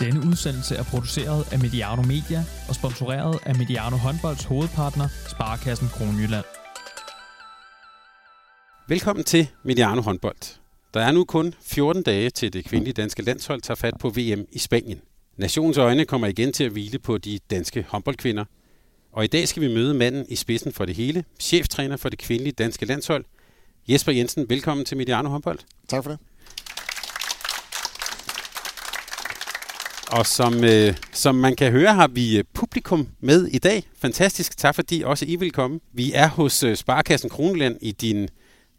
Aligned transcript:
Denne 0.00 0.20
udsendelse 0.26 0.74
er 0.76 0.82
produceret 0.82 1.52
af 1.52 1.58
Mediano 1.58 2.02
Media 2.02 2.44
og 2.68 2.74
sponsoreret 2.74 3.38
af 3.46 3.54
Mediano 3.56 3.96
Håndbolds 3.96 4.44
hovedpartner, 4.44 5.08
Sparkassen 5.28 5.88
Kronjylland. 5.88 6.44
Velkommen 8.88 9.24
til 9.24 9.48
Mediano 9.64 10.00
Håndbold. 10.00 10.58
Der 10.94 11.00
er 11.00 11.12
nu 11.12 11.24
kun 11.24 11.54
14 11.62 12.02
dage 12.02 12.30
til 12.30 12.52
det 12.52 12.64
kvindelige 12.64 12.94
danske 12.94 13.22
landshold 13.22 13.60
tager 13.60 13.76
fat 13.76 13.94
på 14.00 14.08
VM 14.08 14.46
i 14.52 14.58
Spanien. 14.58 15.00
Nationens 15.36 15.78
øjne 15.78 16.04
kommer 16.04 16.26
igen 16.26 16.52
til 16.52 16.64
at 16.64 16.72
hvile 16.72 16.98
på 16.98 17.18
de 17.18 17.38
danske 17.50 17.86
håndboldkvinder. 17.88 18.44
Og 19.12 19.24
i 19.24 19.26
dag 19.26 19.48
skal 19.48 19.62
vi 19.62 19.68
møde 19.68 19.94
manden 19.94 20.26
i 20.28 20.36
spidsen 20.36 20.72
for 20.72 20.84
det 20.84 20.94
hele, 20.94 21.24
cheftræner 21.40 21.96
for 21.96 22.08
det 22.08 22.18
kvindelige 22.18 22.52
danske 22.52 22.86
landshold, 22.86 23.24
Jesper 23.88 24.12
Jensen. 24.12 24.50
Velkommen 24.50 24.86
til 24.86 24.96
Mediano 24.96 25.28
Håndbold. 25.28 25.58
Tak 25.88 26.04
for 26.04 26.10
det. 26.10 26.18
Og 30.10 30.26
som, 30.26 30.64
øh, 30.64 30.96
som 31.12 31.34
man 31.34 31.56
kan 31.56 31.72
høre, 31.72 31.94
har 31.94 32.08
vi 32.08 32.38
øh, 32.38 32.44
publikum 32.54 33.08
med 33.20 33.46
i 33.46 33.58
dag. 33.58 33.88
Fantastisk. 33.98 34.56
Tak 34.56 34.74
fordi 34.74 35.02
også 35.02 35.24
I 35.28 35.36
vil 35.36 35.52
komme. 35.52 35.80
Vi 35.92 36.12
er 36.14 36.28
hos 36.28 36.62
øh, 36.62 36.76
Sparkassen 36.76 37.30
Kronland 37.30 37.76
i 37.80 37.92
din, 37.92 38.28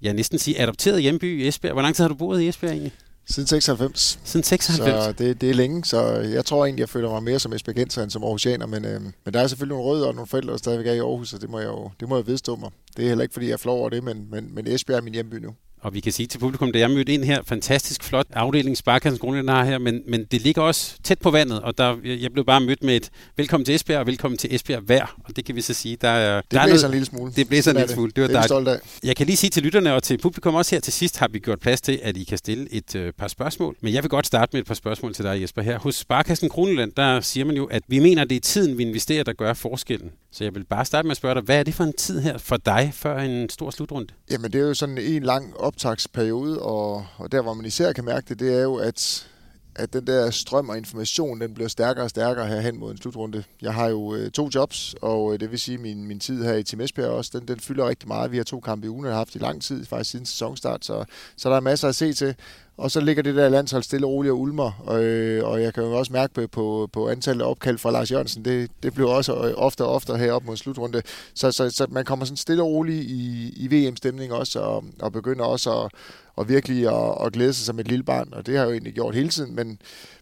jeg 0.01 0.13
næsten 0.13 0.39
sige, 0.39 0.61
adopterede 0.61 1.01
hjemby 1.01 1.41
i 1.43 1.47
Esbjerg. 1.47 1.73
Hvor 1.73 1.81
lang 1.81 1.95
tid 1.95 2.03
har 2.03 2.09
du 2.09 2.15
boet 2.15 2.41
i 2.41 2.47
Esbjerg 2.47 2.71
egentlig? 2.71 2.91
Siden 3.29 3.47
96. 3.47 4.19
Siden 4.23 4.43
96? 4.43 5.03
Så 5.05 5.11
det, 5.11 5.41
det 5.41 5.49
er 5.49 5.53
længe, 5.53 5.85
så 5.85 6.01
jeg 6.11 6.45
tror 6.45 6.65
egentlig, 6.65 6.81
jeg 6.81 6.89
føler 6.89 7.09
mig 7.09 7.23
mere 7.23 7.39
som 7.39 7.53
esbjergenser 7.53 8.03
end 8.03 8.11
som 8.11 8.23
aarhusianer, 8.23 8.65
men, 8.65 8.85
øh, 8.85 9.01
men 9.01 9.33
der 9.33 9.39
er 9.39 9.47
selvfølgelig 9.47 9.77
nogle 9.77 9.91
rødder 9.91 10.07
og 10.07 10.15
nogle 10.15 10.27
forældre, 10.27 10.51
der 10.51 10.57
stadigvæk 10.57 10.87
er 10.87 10.93
i 10.93 10.99
Aarhus, 10.99 11.33
og 11.33 11.41
det 11.41 11.49
må 11.49 11.59
jeg 11.59 11.67
jo 11.67 11.91
det 11.99 12.09
må 12.09 12.15
jeg 12.15 12.27
vedstå 12.27 12.55
mig. 12.55 12.69
Det 12.97 13.03
er 13.03 13.07
heller 13.07 13.23
ikke, 13.23 13.33
fordi 13.33 13.49
jeg 13.49 13.59
flår 13.59 13.73
over 13.73 13.89
det, 13.89 14.03
men, 14.03 14.27
men, 14.31 14.55
men 14.55 14.67
Esbjerg 14.67 14.97
er 14.97 15.01
min 15.01 15.13
hjemby 15.13 15.35
nu. 15.35 15.55
Og 15.81 15.93
vi 15.93 15.99
kan 15.99 16.11
sige 16.11 16.27
til 16.27 16.39
publikum, 16.39 16.71
da 16.71 16.79
jeg 16.79 16.91
mødte 16.91 17.13
ind 17.13 17.23
her, 17.23 17.41
fantastisk 17.45 18.03
flot 18.03 18.27
afdeling 18.33 18.77
Sparkassens 18.77 19.19
Grundland 19.19 19.49
har 19.49 19.65
her, 19.65 19.77
men, 19.77 20.01
men 20.07 20.23
det 20.23 20.41
ligger 20.41 20.61
også 20.61 20.95
tæt 21.03 21.19
på 21.19 21.31
vandet, 21.31 21.61
og 21.61 21.77
der, 21.77 21.97
jeg 22.03 22.31
blev 22.31 22.45
bare 22.45 22.61
mødt 22.61 22.83
med 22.83 22.95
et 22.95 23.09
velkommen 23.37 23.65
til 23.65 23.75
Esbjerg 23.75 23.99
og 23.99 24.07
velkommen 24.07 24.37
til 24.37 24.55
Esbjerg 24.55 24.89
vejr, 24.89 25.15
og 25.23 25.35
det 25.35 25.45
kan 25.45 25.55
vi 25.55 25.61
så 25.61 25.73
sige, 25.73 25.97
der 26.01 26.09
er... 26.09 26.41
Det 26.41 26.51
der 26.51 26.65
blæser 26.65 26.67
er 26.67 26.67
noget, 26.67 26.83
en 26.85 26.91
lille 26.91 27.05
smule. 27.05 27.31
Det 27.35 27.47
blæser 27.47 27.71
en 27.71 27.77
lille 27.77 27.93
smule, 27.93 28.11
det 28.15 28.21
var 28.21 28.27
det 28.27 28.37
er 28.37 28.41
stolt 28.41 28.67
af. 28.67 28.79
Jeg 29.03 29.15
kan 29.15 29.25
lige 29.25 29.37
sige 29.37 29.49
til 29.49 29.63
lytterne 29.63 29.93
og 29.93 30.03
til 30.03 30.17
publikum 30.17 30.55
også 30.55 30.75
her 30.75 30.79
til 30.81 30.93
sidst, 30.93 31.17
har 31.17 31.27
vi 31.27 31.39
gjort 31.39 31.59
plads 31.59 31.81
til, 31.81 31.99
at 32.03 32.17
I 32.17 32.23
kan 32.23 32.37
stille 32.37 32.67
et 32.73 32.95
øh, 32.95 33.13
par 33.13 33.27
spørgsmål. 33.27 33.75
Men 33.81 33.93
jeg 33.93 34.03
vil 34.03 34.09
godt 34.09 34.27
starte 34.27 34.49
med 34.53 34.61
et 34.61 34.67
par 34.67 34.73
spørgsmål 34.73 35.13
til 35.13 35.25
dig, 35.25 35.41
Jesper. 35.41 35.61
Her 35.61 35.79
hos 35.79 35.95
Sparkassen 35.95 36.49
Kroneland, 36.49 36.91
der 36.97 37.21
siger 37.21 37.45
man 37.45 37.55
jo, 37.55 37.65
at 37.65 37.83
vi 37.87 37.99
mener, 37.99 38.21
at 38.21 38.29
det 38.29 38.35
er 38.35 38.39
tiden, 38.39 38.77
vi 38.77 38.83
investerer, 38.83 39.23
der 39.23 39.33
gør 39.33 39.53
forskellen. 39.53 40.11
Så 40.31 40.43
jeg 40.43 40.55
vil 40.55 40.65
bare 40.65 40.85
starte 40.85 41.05
med 41.05 41.11
at 41.11 41.17
spørge 41.17 41.35
dig, 41.35 41.43
hvad 41.43 41.59
er 41.59 41.63
det 41.63 41.73
for 41.73 41.83
en 41.83 41.93
tid 41.93 42.19
her 42.21 42.37
for 42.37 42.57
dig 42.57 42.91
før 42.93 43.19
en 43.19 43.49
stor 43.49 43.71
slutrunde? 43.71 44.13
Jamen, 44.31 44.51
det 44.51 44.61
er 44.61 44.65
jo 44.67 44.73
sådan 44.73 44.97
en 44.97 45.23
lang 45.23 45.57
optagsperiode, 45.57 46.61
og, 46.61 47.05
og 47.17 47.31
der, 47.31 47.41
hvor 47.41 47.53
man 47.53 47.65
især 47.65 47.93
kan 47.93 48.05
mærke 48.05 48.25
det, 48.29 48.39
det 48.39 48.57
er 48.57 48.61
jo, 48.61 48.75
at, 48.75 49.27
at 49.75 49.93
den 49.93 50.07
der 50.07 50.31
strøm 50.31 50.69
og 50.69 50.77
information, 50.77 51.41
den 51.41 51.53
bliver 51.53 51.67
stærkere 51.67 52.05
og 52.05 52.09
stærkere 52.09 52.47
her 52.47 52.61
hen 52.61 52.79
mod 52.79 52.91
en 52.91 52.97
slutrunde. 52.97 53.43
Jeg 53.61 53.73
har 53.73 53.87
jo 53.87 54.15
øh, 54.15 54.31
to 54.31 54.49
jobs, 54.55 54.95
og 55.01 55.33
øh, 55.33 55.39
det 55.39 55.51
vil 55.51 55.59
sige, 55.59 55.75
at 55.75 55.81
min, 55.81 56.07
min 56.07 56.19
tid 56.19 56.43
her 56.43 56.53
i 56.53 56.63
Team 56.63 56.81
Esbjerg 56.81 57.09
også, 57.09 57.31
den, 57.39 57.47
den 57.47 57.59
fylder 57.59 57.89
rigtig 57.89 58.07
meget. 58.07 58.31
Vi 58.31 58.37
har 58.37 58.43
to 58.43 58.59
kampe 58.59 58.85
i 58.87 58.89
ugen, 58.89 59.05
og 59.05 59.11
har 59.11 59.17
haft 59.17 59.35
i 59.35 59.39
lang 59.39 59.61
tid, 59.61 59.85
faktisk 59.85 60.11
siden 60.11 60.25
sæsonstart, 60.25 60.85
så, 60.85 61.05
så 61.37 61.49
der 61.49 61.55
er 61.55 61.59
masser 61.59 61.87
at 61.87 61.95
se 61.95 62.13
til. 62.13 62.35
Og 62.79 62.91
så 62.91 62.99
ligger 62.99 63.23
det 63.23 63.35
der 63.35 63.49
landshold 63.49 63.83
stille 63.83 64.07
og 64.07 64.11
roligt 64.11 64.31
og 64.31 64.39
ulmer, 64.39 64.71
og, 64.85 65.03
øh, 65.03 65.47
og 65.47 65.61
jeg 65.61 65.73
kan 65.73 65.83
jo 65.83 65.97
også 65.97 66.13
mærke 66.13 66.33
på, 66.33 66.47
på, 66.47 66.89
på 66.93 67.09
antallet 67.09 67.41
af 67.45 67.49
opkald 67.49 67.77
fra 67.77 67.91
Lars 67.91 68.11
Jørgensen, 68.11 68.45
det, 68.45 68.71
det 68.83 68.93
bliver 68.93 69.09
også 69.09 69.33
øh, 69.33 69.53
ofte 69.55 69.85
og 69.85 69.93
ofte 69.93 70.17
heroppe 70.17 70.45
mod 70.45 70.57
slutrunde. 70.57 71.01
Så, 71.33 71.51
så, 71.51 71.69
så 71.69 71.87
man 71.89 72.05
kommer 72.05 72.25
sådan 72.25 72.37
stille 72.37 72.63
og 72.63 72.69
roligt 72.69 73.03
i, 73.03 73.53
i 73.57 73.67
VM-stemning 73.67 74.33
også, 74.33 74.59
og, 74.59 74.83
og 75.01 75.11
begynder 75.11 75.45
også 75.45 75.81
at, 75.81 75.91
og 76.35 76.49
virkelig 76.49 76.87
at, 76.87 77.25
at 77.25 77.33
glæde 77.33 77.53
sig 77.53 77.65
som 77.65 77.79
et 77.79 77.87
lille 77.87 78.03
barn, 78.03 78.29
og 78.31 78.45
det 78.45 78.53
har 78.53 78.61
jeg 78.61 78.67
jo 78.67 78.73
egentlig 78.73 78.93
gjort 78.93 79.15
hele 79.15 79.29
tiden, 79.29 79.55
men, 79.55 79.79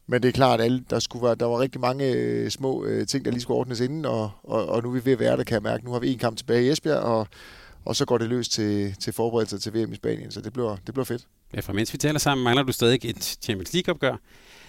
men 0.08 0.24
det 0.24 0.28
er 0.28 0.34
klart, 0.34 0.60
at 0.60 0.66
alle, 0.66 0.84
der, 0.90 1.00
skulle 1.00 1.26
være, 1.26 1.36
der 1.36 1.46
var 1.46 1.60
rigtig 1.60 1.82
mange 1.82 2.12
øh, 2.12 2.50
små 2.50 2.86
øh, 2.86 3.08
ting, 3.08 3.26
der 3.26 3.32
lige 3.32 3.42
skulle 3.42 3.60
ordnes 3.60 3.80
inden, 3.80 4.06
og, 4.06 4.32
og, 4.44 4.66
og 4.70 4.84
nu 4.84 4.90
er 4.90 4.94
vi 4.94 5.06
ved 5.06 5.14
at 5.14 5.20
være 5.20 5.38
der, 5.38 5.44
kan 5.44 5.54
jeg 5.54 5.64
mærke. 5.64 5.86
Nu 5.86 5.92
har 5.92 6.00
vi 6.00 6.14
en 6.14 6.20
kamp 6.20 6.38
tilbage 6.38 6.66
i 6.66 6.70
Esbjerg, 6.70 7.00
og, 7.00 7.28
og 7.88 7.96
så 7.96 8.06
går 8.06 8.18
det 8.18 8.30
løs 8.30 8.50
til, 8.50 8.96
til 9.00 9.14
forberedelse 9.14 9.60
til 9.60 9.74
VM 9.74 9.92
i 9.92 9.96
Spanien, 9.96 10.32
så 10.32 10.42
det 10.42 10.54
bliver, 10.54 10.76
det 10.86 10.94
bliver 10.94 11.06
fedt. 11.06 11.28
Ja, 11.54 11.60
for 11.60 11.74
mens 11.74 11.94
vi 11.94 11.98
taler 11.98 12.20
sammen, 12.20 12.44
mangler 12.44 12.64
du 12.64 12.72
stadig 12.72 13.00
et 13.06 13.38
Champions 13.42 13.74
League-opgør. 13.74 14.16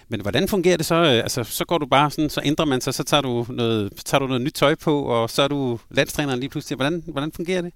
Men 0.07 0.21
hvordan 0.21 0.47
fungerer 0.47 0.77
det 0.77 0.85
så? 0.85 0.95
Altså, 0.95 1.43
så 1.43 1.65
går 1.65 1.77
du 1.77 1.85
bare 1.85 2.11
sådan, 2.11 2.29
så 2.29 2.41
ændrer 2.43 2.65
man 2.65 2.81
sig, 2.81 2.93
så 2.93 3.03
tager 3.03 3.21
du 3.21 3.45
noget, 3.49 3.93
tager 4.05 4.19
du 4.19 4.27
noget 4.27 4.41
nyt 4.41 4.53
tøj 4.53 4.75
på, 4.75 5.01
og 5.03 5.29
så 5.29 5.41
er 5.41 5.47
du 5.47 5.79
landstræneren 5.89 6.39
lige 6.39 6.49
pludselig. 6.49 6.75
Hvordan, 6.75 7.03
hvordan 7.07 7.31
fungerer 7.31 7.61
det? 7.61 7.73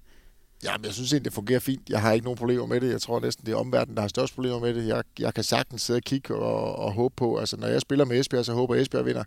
Ja, 0.64 0.76
men 0.76 0.84
jeg 0.84 0.94
synes 0.94 1.12
egentlig, 1.12 1.24
det 1.24 1.32
fungerer 1.32 1.60
fint. 1.60 1.88
Jeg 1.88 2.00
har 2.00 2.12
ikke 2.12 2.24
nogen 2.24 2.38
problemer 2.38 2.66
med 2.66 2.80
det. 2.80 2.90
Jeg 2.92 3.00
tror 3.00 3.20
næsten, 3.20 3.46
det 3.46 3.52
er 3.52 3.56
omverdenen, 3.56 3.96
der 3.96 4.00
har 4.00 4.08
størst 4.08 4.34
problemer 4.34 4.58
med 4.58 4.74
det. 4.74 4.88
Jeg, 4.88 5.02
jeg 5.18 5.34
kan 5.34 5.44
sagtens 5.44 5.82
sidde 5.82 5.98
og 5.98 6.02
kigge 6.02 6.34
og, 6.34 6.76
og 6.76 6.92
håbe 6.92 7.14
på. 7.16 7.36
Altså, 7.38 7.56
når 7.56 7.66
jeg 7.66 7.80
spiller 7.80 8.04
med 8.04 8.20
Esbjerg, 8.20 8.44
så 8.44 8.52
håber 8.52 8.74
jeg, 8.74 8.80
at 8.80 8.82
Esbjerg 8.82 9.06
vinder. 9.06 9.24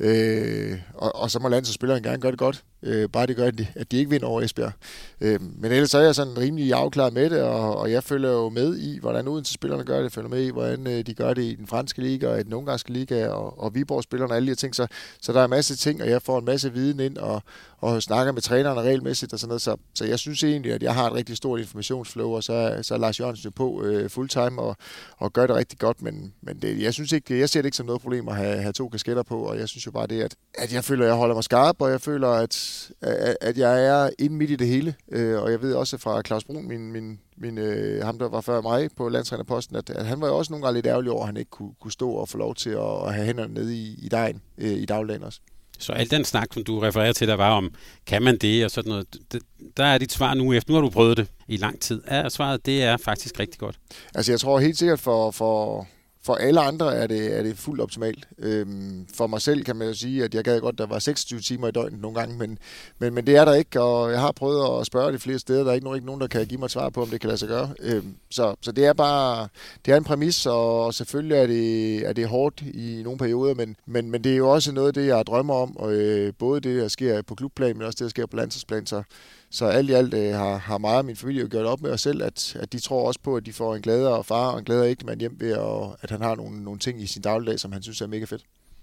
Øh, 0.00 0.78
og, 0.94 1.16
og 1.16 1.30
så 1.30 1.38
må 1.38 1.48
landsholdsspilleren 1.48 2.02
gerne 2.02 2.20
gøre 2.20 2.32
det 2.32 2.38
godt. 2.38 2.64
Øh, 2.82 3.08
bare 3.08 3.26
det 3.26 3.36
gør, 3.36 3.46
at 3.46 3.58
de, 3.58 3.66
at 3.74 3.92
de 3.92 3.96
ikke 3.96 4.10
vinder 4.10 4.26
over 4.26 4.42
Esbjerg. 4.42 4.72
Øh, 5.20 5.40
men 5.40 5.72
ellers 5.72 5.90
så 5.90 5.98
er 5.98 6.02
jeg 6.02 6.14
sådan 6.14 6.38
rimelig 6.38 6.72
afklaret 6.72 7.12
med 7.12 7.30
det, 7.30 7.42
og, 7.42 7.76
og 7.76 7.92
jeg 7.92 8.04
følger 8.04 8.30
jo 8.30 8.48
med 8.48 8.76
i, 8.78 8.98
hvordan 8.98 9.28
Odense-spillerne 9.28 9.84
gør 9.84 9.96
det. 9.96 10.02
Jeg 10.02 10.12
følger 10.12 10.28
med 10.28 10.42
i, 10.42 10.50
hvordan 10.50 10.86
øh, 10.86 11.06
de 11.06 11.14
gør 11.14 11.34
det 11.34 11.42
i 11.42 11.54
den 11.54 11.66
franske 11.66 12.02
liga 12.02 12.28
og 12.28 12.40
i 12.40 12.42
den 12.42 12.52
ungarske 12.52 12.92
liga, 12.92 13.28
og, 13.28 13.60
og 13.60 13.74
Viborg-spillerne 13.74 14.32
og 14.32 14.36
alle 14.36 14.46
de 14.46 14.50
her 14.50 14.56
ting. 14.56 14.74
Så, 14.74 14.86
så 15.20 15.32
der 15.32 15.40
er 15.40 15.44
en 15.44 15.50
masse 15.50 15.76
ting, 15.76 16.02
og 16.02 16.10
jeg 16.10 16.22
får 16.22 16.38
en 16.38 16.44
masse 16.44 16.72
viden 16.72 17.00
ind, 17.00 17.18
og, 17.18 17.42
og 17.78 18.02
snakker 18.02 18.32
med 18.32 18.42
trænerne 18.42 18.80
regelmæssigt 18.80 19.32
og 19.32 19.38
sådan 19.38 19.48
noget. 19.48 19.62
Så, 19.62 19.76
så 19.94 20.04
jeg 20.04 20.18
synes 20.18 20.44
egentlig, 20.44 20.72
at 20.72 20.82
jeg 20.82 20.94
har 20.94 21.06
et 21.06 21.12
rigtig 21.12 21.36
stort 21.36 21.60
informationsflow, 21.60 22.30
og 22.30 22.42
så, 22.44 22.78
så 22.82 22.94
er 22.94 22.98
Lars 22.98 23.20
Jørgensen 23.20 23.44
jo 23.44 23.50
på 23.50 23.82
øh, 23.82 24.10
fulltime 24.10 24.62
og, 24.62 24.76
og 25.16 25.32
gør 25.32 25.46
det 25.46 25.56
rigtig 25.56 25.78
godt. 25.78 26.02
Men, 26.02 26.32
men 26.42 26.62
det, 26.62 26.82
jeg 26.82 26.94
synes 26.94 27.12
ikke, 27.12 27.38
jeg 27.38 27.48
ser 27.48 27.60
det 27.60 27.66
ikke 27.66 27.76
som 27.76 27.86
noget 27.86 28.02
problem 28.02 28.28
at 28.28 28.36
have, 28.36 28.62
have 28.62 28.72
to 28.72 28.88
kasketter 28.88 29.22
på, 29.22 29.38
og 29.42 29.58
jeg 29.58 29.68
synes 29.68 29.86
jo 29.86 29.90
bare 29.90 30.06
det, 30.06 30.22
at, 30.22 30.34
at 30.54 30.72
jeg 30.72 30.84
føler, 30.84 31.04
at 31.04 31.08
jeg 31.08 31.16
holder 31.16 31.34
mig 31.34 31.44
skarp, 31.44 31.76
og 31.78 31.90
jeg 31.90 32.00
føler, 32.00 32.28
at, 32.28 32.71
at, 33.00 33.36
at 33.40 33.58
jeg 33.58 33.86
er 33.86 34.10
inde 34.18 34.36
midt 34.36 34.50
i 34.50 34.56
det 34.56 34.66
hele. 34.66 34.94
Øh, 35.12 35.42
og 35.42 35.50
jeg 35.50 35.62
ved 35.62 35.74
også 35.74 35.98
fra 35.98 36.22
Claus 36.26 36.44
Brun, 36.44 36.68
min, 36.68 36.92
min, 36.92 37.20
min, 37.36 37.58
øh, 37.58 38.04
ham 38.04 38.18
der 38.18 38.28
var 38.28 38.40
før 38.40 38.60
mig 38.60 38.88
på 38.96 39.08
landstrænerposten, 39.08 39.76
at, 39.76 39.90
at 39.90 40.06
han 40.06 40.20
var 40.20 40.26
jo 40.26 40.38
også 40.38 40.52
nogle 40.52 40.66
gange 40.66 40.76
lidt 40.76 40.86
ærgerlig 40.86 41.10
over, 41.10 41.22
at 41.22 41.26
han 41.26 41.36
ikke 41.36 41.50
kunne, 41.50 41.72
kunne 41.80 41.92
stå 41.92 42.10
og 42.10 42.28
få 42.28 42.38
lov 42.38 42.54
til 42.54 42.70
at, 42.70 43.06
at 43.06 43.14
have 43.14 43.26
hænderne 43.26 43.54
nede 43.54 43.76
i, 43.76 43.98
i 44.02 44.08
dejen 44.08 44.42
øh, 44.58 44.70
i 44.70 44.84
dagligdagen 44.84 45.22
også. 45.22 45.40
Så 45.78 45.92
al 45.92 46.10
den 46.10 46.24
snak, 46.24 46.46
som 46.54 46.64
du 46.64 46.78
refererer 46.78 47.12
til, 47.12 47.28
der 47.28 47.34
var 47.34 47.50
om, 47.50 47.74
kan 48.06 48.22
man 48.22 48.38
det 48.38 48.64
og 48.64 48.70
sådan 48.70 48.88
noget, 48.88 49.06
det, 49.32 49.42
der 49.76 49.84
er 49.84 49.98
dit 49.98 50.12
svar 50.12 50.34
nu 50.34 50.52
efter. 50.52 50.70
Nu 50.70 50.74
har 50.74 50.80
du 50.80 50.90
prøvet 50.90 51.16
det 51.16 51.28
i 51.48 51.56
lang 51.56 51.80
tid. 51.80 52.02
Er 52.06 52.28
svaret, 52.28 52.66
det 52.66 52.82
er 52.82 52.96
faktisk 52.96 53.40
rigtig 53.40 53.58
godt. 53.60 53.78
Altså 54.14 54.32
jeg 54.32 54.40
tror 54.40 54.60
helt 54.60 54.78
sikkert 54.78 55.00
for, 55.00 55.30
for, 55.30 55.86
for 56.24 56.34
alle 56.34 56.60
andre 56.60 56.96
er 56.96 57.06
det, 57.06 57.38
er 57.38 57.42
det 57.42 57.58
fuldt 57.58 57.80
optimalt. 57.80 58.28
Øhm, 58.38 59.06
for 59.14 59.26
mig 59.26 59.42
selv 59.42 59.64
kan 59.64 59.76
man 59.76 59.88
jo 59.88 59.94
sige, 59.94 60.24
at 60.24 60.34
jeg 60.34 60.44
gad 60.44 60.60
godt, 60.60 60.74
at 60.74 60.78
der 60.78 60.86
var 60.86 60.98
26 60.98 61.40
timer 61.40 61.68
i 61.68 61.70
døgnet 61.70 62.00
nogle 62.00 62.18
gange, 62.18 62.38
men, 62.38 62.58
men, 62.98 63.14
men 63.14 63.26
det 63.26 63.36
er 63.36 63.44
der 63.44 63.54
ikke, 63.54 63.80
og 63.80 64.10
jeg 64.10 64.20
har 64.20 64.32
prøvet 64.32 64.80
at 64.80 64.86
spørge 64.86 65.12
de 65.12 65.18
flere 65.18 65.38
steder. 65.38 65.64
Der 65.64 65.70
er 65.70 65.74
ikke 65.74 65.84
nogen, 65.84 65.96
ikke 65.96 66.06
nogen 66.06 66.20
der 66.20 66.26
kan 66.26 66.46
give 66.46 66.58
mig 66.58 66.64
et 66.64 66.70
svar 66.70 66.90
på, 66.90 67.02
om 67.02 67.08
det 67.08 67.20
kan 67.20 67.28
lade 67.28 67.38
sig 67.38 67.48
gøre. 67.48 67.74
Øhm, 67.80 68.14
så, 68.30 68.54
så 68.60 68.72
det 68.72 68.86
er 68.86 68.92
bare 68.92 69.48
det 69.86 69.92
er 69.92 69.96
en 69.96 70.04
præmis, 70.04 70.46
og 70.46 70.94
selvfølgelig 70.94 71.36
er 71.36 71.46
det, 71.46 71.96
er 72.08 72.12
det 72.12 72.28
hårdt 72.28 72.62
i 72.62 73.00
nogle 73.04 73.18
perioder, 73.18 73.54
men, 73.54 73.76
men, 73.86 74.10
men 74.10 74.24
det 74.24 74.32
er 74.32 74.36
jo 74.36 74.50
også 74.50 74.72
noget 74.72 74.88
af 74.88 74.94
det, 74.94 75.06
jeg 75.06 75.26
drømmer 75.26 75.54
om, 75.54 75.76
og 75.76 75.92
øh, 75.92 76.32
både 76.38 76.60
det, 76.60 76.82
der 76.82 76.88
sker 76.88 77.22
på 77.22 77.34
klubplan, 77.34 77.76
men 77.76 77.86
også 77.86 77.96
det, 77.96 78.04
der 78.04 78.10
sker 78.10 78.26
på 78.26 78.36
landsholdsplan, 78.36 78.86
så 78.86 79.02
så 79.52 79.66
alt 79.66 79.90
i 79.90 79.92
alt 79.92 80.14
øh, 80.14 80.34
har, 80.34 80.56
har 80.56 80.78
meget 80.78 80.98
af 80.98 81.04
min 81.04 81.16
familie 81.16 81.48
gjort 81.48 81.66
op 81.66 81.80
med 81.82 81.90
os 81.90 82.00
selv, 82.00 82.22
at, 82.22 82.56
at 82.60 82.72
de 82.72 82.78
tror 82.78 83.06
også 83.06 83.20
på, 83.22 83.36
at 83.36 83.46
de 83.46 83.52
får 83.52 83.74
en 83.74 83.82
gladere 83.82 84.24
far 84.24 84.50
og 84.50 84.58
en 84.58 84.64
gladere 84.64 84.90
ægtemand 84.90 85.20
hjem 85.20 85.36
ved, 85.40 85.52
at, 85.52 85.96
at 86.02 86.10
han 86.10 86.20
har 86.20 86.34
nogle, 86.34 86.64
nogle 86.64 86.78
ting 86.78 87.02
i 87.02 87.06
sin 87.06 87.22
dagligdag, 87.22 87.60
som 87.60 87.72
han 87.72 87.82
synes 87.82 88.00
er 88.00 88.06
mega 88.06 88.24
fedt. 88.24 88.42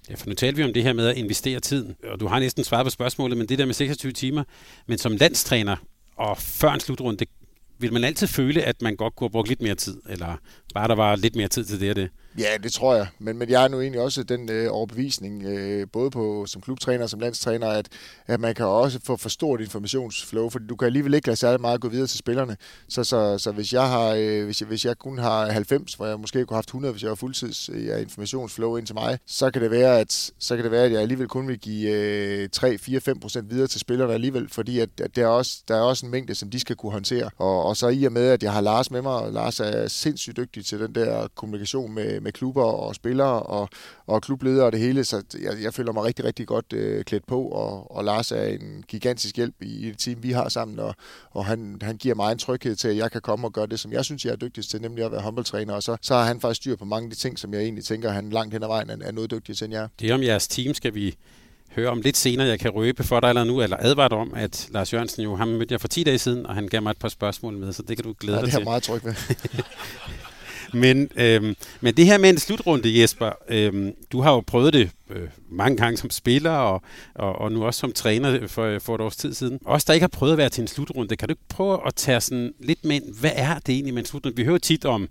Ja, 0.09 0.15
for 0.15 0.27
nu 0.27 0.33
talte 0.33 0.57
vi 0.57 0.63
om 0.63 0.73
det 0.73 0.83
her 0.83 0.93
med 0.93 1.07
at 1.07 1.17
investere 1.17 1.59
tiden, 1.59 1.95
og 2.11 2.19
du 2.19 2.27
har 2.27 2.39
næsten 2.39 2.63
svaret 2.63 2.85
på 2.85 2.89
spørgsmålet, 2.89 3.37
men 3.37 3.49
det 3.49 3.59
der 3.59 3.65
med 3.65 3.73
26 3.73 4.11
timer, 4.11 4.43
men 4.87 4.97
som 4.97 5.15
landstræner 5.15 5.75
og 6.15 6.37
før 6.37 6.71
en 6.71 6.79
slutrunde, 6.79 7.25
vil 7.79 7.93
man 7.93 8.03
altid 8.03 8.27
føle, 8.27 8.61
at 8.61 8.81
man 8.81 8.95
godt 8.95 9.15
kunne 9.15 9.25
have 9.25 9.31
brugt 9.31 9.49
lidt 9.49 9.61
mere 9.61 9.75
tid, 9.75 10.01
eller 10.09 10.35
bare 10.73 10.87
der 10.87 10.95
var 10.95 11.15
lidt 11.15 11.35
mere 11.35 11.47
tid 11.47 11.65
til 11.65 11.79
det 11.79 11.89
og 11.89 11.95
det? 11.95 12.09
Ja, 12.37 12.57
det 12.63 12.73
tror 12.73 12.95
jeg. 12.95 13.07
Men, 13.19 13.37
men 13.37 13.49
jeg 13.49 13.63
er 13.63 13.67
nu 13.67 13.81
egentlig 13.81 14.01
også 14.01 14.23
den 14.23 14.51
øh, 14.51 14.67
overbevisning, 14.71 15.43
øh, 15.43 15.87
både 15.93 16.11
på 16.11 16.45
som 16.45 16.61
klubtræner 16.61 17.03
og 17.03 17.09
som 17.09 17.19
landstræner, 17.19 17.67
at, 17.67 17.87
at 18.27 18.39
man 18.39 18.55
kan 18.55 18.65
også 18.65 18.99
få 19.03 19.17
for 19.17 19.29
stort 19.29 19.61
informationsflow, 19.61 20.49
fordi 20.49 20.67
du 20.67 20.75
kan 20.75 20.85
alligevel 20.85 21.13
ikke 21.13 21.27
lade 21.27 21.37
særlig 21.37 21.61
meget 21.61 21.81
gå 21.81 21.89
videre 21.89 22.07
til 22.07 22.19
spillerne. 22.19 22.57
Så, 22.89 23.03
så, 23.03 23.37
så 23.37 23.51
hvis, 23.51 23.73
jeg 23.73 23.87
har, 23.87 24.13
øh, 24.17 24.45
hvis, 24.45 24.61
jeg, 24.61 24.67
hvis 24.67 24.85
jeg 24.85 24.97
kun 24.97 25.17
har 25.17 25.51
90, 25.51 25.93
hvor 25.93 26.05
jeg 26.05 26.19
måske 26.19 26.45
kunne 26.45 26.55
have 26.55 26.57
haft 26.57 26.67
100, 26.67 26.91
hvis 26.91 27.03
jeg 27.03 27.09
var 27.09 27.15
fuldtids 27.15 27.69
øh, 27.73 27.95
af 27.95 28.01
informationsflow 28.01 28.75
ind 28.75 28.85
til 28.85 28.95
mig, 28.95 29.19
så 29.25 29.51
kan 29.51 29.61
det 29.61 29.71
være, 29.71 29.99
at, 29.99 30.31
så 30.39 30.55
kan 30.55 30.63
det 30.63 30.71
være, 30.71 30.83
at 30.83 30.91
jeg 30.91 31.01
alligevel 31.01 31.27
kun 31.27 31.47
vil 31.47 31.59
give 31.59 31.91
øh, 31.91 32.49
3, 32.49 32.77
4, 32.77 32.99
5 32.99 33.19
procent 33.19 33.49
videre 33.49 33.67
til 33.67 33.79
spillerne 33.79 34.13
alligevel, 34.13 34.49
fordi 34.49 34.79
at, 34.79 34.89
at 35.01 35.15
der, 35.15 35.23
er 35.23 35.27
også, 35.27 35.57
der 35.67 35.75
er 35.75 35.81
også 35.81 36.05
en 36.05 36.11
mængde, 36.11 36.35
som 36.35 36.49
de 36.49 36.59
skal 36.59 36.75
kunne 36.75 36.91
håndtere. 36.91 37.29
Og, 37.37 37.65
og 37.65 37.77
så 37.77 37.87
i 37.87 38.03
og 38.03 38.11
med, 38.11 38.27
at 38.27 38.43
jeg 38.43 38.53
har 38.53 38.61
Lars 38.61 38.91
med 38.91 39.01
mig, 39.01 39.13
og 39.13 39.31
Lars 39.31 39.59
er 39.59 39.87
sindssygt 39.87 40.37
dygtig 40.37 40.65
til 40.65 40.79
den 40.79 40.95
der 40.95 41.27
kommunikation 41.35 41.93
med, 41.93 42.18
med, 42.19 42.23
med 42.23 42.31
klubber 42.31 42.63
og 42.63 42.95
spillere 42.95 43.43
og, 43.43 43.69
og 44.07 44.21
klubledere 44.21 44.65
og 44.65 44.71
det 44.71 44.79
hele, 44.79 45.03
så 45.03 45.23
jeg, 45.41 45.53
jeg 45.63 45.73
føler 45.73 45.91
mig 45.91 46.03
rigtig, 46.03 46.25
rigtig 46.25 46.47
godt 46.47 46.73
øh, 46.73 47.03
klædt 47.03 47.27
på, 47.27 47.41
og, 47.41 47.95
og 47.95 48.03
Lars 48.03 48.31
er 48.31 48.43
en 48.43 48.83
gigantisk 48.87 49.35
hjælp 49.35 49.55
i, 49.61 49.87
i 49.87 49.89
det 49.89 49.97
team, 49.97 50.23
vi 50.23 50.31
har 50.31 50.49
sammen, 50.49 50.79
og, 50.79 50.95
og 51.31 51.45
han, 51.45 51.77
han 51.81 51.97
giver 51.97 52.15
mig 52.15 52.31
en 52.31 52.37
tryghed 52.37 52.75
til, 52.75 52.87
at 52.87 52.97
jeg 52.97 53.11
kan 53.11 53.21
komme 53.21 53.47
og 53.47 53.53
gøre 53.53 53.67
det, 53.67 53.79
som 53.79 53.91
jeg 53.91 54.05
synes, 54.05 54.25
jeg 54.25 54.31
er 54.31 54.35
dygtigst 54.35 54.69
til, 54.69 54.81
nemlig 54.81 55.05
at 55.05 55.11
være 55.11 55.21
håndboldtræner, 55.21 55.73
og 55.73 55.83
så, 55.83 55.97
så 56.01 56.13
har 56.13 56.23
han 56.23 56.41
faktisk 56.41 56.61
styr 56.61 56.75
på 56.75 56.85
mange 56.85 57.05
af 57.05 57.09
de 57.11 57.17
ting, 57.17 57.39
som 57.39 57.53
jeg 57.53 57.61
egentlig 57.61 57.85
tænker, 57.85 58.09
han 58.09 58.29
langt 58.29 58.53
hen 58.53 58.63
ad 58.63 58.67
vejen 58.67 58.89
er, 58.89 58.97
er 59.01 59.11
noget 59.11 59.31
dygtigere 59.31 59.55
til, 59.55 59.65
end 59.65 59.73
jeg 59.73 59.87
Det 59.99 60.11
om 60.11 60.23
jeres 60.23 60.47
team 60.47 60.73
skal 60.73 60.93
vi 60.95 61.15
høre 61.75 61.89
om 61.89 62.01
lidt 62.01 62.17
senere. 62.17 62.47
Jeg 62.47 62.59
kan 62.59 62.71
røbe 62.71 63.03
for 63.03 63.19
dig 63.19 63.29
eller 63.29 63.43
nu, 63.43 63.61
eller 63.61 63.77
advare 63.79 64.09
dig 64.09 64.17
om, 64.17 64.33
at 64.35 64.67
Lars 64.71 64.93
Jørgensen 64.93 65.23
jo, 65.23 65.35
ham 65.35 65.47
mødte 65.47 65.73
jeg 65.73 65.81
for 65.81 65.87
10 65.87 66.03
dage 66.03 66.17
siden, 66.17 66.45
og 66.45 66.55
han 66.55 66.67
gav 66.67 66.81
mig 66.81 66.91
et 66.91 66.97
par 66.97 67.09
spørgsmål 67.09 67.57
med, 67.57 67.73
så 67.73 67.83
det 67.83 67.97
kan 67.97 68.05
du 68.05 68.15
glæde 68.19 68.37
ja, 68.37 68.41
dig 68.41 68.51
til. 68.51 68.59
det 68.59 68.65
er 68.65 68.69
meget 68.69 68.83
tryg 68.83 69.05
ved. 69.05 69.13
men, 70.73 71.09
øhm, 71.15 71.55
men 71.81 71.93
det 71.97 72.05
her 72.05 72.17
med 72.17 72.29
en 72.29 72.37
slutrunde, 72.37 73.01
Jesper, 73.01 73.31
øhm, 73.49 73.93
du 74.11 74.21
har 74.21 74.33
jo 74.33 74.39
prøvet 74.39 74.73
det 74.73 74.89
øh, 75.09 75.27
mange 75.49 75.77
gange 75.77 75.97
som 75.97 76.09
spiller, 76.09 76.51
og, 76.51 76.81
og, 77.15 77.35
og 77.35 77.51
nu 77.51 77.65
også 77.65 77.79
som 77.79 77.91
træner 77.91 78.47
for, 78.47 78.79
for 78.79 78.95
et 78.95 79.01
års 79.01 79.15
tid 79.15 79.33
siden. 79.33 79.59
Også 79.65 79.85
der 79.87 79.93
ikke 79.93 80.03
har 80.03 80.07
prøvet 80.07 80.31
at 80.31 80.37
være 80.37 80.49
til 80.49 80.61
en 80.61 80.67
slutrunde, 80.67 81.15
kan 81.15 81.27
du 81.27 81.31
ikke 81.31 81.49
prøve 81.49 81.87
at 81.87 81.95
tage 81.95 82.21
sådan 82.21 82.53
lidt 82.59 82.85
med 82.85 82.95
ind, 82.95 83.19
hvad 83.19 83.31
er 83.35 83.59
det 83.59 83.73
egentlig 83.73 83.93
med 83.93 84.01
en 84.01 84.05
slutrunde? 84.05 84.35
Vi 84.35 84.43
hører 84.43 84.57
tit 84.57 84.85
om 84.85 85.09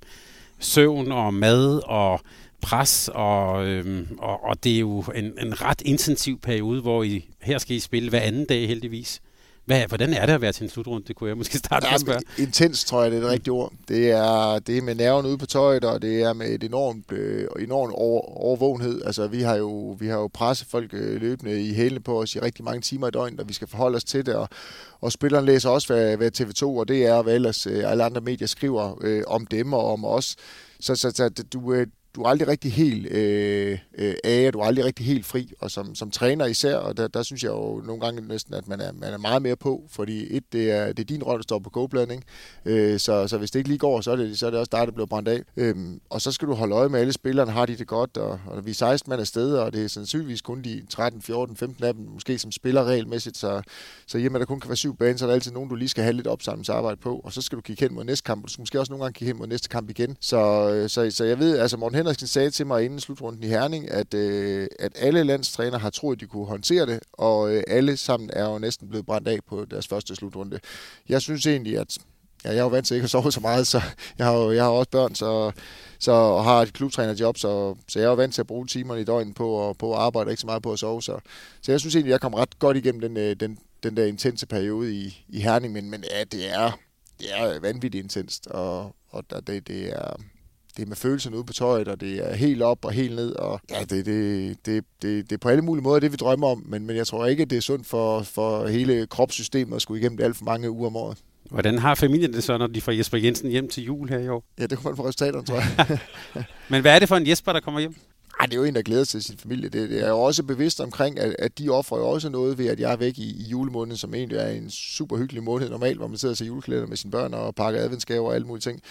søvn 0.59 1.13
og 1.13 1.35
mad 1.35 1.81
og 1.85 2.21
pres, 2.61 3.11
og, 3.15 3.67
øhm, 3.67 4.07
og, 4.19 4.45
og 4.45 4.65
det 4.65 4.75
er 4.75 4.79
jo 4.81 5.05
en, 5.15 5.25
en 5.25 5.63
ret 5.63 5.83
intensiv 5.85 6.39
periode, 6.39 6.81
hvor 6.81 7.03
I 7.03 7.29
her 7.43 7.59
skal 7.59 7.77
I 7.77 7.81
spille 7.81 8.11
hver 8.11 8.21
anden 8.21 8.45
dag 8.45 8.69
heldigvis. 8.69 9.21
Hvad, 9.69 9.87
hvordan 9.88 10.15
er 10.15 10.26
det 10.26 10.32
at 10.32 10.41
være 10.41 10.53
til 10.53 10.65
en 10.65 10.70
slutrunde? 10.70 11.05
Det 11.09 11.17
kunne 11.17 11.29
jeg 11.29 11.37
måske 11.37 11.59
starte 11.59 11.87
med 11.87 11.94
at 11.94 12.00
spørge. 12.00 12.20
Intens, 12.38 12.85
tror 12.85 13.03
jeg, 13.03 13.11
det 13.11 13.17
er 13.17 13.20
det 13.20 13.31
rigtige 13.31 13.53
ord. 13.53 13.73
Det 13.88 14.11
er, 14.11 14.59
det 14.59 14.79
er 14.79 14.82
med 14.82 14.94
nerven 14.94 15.26
ude 15.26 15.38
på 15.38 15.47
tøjet, 15.47 15.85
og 15.85 16.03
det 16.03 16.23
er 16.23 16.32
med 16.32 16.50
et 16.50 16.65
enormt, 16.65 17.12
øh, 17.12 17.49
enormt 17.61 17.93
over, 17.97 18.20
overvågenhed. 18.20 19.03
Altså, 19.05 19.26
vi 19.26 19.43
har 19.43 19.56
jo, 19.56 19.97
vi 20.00 20.06
har 20.06 20.17
jo 20.17 20.31
presset 20.35 20.69
folk 20.70 20.94
øh, 20.94 21.20
løbende 21.20 21.62
i 21.62 21.75
hælene 21.75 22.00
på 22.00 22.20
os 22.20 22.35
i 22.35 22.41
rigtig 22.41 22.65
mange 22.65 22.81
timer 22.81 23.09
i 23.09 23.11
døgnet, 23.11 23.41
og 23.41 23.49
vi 23.49 23.53
skal 23.53 23.69
forholde 23.69 23.97
os 23.97 24.05
til 24.05 24.26
det, 24.26 24.35
og, 24.35 24.49
og 25.00 25.12
spilleren 25.12 25.44
læser 25.44 25.71
også, 25.71 25.93
hvad, 25.94 26.17
hvad 26.17 26.41
TV2 26.41 26.64
og 26.64 26.88
det 26.88 27.06
er, 27.06 27.14
og 27.14 27.23
hvad 27.23 27.35
ellers 27.35 27.67
øh, 27.67 27.91
alle 27.91 28.05
andre 28.05 28.21
medier 28.21 28.49
skriver 28.49 28.99
øh, 29.00 29.23
om 29.26 29.47
dem 29.47 29.73
og 29.73 29.93
om 29.93 30.05
os. 30.05 30.37
Så, 30.81 30.94
så, 30.94 31.11
så 31.11 31.29
du, 31.53 31.73
øh, 31.73 31.87
du 32.15 32.23
er 32.23 32.29
aldrig 32.29 32.49
rigtig 32.49 32.73
helt 32.73 33.13
øh, 33.13 33.79
øh, 33.99 34.15
af, 34.25 34.53
du 34.53 34.59
er 34.59 34.65
aldrig 34.65 34.85
rigtig 34.85 35.07
helt 35.07 35.27
fri, 35.27 35.53
og 35.61 35.71
som, 35.71 35.95
som 35.95 36.11
træner 36.11 36.47
især, 36.47 36.77
og 36.77 36.97
der, 36.97 37.09
der 37.09 37.23
synes 37.23 37.43
jeg 37.43 37.51
jo 37.51 37.83
nogle 37.87 38.01
gange 38.01 38.21
næsten, 38.21 38.55
at 38.55 38.69
man 38.69 38.81
er, 38.81 38.93
man 38.93 39.13
er 39.13 39.19
meget 39.19 39.43
mere 39.43 39.57
på, 39.57 39.85
fordi 39.91 40.37
et, 40.37 40.45
det 40.53 40.71
er, 40.71 40.87
det 40.87 40.99
er 40.99 41.05
din 41.05 41.23
rolle, 41.23 41.39
der 41.39 41.43
står 41.43 41.59
på 41.59 41.71
kogepladen, 41.71 42.11
ikke? 42.11 42.23
Øh, 42.65 43.01
så, 43.01 43.29
så 43.29 43.39
hvis 43.39 43.51
det 43.51 43.59
ikke 43.59 43.69
lige 43.69 43.79
går, 43.79 44.01
så 44.01 44.11
er 44.11 44.17
det, 44.17 44.39
så 44.39 44.47
er 44.47 44.51
det 44.51 44.61
også 44.61 44.71
dig, 44.73 44.87
der 44.87 44.93
bliver 44.93 45.07
brændt 45.07 45.29
af. 45.29 45.43
Øhm, 45.57 46.01
og 46.11 46.21
så 46.21 46.33
skal 46.33 46.49
du 46.49 46.55
holde 46.55 46.75
øje 46.75 46.89
med 46.89 47.01
alle 47.01 47.13
spillerne, 47.13 47.51
har 47.51 47.67
de 47.67 47.77
det 47.77 47.87
godt, 47.87 48.17
og, 48.17 48.41
og 48.47 48.67
vi 48.67 48.71
er 48.71 48.75
16 48.75 49.11
mand 49.11 49.21
afsted, 49.21 49.55
og 49.55 49.73
det 49.73 49.85
er 49.85 49.89
sandsynligvis 49.89 50.43
kun 50.43 50.63
de 50.63 50.83
13, 50.91 51.23
14, 51.23 51.57
15 51.57 51.85
af 51.85 51.95
dem, 51.95 52.05
måske 52.05 52.39
som 52.39 52.53
spiller 52.53 52.85
regelmæssigt, 52.85 53.37
så, 53.37 53.63
så 54.07 54.19
hjemme 54.19 54.39
der 54.39 54.45
kun 54.45 54.61
kan 54.61 54.69
være 54.69 54.77
syv 54.77 54.97
baner, 54.97 55.17
så 55.17 55.25
er 55.25 55.27
der 55.27 55.35
altid 55.35 55.53
nogen, 55.53 55.69
du 55.69 55.75
lige 55.75 55.89
skal 55.89 56.05
have 56.05 56.13
lidt 56.13 56.27
opsamlingsarbejde 56.27 56.97
på, 57.01 57.21
og 57.25 57.33
så 57.33 57.43
skal 57.43 57.57
du 57.57 57.63
kigge 57.63 57.85
hen 57.85 57.95
mod 57.95 58.05
næste 58.05 58.25
kamp, 58.25 58.43
og 58.43 58.49
du 58.49 58.53
skal 58.53 58.63
måske 58.63 58.81
også 58.81 58.93
nogle 58.93 59.05
gange 59.05 59.15
kigge 59.15 59.33
hen 59.33 59.39
mod 59.39 59.47
næste 59.47 59.69
kamp 59.69 59.91
igen. 59.91 60.17
Så, 60.21 60.71
øh, 60.71 60.89
så, 60.89 61.11
så 61.11 61.25
jeg 61.25 61.39
ved, 61.39 61.59
altså 61.59 61.77
Morten 61.77 61.98
Henriksen 61.99 62.27
sagde 62.27 62.50
til 62.50 62.67
mig 62.67 62.85
inden 62.85 63.00
slutrunden 63.00 63.43
i 63.43 63.47
Herning, 63.47 63.91
at, 63.91 64.15
øh, 64.15 64.69
at 64.79 64.93
alle 64.97 65.23
landstræner 65.23 65.79
har 65.79 65.91
troet, 65.91 66.17
at 66.17 66.21
de 66.21 66.27
kunne 66.27 66.47
håndtere 66.47 66.87
det, 66.87 67.00
og 67.12 67.55
øh, 67.55 67.62
alle 67.67 67.97
sammen 67.97 68.31
er 68.33 68.45
jo 68.45 68.59
næsten 68.59 68.89
blevet 68.89 69.06
brændt 69.06 69.29
af 69.29 69.39
på 69.47 69.65
deres 69.65 69.89
første 69.89 70.15
slutrunde. 70.15 70.61
Jeg 71.09 71.23
synes 71.23 71.47
egentlig, 71.47 71.79
at 71.79 71.99
ja, 72.45 72.50
jeg 72.50 72.59
er 72.59 72.62
jo 72.62 72.69
vant 72.69 72.87
til 72.87 72.95
ikke 72.95 73.05
at 73.05 73.11
sove 73.11 73.33
så 73.33 73.41
meget, 73.41 73.67
så 73.67 73.81
jeg 74.19 74.27
har 74.27 74.35
jo 74.35 74.53
jeg 74.53 74.65
har 74.65 74.71
også 74.71 74.91
børn, 74.91 75.15
så, 75.15 75.53
så 75.99 76.12
og 76.12 76.45
har 76.45 76.62
et 76.62 76.73
klubtrænerjob, 76.73 77.39
så, 77.39 77.75
så 77.89 77.99
jeg 77.99 78.06
er 78.06 78.11
jo 78.11 78.17
vant 78.17 78.35
til 78.35 78.43
at 78.43 78.47
bruge 78.47 78.67
timerne 78.67 79.00
i 79.00 79.05
døgnet 79.05 79.35
på, 79.35 79.77
på 79.79 79.93
at 79.93 79.99
arbejde, 79.99 80.31
ikke 80.31 80.41
så 80.41 80.47
meget 80.47 80.62
på 80.62 80.73
at 80.73 80.79
sove. 80.79 81.03
Så, 81.03 81.19
så 81.62 81.73
jeg 81.73 81.81
synes 81.81 81.95
egentlig, 81.95 82.11
at 82.11 82.12
jeg 82.12 82.21
kom 82.21 82.35
ret 82.35 82.59
godt 82.59 82.77
igennem 82.77 83.00
den, 83.00 83.17
øh, 83.17 83.37
den, 83.37 83.59
den 83.83 83.97
der 83.97 84.05
intense 84.05 84.47
periode 84.47 84.95
i, 84.95 85.25
i 85.29 85.41
Herning, 85.41 85.73
men, 85.73 85.91
men 85.91 86.05
ja, 86.11 86.25
det 86.25 86.55
er, 86.55 86.71
det 87.21 87.27
er 87.39 87.61
vanvittigt 87.61 88.05
intenst, 88.05 88.47
og, 88.47 88.95
og 89.11 89.25
der, 89.31 89.41
det, 89.41 89.69
det 89.69 89.91
er 89.93 90.17
det 90.79 90.85
er 90.85 90.89
med 90.89 90.97
følelserne 90.97 91.37
ude 91.37 91.45
på 91.45 91.53
tøjet, 91.53 91.89
og 91.89 92.01
det 92.01 92.31
er 92.31 92.35
helt 92.35 92.63
op 92.63 92.85
og 92.85 92.93
helt 92.93 93.17
ned, 93.17 93.33
og 93.33 93.61
ja, 93.71 93.81
det, 93.81 94.07
det, 94.07 94.57
det, 94.67 94.85
det, 95.03 95.31
det 95.31 95.33
er 95.33 95.39
på 95.39 95.49
alle 95.49 95.63
mulige 95.63 95.83
måder 95.83 96.01
det, 96.01 96.13
vi 96.13 96.17
drømmer 96.17 96.49
om, 96.49 96.63
men, 96.67 96.87
men 96.87 96.97
jeg 96.97 97.07
tror 97.07 97.27
ikke, 97.27 97.45
det 97.45 97.59
er 97.59 97.63
sundt 97.63 97.87
for, 97.87 98.23
for 98.23 98.67
hele 98.67 99.07
kropssystemet 99.07 99.77
at 99.77 99.83
skulle 99.83 100.01
igennem 100.01 100.17
det 100.17 100.25
alt 100.25 100.37
for 100.37 100.45
mange 100.45 100.71
uger 100.71 100.87
om 100.87 100.97
året. 100.97 101.19
Hvordan 101.51 101.79
har 101.79 101.95
familien 101.95 102.33
det 102.33 102.45
så, 102.45 102.59
når 102.59 102.67
de 102.67 102.81
får 102.81 102.93
Jesper 102.93 103.19
Jensen 103.19 103.51
hjem 103.51 103.69
til 103.69 103.85
jul 103.85 104.09
her 104.09 104.19
i 104.19 104.29
år? 104.29 104.45
Ja, 104.59 104.67
det 104.67 104.79
kommer 104.79 104.97
på 104.97 105.09
resultaterne, 105.09 105.45
tror 105.45 105.57
jeg. 105.57 105.99
men 106.71 106.81
hvad 106.81 106.95
er 106.95 106.99
det 106.99 107.09
for 107.09 107.17
en 107.17 107.29
Jesper, 107.29 107.53
der 107.53 107.61
kommer 107.61 107.81
hjem? 107.81 107.95
Ej, 108.41 108.47
det 108.47 108.53
er 108.53 108.57
jo 108.57 108.65
en, 108.65 108.75
der 108.75 108.83
glæder 108.83 109.05
sig 109.05 109.21
til 109.21 109.23
sin 109.23 109.39
familie. 109.39 109.69
Det, 109.69 109.91
det 109.91 110.05
er 110.05 110.09
jo 110.09 110.21
også 110.21 110.43
bevidst 110.43 110.81
omkring, 110.81 111.19
at, 111.19 111.37
at 111.39 111.59
de 111.59 111.69
offrer 111.69 111.99
jo 111.99 112.09
også 112.09 112.29
noget 112.29 112.59
ved, 112.59 112.67
at 112.67 112.81
jeg 112.81 112.93
er 112.93 112.97
væk 112.97 113.19
i, 113.19 113.47
i 113.47 113.51
julemåneden, 113.51 113.97
som 113.97 114.15
egentlig 114.15 114.39
er 114.39 114.49
en 114.49 114.71
super 114.71 115.17
hyggelig 115.17 115.43
måned 115.43 115.71
normalt, 115.71 115.97
hvor 115.97 116.07
man 116.07 116.19
sidder 116.19 116.35
til 116.35 116.47
julekalender 116.47 116.87
med 116.87 116.97
sine 116.97 117.11
børn 117.11 117.35
og 117.35 117.55
pakker 117.55 117.81
adventsgaver 117.81 118.29
og 118.29 118.35
alle 118.35 118.47
mulige 118.47 118.63
ting. 118.63 118.83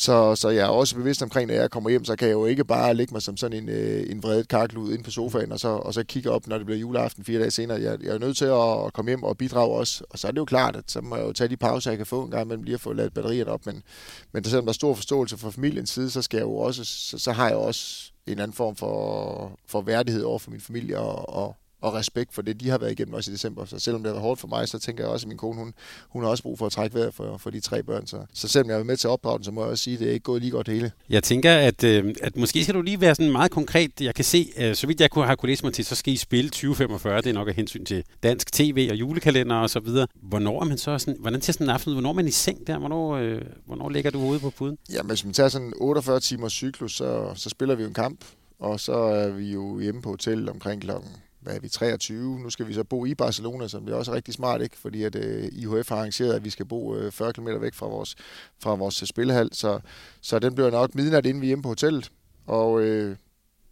Så, 0.00 0.36
så 0.36 0.48
jeg 0.48 0.64
er 0.64 0.68
også 0.68 0.96
bevidst 0.96 1.22
omkring, 1.22 1.50
at 1.50 1.54
når 1.54 1.62
jeg 1.62 1.70
kommer 1.70 1.90
hjem, 1.90 2.04
så 2.04 2.16
kan 2.16 2.28
jeg 2.28 2.34
jo 2.34 2.46
ikke 2.46 2.64
bare 2.64 2.94
lægge 2.94 3.14
mig 3.14 3.22
som 3.22 3.36
sådan 3.36 3.62
en, 3.62 3.68
øh, 3.68 4.10
en 4.10 4.22
vredet 4.22 4.48
karklud 4.48 4.92
inde 4.92 5.04
på 5.04 5.10
sofaen, 5.10 5.52
og 5.52 5.60
så, 5.60 5.68
og 5.68 5.94
så 5.94 6.04
kigge 6.04 6.30
op, 6.30 6.46
når 6.46 6.56
det 6.56 6.66
bliver 6.66 6.78
juleaften 6.78 7.24
fire 7.24 7.38
dage 7.40 7.50
senere. 7.50 7.80
Jeg, 7.80 8.02
jeg 8.02 8.14
er 8.14 8.18
nødt 8.18 8.36
til 8.36 8.44
at 8.44 8.92
komme 8.92 9.10
hjem 9.10 9.22
og 9.22 9.38
bidrage 9.38 9.74
også. 9.74 10.04
Og 10.10 10.18
så 10.18 10.26
er 10.26 10.30
det 10.30 10.38
jo 10.38 10.44
klart, 10.44 10.76
at 10.76 10.84
så 10.86 11.00
må 11.00 11.16
jeg 11.16 11.24
jo 11.24 11.32
tage 11.32 11.48
de 11.48 11.56
pauser, 11.56 11.90
jeg 11.90 11.98
kan 11.98 12.06
få 12.06 12.22
en 12.22 12.30
gang 12.30 12.44
imellem 12.44 12.62
lige 12.62 12.74
at 12.74 12.80
få 12.80 12.92
lavet 12.92 13.14
batterierne 13.14 13.50
op. 13.50 13.66
Men, 13.66 13.82
men 14.32 14.44
selvom 14.44 14.64
der 14.64 14.70
er 14.70 14.74
stor 14.74 14.94
forståelse 14.94 15.38
fra 15.38 15.50
familiens 15.50 15.90
side, 15.90 16.10
så, 16.10 16.22
skal 16.22 16.36
jeg 16.36 16.44
jo 16.44 16.56
også, 16.56 16.84
så, 16.84 17.18
så 17.18 17.32
har 17.32 17.48
jeg 17.48 17.56
også 17.56 18.12
en 18.26 18.38
anden 18.38 18.54
form 18.54 18.76
for, 18.76 19.58
for 19.66 19.80
værdighed 19.80 20.22
over 20.22 20.38
for 20.38 20.50
min 20.50 20.60
familie 20.60 20.98
og, 20.98 21.28
og, 21.28 21.56
og 21.80 21.94
respekt 21.94 22.34
for 22.34 22.42
det, 22.42 22.60
de 22.60 22.70
har 22.70 22.78
været 22.78 22.92
igennem 22.92 23.14
også 23.14 23.30
i 23.30 23.34
december. 23.34 23.64
Så 23.64 23.78
selvom 23.78 24.02
det 24.02 24.08
har 24.08 24.14
været 24.14 24.22
hårdt 24.22 24.40
for 24.40 24.48
mig, 24.48 24.68
så 24.68 24.78
tænker 24.78 25.04
jeg 25.04 25.12
også, 25.12 25.24
at 25.24 25.28
min 25.28 25.38
kone, 25.38 25.58
hun, 25.58 25.74
hun 26.08 26.22
har 26.22 26.30
også 26.30 26.42
brug 26.42 26.58
for 26.58 26.66
at 26.66 26.72
trække 26.72 26.94
vejret 26.94 27.14
for, 27.14 27.36
for 27.36 27.50
de 27.50 27.60
tre 27.60 27.82
børn. 27.82 28.06
Så, 28.06 28.16
så 28.34 28.48
selvom 28.48 28.70
jeg 28.70 28.78
er 28.78 28.84
med 28.84 28.96
til 28.96 29.10
opdragelsen, 29.10 29.44
så 29.44 29.50
må 29.50 29.62
jeg 29.62 29.70
også 29.70 29.84
sige, 29.84 29.94
at 29.94 30.00
det 30.00 30.08
er 30.08 30.12
ikke 30.12 30.24
gået 30.24 30.42
lige 30.42 30.50
godt 30.50 30.66
det 30.66 30.74
hele. 30.74 30.92
Jeg 31.10 31.22
tænker, 31.22 31.54
at, 31.54 31.84
øh, 31.84 32.14
at 32.22 32.36
måske 32.36 32.62
skal 32.62 32.74
du 32.74 32.82
lige 32.82 33.00
være 33.00 33.14
sådan 33.14 33.32
meget 33.32 33.50
konkret. 33.50 34.00
Jeg 34.00 34.14
kan 34.14 34.24
se, 34.24 34.52
øh, 34.58 34.74
så 34.74 34.86
vidt 34.86 35.00
jeg 35.00 35.10
kunne 35.10 35.24
have 35.24 35.36
kunne 35.36 35.48
læse 35.48 35.64
mig 35.64 35.74
til, 35.74 35.84
så 35.84 35.94
skal 35.94 36.12
I 36.12 36.16
spille 36.16 36.50
2045. 36.50 37.16
Det 37.16 37.26
er 37.26 37.32
nok 37.32 37.48
af 37.48 37.54
hensyn 37.54 37.84
til 37.84 38.04
dansk 38.22 38.52
tv 38.52 38.88
og 38.90 38.96
julekalender 38.96 39.56
og 39.56 39.70
så 39.70 39.80
videre. 39.80 40.06
Hvornår 40.22 40.60
er 40.60 40.64
man 40.64 40.78
så 40.78 40.98
sådan, 40.98 41.16
hvordan 41.20 41.42
ser 41.42 41.52
sådan 41.52 41.66
en 41.66 41.70
aften 41.70 41.90
ud? 41.90 41.94
Hvornår 41.94 42.10
er 42.10 42.14
man 42.14 42.28
i 42.28 42.30
seng 42.30 42.66
der? 42.66 42.78
Hvornår, 42.78 43.16
øh, 43.16 43.40
hvornår 43.66 43.88
lægger 43.88 44.10
du 44.10 44.18
hovedet 44.18 44.42
på 44.42 44.50
puden? 44.50 44.78
Ja, 44.92 45.02
hvis 45.02 45.24
man 45.24 45.34
tager 45.34 45.48
sådan 45.48 45.66
en 45.66 45.74
48 45.76 46.20
timers 46.20 46.52
cyklus, 46.52 46.96
så, 46.96 47.32
så 47.34 47.48
spiller 47.48 47.74
vi 47.74 47.82
jo 47.82 47.88
en 47.88 47.94
kamp. 47.94 48.24
Og 48.58 48.80
så 48.80 48.92
er 48.92 49.28
vi 49.28 49.52
jo 49.52 49.80
hjemme 49.80 50.02
på 50.02 50.10
hotel 50.10 50.48
omkring 50.48 50.82
klokken 50.82 51.10
hvad 51.40 51.54
er 51.54 51.60
vi, 51.60 51.68
23. 51.68 52.38
Nu 52.38 52.50
skal 52.50 52.68
vi 52.68 52.74
så 52.74 52.84
bo 52.84 53.04
i 53.04 53.14
Barcelona, 53.14 53.68
som 53.68 53.84
det 53.84 53.92
er 53.92 53.96
også 53.96 54.12
rigtig 54.12 54.34
smart, 54.34 54.62
ikke? 54.62 54.76
fordi 54.76 55.02
at 55.02 55.14
øh, 55.14 55.44
IHF 55.52 55.88
har 55.88 55.96
arrangeret, 55.96 56.34
at 56.34 56.44
vi 56.44 56.50
skal 56.50 56.66
bo 56.66 56.96
øh, 56.96 57.12
40 57.12 57.32
km 57.32 57.48
væk 57.60 57.74
fra 57.74 57.86
vores, 57.86 58.14
fra 58.58 58.74
vores 58.74 59.02
øh, 59.02 59.08
spillehal. 59.08 59.48
Så, 59.52 59.80
så 60.20 60.38
den 60.38 60.54
bliver 60.54 60.70
nok 60.70 60.94
midnat, 60.94 61.26
inden 61.26 61.40
vi 61.40 61.46
er 61.46 61.48
hjemme 61.48 61.62
på 61.62 61.68
hotellet. 61.68 62.10
Og 62.46 62.80
øh, 62.80 63.16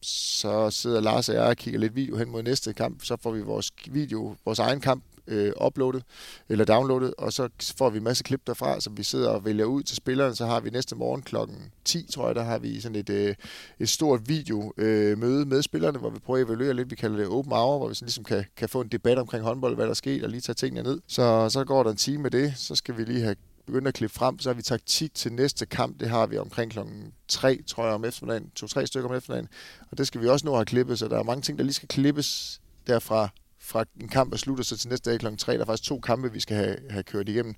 så 0.03 0.71
sidder 0.71 1.01
Lars 1.01 1.29
og 1.29 1.35
jeg 1.35 1.45
og 1.45 1.57
kigger 1.57 1.81
lidt 1.81 1.97
video 1.97 2.17
hen 2.17 2.31
mod 2.31 2.43
næste 2.43 2.73
kamp. 2.73 3.05
Så 3.05 3.17
får 3.23 3.31
vi 3.31 3.41
vores 3.41 3.73
video, 3.91 4.37
vores 4.45 4.59
egen 4.59 4.81
kamp 4.81 5.05
øh, 5.29 5.53
uploadet 5.67 6.03
eller 6.49 6.65
downloadet, 6.65 7.15
og 7.19 7.33
så 7.33 7.49
får 7.79 7.91
vi 7.91 7.99
en 7.99 8.05
masse 8.05 8.25
klip 8.25 8.47
derfra, 8.47 8.81
som 8.81 8.97
vi 8.97 9.03
sidder 9.03 9.29
og 9.29 9.45
vælger 9.45 9.65
ud 9.65 9.83
til 9.83 9.97
spillerne. 9.97 10.37
Så 10.37 10.47
har 10.47 10.61
vi 10.61 10.71
næste 10.71 10.97
morgen 10.97 11.23
klokken 11.23 11.57
10, 11.85 12.07
tror 12.13 12.27
jeg, 12.27 12.35
der 12.35 12.43
har 12.43 12.59
vi 12.59 12.81
sådan 12.81 12.97
et, 12.97 13.11
øh, 13.11 13.35
et 13.79 13.89
stort 13.89 14.29
video 14.29 14.73
øh, 14.77 15.19
møde 15.19 15.47
med 15.47 15.63
spillerne, 15.63 15.99
hvor 15.99 16.11
vi 16.11 16.19
prøver 16.19 16.41
at 16.41 16.47
evaluere 16.47 16.75
lidt. 16.75 16.91
Vi 16.91 16.97
kalder 16.97 17.17
det 17.17 17.29
open 17.29 17.53
hour, 17.53 17.79
hvor 17.79 17.89
vi 17.89 17.95
sådan 17.95 18.07
ligesom 18.07 18.25
kan, 18.25 18.45
kan 18.57 18.69
få 18.69 18.81
en 18.81 18.89
debat 18.89 19.19
omkring 19.19 19.45
håndbold, 19.45 19.75
hvad 19.75 19.85
der 19.85 19.91
er 19.91 19.95
sket, 19.95 20.25
og 20.25 20.31
lige 20.31 20.41
tage 20.41 20.55
tingene 20.55 20.83
ned. 20.83 21.01
Så, 21.07 21.49
så 21.49 21.65
går 21.65 21.83
der 21.83 21.91
en 21.91 21.97
time 21.97 22.23
med 22.23 22.31
det, 22.31 22.53
så 22.57 22.75
skal 22.75 22.97
vi 22.97 23.05
lige 23.05 23.21
have 23.21 23.37
begyndt 23.67 23.89
at 23.89 23.95
klippe 23.95 24.15
frem, 24.15 24.39
så 24.39 24.49
har 24.49 24.55
vi 24.55 24.63
taktik 24.63 25.15
til 25.15 25.33
næste 25.33 25.67
kamp, 25.67 26.01
det 26.01 26.09
har 26.09 26.27
vi 26.27 26.39
omkring 26.39 26.71
klokken 26.71 27.13
3, 27.29 27.63
tror 27.67 27.85
jeg, 27.85 27.95
om 27.95 28.05
eftermiddagen, 28.05 28.51
to-tre 28.51 28.87
stykker 28.87 29.09
om 29.09 29.17
eftermiddagen, 29.17 29.49
og 29.91 29.99
det 29.99 30.07
skal 30.07 30.21
vi 30.21 30.29
også 30.29 30.47
nå 30.47 30.53
at 30.53 30.59
have 30.59 30.65
klippet, 30.65 30.99
så 30.99 31.09
der 31.09 31.19
er 31.19 31.23
mange 31.23 31.43
ting, 31.43 31.59
der 31.59 31.65
lige 31.65 31.75
skal 31.75 31.89
klippes 31.89 32.61
derfra 32.87 33.29
fra 33.67 33.85
en 34.01 34.09
kamp 34.09 34.33
er 34.33 34.37
slut, 34.37 34.59
og 34.59 34.65
så 34.65 34.77
til 34.77 34.89
næste 34.89 35.11
dag 35.11 35.21
kl. 35.21 35.27
3. 35.39 35.53
Der 35.53 35.61
er 35.61 35.65
faktisk 35.65 35.89
to 35.89 36.01
kampe, 36.01 36.33
vi 36.33 36.41
skal 36.41 36.57
have, 36.57 36.77
have 36.91 37.03
kørt 37.03 37.29
igennem. 37.29 37.55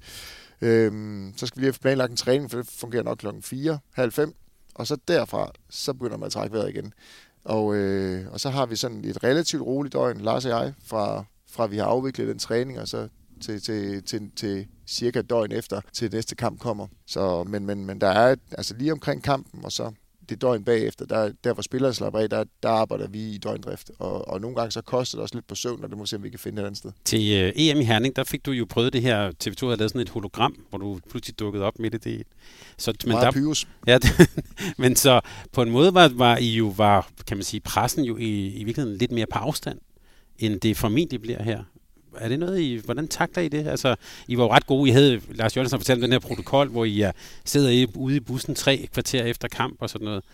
Øhm, 0.61 1.33
så 1.37 1.47
skal 1.47 1.57
vi 1.57 1.61
lige 1.61 1.73
have 1.73 1.81
planlagt 1.81 2.11
en 2.11 2.17
træning, 2.17 2.51
for 2.51 2.59
det 2.59 2.67
fungerer 2.67 3.03
nok 3.03 3.19
klokken 3.19 3.43
4, 3.43 3.79
halv 3.93 4.13
5. 4.13 4.35
Og 4.75 4.87
så 4.87 4.97
derfra, 5.09 5.53
så 5.71 5.93
begynder 5.93 6.17
man 6.17 6.27
at 6.27 6.33
trække 6.33 6.57
vejret 6.57 6.69
igen. 6.69 6.93
Og, 7.45 7.77
øh, 7.77 8.33
og 8.33 8.41
så 8.41 8.51
har 8.51 8.67
vi 8.67 8.77
sådan 8.77 9.05
et 9.05 9.25
relativt 9.25 9.63
roligt 9.63 9.93
døgn, 9.93 10.21
Lars 10.21 10.45
og 10.45 10.51
jeg, 10.51 10.75
fra, 10.85 11.25
fra 11.51 11.67
vi 11.67 11.77
har 11.77 11.85
afviklet 11.85 12.29
den 12.29 12.39
træning, 12.39 12.81
og 12.81 12.89
så 12.89 13.09
til, 13.41 13.63
til, 13.63 14.03
til, 14.03 14.31
til 14.37 14.67
cirka 14.87 15.19
et 15.19 15.31
døgn 15.31 15.53
efter, 15.53 15.81
til 15.93 16.13
næste 16.13 16.35
kamp 16.35 16.61
kommer. 16.61 16.87
Så, 17.07 17.45
men, 17.45 17.67
men, 17.67 17.87
men 17.87 18.01
der 18.01 18.09
er 18.09 18.37
altså 18.53 18.75
lige 18.75 18.93
omkring 18.93 19.23
kampen, 19.23 19.65
og 19.65 19.73
så 19.73 19.93
det 20.29 20.43
døgn 20.43 20.65
bagefter, 20.65 21.07
der, 21.07 21.33
der 21.45 21.53
hvor 21.53 21.63
spillerne 21.63 21.95
slapper 21.95 22.21
af, 22.21 22.31
der, 22.31 22.45
der 22.63 22.69
arbejder 22.69 23.09
vi 23.09 23.19
i 23.19 23.39
døgndrift. 23.39 23.91
Og, 23.99 24.29
og 24.29 24.41
nogle 24.41 24.57
gange 24.57 24.71
så 24.71 24.83
koster 24.83 25.19
det 25.19 25.23
også 25.23 25.35
lidt 25.35 25.47
på 25.47 25.55
søvn, 25.55 25.85
og 25.85 25.91
det 25.91 25.99
må 25.99 26.07
se, 26.07 26.17
om 26.17 26.23
vi 26.23 26.31
kan 26.31 26.39
finde 26.39 26.63
et 26.63 26.67
andet 26.67 26.79
sted. 26.79 26.91
Til 27.05 27.19
uh, 27.19 27.53
EM 27.55 27.81
i 27.81 27.85
Herning, 27.85 28.17
der 28.17 28.25
fik 28.25 28.47
du 28.47 28.51
jo 28.51 28.67
prøvet 28.69 28.93
det 28.93 29.03
her, 29.03 29.31
TV2 29.45 29.67
havde 29.67 29.77
lavet 29.77 29.91
sådan 29.91 30.01
et 30.01 30.09
hologram, 30.09 30.57
hvor 30.69 30.79
du 30.79 31.01
pludselig 31.11 31.39
dukkede 31.39 31.65
op 31.65 31.79
midt 31.79 31.95
i 31.95 31.99
det. 31.99 32.27
Så, 32.79 32.93
men 33.05 33.13
Meget 33.13 33.25
der, 33.25 33.33
pyrus. 33.33 33.69
Ja, 33.87 33.99
men 34.83 34.97
så 34.97 35.21
på 35.53 35.63
en 35.63 35.71
måde 35.71 35.95
var, 35.95 36.09
var 36.09 36.37
I 36.37 36.55
jo, 36.55 36.75
var, 36.77 37.09
kan 37.27 37.37
man 37.37 37.45
sige, 37.45 37.61
pressen 37.61 38.05
jo 38.05 38.17
i, 38.17 38.47
i 38.47 38.65
virkeligheden 38.65 38.99
lidt 38.99 39.13
mere 39.13 39.27
på 39.33 39.39
afstand, 39.39 39.79
end 40.39 40.61
det 40.61 40.77
formentlig 40.77 41.21
bliver 41.21 41.43
her 41.43 41.65
er 42.17 42.29
det 42.29 42.39
noget, 42.39 42.61
I, 42.61 42.81
hvordan 42.85 43.09
takler 43.09 43.43
I 43.43 43.49
det? 43.49 43.67
Altså, 43.67 43.97
I 44.29 44.37
var 44.37 44.45
jo 44.45 44.51
ret 44.51 44.67
gode. 44.67 44.89
I 44.89 44.93
havde, 44.93 45.21
Lars 45.31 45.57
Jørgensen 45.57 45.79
fortalt 45.79 46.03
den 46.03 46.13
her 46.13 46.19
protokol, 46.19 46.69
hvor 46.69 46.85
I 46.85 47.01
er, 47.01 47.13
sidder 47.45 47.71
I 47.71 47.87
ude 47.95 48.17
i 48.17 48.21
bussen 48.21 48.55
tre 48.55 48.89
kvarter 48.93 49.25
efter 49.25 49.49
kamp 49.49 49.77
og 49.81 49.91
sådan 49.91 50.05
noget. 50.05 50.25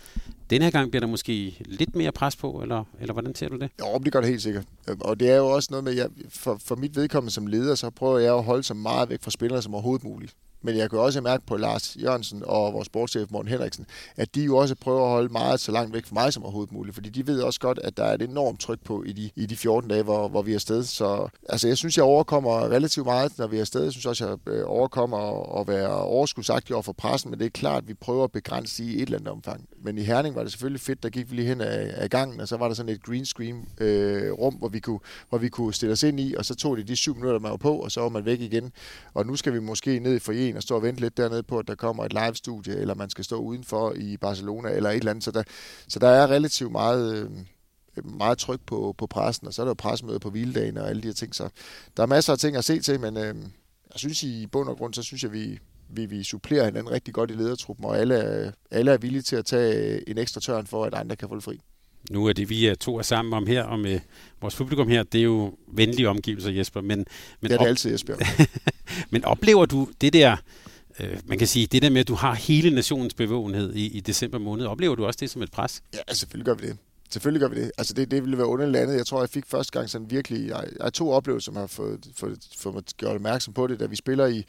Den 0.51 0.63
her 0.63 0.71
gang 0.71 0.91
bliver 0.91 1.01
der 1.01 1.07
måske 1.07 1.57
lidt 1.67 1.97
mere 1.97 2.13
pres 2.13 2.37
på, 2.37 2.61
eller, 2.63 2.85
eller 3.01 3.13
hvordan 3.13 3.35
ser 3.35 3.49
du 3.49 3.57
det? 3.57 3.71
Jo, 3.81 3.99
det 3.99 4.13
gør 4.13 4.21
det 4.21 4.29
helt 4.29 4.43
sikkert. 4.43 4.65
Og 5.01 5.21
det 5.21 5.31
er 5.31 5.37
jo 5.37 5.47
også 5.47 5.69
noget 5.71 5.85
med, 5.85 5.99
at 5.99 6.11
for, 6.29 6.61
for 6.65 6.77
mit 6.77 6.97
vedkommende 6.97 7.33
som 7.33 7.47
leder, 7.47 7.75
så 7.75 7.91
prøver 7.91 8.19
jeg 8.19 8.35
at 8.35 8.45
holde 8.45 8.63
så 8.63 8.75
meget 8.75 9.09
væk 9.09 9.23
fra 9.23 9.31
spillere 9.31 9.63
som 9.63 9.75
overhovedet 9.75 10.05
muligt. 10.05 10.35
Men 10.65 10.77
jeg 10.77 10.91
kan 10.91 10.99
også 10.99 11.21
mærke 11.21 11.47
på 11.47 11.57
Lars 11.57 11.97
Jørgensen 12.03 12.43
og 12.47 12.73
vores 12.73 12.87
sportschef 12.87 13.31
Morten 13.31 13.49
Henriksen, 13.51 13.87
at 14.17 14.35
de 14.35 14.45
jo 14.45 14.57
også 14.57 14.75
prøver 14.75 15.05
at 15.05 15.11
holde 15.11 15.33
meget 15.33 15.61
så 15.61 15.73
langt 15.73 15.95
væk 15.95 16.07
fra 16.07 16.15
mig 16.15 16.33
som 16.33 16.43
overhovedet 16.43 16.73
muligt, 16.73 16.95
fordi 16.95 17.09
de 17.09 17.27
ved 17.27 17.43
også 17.43 17.61
godt, 17.61 17.79
at 17.85 17.97
der 17.97 18.05
er 18.05 18.15
et 18.15 18.23
enormt 18.23 18.61
tryk 18.61 18.79
på 18.85 19.03
i 19.03 19.13
de, 19.13 19.31
i 19.37 19.47
de 19.47 19.57
14 19.57 19.91
dage, 19.91 20.03
hvor, 20.03 20.29
hvor 20.29 20.43
vi 20.43 20.51
er 20.51 20.55
afsted. 20.55 20.85
Så 20.85 21.29
altså, 21.49 21.69
jeg 21.69 21.77
synes, 21.77 21.97
jeg 21.97 22.05
overkommer 22.05 22.69
relativt 22.71 23.07
meget, 23.07 23.39
når 23.39 23.47
vi 23.47 23.57
er 23.57 23.61
afsted. 23.61 23.83
Jeg 23.83 23.93
synes 23.93 24.07
også, 24.07 24.29
jeg 24.29 24.53
øh, 24.53 24.63
overkommer 24.67 25.59
at 25.61 25.69
være 25.69 25.89
overskudsagtig 25.89 26.75
over 26.75 26.83
for 26.83 26.93
pressen, 26.93 27.31
men 27.31 27.39
det 27.39 27.47
er 27.47 27.51
klart, 27.51 27.83
at 27.83 27.89
vi 27.89 27.95
prøver 27.95 28.25
at 28.25 28.33
begrænse 28.33 28.85
i 28.85 28.97
et 28.97 29.03
eller 29.03 29.19
andet 29.19 29.33
omfang. 29.33 29.69
Men 29.83 29.99
i 29.99 30.03
Herning 30.03 30.35
var 30.35 30.43
det 30.43 30.53
selvfølgelig 30.53 30.81
fedt, 30.81 31.03
der 31.03 31.09
gik 31.09 31.31
vi 31.31 31.37
lige 31.37 31.49
hen 31.49 31.61
af, 31.61 31.91
af 31.97 32.11
gangen, 32.11 32.41
og 32.41 32.49
så 32.49 32.57
var 32.57 32.69
der 32.69 32.75
sådan 32.75 32.93
et 32.93 33.03
green 33.03 33.25
screen 33.25 33.69
øh, 33.79 34.33
rum, 34.33 34.55
hvor 34.55 34.69
vi, 34.69 34.81
kunne, 34.81 35.01
hvor 35.29 35.39
vi 35.39 35.49
kunne 35.49 35.75
stille 35.75 35.93
os 35.93 36.03
ind 36.03 36.21
i, 36.21 36.35
og 36.39 36.45
så 36.45 36.55
tog 36.55 36.77
det 36.77 36.89
de 36.89 36.97
syv 36.97 37.15
minutter, 37.15 37.41
man 37.41 37.51
var 37.51 37.57
på, 37.57 37.77
og 37.77 37.93
så 37.93 38.01
var 38.01 38.09
man 38.09 38.25
væk 38.25 38.41
igen. 38.41 38.73
Og 39.15 39.27
nu 39.27 39.37
skal 39.37 39.53
vi 39.53 39.59
måske 39.61 39.99
ned 39.99 40.15
i 40.15 40.19
forjen 40.19 40.54
og 40.57 40.63
stå 40.63 40.77
og 40.77 40.83
vente 40.83 41.01
lidt 41.01 41.17
dernede 41.17 41.43
på, 41.43 41.59
at 41.59 41.69
der 41.69 41.75
kommer 41.75 42.05
et 42.05 42.13
live-studie, 42.13 42.77
eller 42.77 42.95
man 42.95 43.11
skal 43.11 43.25
stå 43.25 43.37
udenfor 43.37 43.93
i 43.93 44.17
Barcelona, 44.17 44.71
eller 44.71 44.91
et 44.91 44.97
eller 44.97 45.11
andet. 45.11 45.25
Så 45.25 45.31
der, 45.31 45.43
så 45.89 45.99
der 45.99 46.09
er 46.09 46.31
relativt 46.31 46.73
meget... 46.73 47.17
Øh, 47.17 47.31
meget 48.05 48.39
tryk 48.39 48.61
på, 48.67 48.95
på 48.99 49.07
pressen, 49.07 49.47
og 49.47 49.55
så 49.55 49.63
er 49.63 49.65
der 49.65 49.71
jo 49.71 49.75
pressemøde 49.75 50.19
på 50.19 50.31
hviledagen 50.31 50.77
og 50.77 50.89
alle 50.89 51.03
de 51.03 51.07
her 51.07 51.15
ting. 51.15 51.35
Så 51.35 51.49
der 51.97 52.03
er 52.03 52.07
masser 52.07 52.33
af 52.33 52.39
ting 52.39 52.57
at 52.57 52.65
se 52.65 52.81
til, 52.81 53.01
men 53.01 53.17
øh, 53.17 53.35
jeg 53.93 53.97
synes 53.97 54.23
i 54.23 54.47
bund 54.47 54.69
og 54.69 54.77
grund, 54.77 54.95
så 54.95 55.03
synes 55.03 55.23
jeg, 55.23 55.33
vi, 55.33 55.59
vi, 55.89 56.07
vi 56.07 56.23
supplerer 56.23 56.65
hinanden 56.65 56.93
rigtig 56.93 57.15
godt 57.15 57.31
i 57.31 57.35
ledertruppen, 57.35 57.85
og 57.85 57.99
alle, 57.99 58.53
alle 58.71 58.93
er 58.93 58.97
villige 58.97 59.23
til 59.23 59.37
at 59.37 59.45
tage 59.45 60.09
en 60.09 60.19
ekstra 60.19 60.41
tørn 60.41 60.67
for, 60.67 60.85
at 60.85 60.95
andre 60.95 61.17
kan 61.17 61.29
få 61.29 61.35
det 61.35 61.45
fri. 61.45 61.61
Nu 62.11 62.27
er 62.27 62.33
det, 62.33 62.49
vi 62.49 62.67
er 62.67 62.75
to 62.75 62.99
er 62.99 63.03
sammen 63.03 63.33
om 63.35 63.47
her, 63.47 63.63
og 63.63 63.79
med 63.79 64.01
vores 64.41 64.57
publikum 64.57 64.89
her, 64.89 65.03
det 65.03 65.19
er 65.19 65.25
jo 65.25 65.59
venlige 65.69 66.09
omgivelser, 66.09 66.51
Jesper. 66.51 66.81
Men, 66.81 67.05
men 67.41 67.51
det 67.51 67.61
er 67.61 67.67
altid, 67.67 67.91
Jesper. 67.91 68.15
men 69.13 69.25
oplever 69.25 69.67
du 69.67 69.89
det 70.01 70.13
der, 70.13 70.37
øh, 71.01 71.17
man 71.27 71.39
kan 71.39 71.47
sige, 71.47 71.67
det 71.67 71.83
der 71.83 71.91
med, 71.91 72.01
at 72.01 72.09
du 72.09 72.15
har 72.15 72.35
hele 72.35 72.71
nationens 72.71 73.15
bevågenhed 73.15 73.75
i, 73.75 73.87
i 73.87 74.01
december 74.01 74.39
måned, 74.39 74.67
oplever 74.67 74.95
du 74.95 75.07
også 75.07 75.19
det 75.21 75.31
som 75.31 75.43
et 75.43 75.51
pres? 75.51 75.83
Ja, 75.95 75.99
altså, 75.99 76.21
selvfølgelig 76.21 76.47
gør 76.47 76.55
vi 76.55 76.67
det. 76.67 76.77
Selvfølgelig 77.11 77.41
gør 77.41 77.49
vi 77.49 77.61
det. 77.61 77.73
Altså 77.79 77.95
det, 77.95 78.11
det 78.11 78.23
ville 78.23 78.39
være 78.39 78.47
underligt 78.47 78.83
andet. 78.83 78.97
Jeg 78.97 79.07
tror, 79.07 79.21
jeg 79.21 79.31
fik 79.31 79.45
første 79.47 79.79
gang 79.79 79.91
sådan 79.91 80.11
virkelig... 80.11 80.49
Jeg, 80.49 80.65
jeg 80.77 80.85
har 80.85 80.91
to 80.91 81.11
oplevelser, 81.11 81.45
som 81.45 81.57
har 81.57 81.67
fået, 81.67 82.07
fået, 82.17 82.39
fået 82.59 82.75
mig 82.75 82.85
gjort 82.97 83.15
opmærksom 83.15 83.55
på 83.55 83.67
det, 83.67 83.81
da 83.81 83.87
vi 83.87 83.97
spiller 83.97 84.27
i 84.27 84.45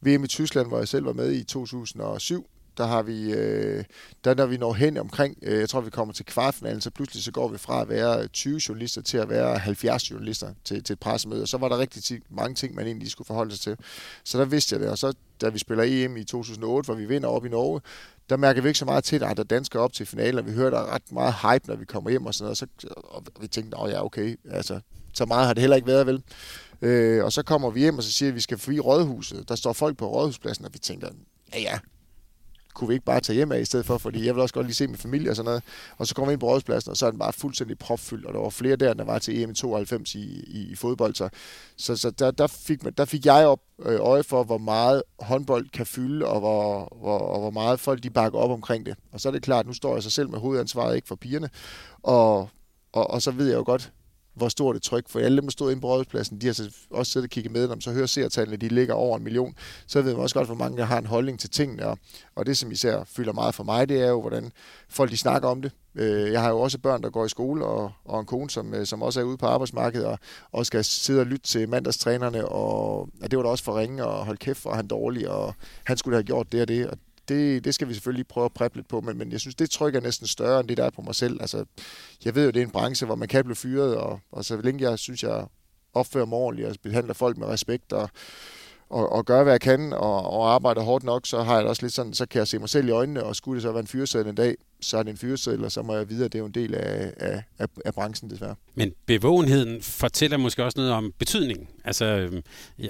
VM 0.00 0.24
i 0.24 0.26
Tyskland, 0.26 0.68
hvor 0.68 0.78
jeg 0.78 0.88
selv 0.88 1.04
var 1.04 1.12
med 1.12 1.32
i 1.32 1.44
2007 1.44 2.46
der 2.76 2.86
har 2.86 3.02
vi, 3.02 3.32
øh, 3.32 3.84
der 4.24 4.34
når 4.34 4.46
vi 4.46 4.56
når 4.56 4.72
hen 4.72 4.96
omkring, 4.96 5.38
øh, 5.42 5.60
jeg 5.60 5.68
tror 5.68 5.80
vi 5.80 5.90
kommer 5.90 6.14
til 6.14 6.24
kvartfinalen, 6.24 6.80
så 6.80 6.90
pludselig 6.90 7.24
så 7.24 7.32
går 7.32 7.48
vi 7.48 7.58
fra 7.58 7.82
at 7.82 7.88
være 7.88 8.26
20 8.26 8.60
journalister 8.68 9.02
til 9.02 9.18
at 9.18 9.28
være 9.28 9.58
70 9.58 10.10
journalister 10.10 10.54
til, 10.64 10.84
til 10.84 10.92
et 10.92 11.00
pressemøde, 11.00 11.42
og 11.42 11.48
så 11.48 11.58
var 11.58 11.68
der 11.68 11.78
rigtig 11.78 12.20
mange 12.30 12.54
ting, 12.54 12.74
man 12.74 12.86
egentlig 12.86 13.10
skulle 13.10 13.26
forholde 13.26 13.50
sig 13.50 13.60
til. 13.60 13.76
Så 14.24 14.38
der 14.38 14.44
vidste 14.44 14.74
jeg 14.74 14.80
det, 14.80 14.90
og 14.90 14.98
så 14.98 15.12
da 15.40 15.48
vi 15.48 15.58
spiller 15.58 15.84
EM 15.86 16.16
i 16.16 16.24
2008, 16.24 16.86
hvor 16.86 16.94
vi 16.94 17.04
vinder 17.04 17.28
op 17.28 17.46
i 17.46 17.48
Norge, 17.48 17.80
der 18.30 18.36
mærker 18.36 18.62
vi 18.62 18.68
ikke 18.68 18.78
så 18.78 18.84
meget 18.84 19.04
til, 19.04 19.16
at 19.16 19.20
der 19.36 19.42
er 19.42 19.46
danskere 19.46 19.82
op 19.82 19.92
til 19.92 20.06
finalen, 20.06 20.38
og 20.38 20.46
vi 20.46 20.52
hører 20.52 20.70
der 20.70 20.94
ret 20.94 21.12
meget 21.12 21.34
hype, 21.34 21.68
når 21.68 21.76
vi 21.76 21.84
kommer 21.84 22.10
hjem 22.10 22.26
og 22.26 22.34
sådan 22.34 22.44
noget, 22.44 22.62
og, 22.62 22.68
så, 22.84 22.88
og 22.94 23.24
vi 23.40 23.46
tænkte, 23.46 23.78
åh 23.78 23.90
ja, 23.90 24.04
okay, 24.04 24.36
altså, 24.50 24.80
så 25.14 25.26
meget 25.26 25.46
har 25.46 25.54
det 25.54 25.60
heller 25.60 25.76
ikke 25.76 25.88
været, 25.88 26.06
vel? 26.06 26.22
Øh, 26.82 27.24
og 27.24 27.32
så 27.32 27.42
kommer 27.42 27.70
vi 27.70 27.80
hjem, 27.80 27.98
og 27.98 28.02
så 28.02 28.12
siger 28.12 28.28
at 28.28 28.34
vi 28.34 28.40
skal 28.40 28.58
forbi 28.58 28.80
Rådhuset. 28.80 29.48
Der 29.48 29.54
står 29.54 29.72
folk 29.72 29.96
på 29.96 30.10
Rådhuspladsen, 30.10 30.64
og 30.64 30.70
vi 30.74 30.78
tænker, 30.78 31.08
ja 31.54 31.60
ja, 31.60 31.78
kunne 32.74 32.88
vi 32.88 32.94
ikke 32.94 33.06
bare 33.06 33.20
tage 33.20 33.36
hjem 33.36 33.52
af 33.52 33.60
i 33.60 33.64
stedet 33.64 33.86
for, 33.86 33.98
fordi 33.98 34.26
jeg 34.26 34.34
vil 34.34 34.42
også 34.42 34.54
godt 34.54 34.66
lige 34.66 34.74
se 34.74 34.86
min 34.86 34.96
familie 34.96 35.30
og 35.30 35.36
sådan 35.36 35.44
noget. 35.44 35.62
Og 35.98 36.06
så 36.06 36.14
kommer 36.14 36.26
vi 36.28 36.32
ind 36.32 36.40
på 36.40 36.46
rådspladsen, 36.46 36.90
og 36.90 36.96
så 36.96 37.06
er 37.06 37.10
den 37.10 37.18
bare 37.18 37.32
fuldstændig 37.32 37.78
propfyldt, 37.78 38.26
og 38.26 38.34
der 38.34 38.40
var 38.40 38.50
flere 38.50 38.76
der, 38.76 38.94
der 38.94 39.04
var 39.04 39.18
til 39.18 39.42
EM 39.42 39.54
92 39.54 40.14
i, 40.14 40.18
i, 40.46 40.68
i 40.70 40.74
fodbold. 40.74 41.14
Så, 41.14 41.28
så, 41.76 41.96
så 41.96 42.10
der, 42.10 42.30
der, 42.30 42.46
fik 42.46 42.84
man, 42.84 42.92
der 42.98 43.04
fik 43.04 43.26
jeg 43.26 43.46
op 43.46 43.60
øh, 43.82 44.00
øje 44.00 44.22
for, 44.22 44.44
hvor 44.44 44.58
meget 44.58 45.02
håndbold 45.20 45.68
kan 45.68 45.86
fylde, 45.86 46.26
og 46.26 46.40
hvor, 46.40 46.96
hvor, 47.00 47.18
og 47.18 47.40
hvor 47.40 47.50
meget 47.50 47.80
folk 47.80 48.02
de 48.02 48.10
bakker 48.10 48.38
op 48.38 48.50
omkring 48.50 48.86
det. 48.86 48.96
Og 49.12 49.20
så 49.20 49.28
er 49.28 49.32
det 49.32 49.42
klart, 49.42 49.66
nu 49.66 49.72
står 49.72 49.94
jeg 49.94 50.02
så 50.02 50.10
selv 50.10 50.30
med 50.30 50.38
hovedansvaret, 50.38 50.96
ikke 50.96 51.08
for 51.08 51.14
pigerne, 51.14 51.50
og, 52.02 52.48
og, 52.92 53.10
og 53.10 53.22
så 53.22 53.30
ved 53.30 53.46
jeg 53.46 53.56
jo 53.56 53.62
godt, 53.66 53.92
hvor 54.34 54.48
stort 54.48 54.76
et 54.76 54.82
tryk, 54.82 55.08
for 55.08 55.20
alle 55.20 55.36
dem, 55.36 55.44
der 55.44 55.50
stod 55.50 55.70
inde 55.70 55.80
på 55.80 55.88
rådspladsen, 55.88 56.40
de 56.40 56.46
har 56.46 56.52
så 56.54 56.70
også 56.90 57.12
siddet 57.12 57.26
og 57.26 57.30
kigget 57.30 57.52
med 57.52 57.68
dem, 57.68 57.80
så 57.80 57.92
hører 57.92 58.06
seertallene, 58.06 58.56
de 58.56 58.68
ligger 58.68 58.94
over 58.94 59.16
en 59.16 59.24
million, 59.24 59.54
så 59.86 60.02
ved 60.02 60.12
man 60.12 60.22
også 60.22 60.34
godt, 60.34 60.48
hvor 60.48 60.56
mange 60.56 60.78
der 60.78 60.84
har 60.84 60.98
en 60.98 61.06
holdning 61.06 61.40
til 61.40 61.50
tingene, 61.50 61.86
og, 61.86 61.98
og 62.34 62.46
det, 62.46 62.58
som 62.58 62.72
især 62.72 63.04
fylder 63.04 63.32
meget 63.32 63.54
for 63.54 63.64
mig, 63.64 63.88
det 63.88 64.02
er 64.02 64.08
jo, 64.08 64.20
hvordan 64.20 64.52
folk 64.88 65.10
de 65.10 65.16
snakker 65.16 65.48
om 65.48 65.62
det. 65.62 65.72
Øh, 65.94 66.32
jeg 66.32 66.40
har 66.40 66.50
jo 66.50 66.60
også 66.60 66.78
børn, 66.78 67.02
der 67.02 67.10
går 67.10 67.24
i 67.24 67.28
skole, 67.28 67.64
og, 67.64 67.92
og 68.04 68.20
en 68.20 68.26
kone, 68.26 68.50
som, 68.50 68.74
øh, 68.74 68.86
som 68.86 69.02
også 69.02 69.20
er 69.20 69.24
ude 69.24 69.36
på 69.36 69.46
arbejdsmarkedet, 69.46 70.06
og, 70.06 70.18
og 70.52 70.66
skal 70.66 70.84
sidde 70.84 71.20
og 71.20 71.26
lytte 71.26 71.46
til 71.46 71.68
mandagstrænerne, 71.68 72.48
og, 72.48 73.00
og 73.00 73.30
det 73.30 73.36
var 73.36 73.42
da 73.42 73.48
også 73.48 73.64
for 73.64 73.78
ringe, 73.78 74.04
og 74.04 74.24
hold 74.24 74.38
kæft, 74.38 74.66
og 74.66 74.76
han 74.76 74.86
dårlig, 74.86 75.30
og 75.30 75.54
han 75.84 75.96
skulle 75.96 76.16
have 76.16 76.24
gjort 76.24 76.52
det 76.52 76.60
og 76.60 76.68
det, 76.68 76.86
og 76.86 76.98
det, 77.28 77.64
det 77.64 77.74
skal 77.74 77.88
vi 77.88 77.94
selvfølgelig 77.94 78.26
prøve 78.26 78.44
at 78.44 78.52
præppe 78.52 78.78
lidt 78.78 78.88
på, 78.88 79.00
men, 79.00 79.18
men 79.18 79.32
jeg 79.32 79.40
synes, 79.40 79.54
det 79.54 79.70
trykker 79.70 80.00
næsten 80.00 80.26
større 80.26 80.60
end 80.60 80.68
det, 80.68 80.76
der 80.76 80.84
er 80.84 80.90
på 80.90 81.02
mig 81.02 81.14
selv. 81.14 81.40
Altså, 81.40 81.64
jeg 82.24 82.34
ved 82.34 82.44
jo, 82.44 82.50
det 82.50 82.60
er 82.60 82.64
en 82.64 82.70
branche, 82.70 83.06
hvor 83.06 83.14
man 83.14 83.28
kan 83.28 83.44
blive 83.44 83.56
fyret, 83.56 83.96
og, 83.96 84.20
og 84.32 84.44
så 84.44 84.56
længe 84.56 84.90
jeg 84.90 84.98
synes, 84.98 85.22
jeg 85.22 85.46
opfører 85.94 86.26
mig 86.26 86.38
ordentligt 86.38 86.68
og 86.68 86.74
behandler 86.82 87.14
folk 87.14 87.36
med 87.36 87.46
respekt 87.46 87.92
og, 87.92 88.10
og, 88.88 89.12
og 89.12 89.24
gør, 89.24 89.42
hvad 89.42 89.52
jeg 89.52 89.60
kan, 89.60 89.92
og, 89.92 90.30
og 90.30 90.54
arbejder 90.54 90.82
hårdt 90.82 91.04
nok, 91.04 91.26
så 91.26 91.42
har 91.42 91.58
jeg 91.58 91.66
også 91.66 91.82
lidt 91.82 91.92
sådan, 91.92 92.14
så 92.14 92.26
kan 92.26 92.38
jeg 92.38 92.48
se 92.48 92.58
mig 92.58 92.68
selv 92.68 92.88
i 92.88 92.90
øjnene, 92.90 93.24
og 93.24 93.36
skulle 93.36 93.56
det 93.56 93.62
så 93.62 93.72
være 93.72 93.80
en 93.80 93.86
fyreseddel 93.86 94.28
en 94.28 94.34
dag, 94.34 94.54
så 94.80 94.98
er 94.98 95.02
det 95.02 95.10
en 95.10 95.16
fyreseddel, 95.16 95.64
og 95.64 95.72
så 95.72 95.82
må 95.82 95.94
jeg 95.96 96.10
vide, 96.10 96.24
at 96.24 96.32
det 96.32 96.38
er 96.38 96.40
jo 96.40 96.46
en 96.46 96.54
del 96.54 96.74
af, 96.74 97.12
af, 97.16 97.42
af, 97.58 97.66
af 97.84 97.94
branchen, 97.94 98.30
desværre. 98.30 98.54
Men 98.74 98.92
bevågenheden 99.06 99.82
fortæller 99.82 100.36
måske 100.36 100.64
også 100.64 100.78
noget 100.78 100.92
om 100.92 101.12
betydningen. 101.18 101.68
Altså, 101.84 102.04
øhm, 102.04 102.42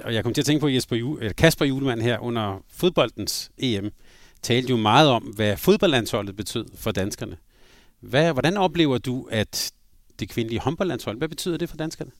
og 0.03 0.13
jeg 0.13 0.23
kom 0.23 0.33
til 0.33 0.41
at 0.41 0.45
tænke 0.45 0.61
på 0.61 0.67
Jesper 0.67 1.31
Kasper 1.37 1.65
Julemand 1.65 2.01
her 2.01 2.19
under 2.19 2.63
fodboldens 2.69 3.51
EM, 3.57 3.91
talte 4.45 4.69
jo 4.69 4.77
meget 4.77 5.09
om, 5.09 5.23
hvad 5.23 5.57
fodboldlandsholdet 5.57 6.35
betød 6.35 6.65
for 6.75 6.91
danskerne. 6.91 7.37
Hvad, 7.99 8.33
hvordan 8.33 8.57
oplever 8.57 8.97
du, 8.97 9.27
at 9.31 9.71
det 10.19 10.29
kvindelige 10.29 10.59
håndboldlandshold, 10.59 11.17
hvad 11.17 11.29
betyder 11.29 11.57
det 11.57 11.69
for 11.69 11.77
danskerne? 11.77 12.11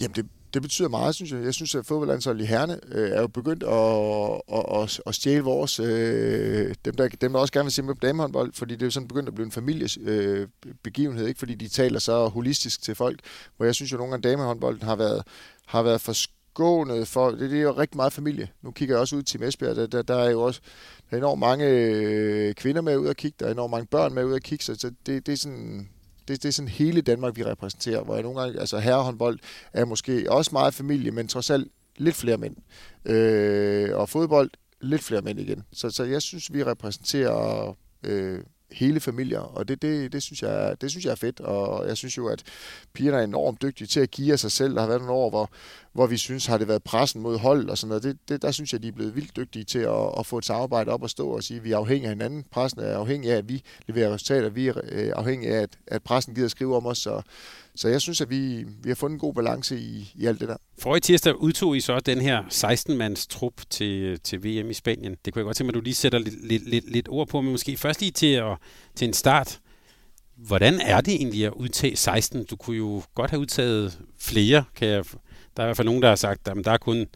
Jamen, 0.00 0.14
det, 0.14 0.26
det 0.54 0.62
betyder 0.62 0.88
meget, 0.88 1.14
synes 1.14 1.32
jeg. 1.32 1.44
Jeg 1.44 1.54
synes, 1.54 1.74
at 1.74 1.86
fodboldlandsholdet 1.86 2.42
i 2.42 2.46
Herne 2.46 2.80
øh, 2.88 3.10
er 3.10 3.20
jo 3.20 3.26
begyndt 3.26 3.62
at, 3.62 4.58
at, 4.58 4.82
at, 4.82 5.00
at 5.06 5.14
stjæle 5.14 5.42
vores, 5.42 5.80
øh, 5.80 6.74
dem, 6.84 6.94
der, 6.94 7.08
dem, 7.08 7.32
der 7.32 7.40
også 7.40 7.52
gerne 7.52 7.64
vil 7.64 7.72
se 7.72 7.82
med 7.82 7.94
på 7.94 8.00
damehåndbold, 8.02 8.52
fordi 8.52 8.74
det 8.74 8.82
er 8.82 8.86
jo 8.86 8.90
sådan 8.90 9.08
begyndt 9.08 9.28
at 9.28 9.34
blive 9.34 9.46
en 9.46 9.52
familiebegivenhed, 9.52 11.24
øh, 11.24 11.28
ikke 11.28 11.38
fordi 11.38 11.54
de 11.54 11.68
taler 11.68 11.98
så 11.98 12.28
holistisk 12.28 12.82
til 12.82 12.94
folk, 12.94 13.20
hvor 13.56 13.66
jeg 13.66 13.74
synes 13.74 13.92
jo, 13.92 13.96
at 13.96 13.98
nogle 13.98 14.10
gange 14.10 14.28
damehåndbolden 14.28 14.82
har 14.82 14.96
været, 14.96 15.22
har 15.66 15.82
været 15.82 16.00
for 16.00 16.12
gående 16.54 17.06
for, 17.06 17.30
det, 17.30 17.50
det 17.50 17.58
er 17.58 17.62
jo 17.62 17.72
rigtig 17.72 17.96
meget 17.96 18.12
familie. 18.12 18.48
Nu 18.62 18.70
kigger 18.70 18.94
jeg 18.94 19.00
også 19.00 19.16
ud 19.16 19.22
til 19.22 19.42
Esbjerg, 19.42 19.76
der, 19.76 19.86
der, 19.86 20.02
der 20.02 20.14
er 20.14 20.30
jo 20.30 20.42
også 20.42 20.60
der 21.10 21.16
er 21.16 21.20
enormt 21.20 21.40
mange 21.40 21.68
øh, 21.68 22.54
kvinder 22.54 22.82
med 22.82 22.96
ud 22.96 23.08
at 23.08 23.16
kigge, 23.16 23.36
der 23.40 23.46
er 23.46 23.52
enormt 23.52 23.70
mange 23.70 23.86
børn 23.86 24.14
med 24.14 24.24
ud 24.24 24.34
at 24.34 24.42
kigge, 24.42 24.64
så 24.64 24.92
det, 25.06 25.26
det 25.26 25.32
er 25.32 25.36
sådan, 25.36 25.88
det, 26.28 26.42
det 26.42 26.48
er 26.48 26.52
sådan 26.52 26.68
hele 26.68 27.00
Danmark, 27.00 27.36
vi 27.36 27.44
repræsenterer, 27.44 28.04
hvor 28.04 28.14
jeg 28.14 28.22
nogle 28.22 28.40
gange, 28.40 28.60
altså 28.60 28.78
herrehåndbold 28.78 29.38
er 29.72 29.84
måske 29.84 30.26
også 30.28 30.50
meget 30.52 30.74
familie, 30.74 31.10
men 31.10 31.28
trods 31.28 31.50
alt 31.50 31.68
lidt 31.96 32.16
flere 32.16 32.36
mænd. 32.36 32.56
Øh, 33.04 33.96
og 33.96 34.08
fodbold, 34.08 34.50
lidt 34.80 35.02
flere 35.02 35.22
mænd 35.22 35.40
igen. 35.40 35.62
Så, 35.72 35.90
så 35.90 36.04
jeg 36.04 36.22
synes, 36.22 36.52
vi 36.52 36.64
repræsenterer 36.64 37.76
øh, 38.02 38.40
hele 38.74 39.00
familier, 39.00 39.40
og 39.40 39.68
det, 39.68 39.82
det, 39.82 40.12
det, 40.12 40.22
synes 40.22 40.42
jeg, 40.42 40.76
det 40.80 40.90
synes 40.90 41.04
jeg 41.04 41.10
er 41.10 41.16
fedt, 41.16 41.40
og 41.40 41.88
jeg 41.88 41.96
synes 41.96 42.16
jo, 42.18 42.26
at 42.28 42.42
pigerne 42.92 43.18
er 43.18 43.22
enormt 43.24 43.62
dygtige 43.62 43.86
til 43.86 44.00
at 44.00 44.10
give 44.10 44.32
af 44.32 44.38
sig 44.38 44.52
selv. 44.52 44.74
Der 44.74 44.80
har 44.80 44.88
været 44.88 45.00
nogle 45.00 45.12
år, 45.12 45.30
hvor, 45.30 45.50
hvor 45.92 46.06
vi 46.06 46.16
synes, 46.16 46.46
har 46.46 46.58
det 46.58 46.68
været 46.68 46.82
pressen 46.82 47.20
mod 47.20 47.38
hold 47.38 47.68
og 47.68 47.78
sådan 47.78 47.88
noget. 47.88 48.02
Det, 48.02 48.18
det, 48.28 48.42
der 48.42 48.50
synes 48.50 48.72
jeg, 48.72 48.82
de 48.82 48.88
er 48.88 48.92
blevet 48.92 49.16
vildt 49.16 49.36
dygtige 49.36 49.64
til 49.64 49.78
at, 49.78 50.18
at 50.18 50.26
få 50.26 50.38
et 50.38 50.44
samarbejde 50.44 50.90
op 50.90 51.02
og 51.02 51.10
stå 51.10 51.28
og 51.28 51.42
sige, 51.42 51.58
at 51.58 51.64
vi 51.64 51.72
er 51.72 51.76
afhængige 51.76 52.08
af 52.08 52.14
hinanden. 52.14 52.44
Pressen 52.50 52.80
er 52.80 52.96
afhængig 52.96 53.30
af, 53.32 53.36
at 53.36 53.48
vi 53.48 53.62
leverer 53.86 54.14
resultater. 54.14 54.48
Vi 54.48 54.68
er 54.68 54.74
øh, 54.88 55.12
afhængige 55.16 55.54
af, 55.54 55.62
at, 55.62 55.78
at 55.86 56.02
pressen 56.02 56.34
gider 56.34 56.48
skrive 56.48 56.76
om 56.76 56.86
os. 56.86 56.98
Så, 56.98 57.22
så 57.76 57.88
jeg 57.88 58.00
synes, 58.00 58.20
at 58.20 58.30
vi, 58.30 58.64
vi 58.82 58.90
har 58.90 58.94
fundet 58.94 59.14
en 59.14 59.20
god 59.20 59.34
balance 59.34 59.80
i, 59.80 60.12
i 60.14 60.26
alt 60.26 60.40
det 60.40 60.48
der. 60.48 60.56
For 60.78 60.96
i 60.96 61.00
tirsdag 61.00 61.40
udtog 61.40 61.76
I 61.76 61.80
så 61.80 62.00
den 62.00 62.20
her 62.20 62.42
16-mands 62.42 63.26
trup 63.26 63.52
til, 63.70 64.20
til 64.20 64.44
VM 64.44 64.70
i 64.70 64.74
Spanien. 64.74 65.16
Det 65.24 65.32
kunne 65.32 65.40
jeg 65.40 65.44
godt 65.44 65.56
tænke 65.56 65.66
mig, 65.66 65.70
at 65.70 65.74
du 65.74 65.84
lige 65.84 65.94
sætter 65.94 66.18
lidt, 66.18 66.46
lidt, 66.48 66.68
lidt, 66.68 66.90
lidt 66.90 67.08
ord 67.08 67.28
på, 67.28 67.40
men 67.40 67.50
måske 67.50 67.76
først 67.76 68.00
lige 68.00 68.12
til, 68.12 68.32
at, 68.32 68.56
til 68.94 69.08
en 69.08 69.14
start. 69.14 69.60
Hvordan 70.36 70.80
er 70.80 71.00
det 71.00 71.14
egentlig 71.14 71.46
at 71.46 71.52
udtage 71.52 71.96
16? 71.96 72.44
Du 72.44 72.56
kunne 72.56 72.76
jo 72.76 73.02
godt 73.14 73.30
have 73.30 73.40
udtaget 73.40 73.98
flere, 74.18 74.64
kan 74.76 74.88
jeg... 74.88 75.04
Der 75.56 75.62
er 75.62 75.66
i 75.66 75.68
hvert 75.68 75.76
fald 75.76 75.86
nogen, 75.86 76.02
der 76.02 76.08
har 76.08 76.16
sagt, 76.16 76.48
at 76.48 76.64
der 76.64 76.72
er 76.72 76.78
kun 76.78 77.06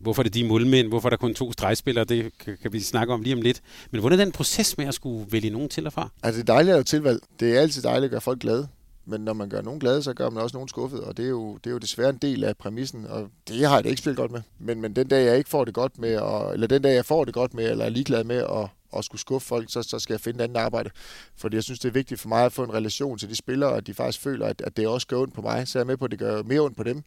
Hvorfor 0.00 0.22
er 0.22 0.24
det 0.24 0.34
de 0.34 0.44
målmænd? 0.44 0.88
Hvorfor 0.88 1.08
er 1.08 1.10
der 1.10 1.16
kun 1.16 1.34
to 1.34 1.52
stregspillere? 1.52 2.04
Det 2.04 2.38
kan, 2.38 2.56
kan 2.62 2.72
vi 2.72 2.80
snakke 2.80 3.12
om 3.12 3.22
lige 3.22 3.36
om 3.36 3.42
lidt. 3.42 3.62
Men 3.90 4.00
hvordan 4.00 4.20
er 4.20 4.24
den 4.24 4.32
proces 4.32 4.78
med 4.78 4.86
at 4.86 4.94
skulle 4.94 5.32
vælge 5.32 5.50
nogen 5.50 5.68
til 5.68 5.86
og 5.86 5.92
fra? 5.92 6.08
Altså, 6.22 6.42
det 6.42 6.48
er 6.48 6.52
dejligt 6.52 6.72
at 6.72 6.76
have 6.76 6.84
tilvalg. 6.84 7.20
Det 7.40 7.56
er 7.56 7.60
altid 7.60 7.82
dejligt 7.82 8.04
at 8.04 8.10
gøre 8.10 8.20
folk 8.20 8.40
glade. 8.40 8.68
Men 9.08 9.20
når 9.20 9.32
man 9.32 9.48
gør 9.48 9.62
nogen 9.62 9.80
glade, 9.80 10.02
så 10.02 10.14
gør 10.14 10.30
man 10.30 10.42
også 10.42 10.56
nogen 10.56 10.68
skuffet, 10.68 11.00
og 11.00 11.16
det 11.16 11.24
er 11.24 11.28
jo, 11.28 11.56
det 11.56 11.66
er 11.66 11.70
jo 11.70 11.78
desværre 11.78 12.10
en 12.10 12.16
del 12.16 12.44
af 12.44 12.56
præmissen, 12.56 13.06
og 13.06 13.28
det 13.48 13.66
har 13.66 13.74
jeg 13.74 13.84
da 13.84 13.88
ikke 13.88 14.00
spillet 14.00 14.16
godt 14.16 14.32
med. 14.32 14.42
Men, 14.58 14.80
men 14.80 14.96
den 14.96 15.08
dag, 15.08 15.26
jeg 15.26 15.38
ikke 15.38 15.50
får 15.50 15.64
det 15.64 15.74
godt 15.74 15.98
med, 15.98 16.16
og, 16.16 16.54
eller 16.54 16.66
den 16.66 16.82
dag, 16.82 16.94
jeg 16.94 17.04
får 17.04 17.24
det 17.24 17.34
godt 17.34 17.54
med, 17.54 17.70
eller 17.70 17.84
er 17.84 17.88
ligeglad 17.88 18.24
med 18.24 18.36
at, 18.36 18.68
at 18.96 19.04
skulle 19.04 19.20
skuffe 19.20 19.48
folk, 19.48 19.72
så, 19.72 19.82
så 19.82 19.98
skal 19.98 20.14
jeg 20.14 20.20
finde 20.20 20.38
et 20.38 20.44
andet 20.44 20.60
arbejde. 20.60 20.90
Fordi 21.36 21.56
jeg 21.56 21.64
synes, 21.64 21.80
det 21.80 21.88
er 21.88 21.92
vigtigt 21.92 22.20
for 22.20 22.28
mig 22.28 22.44
at 22.44 22.52
få 22.52 22.64
en 22.64 22.74
relation 22.74 23.18
til 23.18 23.28
de 23.28 23.36
spillere, 23.36 23.70
og 23.70 23.76
at 23.76 23.86
de 23.86 23.94
faktisk 23.94 24.20
føler, 24.20 24.46
at, 24.46 24.60
at 24.60 24.76
det 24.76 24.88
også 24.88 25.06
gør 25.06 25.18
ondt 25.18 25.34
på 25.34 25.42
mig. 25.42 25.68
Så 25.68 25.78
jeg 25.78 25.82
er 25.82 25.86
med 25.86 25.96
på, 25.96 26.04
at 26.04 26.10
det 26.10 26.18
gør 26.18 26.42
mere 26.42 26.60
ondt 26.60 26.76
på 26.76 26.82
dem. 26.82 27.02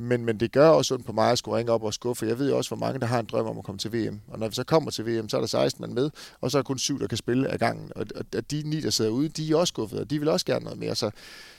Men, 0.00 0.24
men 0.24 0.40
det 0.40 0.52
gør 0.52 0.68
også 0.68 0.94
ondt 0.94 1.06
på 1.06 1.12
mig 1.12 1.30
at 1.30 1.38
skulle 1.38 1.56
ringe 1.56 1.72
op 1.72 1.82
og 1.82 1.94
skuffe. 1.94 2.26
Jeg 2.26 2.38
ved 2.38 2.50
jo 2.50 2.56
også, 2.56 2.70
hvor 2.70 2.86
mange 2.86 3.00
der 3.00 3.06
har 3.06 3.20
en 3.20 3.26
drøm 3.26 3.46
om 3.46 3.58
at 3.58 3.64
komme 3.64 3.78
til 3.78 3.92
VM. 3.92 4.20
Og 4.28 4.38
når 4.38 4.48
vi 4.48 4.54
så 4.54 4.64
kommer 4.64 4.90
til 4.90 5.06
VM, 5.06 5.28
så 5.28 5.36
er 5.36 5.40
der 5.40 5.48
16 5.48 5.82
mand 5.82 5.92
med, 5.92 6.10
og 6.40 6.50
så 6.50 6.58
er 6.58 6.62
der 6.62 6.66
kun 6.66 6.78
syv, 6.78 7.00
der 7.00 7.06
kan 7.06 7.18
spille 7.18 7.48
af 7.48 7.58
gangen. 7.58 7.92
Og, 7.96 8.06
og 8.36 8.50
de 8.50 8.62
ni, 8.64 8.80
der 8.80 8.90
sidder 8.90 9.10
ude, 9.10 9.28
de 9.28 9.52
er 9.52 9.56
også 9.56 9.70
skuffede, 9.70 10.00
og 10.00 10.10
de 10.10 10.18
vil 10.18 10.28
også 10.28 10.46
gerne 10.46 10.64
noget 10.64 10.78
mere. 10.78 10.94
Så, 10.94 11.10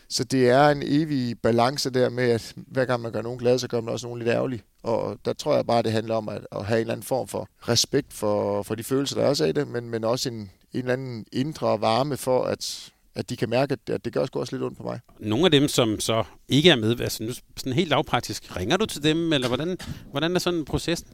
så 0.10 0.24
det 0.24 0.50
er 0.50 0.69
en 0.69 0.83
evig 0.86 1.39
balance 1.39 1.89
der 1.89 2.10
med, 2.10 2.24
at 2.24 2.53
hver 2.55 2.86
gang 2.86 3.01
man 3.01 3.12
gør 3.12 3.21
nogen 3.21 3.39
glade, 3.39 3.60
så 3.60 3.67
gør 3.67 3.81
man 3.81 3.93
også 3.93 4.07
nogen 4.07 4.19
lidt 4.19 4.29
ærgerlig. 4.29 4.62
Og 4.83 5.17
der 5.25 5.33
tror 5.33 5.55
jeg 5.55 5.65
bare, 5.65 5.83
det 5.83 5.91
handler 5.91 6.15
om 6.15 6.29
at, 6.29 6.48
at 6.51 6.65
have 6.65 6.77
en 6.77 6.81
eller 6.81 6.93
anden 6.93 7.05
form 7.05 7.27
for 7.27 7.48
respekt 7.60 8.13
for, 8.13 8.63
for 8.63 8.75
de 8.75 8.83
følelser, 8.83 9.15
der 9.15 9.27
også 9.27 9.43
er 9.43 9.48
i 9.48 9.51
det, 9.51 9.67
men, 9.67 9.89
men 9.89 10.03
også 10.03 10.29
en, 10.29 10.36
en 10.36 10.50
eller 10.74 10.93
anden 10.93 11.25
indre 11.31 11.81
varme 11.81 12.17
for, 12.17 12.43
at 12.43 12.91
at 13.15 13.30
de 13.30 13.38
kan 13.38 13.50
mærke, 13.50 13.77
at 13.88 14.06
det 14.06 14.13
gør 14.13 14.25
også 14.34 14.56
lidt 14.56 14.63
ondt 14.63 14.77
på 14.77 14.84
mig. 14.84 15.00
Nogle 15.20 15.46
af 15.46 15.51
dem, 15.51 15.68
som 15.68 16.00
så 16.00 16.24
ikke 16.50 16.70
er 16.70 16.75
med, 16.75 17.00
altså 17.00 17.24
nu 17.24 17.34
sådan 17.58 17.74
helt 17.74 17.89
lavpraktisk, 17.89 18.58
ringer 18.58 18.77
du 18.77 18.86
til 18.86 19.03
dem, 19.03 19.34
eller 19.34 19.48
hvordan, 19.48 19.77
hvordan 20.12 20.36
er 20.36 20.39
sådan 20.39 20.65
processen? 20.65 21.08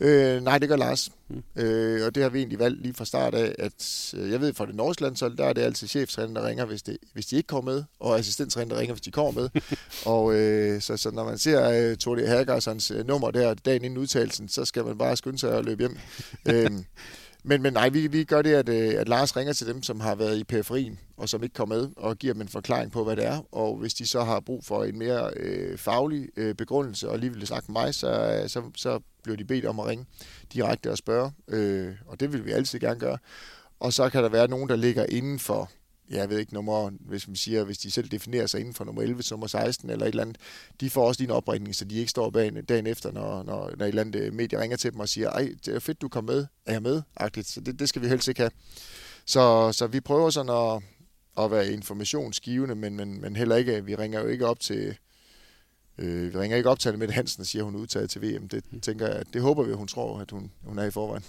Øh, 0.00 0.42
nej, 0.42 0.58
det 0.58 0.68
gør 0.68 0.76
Lars. 0.76 1.10
Mm. 1.28 1.62
Øh, 1.62 2.06
og 2.06 2.14
det 2.14 2.22
har 2.22 2.30
vi 2.30 2.38
egentlig 2.38 2.58
valgt 2.58 2.82
lige 2.82 2.94
fra 2.94 3.04
start 3.04 3.34
af, 3.34 3.54
at 3.58 4.14
øh, 4.16 4.30
jeg 4.30 4.40
ved 4.40 4.54
fra 4.54 4.66
det 4.66 4.74
norske 4.74 5.02
landshold, 5.02 5.36
der 5.36 5.44
er 5.44 5.52
det 5.52 5.62
altid 5.62 5.88
cheftræner, 5.88 6.40
der 6.40 6.48
ringer, 6.48 6.64
hvis, 6.64 6.82
det, 6.82 6.96
hvis 7.12 7.26
de 7.26 7.36
ikke 7.36 7.46
kommer 7.46 7.72
med, 7.72 7.84
og 8.00 8.18
assistenttræner, 8.18 8.74
der 8.74 8.80
ringer, 8.80 8.94
hvis 8.94 9.02
de 9.02 9.10
kommer 9.10 9.40
med. 9.40 9.48
og 10.14 10.34
øh, 10.34 10.80
så, 10.80 10.96
så 10.96 11.10
når 11.10 11.24
man 11.24 11.38
ser 11.38 11.90
øh, 11.90 11.96
Tore 11.96 12.26
Hagersons 12.26 12.90
øh, 12.90 13.06
nummer 13.06 13.30
der 13.30 13.54
dagen 13.54 13.84
inden 13.84 13.98
udtalelsen, 13.98 14.48
så 14.48 14.64
skal 14.64 14.84
man 14.84 14.98
bare 14.98 15.16
skynde 15.16 15.38
sig 15.38 15.58
at 15.58 15.64
løbe 15.64 15.82
hjem. 15.82 15.98
øh, 16.54 16.70
men, 17.44 17.62
men 17.62 17.72
nej, 17.72 17.88
vi, 17.88 18.06
vi 18.06 18.24
gør 18.24 18.42
det, 18.42 18.54
at, 18.54 18.68
øh, 18.68 19.00
at 19.00 19.08
Lars 19.08 19.36
ringer 19.36 19.52
til 19.52 19.66
dem, 19.66 19.82
som 19.82 20.00
har 20.00 20.14
været 20.14 20.38
i 20.38 20.44
periferien, 20.44 20.98
og 21.16 21.28
som 21.28 21.42
ikke 21.42 21.54
kommer 21.54 21.76
med, 21.76 21.88
og 21.96 22.16
giver 22.16 22.32
dem 22.32 22.42
en 22.42 22.48
forklaring 22.48 22.92
på, 22.92 23.04
hvad 23.04 23.16
det 23.16 23.24
er. 23.24 23.54
Og 23.54 23.76
hvis 23.76 23.94
de 23.94 24.06
så 24.06 24.24
har 24.24 24.40
brug 24.40 24.64
for 24.64 24.84
en 24.84 24.98
mere 24.98 25.30
øh, 25.36 25.78
faglig 25.78 26.28
øh, 26.36 26.54
begrundelse, 26.54 27.08
og 27.08 27.18
lige 27.18 27.32
vil 27.32 27.46
snakke 27.46 27.72
med 27.72 27.82
mig, 27.82 27.94
så, 27.94 28.40
øh, 28.42 28.48
så, 28.48 28.62
så 28.76 29.00
bliver 29.22 29.36
de 29.36 29.44
bedt 29.44 29.64
om 29.64 29.80
at 29.80 29.86
ringe 29.86 30.06
direkte 30.52 30.90
og 30.90 30.98
spørge. 30.98 31.32
Øh, 31.48 31.92
og 32.06 32.20
det 32.20 32.32
vil 32.32 32.44
vi 32.44 32.52
altid 32.52 32.78
gerne 32.78 33.00
gøre. 33.00 33.18
Og 33.80 33.92
så 33.92 34.08
kan 34.08 34.22
der 34.22 34.28
være 34.28 34.48
nogen, 34.48 34.68
der 34.68 34.76
ligger 34.76 35.06
inden 35.08 35.38
for 35.38 35.70
jeg 36.10 36.30
ved 36.30 36.38
ikke, 36.38 36.54
nummer, 36.54 36.90
hvis 37.00 37.28
man 37.28 37.36
siger, 37.36 37.64
hvis 37.64 37.78
de 37.78 37.90
selv 37.90 38.08
definerer 38.08 38.46
sig 38.46 38.60
inden 38.60 38.74
for 38.74 38.84
nummer 38.84 39.02
11, 39.02 39.22
nummer 39.30 39.46
16 39.46 39.90
eller 39.90 40.06
et 40.06 40.10
eller 40.10 40.22
andet, 40.22 40.36
de 40.80 40.90
får 40.90 41.06
også 41.06 41.22
en 41.22 41.30
opringning, 41.30 41.74
så 41.74 41.84
de 41.84 41.94
ikke 41.94 42.10
står 42.10 42.30
bag 42.30 42.52
dagen 42.68 42.86
efter, 42.86 43.12
når, 43.12 43.42
når, 43.42 43.72
når 43.76 43.84
et 43.84 43.88
eller 43.88 44.02
andet 44.02 44.34
medie 44.34 44.60
ringer 44.60 44.76
til 44.76 44.92
dem 44.92 45.00
og 45.00 45.08
siger, 45.08 45.30
ej, 45.30 45.54
det 45.66 45.74
er 45.74 45.78
fedt, 45.78 46.00
du 46.00 46.08
kom 46.08 46.24
med, 46.24 46.46
er 46.66 46.72
jeg 46.72 46.82
med? 46.82 47.02
Agtigt. 47.16 47.48
Så 47.48 47.60
det, 47.60 47.78
det 47.78 47.88
skal 47.88 48.02
vi 48.02 48.08
helst 48.08 48.28
ikke 48.28 48.40
have. 48.40 48.50
Så, 49.26 49.72
så 49.72 49.86
vi 49.86 50.00
prøver 50.00 50.30
sådan 50.30 50.52
at, 50.52 50.82
at 51.44 51.50
være 51.50 51.72
informationsgivende, 51.72 52.74
men, 52.74 52.96
men, 52.96 53.20
men 53.20 53.36
heller 53.36 53.56
ikke, 53.56 53.84
vi 53.84 53.94
ringer 53.94 54.20
jo 54.20 54.26
ikke 54.26 54.46
op 54.46 54.60
til, 54.60 54.96
øh, 55.98 56.34
vi 56.34 56.38
ringer 56.38 56.56
ikke 56.56 56.70
op 56.70 56.78
til 56.78 56.98
med 56.98 57.08
Hansen 57.08 57.40
og 57.40 57.46
siger, 57.46 57.62
at 57.62 57.64
hun 57.64 57.74
er 57.74 57.78
udtaget 57.78 58.10
til 58.10 58.22
VM. 58.22 58.48
Det 58.48 58.64
tænker 58.82 59.06
jeg, 59.06 59.24
det 59.32 59.42
håber 59.42 59.62
vi, 59.62 59.70
at 59.70 59.76
hun 59.76 59.88
tror, 59.88 60.20
at 60.20 60.30
hun, 60.30 60.50
hun 60.64 60.78
er 60.78 60.84
i 60.84 60.90
forvejen. 60.90 61.24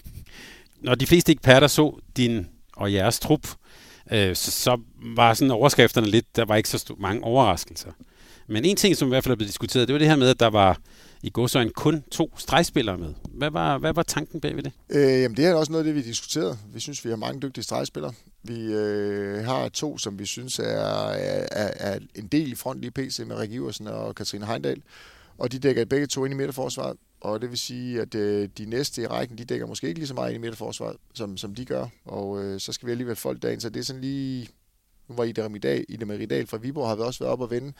Når 0.80 0.94
de 0.94 1.06
fleste 1.06 1.32
eksperter 1.32 1.66
så 1.66 2.00
din 2.16 2.46
og 2.72 2.92
jeres 2.92 3.20
trup, 3.20 3.48
øh, 4.12 4.36
så, 4.36 4.50
så 4.50 4.80
var 5.16 5.34
sådan 5.34 5.50
overskrifterne 5.50 6.06
lidt, 6.06 6.36
der 6.36 6.44
var 6.44 6.56
ikke 6.56 6.68
så 6.68 6.94
mange 6.98 7.24
overraskelser. 7.24 7.90
Men 8.48 8.64
en 8.64 8.76
ting, 8.76 8.96
som 8.96 9.08
i 9.08 9.10
hvert 9.10 9.24
fald 9.24 9.32
er 9.32 9.36
blevet 9.36 9.48
diskuteret, 9.48 9.88
det 9.88 9.92
var 9.92 9.98
det 9.98 10.08
her 10.08 10.16
med, 10.16 10.28
at 10.28 10.40
der 10.40 10.50
var 10.50 10.78
i 11.22 11.30
godsøjne 11.32 11.70
kun 11.70 12.04
to 12.10 12.34
stregspillere 12.38 12.98
med. 12.98 13.14
Hvad 13.28 13.50
var, 13.50 13.78
hvad 13.78 13.92
var 13.92 14.02
tanken 14.02 14.40
bag 14.40 14.56
ved 14.56 14.62
det? 14.62 14.72
Øh, 14.90 15.22
jamen, 15.22 15.36
det 15.36 15.46
er 15.46 15.54
også 15.54 15.72
noget 15.72 15.84
af 15.84 15.94
det, 15.94 16.04
vi 16.04 16.08
diskuterede. 16.08 16.58
Vi 16.74 16.80
synes, 16.80 17.04
vi 17.04 17.10
har 17.10 17.16
mange 17.16 17.40
dygtige 17.40 17.64
stregspillere. 17.64 18.12
Vi 18.42 18.60
øh, 18.60 19.44
har 19.44 19.68
to, 19.68 19.98
som 19.98 20.18
vi 20.18 20.26
synes 20.26 20.58
er, 20.58 21.08
er, 21.12 21.70
er 21.76 21.98
en 22.14 22.26
del 22.26 22.52
i 22.52 22.54
front 22.54 22.80
lige 22.80 22.90
PC 22.90 23.18
med 23.26 23.36
Rik 23.36 23.52
Iversen 23.52 23.86
og 23.86 24.14
Katrine 24.14 24.46
Heindal. 24.46 24.82
Og 25.38 25.52
de 25.52 25.58
dækker 25.58 25.84
begge 25.84 26.06
to 26.06 26.24
ind 26.24 26.34
i 26.34 26.36
midterforsvaret. 26.36 26.96
Og 27.20 27.40
det 27.40 27.50
vil 27.50 27.58
sige, 27.58 28.00
at 28.00 28.14
øh, 28.14 28.48
de 28.58 28.66
næste 28.66 29.02
i 29.02 29.06
rækken, 29.06 29.38
de 29.38 29.44
dækker 29.44 29.66
måske 29.66 29.88
ikke 29.88 30.00
lige 30.00 30.08
så 30.08 30.14
meget 30.14 30.30
ind 30.30 30.36
i 30.36 30.40
midterforsvaret, 30.40 30.96
som, 31.14 31.36
som 31.36 31.54
de 31.54 31.64
gør. 31.64 31.86
Og 32.04 32.44
øh, 32.44 32.60
så 32.60 32.72
skal 32.72 32.86
vi 32.86 32.90
alligevel 32.90 33.16
folk 33.16 33.42
derind. 33.42 33.60
Så 33.60 33.70
det 33.70 33.80
er 33.80 33.84
sådan 33.84 34.02
lige... 34.02 34.48
Nu 35.08 35.14
var 35.14 35.24
Ida 35.24 35.48
Meridal, 35.48 35.84
Ida 35.88 36.04
Meridal 36.04 36.46
fra 36.46 36.56
Viborg, 36.56 36.88
har 36.88 36.96
vi 36.96 37.02
også 37.02 37.24
været 37.24 37.32
op 37.32 37.40
og 37.40 37.50
vende, 37.50 37.72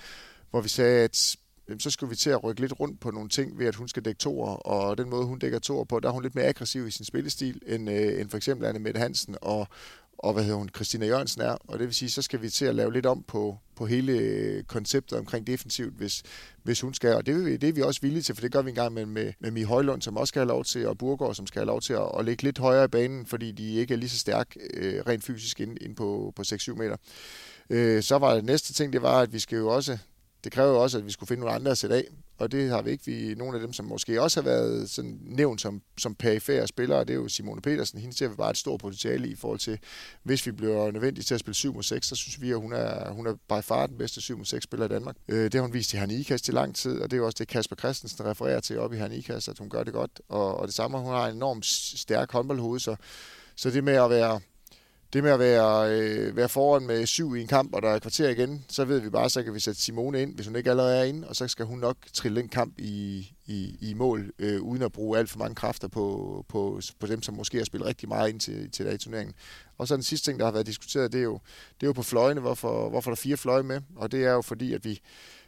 hvor 0.50 0.60
vi 0.60 0.68
sagde, 0.68 1.04
at 1.04 1.36
så 1.78 1.90
skulle 1.90 2.10
vi 2.10 2.16
til 2.16 2.30
at 2.30 2.44
rykke 2.44 2.60
lidt 2.60 2.80
rundt 2.80 3.00
på 3.00 3.10
nogle 3.10 3.28
ting 3.28 3.58
ved, 3.58 3.66
at 3.66 3.74
hun 3.74 3.88
skal 3.88 4.04
dække 4.04 4.18
toer, 4.18 4.48
og 4.48 4.98
den 4.98 5.10
måde, 5.10 5.26
hun 5.26 5.38
dækker 5.38 5.58
toer 5.58 5.84
på, 5.84 6.00
der 6.00 6.08
er 6.08 6.12
hun 6.12 6.22
lidt 6.22 6.34
mere 6.34 6.46
aggressiv 6.46 6.86
i 6.86 6.90
sin 6.90 7.04
spillestil, 7.04 7.60
end, 7.66 7.90
øh, 7.90 8.20
end 8.20 8.30
for 8.30 8.36
eksempel 8.36 8.66
Anne 8.66 8.78
Mette 8.78 9.00
Hansen 9.00 9.36
og, 9.42 9.68
og 10.18 10.32
hvad 10.32 10.42
hedder 10.42 10.58
hun, 10.58 10.68
Christina 10.74 11.06
Jørgensen 11.06 11.42
er. 11.42 11.56
Og 11.68 11.78
det 11.78 11.86
vil 11.86 11.94
sige, 11.94 12.10
så 12.10 12.22
skal 12.22 12.42
vi 12.42 12.50
til 12.50 12.64
at 12.64 12.74
lave 12.74 12.92
lidt 12.92 13.06
om 13.06 13.22
på, 13.22 13.58
på 13.76 13.86
hele 13.86 14.62
konceptet 14.68 15.18
omkring 15.18 15.46
defensivt, 15.46 15.94
hvis, 15.94 16.22
hvis 16.62 16.80
hun 16.80 16.94
skal. 16.94 17.14
Og 17.14 17.26
det, 17.26 17.34
vil 17.34 17.44
vi, 17.46 17.56
det 17.56 17.68
er 17.68 17.72
vi 17.72 17.82
også 17.82 18.00
villige 18.00 18.22
til, 18.22 18.34
for 18.34 18.42
det 18.42 18.52
gør 18.52 18.62
vi 18.62 18.70
engang 18.70 18.94
med, 18.94 19.06
med, 19.06 19.32
med 19.40 19.50
Mie 19.50 19.64
Højlund, 19.64 20.02
som 20.02 20.16
også 20.16 20.28
skal 20.28 20.40
have 20.40 20.48
lov 20.48 20.64
til, 20.64 20.86
og 20.86 20.98
Burgård, 20.98 21.34
som 21.34 21.46
skal 21.46 21.60
have 21.60 21.66
lov 21.66 21.80
til 21.80 21.92
at, 21.92 22.10
at 22.18 22.24
ligge 22.24 22.42
lidt 22.42 22.58
højere 22.58 22.84
i 22.84 22.88
banen, 22.88 23.26
fordi 23.26 23.52
de 23.52 23.74
ikke 23.74 23.94
er 23.94 23.98
lige 23.98 24.10
så 24.10 24.18
stærke 24.18 24.60
øh, 24.74 25.02
rent 25.06 25.24
fysisk 25.24 25.60
ind, 25.60 25.78
ind 25.80 25.96
på, 25.96 26.32
på 26.36 26.42
6-7 26.42 26.74
meter. 26.74 26.96
Øh, 27.70 28.02
så 28.02 28.18
var 28.18 28.34
det 28.34 28.44
næste 28.44 28.72
ting, 28.72 28.92
det 28.92 29.02
var, 29.02 29.20
at 29.20 29.32
vi 29.32 29.38
skal 29.38 29.56
jo 29.56 29.68
også 29.68 29.98
det 30.46 30.52
kræver 30.52 30.70
jo 30.70 30.82
også, 30.82 30.98
at 30.98 31.06
vi 31.06 31.10
skulle 31.10 31.28
finde 31.28 31.40
nogle 31.40 31.54
andre 31.54 31.70
at 31.70 31.78
sætte 31.78 31.96
af, 31.96 32.04
og 32.38 32.52
det 32.52 32.70
har 32.70 32.82
vi 32.82 32.90
ikke. 32.90 33.06
Vi, 33.06 33.34
nogle 33.34 33.54
af 33.54 33.60
dem, 33.60 33.72
som 33.72 33.86
måske 33.86 34.22
også 34.22 34.40
har 34.40 34.44
været 34.44 34.90
sådan 34.90 35.18
nævnt 35.22 35.60
som, 35.60 35.82
som 35.98 36.14
perifære 36.14 36.66
spillere, 36.66 37.00
det 37.00 37.10
er 37.10 37.14
jo 37.14 37.28
Simone 37.28 37.60
Petersen. 37.60 38.00
Hende 38.00 38.16
ser 38.16 38.28
vi 38.28 38.34
bare 38.34 38.50
et 38.50 38.56
stort 38.56 38.80
potentiale 38.80 39.28
i 39.28 39.34
forhold 39.34 39.58
til, 39.58 39.78
hvis 40.22 40.46
vi 40.46 40.52
bliver 40.52 40.90
nødvendige 40.90 41.24
til 41.24 41.34
at 41.34 41.40
spille 41.40 41.54
7 41.54 41.74
mod 41.74 41.82
6, 41.82 42.06
så 42.06 42.16
synes 42.16 42.40
vi, 42.40 42.50
at 42.50 42.58
hun 42.58 42.72
er, 42.72 43.10
hun 43.10 43.26
er 43.26 43.34
by 43.34 43.62
far 43.62 43.86
den 43.86 43.98
bedste 43.98 44.20
7 44.20 44.36
mod 44.36 44.44
6 44.44 44.64
spiller 44.64 44.86
i 44.86 44.88
Danmark. 44.88 45.16
Øh, 45.28 45.44
det 45.44 45.54
har 45.54 45.60
hun 45.60 45.74
vist 45.74 45.92
i 45.92 45.96
Hernikas 45.96 46.48
i 46.48 46.52
lang 46.52 46.74
tid, 46.74 47.00
og 47.00 47.10
det 47.10 47.16
er 47.16 47.18
jo 47.18 47.26
også 47.26 47.36
det, 47.38 47.48
Kasper 47.48 47.76
Christensen 47.76 48.26
refererer 48.26 48.60
til 48.60 48.78
op 48.78 48.92
i 48.92 48.96
Hernikas, 48.96 49.48
at 49.48 49.58
hun 49.58 49.70
gør 49.70 49.82
det 49.82 49.92
godt. 49.92 50.20
Og, 50.28 50.56
og 50.56 50.66
det 50.66 50.74
samme, 50.74 50.98
hun 50.98 51.12
har 51.12 51.28
en 51.28 51.36
enormt 51.36 51.66
stærk 51.66 52.32
håndboldhoved, 52.32 52.80
så, 52.80 52.96
så 53.56 53.70
det 53.70 53.84
med 53.84 53.94
at 53.94 54.10
være 54.10 54.40
det 55.12 55.22
med 55.22 55.30
at 55.30 55.38
være, 55.38 56.00
øh, 56.00 56.36
være 56.36 56.48
foran 56.48 56.86
med 56.86 57.06
syv 57.06 57.36
i 57.36 57.40
en 57.40 57.46
kamp, 57.46 57.74
og 57.74 57.82
der 57.82 57.88
er 57.88 57.98
kvarter 57.98 58.28
igen, 58.28 58.64
så 58.68 58.84
ved 58.84 58.98
vi 58.98 59.10
bare, 59.10 59.30
så 59.30 59.42
kan 59.42 59.54
vi 59.54 59.60
sætte 59.60 59.80
Simone 59.80 60.22
ind, 60.22 60.34
hvis 60.34 60.46
hun 60.46 60.56
ikke 60.56 60.70
allerede 60.70 60.98
er 60.98 61.04
inde, 61.04 61.28
og 61.28 61.36
så 61.36 61.48
skal 61.48 61.66
hun 61.66 61.78
nok 61.78 61.96
trille 62.12 62.40
en 62.40 62.48
kamp 62.48 62.78
i, 62.78 63.30
i, 63.46 63.76
i 63.80 63.94
mål, 63.94 64.32
øh, 64.38 64.62
uden 64.62 64.82
at 64.82 64.92
bruge 64.92 65.18
alt 65.18 65.30
for 65.30 65.38
mange 65.38 65.54
kræfter 65.54 65.88
på, 65.88 66.44
på, 66.48 66.80
på 67.00 67.06
dem, 67.06 67.22
som 67.22 67.34
måske 67.34 67.58
har 67.58 67.64
spillet 67.64 67.88
rigtig 67.88 68.08
meget 68.08 68.28
ind 68.28 68.40
til, 68.40 68.70
til 68.70 68.94
i 68.94 68.98
turneringen. 68.98 69.34
Og 69.78 69.88
så 69.88 69.94
den 69.94 70.02
sidste 70.02 70.30
ting, 70.30 70.38
der 70.38 70.44
har 70.44 70.52
været 70.52 70.66
diskuteret, 70.66 71.12
det 71.12 71.18
er 71.18 71.24
jo, 71.24 71.40
det 71.80 71.82
er 71.82 71.86
jo 71.86 71.92
på 71.92 72.02
fløjene, 72.02 72.40
hvorfor, 72.40 72.88
hvorfor 72.88 73.10
der 73.10 73.16
er 73.16 73.20
fire 73.20 73.36
fløje 73.36 73.62
med, 73.62 73.80
og 73.96 74.12
det 74.12 74.24
er 74.24 74.32
jo 74.32 74.42
fordi, 74.42 74.72
at 74.72 74.84
vi, 74.84 75.00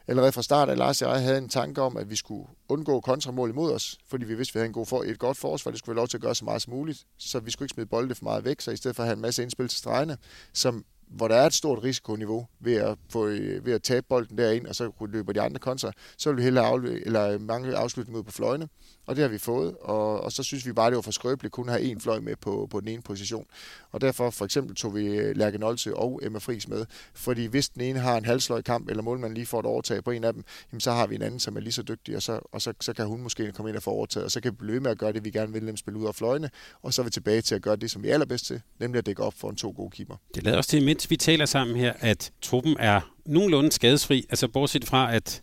allerede 0.08 0.32
fra 0.32 0.42
start 0.42 0.68
at 0.68 0.78
Lars 0.78 1.02
og 1.02 1.14
jeg 1.14 1.22
havde 1.22 1.38
en 1.38 1.48
tanke 1.48 1.82
om, 1.82 1.96
at 1.96 2.10
vi 2.10 2.16
skulle 2.16 2.46
undgå 2.68 3.00
kontramål 3.00 3.50
imod 3.50 3.72
os, 3.72 3.98
fordi 4.08 4.24
vi 4.24 4.34
vidste, 4.34 4.50
at 4.50 4.54
vi 4.54 4.58
havde 4.58 4.66
en 4.66 4.72
god 4.72 4.86
for, 4.86 5.02
et 5.02 5.18
godt 5.18 5.36
forsvar, 5.36 5.70
det 5.70 5.78
skulle 5.78 5.94
vi 5.94 5.96
have 5.96 6.00
lov 6.00 6.08
til 6.08 6.16
at 6.16 6.22
gøre 6.22 6.34
så 6.34 6.44
meget 6.44 6.62
som 6.62 6.72
muligt, 6.72 7.06
så 7.18 7.40
vi 7.40 7.50
skulle 7.50 7.66
ikke 7.66 7.74
smide 7.74 7.88
bolde 7.88 8.14
for 8.14 8.24
meget 8.24 8.44
væk, 8.44 8.60
så 8.60 8.70
i 8.70 8.76
stedet 8.76 8.96
for 8.96 9.02
at 9.02 9.06
have 9.06 9.16
en 9.16 9.22
masse 9.22 9.42
indspil 9.42 9.68
til 9.68 9.78
stregene, 9.78 10.16
som 10.52 10.84
hvor 11.10 11.28
der 11.28 11.34
er 11.34 11.46
et 11.46 11.54
stort 11.54 11.84
risikoniveau 11.84 12.46
ved 12.60 12.74
at, 12.74 12.98
få, 13.08 13.26
øh, 13.26 13.66
ved 13.66 13.72
at 13.72 13.82
tabe 13.82 14.06
bolden 14.08 14.38
derind, 14.38 14.66
og 14.66 14.74
så 14.74 14.90
kunne 14.90 15.12
løbe 15.12 15.32
de 15.32 15.40
andre 15.40 15.58
kontra, 15.58 15.92
så 16.16 16.30
vil 16.30 16.36
vi 16.36 16.42
hellere 16.42 16.64
aflø- 16.64 17.02
eller 17.06 17.28
øh, 17.28 17.40
mange 17.40 17.76
afslutninger 17.76 18.18
ud 18.18 18.24
på 18.24 18.32
fløjene, 18.32 18.68
og 19.06 19.16
det 19.16 19.22
har 19.22 19.28
vi 19.28 19.38
fået, 19.38 19.76
og, 19.80 20.20
og 20.20 20.32
så 20.32 20.42
synes 20.42 20.66
vi 20.66 20.72
bare, 20.72 20.90
det 20.90 20.96
var 20.96 21.02
for 21.02 21.10
skrøbeligt 21.10 21.52
kun 21.52 21.68
at 21.68 21.74
have 21.74 21.84
en 21.84 22.00
fløj 22.00 22.20
med 22.20 22.36
på, 22.36 22.68
på 22.70 22.80
den 22.80 22.88
ene 22.88 23.02
position. 23.02 23.46
Og 23.92 24.00
derfor 24.00 24.30
for 24.30 24.44
eksempel 24.44 24.76
tog 24.76 24.94
vi 24.94 25.06
øh, 25.06 25.36
Lærke 25.36 25.58
Nolse 25.58 25.96
og 25.96 26.20
Emma 26.22 26.38
Friis 26.38 26.68
med, 26.68 26.86
fordi 27.14 27.46
hvis 27.46 27.68
den 27.68 27.82
ene 27.82 27.98
har 27.98 28.16
en 28.16 28.24
halsløj 28.24 28.62
kamp, 28.62 28.88
eller 28.88 29.02
målmanden 29.02 29.34
lige 29.34 29.46
får 29.46 29.60
et 29.60 29.66
overtag 29.66 30.04
på 30.04 30.10
en 30.10 30.24
af 30.24 30.32
dem, 30.32 30.44
jamen 30.72 30.80
så 30.80 30.92
har 30.92 31.06
vi 31.06 31.14
en 31.14 31.22
anden, 31.22 31.40
som 31.40 31.56
er 31.56 31.60
lige 31.60 31.72
så 31.72 31.82
dygtig, 31.82 32.16
og 32.16 32.22
så, 32.22 32.40
og 32.52 32.62
så, 32.62 32.72
så 32.80 32.92
kan 32.92 33.06
hun 33.06 33.20
måske 33.20 33.52
komme 33.52 33.70
ind 33.70 33.76
og 33.76 33.82
få 33.82 33.90
overtaget, 33.90 34.24
og 34.24 34.30
så 34.30 34.40
kan 34.40 34.52
vi 34.52 34.56
blive 34.56 34.80
med 34.80 34.90
at 34.90 34.98
gøre 34.98 35.12
det, 35.12 35.24
vi 35.24 35.30
gerne 35.30 35.52
vil, 35.52 35.62
nemlig 35.64 35.78
spille 35.78 36.00
ud 36.00 36.06
af 36.06 36.14
fløjene, 36.14 36.50
og 36.82 36.94
så 36.94 37.02
er 37.02 37.04
vi 37.04 37.10
tilbage 37.10 37.40
til 37.40 37.54
at 37.54 37.62
gøre 37.62 37.76
det, 37.76 37.90
som 37.90 38.02
vi 38.02 38.08
er 38.08 38.14
allerbedst 38.14 38.46
til, 38.46 38.60
nemlig 38.78 38.98
at 38.98 39.06
dække 39.06 39.22
op 39.22 39.34
for 39.36 39.50
en 39.50 39.56
to 39.56 39.74
gode 39.76 39.90
keeper. 39.90 40.16
Det 40.34 40.42
lader 40.42 40.56
også 40.56 40.70
til, 40.70 40.84
mens 40.98 41.10
vi 41.10 41.16
taler 41.16 41.46
sammen 41.46 41.76
her, 41.76 41.92
at 42.00 42.32
truppen 42.42 42.76
er 42.78 43.00
nogenlunde 43.26 43.72
skadesfri, 43.72 44.26
altså 44.30 44.48
bortset 44.48 44.84
fra, 44.84 45.14
at 45.14 45.42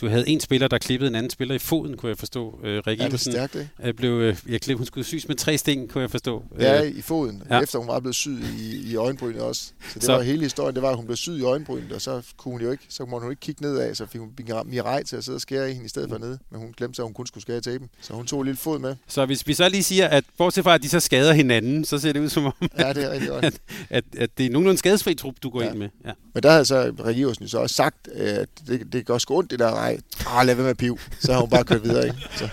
du 0.00 0.08
havde 0.08 0.28
en 0.28 0.40
spiller, 0.40 0.68
der 0.68 0.78
klippede 0.78 1.08
en 1.08 1.14
anden 1.14 1.30
spiller 1.30 1.54
i 1.54 1.58
foden, 1.58 1.96
kunne 1.96 2.10
jeg 2.10 2.18
forstå. 2.18 2.60
Øh, 2.64 2.82
Rikke 2.86 3.02
ja, 3.02 3.08
det 3.08 3.14
er 3.14 3.30
stærkt, 3.30 3.54
ikke? 3.54 3.70
Øh, 3.82 3.94
blev, 3.94 4.10
øh, 4.10 4.36
jeg 4.48 4.60
klippede, 4.60 4.78
hun 4.78 4.86
skulle 4.86 5.04
syes 5.04 5.28
med 5.28 5.36
tre 5.36 5.58
sten, 5.58 5.88
kunne 5.88 6.02
jeg 6.02 6.10
forstå. 6.10 6.44
Ja, 6.58 6.82
i 6.82 7.00
foden, 7.00 7.42
ja. 7.50 7.60
efter 7.60 7.78
hun 7.78 7.88
var 7.88 8.00
blevet 8.00 8.14
syet 8.14 8.44
i, 8.58 8.90
i 8.90 8.96
øjenbrynet 8.96 9.40
også. 9.40 9.62
Så 9.64 9.94
det 9.94 10.02
så. 10.02 10.12
var 10.12 10.22
hele 10.22 10.42
historien, 10.42 10.74
det 10.74 10.82
var, 10.82 10.90
at 10.90 10.96
hun 10.96 11.04
blev 11.04 11.16
syet 11.16 11.38
i 11.38 11.42
øjenbrynet, 11.42 11.92
og 11.92 12.00
så 12.00 12.22
kunne 12.36 12.52
hun 12.52 12.62
jo 12.62 12.70
ikke, 12.70 12.84
så 12.88 13.04
måtte 13.04 13.24
hun 13.24 13.32
ikke 13.32 13.40
kigge 13.40 13.62
nedad, 13.62 13.94
så 13.94 14.06
fik 14.06 14.20
hun 14.20 14.30
Mirai 14.64 15.04
til 15.04 15.16
at 15.16 15.24
sidde 15.24 15.36
og 15.36 15.40
skære 15.40 15.70
i 15.70 15.72
hende 15.72 15.86
i 15.86 15.88
stedet 15.88 16.10
for 16.10 16.18
nede. 16.18 16.38
Men 16.50 16.60
hun 16.60 16.74
glemte 16.76 17.02
at 17.02 17.06
hun 17.06 17.14
kun 17.14 17.26
skulle 17.26 17.42
skære 17.42 17.58
i 17.58 17.60
tapen. 17.60 17.88
Så 18.00 18.14
hun 18.14 18.26
tog 18.26 18.40
en 18.40 18.46
lille 18.46 18.58
fod 18.58 18.78
med. 18.78 18.96
Så 19.08 19.26
hvis 19.26 19.46
vi 19.46 19.54
så 19.54 19.68
lige 19.68 19.82
siger, 19.82 20.08
at 20.08 20.24
bortset 20.38 20.64
fra, 20.64 20.74
at 20.74 20.82
de 20.82 20.88
så 20.88 21.00
skader 21.00 21.32
hinanden, 21.32 21.84
så 21.84 21.98
ser 21.98 22.12
det 22.12 22.20
ud 22.20 22.28
som 22.28 22.44
om, 22.44 22.52
ja, 22.78 22.92
det 22.92 23.04
er 23.04 23.10
rigtig 23.10 23.28
godt. 23.28 23.44
At, 23.44 23.60
at, 23.90 24.04
at, 24.18 24.38
det 24.38 24.46
er 24.46 24.50
nogenlunde 24.50 24.78
skadesfri 24.78 25.14
trup, 25.14 25.34
du 25.42 25.50
går 25.50 25.62
ja. 25.62 25.70
ind 25.70 25.78
med. 25.78 25.88
Ja. 26.04 26.12
Men 26.34 26.42
der 26.42 26.50
havde 26.50 26.64
så 26.64 26.92
Regiversen 27.00 27.48
så 27.48 27.58
også 27.58 27.74
sagt, 27.74 28.08
at 28.08 28.48
det, 28.66 28.92
det 28.92 29.06
går 29.06 29.18
sgu 29.18 29.38
ondt, 29.38 29.50
det 29.50 29.58
der 29.58 29.81
rej. 29.82 29.98
Ah, 30.26 30.46
lad 30.46 30.54
være 30.54 30.66
med 30.66 30.74
piv. 30.74 30.98
Så 31.20 31.32
har 31.32 31.40
hun 31.40 31.50
bare 31.50 31.64
kørt 31.64 31.84
videre, 31.84 32.04
ikke? 32.04 32.16
Så, 32.36 32.48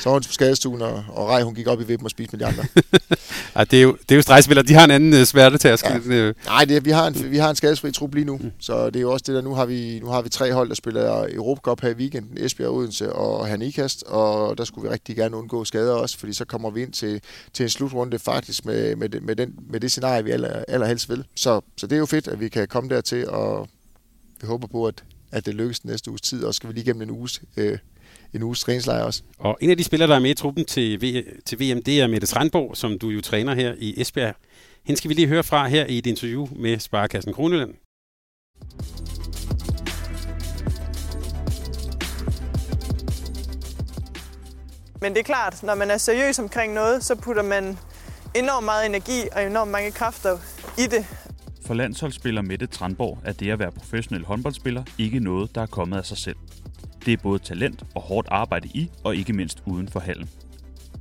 så 0.00 0.08
var 0.08 0.12
hun 0.12 0.22
på 0.22 0.32
skadestuen, 0.32 0.82
og, 0.82 1.04
og 1.08 1.28
Rej, 1.28 1.42
hun 1.42 1.54
gik 1.54 1.66
op 1.66 1.80
i 1.80 1.84
vippen 1.84 2.06
og 2.06 2.10
spiste 2.10 2.36
med 2.36 2.46
de 2.46 2.52
andre. 2.52 2.64
ja, 3.56 3.64
det 3.64 3.78
er 3.78 3.82
jo, 3.82 3.96
det 4.02 4.10
er 4.10 4.16
jo 4.16 4.22
stregspillere. 4.22 4.66
De 4.66 4.74
har 4.74 4.84
en 4.84 4.90
anden 4.90 5.12
uh, 5.20 5.24
smertetærsk. 5.24 5.84
Ja. 5.84 5.98
Øh. 6.06 6.34
Nej, 6.46 6.64
det, 6.64 6.84
vi, 6.84 6.90
har 6.90 7.06
en, 7.06 7.30
vi 7.30 7.38
har 7.38 7.50
en 7.50 7.56
skadesfri 7.56 7.92
trup 7.92 8.14
lige 8.14 8.24
nu. 8.24 8.36
Mm. 8.36 8.50
Så 8.60 8.86
det 8.86 8.96
er 8.96 9.00
jo 9.00 9.12
også 9.12 9.24
det 9.26 9.34
der, 9.34 9.42
nu 9.42 9.54
har 9.54 9.66
vi, 9.66 10.00
nu 10.00 10.06
har 10.06 10.22
vi 10.22 10.28
tre 10.28 10.52
hold, 10.52 10.68
der 10.68 10.74
spiller 10.74 11.26
Europacup 11.32 11.80
her 11.80 11.88
i 11.88 11.94
weekenden. 11.94 12.44
Esbjerg, 12.44 12.70
Odense 12.70 13.12
og 13.12 13.46
Hanikast. 13.46 14.02
Og 14.02 14.58
der 14.58 14.64
skulle 14.64 14.88
vi 14.88 14.94
rigtig 14.94 15.16
gerne 15.16 15.36
undgå 15.36 15.64
skader 15.64 15.92
også, 15.92 16.18
fordi 16.18 16.32
så 16.32 16.44
kommer 16.44 16.70
vi 16.70 16.82
ind 16.82 16.92
til, 16.92 17.20
til 17.52 17.62
en 17.62 17.70
slutrunde 17.70 18.18
faktisk 18.18 18.64
med, 18.64 18.96
med, 18.96 19.08
det, 19.08 19.22
med, 19.22 19.36
den, 19.36 19.54
med 19.70 19.80
det 19.80 19.90
scenarie, 19.90 20.24
vi 20.24 20.30
aller, 20.30 20.64
allerhelst 20.68 21.08
vil. 21.08 21.24
Så, 21.34 21.60
så 21.76 21.86
det 21.86 21.96
er 21.96 22.00
jo 22.00 22.06
fedt, 22.06 22.28
at 22.28 22.40
vi 22.40 22.48
kan 22.48 22.68
komme 22.68 22.90
dertil, 22.90 23.28
og 23.28 23.68
vi 24.40 24.46
håber 24.46 24.66
på, 24.66 24.86
at 24.86 25.04
at 25.32 25.46
det 25.46 25.54
lykkes 25.54 25.84
næste 25.84 26.10
uges 26.10 26.20
tid, 26.20 26.44
og 26.44 26.54
skal 26.54 26.68
vi 26.68 26.74
lige 26.74 26.84
gennem 26.84 27.02
en 27.02 27.10
uges, 27.10 27.42
øh, 27.56 27.78
en 28.34 28.42
uges 28.42 28.60
træningslejr 28.60 29.02
også. 29.02 29.22
Og 29.38 29.58
en 29.60 29.70
af 29.70 29.76
de 29.76 29.84
spillere, 29.84 30.08
der 30.08 30.16
er 30.16 30.20
med 30.20 30.30
i 30.30 30.34
truppen 30.34 30.64
til, 30.64 31.02
v, 31.02 31.24
til 31.46 31.60
VM, 31.60 31.82
det 31.82 32.00
er 32.00 32.06
Mette 32.06 32.26
Strandborg, 32.26 32.76
som 32.76 32.98
du 32.98 33.08
jo 33.08 33.20
træner 33.20 33.54
her 33.54 33.74
i 33.78 34.00
Esbjerg. 34.00 34.34
Hende 34.84 34.98
skal 34.98 35.08
vi 35.08 35.14
lige 35.14 35.28
høre 35.28 35.42
fra 35.42 35.68
her 35.68 35.86
i 35.86 35.98
et 35.98 36.06
interview 36.06 36.48
med 36.56 36.78
Sparkassen 36.78 37.32
Kroneland. 37.32 37.74
Men 45.00 45.12
det 45.12 45.18
er 45.18 45.24
klart, 45.24 45.62
når 45.62 45.74
man 45.74 45.90
er 45.90 45.96
seriøs 45.96 46.38
omkring 46.38 46.74
noget, 46.74 47.04
så 47.04 47.14
putter 47.14 47.42
man 47.42 47.78
enormt 48.34 48.64
meget 48.64 48.86
energi 48.86 49.28
og 49.32 49.46
enormt 49.46 49.70
mange 49.70 49.90
kræfter 49.90 50.38
i 50.78 50.86
det. 50.86 51.06
For 51.68 51.74
landsholdsspiller 51.74 52.42
Mette 52.42 52.66
Tranborg 52.66 53.18
er 53.24 53.32
det 53.32 53.50
at 53.50 53.58
være 53.58 53.72
professionel 53.72 54.24
håndboldspiller 54.24 54.84
ikke 54.98 55.20
noget, 55.20 55.54
der 55.54 55.60
er 55.62 55.66
kommet 55.66 55.96
af 55.96 56.06
sig 56.06 56.18
selv. 56.18 56.36
Det 57.06 57.12
er 57.12 57.16
både 57.16 57.38
talent 57.38 57.84
og 57.94 58.02
hårdt 58.02 58.28
arbejde 58.30 58.68
i, 58.68 58.90
og 59.04 59.16
ikke 59.16 59.32
mindst 59.32 59.62
uden 59.66 59.88
for 59.88 60.00
hallen. 60.00 60.28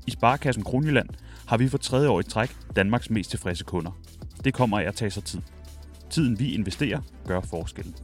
I 0.08 0.12
Sparkassen 0.12 0.63
Kronjylland 0.63 1.10
har 1.47 1.58
vi 1.58 1.69
for 1.69 1.77
tredje 1.77 2.10
år 2.10 2.19
i 2.19 2.23
træk 2.23 2.56
Danmarks 2.75 3.10
mest 3.10 3.30
tilfredse 3.30 3.63
kunder. 3.63 3.91
Det 4.43 4.53
kommer 4.53 4.80
af 4.80 4.84
at 4.84 4.95
tage 4.95 5.12
sig 5.12 5.23
tid. 5.23 5.41
Tiden 6.10 6.39
vi 6.39 6.53
investerer 6.53 6.99
gør 7.27 7.41
forskellen. 7.41 7.95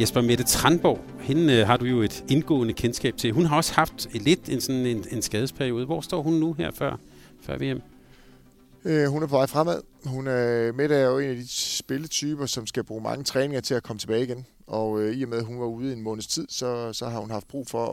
Jesper 0.00 0.20
Mette 0.20 0.44
Tranborg, 0.44 1.00
hende 1.20 1.54
øh, 1.54 1.66
har 1.66 1.76
du 1.76 1.84
jo 1.84 2.02
et 2.02 2.24
indgående 2.28 2.72
kendskab 2.72 3.16
til. 3.16 3.32
Hun 3.32 3.46
har 3.46 3.56
også 3.56 3.74
haft 3.74 4.08
lidt 4.14 4.48
en, 4.48 4.60
sådan 4.60 4.86
en, 4.86 5.04
en 5.10 5.22
skadesperiode. 5.22 5.86
Hvor 5.86 6.00
står 6.00 6.22
hun 6.22 6.34
nu 6.34 6.52
her 6.52 6.70
før, 6.70 6.96
før 7.40 7.56
VM? 7.58 7.82
Øh, 8.84 9.06
hun 9.06 9.22
er 9.22 9.26
på 9.26 9.36
vej 9.36 9.46
fremad. 9.46 9.80
Hun 10.04 10.26
er, 10.26 10.72
Mette 10.72 10.94
er 10.94 11.06
jo 11.06 11.18
en 11.18 11.30
af 11.30 11.36
de 11.36 11.48
spilletyper, 11.48 12.46
som 12.46 12.66
skal 12.66 12.84
bruge 12.84 13.02
mange 13.02 13.24
træninger 13.24 13.60
til 13.60 13.74
at 13.74 13.82
komme 13.82 14.00
tilbage 14.00 14.22
igen. 14.22 14.46
Og 14.66 15.00
øh, 15.00 15.14
i 15.14 15.22
og 15.22 15.28
med, 15.28 15.38
at 15.38 15.44
hun 15.44 15.60
var 15.60 15.66
ude 15.66 15.90
i 15.90 15.92
en 15.92 16.02
måneds 16.02 16.26
tid, 16.26 16.46
så, 16.48 16.92
så 16.92 17.08
har 17.08 17.20
hun 17.20 17.30
haft 17.30 17.48
brug 17.48 17.68
for 17.68 17.86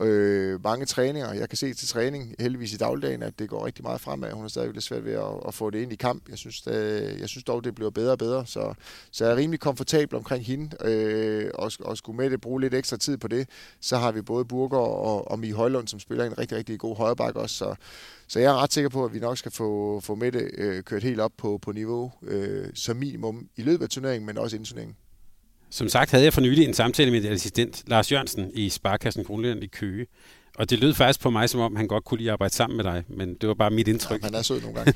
at, 0.00 0.06
øh, 0.06 0.64
mange 0.64 0.86
træninger. 0.86 1.32
Jeg 1.32 1.48
kan 1.48 1.58
se 1.58 1.74
til 1.74 1.88
træning, 1.88 2.34
heldigvis 2.38 2.72
i 2.72 2.76
dagligdagen, 2.76 3.22
at 3.22 3.38
det 3.38 3.48
går 3.48 3.66
rigtig 3.66 3.84
meget 3.84 4.00
fremad. 4.00 4.32
Hun 4.32 4.42
har 4.42 4.48
stadig 4.48 4.72
lidt 4.72 4.84
svært 4.84 5.04
ved 5.04 5.12
at, 5.12 5.48
at 5.48 5.54
få 5.54 5.70
det 5.70 5.82
ind 5.82 5.92
i 5.92 5.96
kamp. 5.96 6.28
Jeg 6.28 6.38
synes, 6.38 6.60
det, 6.60 7.16
jeg 7.20 7.28
synes 7.28 7.44
dog, 7.44 7.64
det 7.64 7.74
bliver 7.74 7.90
bedre 7.90 8.12
og 8.12 8.18
bedre. 8.18 8.46
Så, 8.46 8.74
så 9.10 9.24
jeg 9.24 9.32
er 9.32 9.36
rimelig 9.36 9.60
komfortabel 9.60 10.16
omkring 10.16 10.44
hende, 10.44 10.76
øh, 10.84 11.50
og, 11.54 11.72
og 11.80 11.96
skulle 11.96 12.16
med 12.16 12.30
det 12.30 12.40
bruge 12.40 12.60
lidt 12.60 12.74
ekstra 12.74 12.96
tid 12.96 13.16
på 13.16 13.28
det. 13.28 13.48
Så 13.80 13.96
har 13.96 14.12
vi 14.12 14.22
både 14.22 14.44
Burger 14.44 14.78
og, 14.78 15.30
og 15.30 15.38
Mie 15.38 15.54
Højlund, 15.54 15.88
som 15.88 16.00
spiller 16.00 16.24
en 16.24 16.38
rigtig, 16.38 16.58
rigtig 16.58 16.78
god 16.78 16.96
højreback 16.96 17.36
også. 17.36 17.56
Så, 17.56 17.74
så 18.32 18.38
jeg 18.38 18.50
er 18.50 18.62
ret 18.62 18.72
sikker 18.72 18.88
på, 18.88 19.04
at 19.04 19.14
vi 19.14 19.18
nok 19.18 19.38
skal 19.38 19.52
få, 19.52 20.00
få 20.00 20.14
med 20.14 20.32
det 20.32 20.50
øh, 20.58 20.82
kørt 20.82 21.02
helt 21.02 21.20
op 21.20 21.32
på, 21.38 21.58
på 21.62 21.72
niveau 21.72 22.12
øh, 22.22 22.66
som 22.74 22.96
minimum 22.96 23.48
i 23.56 23.62
løbet 23.62 23.84
af 23.84 23.90
turneringen, 23.90 24.26
men 24.26 24.38
også 24.38 24.56
inden 24.56 24.66
turneringen. 24.66 24.96
Som 25.70 25.88
sagt 25.88 26.10
havde 26.10 26.24
jeg 26.24 26.32
for 26.32 26.40
nylig 26.40 26.64
en 26.64 26.74
samtale 26.74 27.10
med 27.10 27.24
assistent 27.24 27.82
Lars 27.86 28.12
Jørgensen 28.12 28.50
i 28.54 28.68
Sparkassen 28.68 29.24
Grundland 29.24 29.64
i 29.64 29.66
Køge. 29.66 30.06
Og 30.58 30.70
det 30.70 30.78
lød 30.78 30.94
faktisk 30.94 31.20
på 31.20 31.30
mig, 31.30 31.50
som 31.50 31.60
om 31.60 31.76
han 31.76 31.88
godt 31.88 32.04
kunne 32.04 32.18
lide 32.18 32.28
at 32.28 32.32
arbejde 32.32 32.54
sammen 32.54 32.76
med 32.76 32.84
dig, 32.84 33.04
men 33.08 33.34
det 33.34 33.48
var 33.48 33.54
bare 33.54 33.70
mit 33.70 33.88
indtryk. 33.88 34.22
Ja, 34.22 34.26
han 34.26 34.34
er 34.34 34.42
sød 34.42 34.60
nogle 34.60 34.76
gange. 34.76 34.94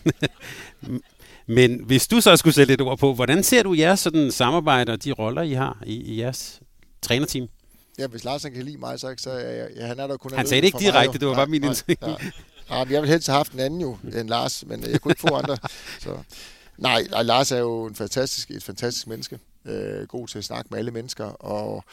men 1.58 1.84
hvis 1.84 2.08
du 2.08 2.20
så 2.20 2.36
skulle 2.36 2.54
sætte 2.54 2.74
et 2.74 2.80
ord 2.80 2.98
på, 2.98 3.14
hvordan 3.14 3.42
ser 3.42 3.62
du 3.62 3.74
jeres 3.74 4.00
sådan, 4.00 4.30
samarbejde 4.30 4.92
og 4.92 5.04
de 5.04 5.12
roller, 5.12 5.42
I 5.42 5.52
har 5.52 5.82
i, 5.86 5.94
i 5.94 6.20
jeres 6.20 6.60
trænerteam? 7.02 7.48
Ja, 7.98 8.06
hvis 8.06 8.24
Lars 8.24 8.42
kan 8.42 8.62
lide 8.62 8.78
mig, 8.78 9.00
så, 9.00 9.14
så 9.18 9.30
ja, 9.30 9.66
ja, 9.76 9.86
han 9.86 9.98
er 9.98 10.06
der 10.06 10.16
kun 10.16 10.32
Han 10.34 10.46
sagde 10.46 10.60
det 10.60 10.66
ikke 10.66 10.78
direkte, 10.78 11.12
mig, 11.12 11.20
det 11.20 11.28
var 11.28 11.34
bare 11.34 11.46
min 11.46 11.64
indtryk. 11.64 11.98
Ja, 12.02 12.14
ja. 12.70 12.76
ja, 12.76 12.78
jeg 12.78 13.02
ville 13.02 13.12
helst 13.12 13.28
have 13.28 13.36
haft 13.36 13.52
en 13.52 13.60
anden 13.60 13.80
jo, 13.80 13.96
end 14.04 14.28
Lars, 14.28 14.64
men 14.66 14.90
jeg 14.90 15.00
kunne 15.00 15.12
ikke 15.12 15.20
få 15.20 15.34
andre. 15.34 15.56
Så. 16.00 16.18
Nej, 16.78 17.06
Lars 17.22 17.52
er 17.52 17.58
jo 17.58 17.86
en 17.86 17.94
fantastisk, 17.94 18.50
et 18.50 18.62
fantastisk 18.62 19.06
menneske 19.06 19.38
øh, 19.64 20.06
god 20.06 20.28
til 20.28 20.38
at 20.38 20.44
snakke 20.44 20.68
med 20.70 20.78
alle 20.78 20.90
mennesker, 20.90 21.24
og, 21.24 21.84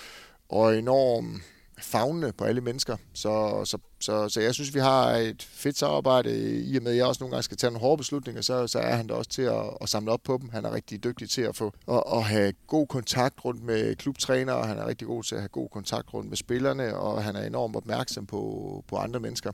og 0.49 0.77
enormt 0.77 1.41
fagnende 1.81 2.33
på 2.33 2.43
alle 2.43 2.61
mennesker. 2.61 2.97
Så, 3.13 3.61
så, 3.65 3.77
så, 3.99 4.29
så 4.29 4.41
jeg 4.41 4.53
synes, 4.53 4.73
vi 4.73 4.79
har 4.79 5.09
et 5.09 5.43
fedt 5.43 5.77
samarbejde, 5.77 6.61
i 6.61 6.77
og 6.77 6.83
med, 6.83 6.91
at 6.91 6.97
jeg 6.97 7.05
også 7.05 7.23
nogle 7.23 7.31
gange 7.31 7.43
skal 7.43 7.57
tage 7.57 7.71
nogle 7.71 7.81
hårde 7.81 7.97
beslutninger, 7.97 8.41
så, 8.41 8.67
så 8.67 8.79
er 8.79 8.95
han 8.95 9.07
der 9.07 9.13
også 9.13 9.29
til 9.29 9.41
at, 9.41 9.63
at 9.81 9.89
samle 9.89 10.11
op 10.11 10.23
på 10.23 10.37
dem. 10.41 10.49
Han 10.49 10.65
er 10.65 10.73
rigtig 10.73 11.03
dygtig 11.03 11.29
til 11.29 11.41
at 11.41 11.55
få 11.55 11.73
at, 11.87 12.03
at 12.13 12.23
have 12.23 12.53
god 12.67 12.87
kontakt 12.87 13.45
rundt 13.45 13.63
med 13.63 13.95
klubtrænere, 13.95 14.55
og 14.55 14.67
han 14.67 14.77
er 14.77 14.87
rigtig 14.87 15.07
god 15.07 15.23
til 15.23 15.35
at 15.35 15.41
have 15.41 15.49
god 15.49 15.69
kontakt 15.69 16.13
rundt 16.13 16.29
med 16.29 16.37
spillerne, 16.37 16.97
og 16.97 17.23
han 17.23 17.35
er 17.35 17.43
enormt 17.43 17.75
opmærksom 17.75 18.25
på, 18.25 18.83
på 18.87 18.97
andre 18.97 19.19
mennesker. 19.19 19.51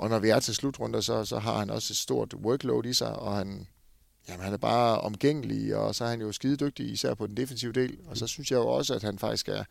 Og 0.00 0.08
når 0.08 0.18
vi 0.18 0.28
er 0.28 0.40
til 0.40 0.54
slutrunder, 0.54 1.00
så, 1.00 1.24
så 1.24 1.38
har 1.38 1.58
han 1.58 1.70
også 1.70 1.92
et 1.92 1.96
stort 1.96 2.34
workload 2.34 2.86
i 2.86 2.92
sig, 2.92 3.16
og 3.16 3.36
han, 3.36 3.66
Jamen, 4.28 4.44
han 4.44 4.52
er 4.52 4.56
bare 4.56 5.00
omgængelig, 5.00 5.76
og 5.76 5.94
så 5.94 6.04
er 6.04 6.08
han 6.08 6.20
jo 6.20 6.32
skide 6.32 6.56
dygtig, 6.56 6.92
især 6.92 7.14
på 7.14 7.26
den 7.26 7.36
defensive 7.36 7.72
del. 7.72 7.98
Og 8.06 8.16
så 8.16 8.26
synes 8.26 8.50
jeg 8.50 8.56
jo 8.56 8.66
også, 8.66 8.94
at 8.94 9.02
han 9.02 9.18
faktisk 9.18 9.48
er, 9.48 9.64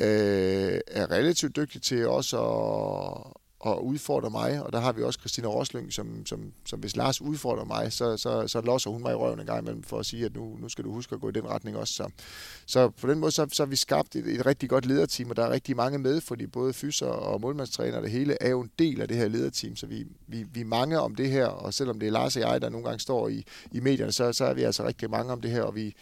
øh, 0.00 0.80
er 0.86 1.10
relativt 1.10 1.56
dygtig 1.56 1.82
til 1.82 2.08
også 2.08 2.36
at, 2.42 3.32
og 3.60 3.86
udfordrer 3.86 4.30
mig, 4.30 4.62
og 4.62 4.72
der 4.72 4.80
har 4.80 4.92
vi 4.92 5.02
også 5.02 5.20
Christina 5.20 5.48
Roslyng, 5.48 5.92
som, 5.92 6.26
som, 6.26 6.52
som 6.66 6.80
hvis 6.80 6.96
Lars 6.96 7.20
udfordrer 7.20 7.64
mig, 7.64 7.92
så, 7.92 8.16
så, 8.16 8.48
så 8.48 8.60
losser 8.60 8.90
hun 8.90 9.02
mig 9.02 9.12
i 9.12 9.14
røven 9.14 9.40
en 9.40 9.46
gang 9.46 9.60
imellem 9.60 9.82
for 9.82 9.98
at 9.98 10.06
sige, 10.06 10.24
at 10.24 10.34
nu, 10.34 10.56
nu 10.60 10.68
skal 10.68 10.84
du 10.84 10.92
huske 10.92 11.14
at 11.14 11.20
gå 11.20 11.28
i 11.28 11.32
den 11.32 11.48
retning 11.48 11.76
også. 11.76 11.94
Så, 11.94 12.10
så 12.66 12.88
på 12.88 13.06
den 13.06 13.18
måde, 13.18 13.32
så, 13.32 13.46
så 13.52 13.62
har 13.62 13.68
vi 13.68 13.76
skabt 13.76 14.16
et, 14.16 14.26
et 14.26 14.46
rigtig 14.46 14.68
godt 14.68 14.86
lederteam, 14.86 15.30
og 15.30 15.36
der 15.36 15.44
er 15.44 15.50
rigtig 15.50 15.76
mange 15.76 15.98
med, 15.98 16.20
fordi 16.20 16.46
både 16.46 16.72
fyser 16.72 17.06
og 17.06 17.40
målmandstræner, 17.40 18.00
det 18.00 18.10
hele 18.10 18.36
er 18.40 18.50
jo 18.50 18.60
en 18.60 18.70
del 18.78 19.00
af 19.00 19.08
det 19.08 19.16
her 19.16 19.28
lederteam, 19.28 19.76
så 19.76 19.86
vi, 19.86 20.06
vi, 20.26 20.42
vi 20.52 20.60
er 20.60 20.64
mange 20.64 21.00
om 21.00 21.14
det 21.14 21.30
her, 21.30 21.46
og 21.46 21.74
selvom 21.74 22.00
det 22.00 22.06
er 22.06 22.12
Lars 22.12 22.36
og 22.36 22.42
jeg, 22.42 22.62
der 22.62 22.68
nogle 22.68 22.86
gange 22.86 23.00
står 23.00 23.28
i, 23.28 23.44
i 23.72 23.80
medierne, 23.80 24.12
så, 24.12 24.32
så 24.32 24.44
er 24.44 24.54
vi 24.54 24.62
altså 24.62 24.86
rigtig 24.86 25.10
mange 25.10 25.32
om 25.32 25.40
det 25.40 25.50
her, 25.50 25.62
og 25.62 25.74
vi 25.74 25.94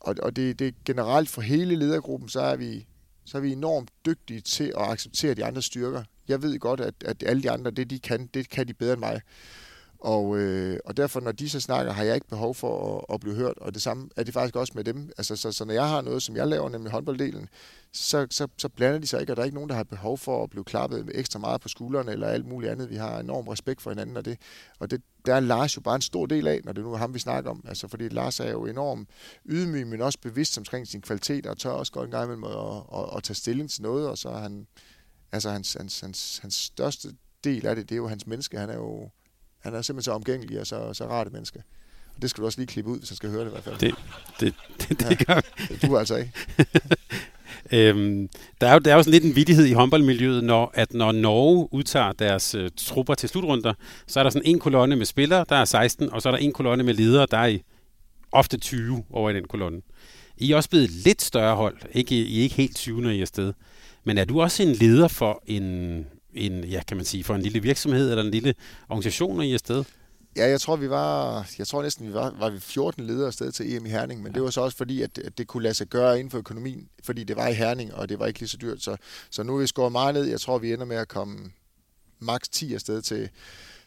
og, 0.00 0.14
og 0.22 0.36
det, 0.36 0.58
det 0.58 0.74
generelt 0.84 1.28
for 1.28 1.40
hele 1.40 1.76
ledergruppen, 1.76 2.28
så 2.28 2.40
er 2.40 2.56
vi 2.56 2.86
så 3.24 3.38
er 3.38 3.42
vi 3.42 3.52
enormt 3.52 3.90
dygtige 4.06 4.40
til 4.40 4.64
at 4.64 4.90
acceptere 4.90 5.34
de 5.34 5.44
andre 5.44 5.62
styrker 5.62 6.02
jeg 6.28 6.42
ved 6.42 6.58
godt, 6.58 6.80
at, 6.80 6.94
at 7.04 7.22
alle 7.26 7.42
de 7.42 7.50
andre, 7.50 7.70
det 7.70 7.90
de 7.90 7.98
kan, 7.98 8.26
det 8.34 8.48
kan 8.48 8.68
de 8.68 8.74
bedre 8.74 8.92
end 8.92 9.00
mig. 9.00 9.20
Og, 10.02 10.38
øh, 10.38 10.78
og 10.84 10.96
derfor, 10.96 11.20
når 11.20 11.32
de 11.32 11.50
så 11.50 11.60
snakker, 11.60 11.92
har 11.92 12.04
jeg 12.04 12.14
ikke 12.14 12.28
behov 12.28 12.54
for 12.54 12.98
at, 12.98 13.14
at 13.14 13.20
blive 13.20 13.34
hørt. 13.34 13.58
Og 13.58 13.74
det 13.74 13.82
samme 13.82 14.08
er 14.16 14.22
det 14.22 14.34
faktisk 14.34 14.56
også 14.56 14.72
med 14.76 14.84
dem. 14.84 15.10
Altså, 15.18 15.36
så, 15.36 15.52
så 15.52 15.64
når 15.64 15.74
jeg 15.74 15.88
har 15.88 16.00
noget, 16.00 16.22
som 16.22 16.36
jeg 16.36 16.48
laver, 16.48 16.68
nemlig 16.68 16.92
håndbolddelen, 16.92 17.48
så, 17.92 18.26
så, 18.30 18.48
så 18.58 18.68
blander 18.68 18.98
de 18.98 19.06
sig 19.06 19.20
ikke, 19.20 19.32
og 19.32 19.36
der 19.36 19.42
er 19.42 19.44
ikke 19.44 19.54
nogen, 19.54 19.70
der 19.70 19.76
har 19.76 19.82
behov 19.82 20.18
for 20.18 20.44
at 20.44 20.50
blive 20.50 20.64
klappet 20.64 21.06
med 21.06 21.14
ekstra 21.16 21.38
meget 21.38 21.60
på 21.60 21.68
skuldrene 21.68 22.12
eller 22.12 22.26
alt 22.26 22.46
muligt 22.46 22.72
andet. 22.72 22.90
Vi 22.90 22.96
har 22.96 23.20
enorm 23.20 23.48
respekt 23.48 23.82
for 23.82 23.90
hinanden, 23.90 24.16
og 24.16 24.24
det, 24.24 24.38
og 24.78 24.90
det 24.90 25.02
der 25.26 25.34
er 25.34 25.40
Lars 25.40 25.76
jo 25.76 25.80
bare 25.80 25.94
en 25.94 26.02
stor 26.02 26.26
del 26.26 26.46
af, 26.46 26.60
når 26.64 26.72
det 26.72 26.84
nu 26.84 26.92
er 26.92 26.96
ham, 26.96 27.14
vi 27.14 27.18
snakker 27.18 27.50
om. 27.50 27.64
Altså, 27.68 27.88
fordi 27.88 28.08
Lars 28.08 28.40
er 28.40 28.50
jo 28.50 28.66
enormt 28.66 29.08
ydmyg, 29.46 29.86
men 29.86 30.00
også 30.00 30.18
bevidst 30.22 30.58
omkring 30.58 30.86
sin 30.86 31.00
kvalitet, 31.00 31.46
og 31.46 31.58
tør 31.58 31.70
også 31.70 31.92
godt 31.92 32.04
en 32.04 32.10
gang 32.10 32.24
imellem 32.24 32.44
at, 32.44 32.50
at, 32.50 32.98
at, 32.98 33.16
at 33.16 33.22
tage 33.22 33.34
stilling 33.34 33.70
til 33.70 33.82
noget, 33.82 34.08
og 34.08 34.18
så 34.18 34.28
er 34.28 34.38
han 34.38 34.66
altså 35.32 35.50
hans, 35.50 35.72
hans, 35.72 36.00
hans, 36.00 36.38
hans 36.38 36.54
største 36.54 37.08
del 37.44 37.66
af 37.66 37.76
det, 37.76 37.88
det 37.88 37.94
er 37.94 37.96
jo 37.96 38.08
hans 38.08 38.26
menneske. 38.26 38.58
Han 38.58 38.70
er 38.70 38.74
jo 38.74 39.10
han 39.62 39.74
er 39.74 39.82
simpelthen 39.82 40.02
så 40.02 40.12
omgængelig 40.12 40.60
og 40.60 40.66
så, 40.66 40.92
så 40.92 41.06
rart 41.06 41.26
et 41.26 41.32
menneske. 41.32 41.62
Det 42.22 42.30
skal 42.30 42.40
du 42.42 42.46
også 42.46 42.58
lige 42.58 42.66
klippe 42.66 42.90
ud, 42.90 42.98
hvis 42.98 43.10
jeg 43.10 43.16
skal 43.16 43.30
høre 43.30 43.40
det 43.40 43.48
i 43.48 43.50
hvert 43.50 43.64
fald. 43.64 43.78
Det, 43.78 43.94
det, 44.40 44.54
det, 44.80 45.00
det 45.00 45.10
ja, 45.10 45.24
gør 45.24 45.40
Du 45.86 45.98
altså 45.98 46.16
ikke. 46.16 46.32
øhm, 47.88 48.28
der, 48.60 48.68
er 48.68 48.72
jo, 48.72 48.78
der 48.78 48.92
er 48.92 48.96
jo 48.96 49.02
sådan 49.02 49.12
lidt 49.12 49.24
en 49.24 49.36
vidighed 49.36 49.64
i 49.64 49.72
håndboldmiljøet, 49.72 50.44
når, 50.44 50.70
at 50.74 50.94
når 50.94 51.12
Norge 51.12 51.68
udtager 51.72 52.12
deres 52.12 52.54
øh, 52.54 52.70
trupper 52.76 53.14
til 53.14 53.28
slutrunder, 53.28 53.74
så 54.06 54.20
er 54.20 54.22
der 54.22 54.30
sådan 54.30 54.48
en 54.48 54.58
kolonne 54.58 54.96
med 54.96 55.06
spillere, 55.06 55.44
der 55.48 55.56
er 55.56 55.64
16, 55.64 56.12
og 56.12 56.22
så 56.22 56.28
er 56.28 56.30
der 56.30 56.38
en 56.38 56.52
kolonne 56.52 56.84
med 56.84 56.94
ledere, 56.94 57.26
der 57.30 57.38
er 57.38 57.46
i 57.46 57.62
ofte 58.32 58.58
20 58.58 59.04
over 59.10 59.30
i 59.30 59.34
den 59.34 59.44
kolonne. 59.44 59.80
I 60.36 60.52
er 60.52 60.56
også 60.56 60.70
blevet 60.70 60.90
lidt 60.90 61.22
større 61.22 61.56
hold. 61.56 61.76
Ikke, 61.92 62.14
I 62.14 62.38
er 62.38 62.42
ikke 62.42 62.54
helt 62.54 62.76
20, 62.76 63.00
når 63.00 63.10
I 63.10 63.18
er 63.18 63.20
afsted. 63.20 63.52
Men 64.04 64.18
er 64.18 64.24
du 64.24 64.40
også 64.40 64.62
en 64.62 64.72
leder 64.72 65.08
for 65.08 65.42
en, 65.46 66.06
en, 66.34 66.64
ja, 66.64 66.82
kan 66.88 66.96
man 66.96 67.06
sige, 67.06 67.24
for 67.24 67.34
en 67.34 67.42
lille 67.42 67.62
virksomhed 67.62 68.10
eller 68.10 68.24
en 68.24 68.30
lille 68.30 68.54
organisation, 68.88 69.36
når 69.36 69.42
I 69.42 69.50
er 69.50 69.54
afsted? 69.54 69.84
Ja, 70.36 70.48
jeg 70.48 70.60
tror, 70.60 70.76
vi 70.76 70.90
var, 70.90 71.46
jeg 71.58 71.66
tror 71.66 71.82
næsten, 71.82 72.08
vi 72.08 72.12
var, 72.14 72.34
var 72.38 72.50
vi 72.50 72.60
14 72.60 73.04
ledere 73.04 73.26
afsted 73.26 73.52
til 73.52 73.76
EM 73.76 73.86
i 73.86 73.88
Herning, 73.88 74.22
men 74.22 74.34
det 74.34 74.42
var 74.42 74.50
så 74.50 74.60
også 74.60 74.76
fordi, 74.76 75.02
at, 75.02 75.18
at 75.18 75.38
det 75.38 75.46
kunne 75.46 75.62
lade 75.62 75.74
sig 75.74 75.86
gøre 75.86 76.18
inden 76.18 76.30
for 76.30 76.38
økonomien, 76.38 76.88
fordi 77.04 77.24
det 77.24 77.36
var 77.36 77.48
i 77.48 77.54
Herning, 77.54 77.94
og 77.94 78.08
det 78.08 78.18
var 78.18 78.26
ikke 78.26 78.40
lige 78.40 78.48
så 78.48 78.56
dyrt. 78.56 78.82
Så, 78.82 78.96
så 79.30 79.42
nu 79.42 79.54
er 79.54 79.60
vi 79.60 79.66
skåret 79.66 79.92
meget 79.92 80.14
ned. 80.14 80.24
Jeg 80.24 80.40
tror, 80.40 80.58
vi 80.58 80.72
ender 80.72 80.84
med 80.84 80.96
at 80.96 81.08
komme 81.08 81.50
maks 82.18 82.48
10 82.48 82.74
afsted 82.74 83.02
til, 83.02 83.28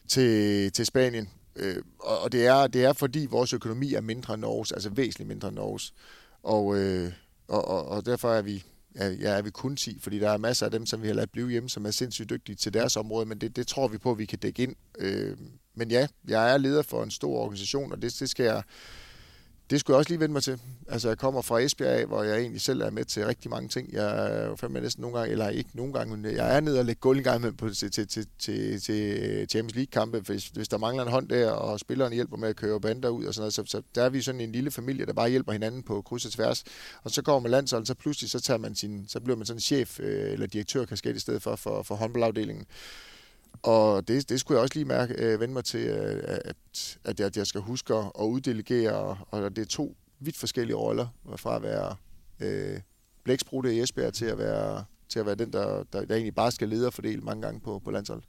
til, 0.08 0.72
til 0.72 0.86
Spanien. 0.86 1.28
Øh, 1.56 1.82
og 1.98 2.32
det 2.32 2.46
er, 2.46 2.66
det 2.66 2.84
er 2.84 2.92
fordi, 2.92 3.26
vores 3.30 3.52
økonomi 3.52 3.94
er 3.94 4.00
mindre 4.00 4.34
end 4.34 4.40
Norges, 4.40 4.72
altså 4.72 4.90
væsentligt 4.90 5.28
mindre 5.28 5.48
end 5.48 5.56
Norges. 5.56 5.94
Og, 6.42 6.76
øh, 6.76 7.12
og, 7.48 7.68
og, 7.68 7.88
og 7.88 8.06
derfor 8.06 8.32
er 8.32 8.42
vi, 8.42 8.64
ja, 8.98 9.30
er 9.30 9.42
vi 9.42 9.50
kun 9.50 9.76
10, 9.76 9.98
fordi 10.00 10.18
der 10.18 10.30
er 10.30 10.38
masser 10.38 10.66
af 10.66 10.72
dem, 10.72 10.86
som 10.86 11.02
vi 11.02 11.06
har 11.06 11.14
ladet 11.14 11.30
blive 11.30 11.50
hjemme, 11.50 11.68
som 11.68 11.86
er 11.86 11.90
sindssygt 11.90 12.30
dygtige 12.30 12.56
til 12.56 12.74
deres 12.74 12.96
område, 12.96 13.26
men 13.26 13.38
det, 13.38 13.56
det 13.56 13.66
tror 13.66 13.88
vi 13.88 13.98
på, 13.98 14.10
at 14.10 14.18
vi 14.18 14.24
kan 14.24 14.38
dække 14.38 14.62
ind. 14.62 14.76
Øh, 14.98 15.36
men 15.74 15.90
ja, 15.90 16.06
jeg 16.28 16.52
er 16.52 16.58
leder 16.58 16.82
for 16.82 17.02
en 17.02 17.10
stor 17.10 17.38
organisation, 17.38 17.92
og 17.92 18.02
det, 18.02 18.16
det 18.20 18.30
skal 18.30 18.44
jeg 18.44 18.62
det 19.70 19.80
skulle 19.80 19.94
jeg 19.94 19.98
også 19.98 20.10
lige 20.10 20.20
vende 20.20 20.32
mig 20.32 20.42
til. 20.42 20.60
Altså, 20.88 21.08
jeg 21.08 21.18
kommer 21.18 21.42
fra 21.42 21.60
Esbjerg 21.60 21.90
af, 21.90 22.06
hvor 22.06 22.22
jeg 22.22 22.38
egentlig 22.38 22.60
selv 22.60 22.80
er 22.80 22.90
med 22.90 23.04
til 23.04 23.26
rigtig 23.26 23.50
mange 23.50 23.68
ting. 23.68 23.92
Jeg 23.92 24.26
er 24.26 24.46
jo 24.46 24.56
fandme 24.56 24.80
næsten 24.80 25.00
nogle 25.02 25.18
gange, 25.18 25.32
eller 25.32 25.48
ikke 25.48 25.70
nogle 25.74 25.92
gange, 25.92 26.16
men 26.16 26.36
jeg 26.36 26.56
er 26.56 26.60
nede 26.60 26.78
og 26.78 26.84
lægge 26.84 27.00
gulv 27.00 27.18
en 27.18 27.24
gang 27.24 27.40
med 27.40 27.52
på, 27.52 27.70
til, 27.70 27.90
til, 27.90 28.08
til, 28.08 28.26
til, 28.38 28.80
til 28.80 29.46
Champions 29.50 29.74
League-kampe, 29.74 30.20
hvis, 30.20 30.48
hvis 30.48 30.68
der 30.68 30.78
mangler 30.78 31.04
en 31.04 31.10
hånd 31.10 31.28
der, 31.28 31.50
og 31.50 31.80
spilleren 31.80 32.12
hjælper 32.12 32.36
med 32.36 32.48
at 32.48 32.56
køre 32.56 32.80
bander 32.80 33.08
ud 33.08 33.24
og 33.24 33.34
sådan 33.34 33.42
noget. 33.42 33.54
Så, 33.54 33.62
så 33.66 33.82
der 33.94 34.02
er 34.02 34.08
vi 34.08 34.22
sådan 34.22 34.40
en 34.40 34.52
lille 34.52 34.70
familie, 34.70 35.06
der 35.06 35.12
bare 35.12 35.30
hjælper 35.30 35.52
hinanden 35.52 35.82
på 35.82 36.02
kryds 36.02 36.24
og 36.24 36.32
tværs. 36.32 36.64
Og 37.02 37.10
så 37.10 37.22
kommer 37.22 37.40
man 37.40 37.50
landsholdet, 37.50 37.88
så 37.88 37.94
pludselig 37.94 38.30
så, 38.30 38.40
tager 38.40 38.58
man 38.58 38.74
sin, 38.74 39.04
så 39.08 39.20
bliver 39.20 39.36
man 39.36 39.46
sådan 39.46 39.60
chef 39.60 40.00
øh, 40.00 40.32
eller 40.32 40.46
direktør 40.46 40.84
kasket 40.84 41.16
i 41.16 41.20
stedet 41.20 41.42
for, 41.42 41.56
for, 41.56 41.82
for 41.82 41.94
håndboldafdelingen. 41.94 42.66
Og 43.62 44.08
det, 44.08 44.28
det 44.28 44.40
skulle 44.40 44.56
jeg 44.56 44.62
også 44.62 44.74
lige 44.74 44.84
mærke, 44.84 45.14
øh, 45.14 45.40
vende 45.40 45.54
mig 45.54 45.64
til, 45.64 45.80
øh, 45.80 46.22
at, 46.28 46.56
at, 47.04 47.20
jeg, 47.20 47.26
at 47.26 47.36
jeg 47.36 47.46
skal 47.46 47.60
huske 47.60 47.94
at, 47.94 48.04
at 48.20 48.24
uddelegere, 48.24 49.18
og 49.30 49.56
det 49.56 49.62
er 49.62 49.66
to 49.66 49.96
vidt 50.20 50.36
forskellige 50.36 50.76
roller, 50.76 51.06
fra 51.36 51.56
at 51.56 51.62
være 51.62 51.96
øh, 52.40 52.80
blæksprutte 53.24 53.74
i 53.74 53.80
Esbjerg 53.80 54.14
til 54.14 54.24
at 54.24 54.38
være, 54.38 54.84
til 55.08 55.18
at 55.18 55.26
være 55.26 55.34
den, 55.34 55.52
der, 55.52 55.84
der, 55.92 56.04
der 56.04 56.14
egentlig 56.14 56.34
bare 56.34 56.52
skal 56.52 56.68
lede 56.68 56.86
og 56.86 56.92
fordele 56.92 57.20
mange 57.20 57.42
gange 57.42 57.60
på, 57.60 57.78
på 57.84 57.90
landsholdet. 57.90 58.24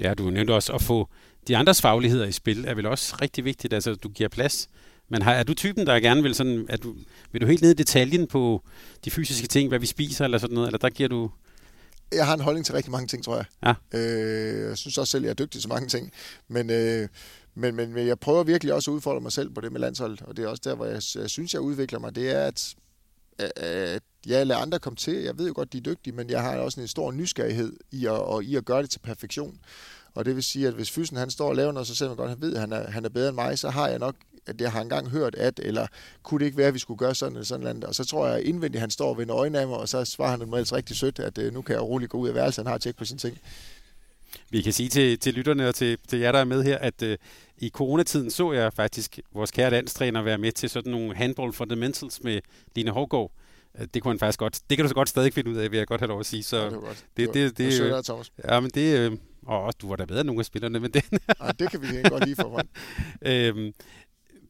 Ja, 0.00 0.14
du 0.14 0.30
nævnte 0.30 0.54
også 0.54 0.72
at 0.72 0.82
få 0.82 1.08
de 1.48 1.56
andres 1.56 1.80
fagligheder 1.80 2.26
i 2.26 2.32
spil, 2.32 2.64
er 2.64 2.74
vel 2.74 2.86
også 2.86 3.16
rigtig 3.22 3.44
vigtigt, 3.44 3.72
altså 3.72 3.94
du 3.94 4.08
giver 4.08 4.28
plads. 4.28 4.68
Men 5.08 5.22
har, 5.22 5.32
er 5.32 5.42
du 5.42 5.54
typen, 5.54 5.86
der 5.86 6.00
gerne 6.00 6.22
vil 6.22 6.34
sådan, 6.34 6.66
er 6.68 6.76
du, 6.76 6.94
vil 7.32 7.40
du 7.40 7.46
helt 7.46 7.62
ned 7.62 7.70
i 7.70 7.74
detaljen 7.74 8.26
på 8.26 8.62
de 9.04 9.10
fysiske 9.10 9.46
ting, 9.46 9.68
hvad 9.68 9.78
vi 9.78 9.86
spiser 9.86 10.24
eller 10.24 10.38
sådan 10.38 10.54
noget, 10.54 10.68
eller 10.68 10.78
der 10.78 10.90
giver 10.90 11.08
du 11.08 11.30
jeg 12.14 12.26
har 12.26 12.34
en 12.34 12.40
holdning 12.40 12.66
til 12.66 12.74
rigtig 12.74 12.92
mange 12.92 13.06
ting, 13.06 13.24
tror 13.24 13.36
jeg. 13.36 13.76
Ja. 13.92 13.98
Øh, 13.98 14.68
jeg 14.68 14.78
synes 14.78 14.98
også 14.98 15.10
selv, 15.10 15.24
jeg 15.24 15.30
er 15.30 15.34
dygtig 15.34 15.60
til 15.60 15.68
mange 15.68 15.88
ting. 15.88 16.12
Men, 16.48 16.70
øh, 16.70 17.08
men, 17.54 17.76
men, 17.76 17.92
men 17.92 18.06
jeg 18.06 18.18
prøver 18.18 18.44
virkelig 18.44 18.74
også 18.74 18.90
at 18.90 18.94
udfordre 18.94 19.20
mig 19.20 19.32
selv 19.32 19.50
på 19.50 19.60
det 19.60 19.72
med 19.72 19.80
landsholdet. 19.80 20.22
Og 20.22 20.36
det 20.36 20.44
er 20.44 20.48
også 20.48 20.62
der, 20.64 20.74
hvor 20.74 20.86
jeg, 20.86 21.02
jeg 21.14 21.30
synes, 21.30 21.54
jeg 21.54 21.60
udvikler 21.60 21.98
mig. 21.98 22.14
Det 22.14 22.30
er, 22.30 22.40
at, 22.46 22.74
at 23.56 24.02
jeg 24.26 24.46
lader 24.46 24.60
andre 24.60 24.78
komme 24.78 24.96
til. 24.96 25.14
Jeg 25.14 25.38
ved 25.38 25.46
jo 25.46 25.52
godt, 25.56 25.72
de 25.72 25.78
er 25.78 25.82
dygtige, 25.82 26.14
men 26.14 26.30
jeg 26.30 26.42
har 26.42 26.58
også 26.58 26.80
en 26.80 26.88
stor 26.88 27.12
nysgerrighed 27.12 27.76
i 27.90 28.06
at, 28.06 28.12
og, 28.12 28.44
i 28.44 28.56
at 28.56 28.64
gøre 28.64 28.82
det 28.82 28.90
til 28.90 28.98
perfektion. 28.98 29.58
Og 30.14 30.24
det 30.24 30.34
vil 30.34 30.42
sige, 30.42 30.68
at 30.68 30.74
hvis 30.74 30.90
fysen 30.90 31.16
han 31.16 31.30
står 31.30 31.48
og 31.48 31.56
laver 31.56 31.72
noget, 31.72 31.86
så 31.88 31.94
selvom 31.94 32.16
godt 32.16 32.30
han 32.30 32.40
ved, 32.40 32.54
at 32.54 32.60
han 32.60 32.72
er, 32.72 32.90
han 32.90 33.04
er 33.04 33.08
bedre 33.08 33.28
end 33.28 33.34
mig, 33.34 33.58
så 33.58 33.70
har 33.70 33.88
jeg 33.88 33.98
nok 33.98 34.14
at 34.46 34.60
jeg 34.60 34.72
har 34.72 34.80
engang 34.80 35.08
hørt 35.08 35.34
at, 35.34 35.60
eller 35.62 35.86
kunne 36.22 36.38
det 36.38 36.46
ikke 36.46 36.58
være, 36.58 36.68
at 36.68 36.74
vi 36.74 36.78
skulle 36.78 36.98
gøre 36.98 37.14
sådan 37.14 37.32
eller 37.32 37.46
sådan 37.46 37.64
noget. 37.64 37.84
Og 37.84 37.94
så 37.94 38.04
tror 38.04 38.26
jeg 38.26 38.44
indvendigt, 38.44 38.80
han 38.80 38.90
står 38.90 39.14
ved 39.14 39.24
en 39.24 39.30
øjne 39.30 39.60
af 39.60 39.66
mig, 39.68 39.76
og 39.76 39.88
så 39.88 40.04
svarer 40.04 40.30
han 40.30 40.38
normalt 40.38 40.72
rigtig 40.72 40.96
sødt, 40.96 41.18
at 41.18 41.38
øh, 41.38 41.54
nu 41.54 41.62
kan 41.62 41.74
jeg 41.74 41.82
roligt 41.82 42.10
gå 42.10 42.18
ud 42.18 42.28
af 42.28 42.34
værelset, 42.34 42.64
han 42.64 42.70
har 42.70 42.78
tjek 42.78 42.96
på 42.96 43.04
sine 43.04 43.18
ting. 43.18 43.38
Vi 44.50 44.62
kan 44.62 44.72
sige 44.72 44.88
til, 44.88 45.18
til 45.18 45.34
lytterne 45.34 45.68
og 45.68 45.74
til, 45.74 45.98
til 46.08 46.18
jer, 46.18 46.32
der 46.32 46.38
er 46.38 46.44
med 46.44 46.62
her, 46.62 46.78
at 46.78 47.02
øh, 47.02 47.18
i 47.58 47.68
coronatiden 47.68 48.30
så 48.30 48.52
jeg 48.52 48.72
faktisk 48.72 49.18
vores 49.32 49.50
kære 49.50 49.70
landstræner 49.70 50.22
være 50.22 50.38
med 50.38 50.52
til 50.52 50.70
sådan 50.70 50.92
nogle 50.92 51.16
handball 51.16 51.52
fundamentals 51.52 52.22
med 52.22 52.40
Line 52.74 52.90
Hårgaard. 52.90 53.32
Øh, 53.78 53.86
det 53.94 54.02
kunne 54.02 54.12
han 54.12 54.18
faktisk 54.18 54.38
godt. 54.38 54.60
Det 54.70 54.78
kan 54.78 54.84
du 54.84 54.88
så 54.88 54.94
godt 54.94 55.08
stadig 55.08 55.34
finde 55.34 55.50
ud 55.50 55.56
af, 55.56 55.70
vil 55.70 55.78
jeg 55.78 55.86
godt 55.86 56.00
have 56.00 56.08
lov 56.08 56.20
at 56.20 56.26
sige. 56.26 56.42
Så 56.42 56.56
ja, 56.56 56.64
det 56.64 56.72
var 56.72 56.80
godt. 56.80 57.04
Det, 57.16 57.28
det, 57.28 57.34
det, 57.34 57.58
det, 57.58 57.80
det, 57.80 57.92
det 57.92 58.04
Thomas. 58.04 58.32
Ja, 58.48 58.60
men 58.60 58.70
det... 58.70 58.98
Øh, 58.98 59.12
og 59.46 59.72
du 59.82 59.88
var 59.88 59.96
da 59.96 60.04
bedre 60.04 60.20
end 60.20 60.26
nogle 60.26 60.40
af 60.40 60.44
spillerne, 60.44 60.80
men 60.80 60.90
det... 60.90 61.04
ja, 61.12 61.50
det 61.58 61.70
kan 61.70 61.82
vi 61.82 61.86
godt 62.08 62.24
lige 62.24 62.36
for 62.36 62.48
mig. 62.48 62.64
øhm, 63.32 63.72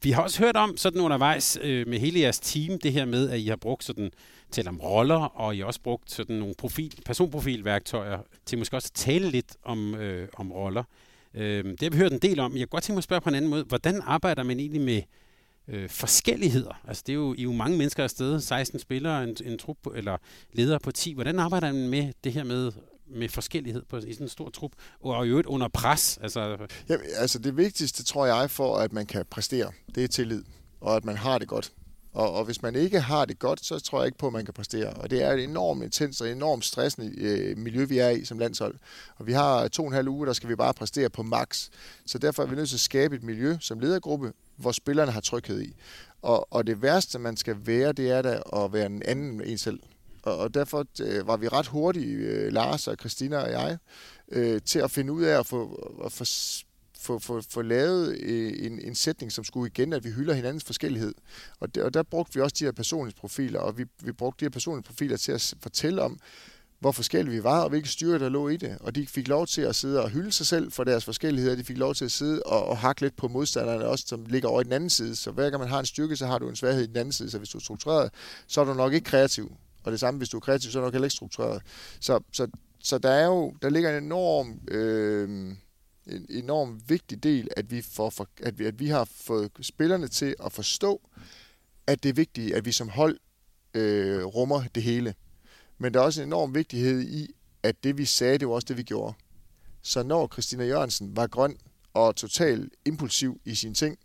vi 0.03 0.11
har 0.11 0.21
også 0.21 0.39
hørt 0.43 0.57
om 0.57 0.77
sådan 0.77 1.01
undervejs 1.01 1.57
øh, 1.61 1.87
med 1.87 1.99
hele 1.99 2.19
jeres 2.19 2.39
team, 2.39 2.79
det 2.79 2.93
her 2.93 3.05
med, 3.05 3.29
at 3.29 3.39
I 3.39 3.47
har 3.47 3.55
brugt 3.55 3.83
sådan, 3.83 4.11
til 4.51 4.67
om 4.67 4.79
roller, 4.79 5.15
og 5.15 5.55
I 5.55 5.59
har 5.59 5.65
også 5.65 5.81
brugt 5.81 6.11
sådan 6.11 6.35
nogle 6.35 6.53
profil, 6.57 6.93
personprofilværktøjer 7.05 8.19
til 8.45 8.57
måske 8.57 8.75
også 8.75 8.89
at 8.93 8.95
tale 8.95 9.29
lidt 9.29 9.57
om, 9.63 9.95
øh, 9.95 10.27
om 10.37 10.51
roller. 10.51 10.83
Øh, 11.33 11.63
det 11.65 11.81
har 11.81 11.89
vi 11.89 11.97
hørt 11.97 12.11
en 12.11 12.19
del 12.19 12.39
om. 12.39 12.51
Jeg 12.51 12.59
kunne 12.59 12.67
godt 12.67 12.83
tænke 12.83 12.95
mig 12.95 12.99
at 12.99 13.03
spørge 13.03 13.21
på 13.21 13.29
en 13.29 13.35
anden 13.35 13.49
måde. 13.49 13.63
Hvordan 13.63 14.01
arbejder 14.05 14.43
man 14.43 14.59
egentlig 14.59 14.81
med 14.81 15.01
øh, 15.67 15.89
forskelligheder? 15.89 16.81
Altså 16.87 17.03
det 17.07 17.13
er 17.13 17.17
jo, 17.17 17.33
I 17.33 17.39
er 17.39 17.43
jo 17.43 17.51
mange 17.51 17.77
mennesker 17.77 18.03
afsted, 18.03 18.39
16 18.39 18.79
spillere, 18.79 19.23
en, 19.23 19.37
en 19.45 19.57
trup 19.57 19.77
eller 19.95 20.17
ledere 20.53 20.79
på 20.79 20.91
10. 20.91 21.13
Hvordan 21.13 21.39
arbejder 21.39 21.73
man 21.73 21.89
med 21.89 22.13
det 22.23 22.33
her 22.33 22.43
med 22.43 22.71
med 23.15 23.29
forskellighed 23.29 23.83
på, 23.89 23.97
i 23.97 24.13
sådan 24.13 24.25
en 24.25 24.29
stor 24.29 24.49
trup, 24.49 24.71
og 24.99 25.25
i 25.25 25.29
øvrigt 25.29 25.47
under 25.47 25.67
pres? 25.67 26.19
Altså... 26.21 26.57
Jamen, 26.89 27.05
altså 27.15 27.39
det 27.39 27.57
vigtigste, 27.57 28.03
tror 28.03 28.25
jeg, 28.25 28.51
for 28.51 28.77
at 28.77 28.93
man 28.93 29.05
kan 29.05 29.25
præstere, 29.29 29.71
det 29.95 30.03
er 30.03 30.07
tillid, 30.07 30.43
og 30.81 30.95
at 30.95 31.05
man 31.05 31.17
har 31.17 31.37
det 31.37 31.47
godt. 31.47 31.71
Og, 32.13 32.31
og 32.31 32.45
hvis 32.45 32.61
man 32.61 32.75
ikke 32.75 32.99
har 32.99 33.25
det 33.25 33.39
godt, 33.39 33.65
så 33.65 33.79
tror 33.79 33.99
jeg 33.99 34.05
ikke 34.05 34.17
på, 34.17 34.27
at 34.27 34.33
man 34.33 34.45
kan 34.45 34.53
præstere. 34.53 34.89
Og 34.89 35.09
det 35.09 35.23
er 35.23 35.31
et 35.31 35.43
enormt 35.43 35.83
intens 35.83 36.21
og 36.21 36.31
enormt 36.31 36.65
stressende 36.65 37.13
øh, 37.17 37.57
miljø, 37.57 37.85
vi 37.85 37.97
er 37.97 38.09
i 38.09 38.25
som 38.25 38.39
landshold. 38.39 38.75
Og 39.15 39.27
vi 39.27 39.33
har 39.33 39.67
to 39.67 39.83
og 39.83 39.87
en 39.87 39.93
halv 39.93 40.07
uge, 40.07 40.27
der 40.27 40.33
skal 40.33 40.49
vi 40.49 40.55
bare 40.55 40.73
præstere 40.73 41.09
på 41.09 41.23
max. 41.23 41.69
Så 42.05 42.17
derfor 42.17 42.43
er 42.43 42.47
vi 42.47 42.55
nødt 42.55 42.69
til 42.69 42.75
at 42.75 42.79
skabe 42.79 43.15
et 43.15 43.23
miljø 43.23 43.57
som 43.59 43.79
ledergruppe, 43.79 44.33
hvor 44.55 44.71
spillerne 44.71 45.11
har 45.11 45.21
tryghed 45.21 45.61
i. 45.61 45.75
Og, 46.21 46.53
og 46.53 46.67
det 46.67 46.81
værste, 46.81 47.19
man 47.19 47.37
skal 47.37 47.55
være, 47.65 47.93
det 47.93 48.11
er 48.11 48.21
da 48.21 48.41
at 48.55 48.73
være 48.73 48.85
en 48.85 49.03
anden 49.05 49.41
en 49.43 49.57
selv. 49.57 49.79
Og, 50.23 50.37
og 50.37 50.53
derfor 50.53 50.85
øh, 51.01 51.27
var 51.27 51.37
vi 51.37 51.47
ret 51.47 51.67
hurtige, 51.67 52.15
øh, 52.15 52.53
Lars 52.53 52.87
og 52.87 52.95
Christina 52.99 53.37
og 53.37 53.51
jeg, 53.51 53.77
øh, 54.31 54.61
til 54.61 54.79
at 54.79 54.91
finde 54.91 55.13
ud 55.13 55.23
af 55.23 55.39
at 55.39 55.45
få, 55.45 55.91
at 56.05 56.11
få, 56.11 56.25
få, 56.99 57.19
få, 57.19 57.41
få 57.49 57.61
lavet 57.61 58.17
øh, 58.19 58.65
en, 58.65 58.79
en 58.79 58.95
sætning, 58.95 59.31
som 59.31 59.43
skulle 59.43 59.67
igen, 59.67 59.93
at 59.93 60.03
vi 60.03 60.09
hylder 60.09 60.33
hinandens 60.33 60.63
forskellighed. 60.63 61.13
Og, 61.59 61.75
det, 61.75 61.83
og 61.83 61.93
der 61.93 62.03
brugte 62.03 62.33
vi 62.33 62.41
også 62.41 62.55
de 62.59 62.65
her 62.65 62.71
personlige 62.71 63.15
profiler, 63.15 63.59
og 63.59 63.77
vi, 63.77 63.85
vi 64.03 64.11
brugte 64.11 64.39
de 64.39 64.45
her 64.45 64.49
personlige 64.49 64.83
profiler 64.83 65.17
til 65.17 65.31
at 65.31 65.53
fortælle 65.61 66.01
om, 66.01 66.19
hvor 66.79 66.91
forskellige 66.91 67.35
vi 67.35 67.43
var, 67.43 67.63
og 67.63 67.69
hvilke 67.69 67.89
styrker 67.89 68.17
der 68.17 68.29
lå 68.29 68.49
i 68.49 68.57
det. 68.57 68.77
Og 68.79 68.95
de 68.95 69.07
fik 69.07 69.27
lov 69.27 69.47
til 69.47 69.61
at 69.61 69.75
sidde 69.75 70.03
og 70.03 70.09
hylde 70.09 70.31
sig 70.31 70.47
selv 70.47 70.71
for 70.71 70.83
deres 70.83 71.05
forskelligheder. 71.05 71.55
De 71.55 71.63
fik 71.63 71.77
lov 71.77 71.95
til 71.95 72.05
at 72.05 72.11
sidde 72.11 72.43
og, 72.45 72.65
og 72.65 72.77
hakke 72.77 73.01
lidt 73.01 73.15
på 73.15 73.27
modstanderne 73.27 73.85
også, 73.85 74.05
som 74.07 74.25
ligger 74.25 74.49
over 74.49 74.61
i 74.61 74.63
den 74.63 74.73
anden 74.73 74.89
side. 74.89 75.15
Så 75.15 75.31
hver 75.31 75.49
gang 75.49 75.59
man 75.59 75.69
har 75.69 75.79
en 75.79 75.85
styrke, 75.85 76.15
så 76.15 76.25
har 76.25 76.39
du 76.39 76.49
en 76.49 76.55
svaghed 76.55 76.83
i 76.83 76.87
den 76.87 76.97
anden 76.97 77.11
side. 77.11 77.31
Så 77.31 77.37
hvis 77.37 77.49
du 77.49 77.57
er 77.57 77.61
struktureret, 77.61 78.11
så 78.47 78.61
er 78.61 78.65
du 78.65 78.73
nok 78.73 78.93
ikke 78.93 79.05
kreativ. 79.05 79.51
Og 79.83 79.91
det 79.91 79.99
samme, 79.99 80.17
hvis 80.17 80.29
du 80.29 80.37
er 80.37 80.41
kreativ, 80.41 80.71
så 80.71 80.79
er 80.79 80.81
du 80.81 80.85
nok 80.85 80.93
heller 80.93 81.05
ikke 81.05 81.15
struktureret. 81.15 81.61
Så, 81.99 82.19
så, 82.31 82.47
så 82.79 82.97
der 82.97 83.09
er 83.09 83.25
jo, 83.25 83.55
der 83.61 83.69
ligger 83.69 83.97
en 83.97 84.03
enorm, 84.03 84.59
øh, 84.67 85.29
en 86.07 86.25
enorm 86.29 86.81
vigtig 86.87 87.23
del, 87.23 87.47
at 87.57 87.71
vi, 87.71 87.81
får, 87.81 88.09
for, 88.09 88.27
at, 88.41 88.59
vi, 88.59 88.65
at 88.65 88.79
vi 88.79 88.87
har 88.87 89.05
fået 89.05 89.51
spillerne 89.61 90.07
til 90.07 90.35
at 90.45 90.51
forstå, 90.51 91.01
at 91.87 92.03
det 92.03 92.09
er 92.09 92.13
vigtigt, 92.13 92.53
at 92.53 92.65
vi 92.65 92.71
som 92.71 92.89
hold 92.89 93.19
øh, 93.73 94.23
rummer 94.23 94.63
det 94.75 94.83
hele. 94.83 95.15
Men 95.77 95.93
der 95.93 95.99
er 95.99 96.03
også 96.03 96.21
en 96.21 96.29
enorm 96.29 96.55
vigtighed 96.55 97.01
i, 97.01 97.27
at 97.63 97.83
det 97.83 97.97
vi 97.97 98.05
sagde, 98.05 98.37
det 98.37 98.47
var 98.47 98.53
også 98.53 98.65
det 98.65 98.77
vi 98.77 98.83
gjorde. 98.83 99.13
Så 99.81 100.03
når 100.03 100.27
Christina 100.27 100.65
Jørgensen 100.65 101.15
var 101.15 101.27
grøn 101.27 101.57
og 101.93 102.15
totalt 102.15 102.73
impulsiv 102.85 103.41
i 103.45 103.55
sine 103.55 103.73
ting, 103.73 103.97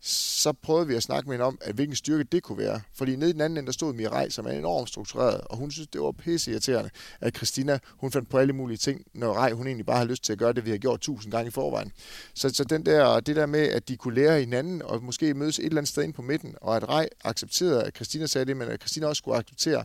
så 0.00 0.52
prøvede 0.52 0.86
vi 0.86 0.94
at 0.94 1.02
snakke 1.02 1.28
med 1.28 1.36
hende 1.36 1.44
om, 1.44 1.58
at 1.60 1.74
hvilken 1.74 1.96
styrke 1.96 2.24
det 2.24 2.42
kunne 2.42 2.58
være. 2.58 2.80
Fordi 2.94 3.16
nede 3.16 3.30
i 3.30 3.32
den 3.32 3.40
anden 3.40 3.56
ende, 3.56 3.66
der 3.66 3.72
stod 3.72 3.94
Mirai, 3.94 4.30
som 4.30 4.46
er 4.46 4.50
enormt 4.50 4.88
struktureret, 4.88 5.40
og 5.40 5.56
hun 5.56 5.70
synes, 5.70 5.88
det 5.88 6.00
var 6.00 6.12
pisse 6.12 6.50
irriterende, 6.50 6.90
at 7.20 7.36
Christina, 7.36 7.78
hun 7.88 8.12
fandt 8.12 8.28
på 8.28 8.38
alle 8.38 8.52
mulige 8.52 8.76
ting, 8.76 9.04
når 9.14 9.32
Rej, 9.32 9.52
hun 9.52 9.66
egentlig 9.66 9.86
bare 9.86 9.98
har 9.98 10.04
lyst 10.04 10.24
til 10.24 10.32
at 10.32 10.38
gøre 10.38 10.52
det, 10.52 10.64
vi 10.64 10.70
har 10.70 10.78
gjort 10.78 11.00
tusind 11.00 11.32
gange 11.32 11.48
i 11.48 11.50
forvejen. 11.50 11.92
Så, 12.34 12.48
så 12.48 12.64
den 12.64 12.86
der, 12.86 13.20
det 13.20 13.36
der 13.36 13.46
med, 13.46 13.68
at 13.68 13.88
de 13.88 13.96
kunne 13.96 14.14
lære 14.14 14.40
hinanden, 14.40 14.82
og 14.82 15.02
måske 15.02 15.34
mødes 15.34 15.58
et 15.58 15.64
eller 15.64 15.78
andet 15.78 15.88
sted 15.88 16.02
ind 16.02 16.14
på 16.14 16.22
midten, 16.22 16.54
og 16.60 16.76
at 16.76 16.88
Rej 16.88 17.08
accepterede, 17.24 17.84
at 17.84 17.96
Christina 17.96 18.26
sagde 18.26 18.44
det, 18.44 18.56
men 18.56 18.68
at 18.68 18.80
Christina 18.80 19.06
også 19.06 19.20
skulle 19.20 19.36
acceptere, 19.36 19.84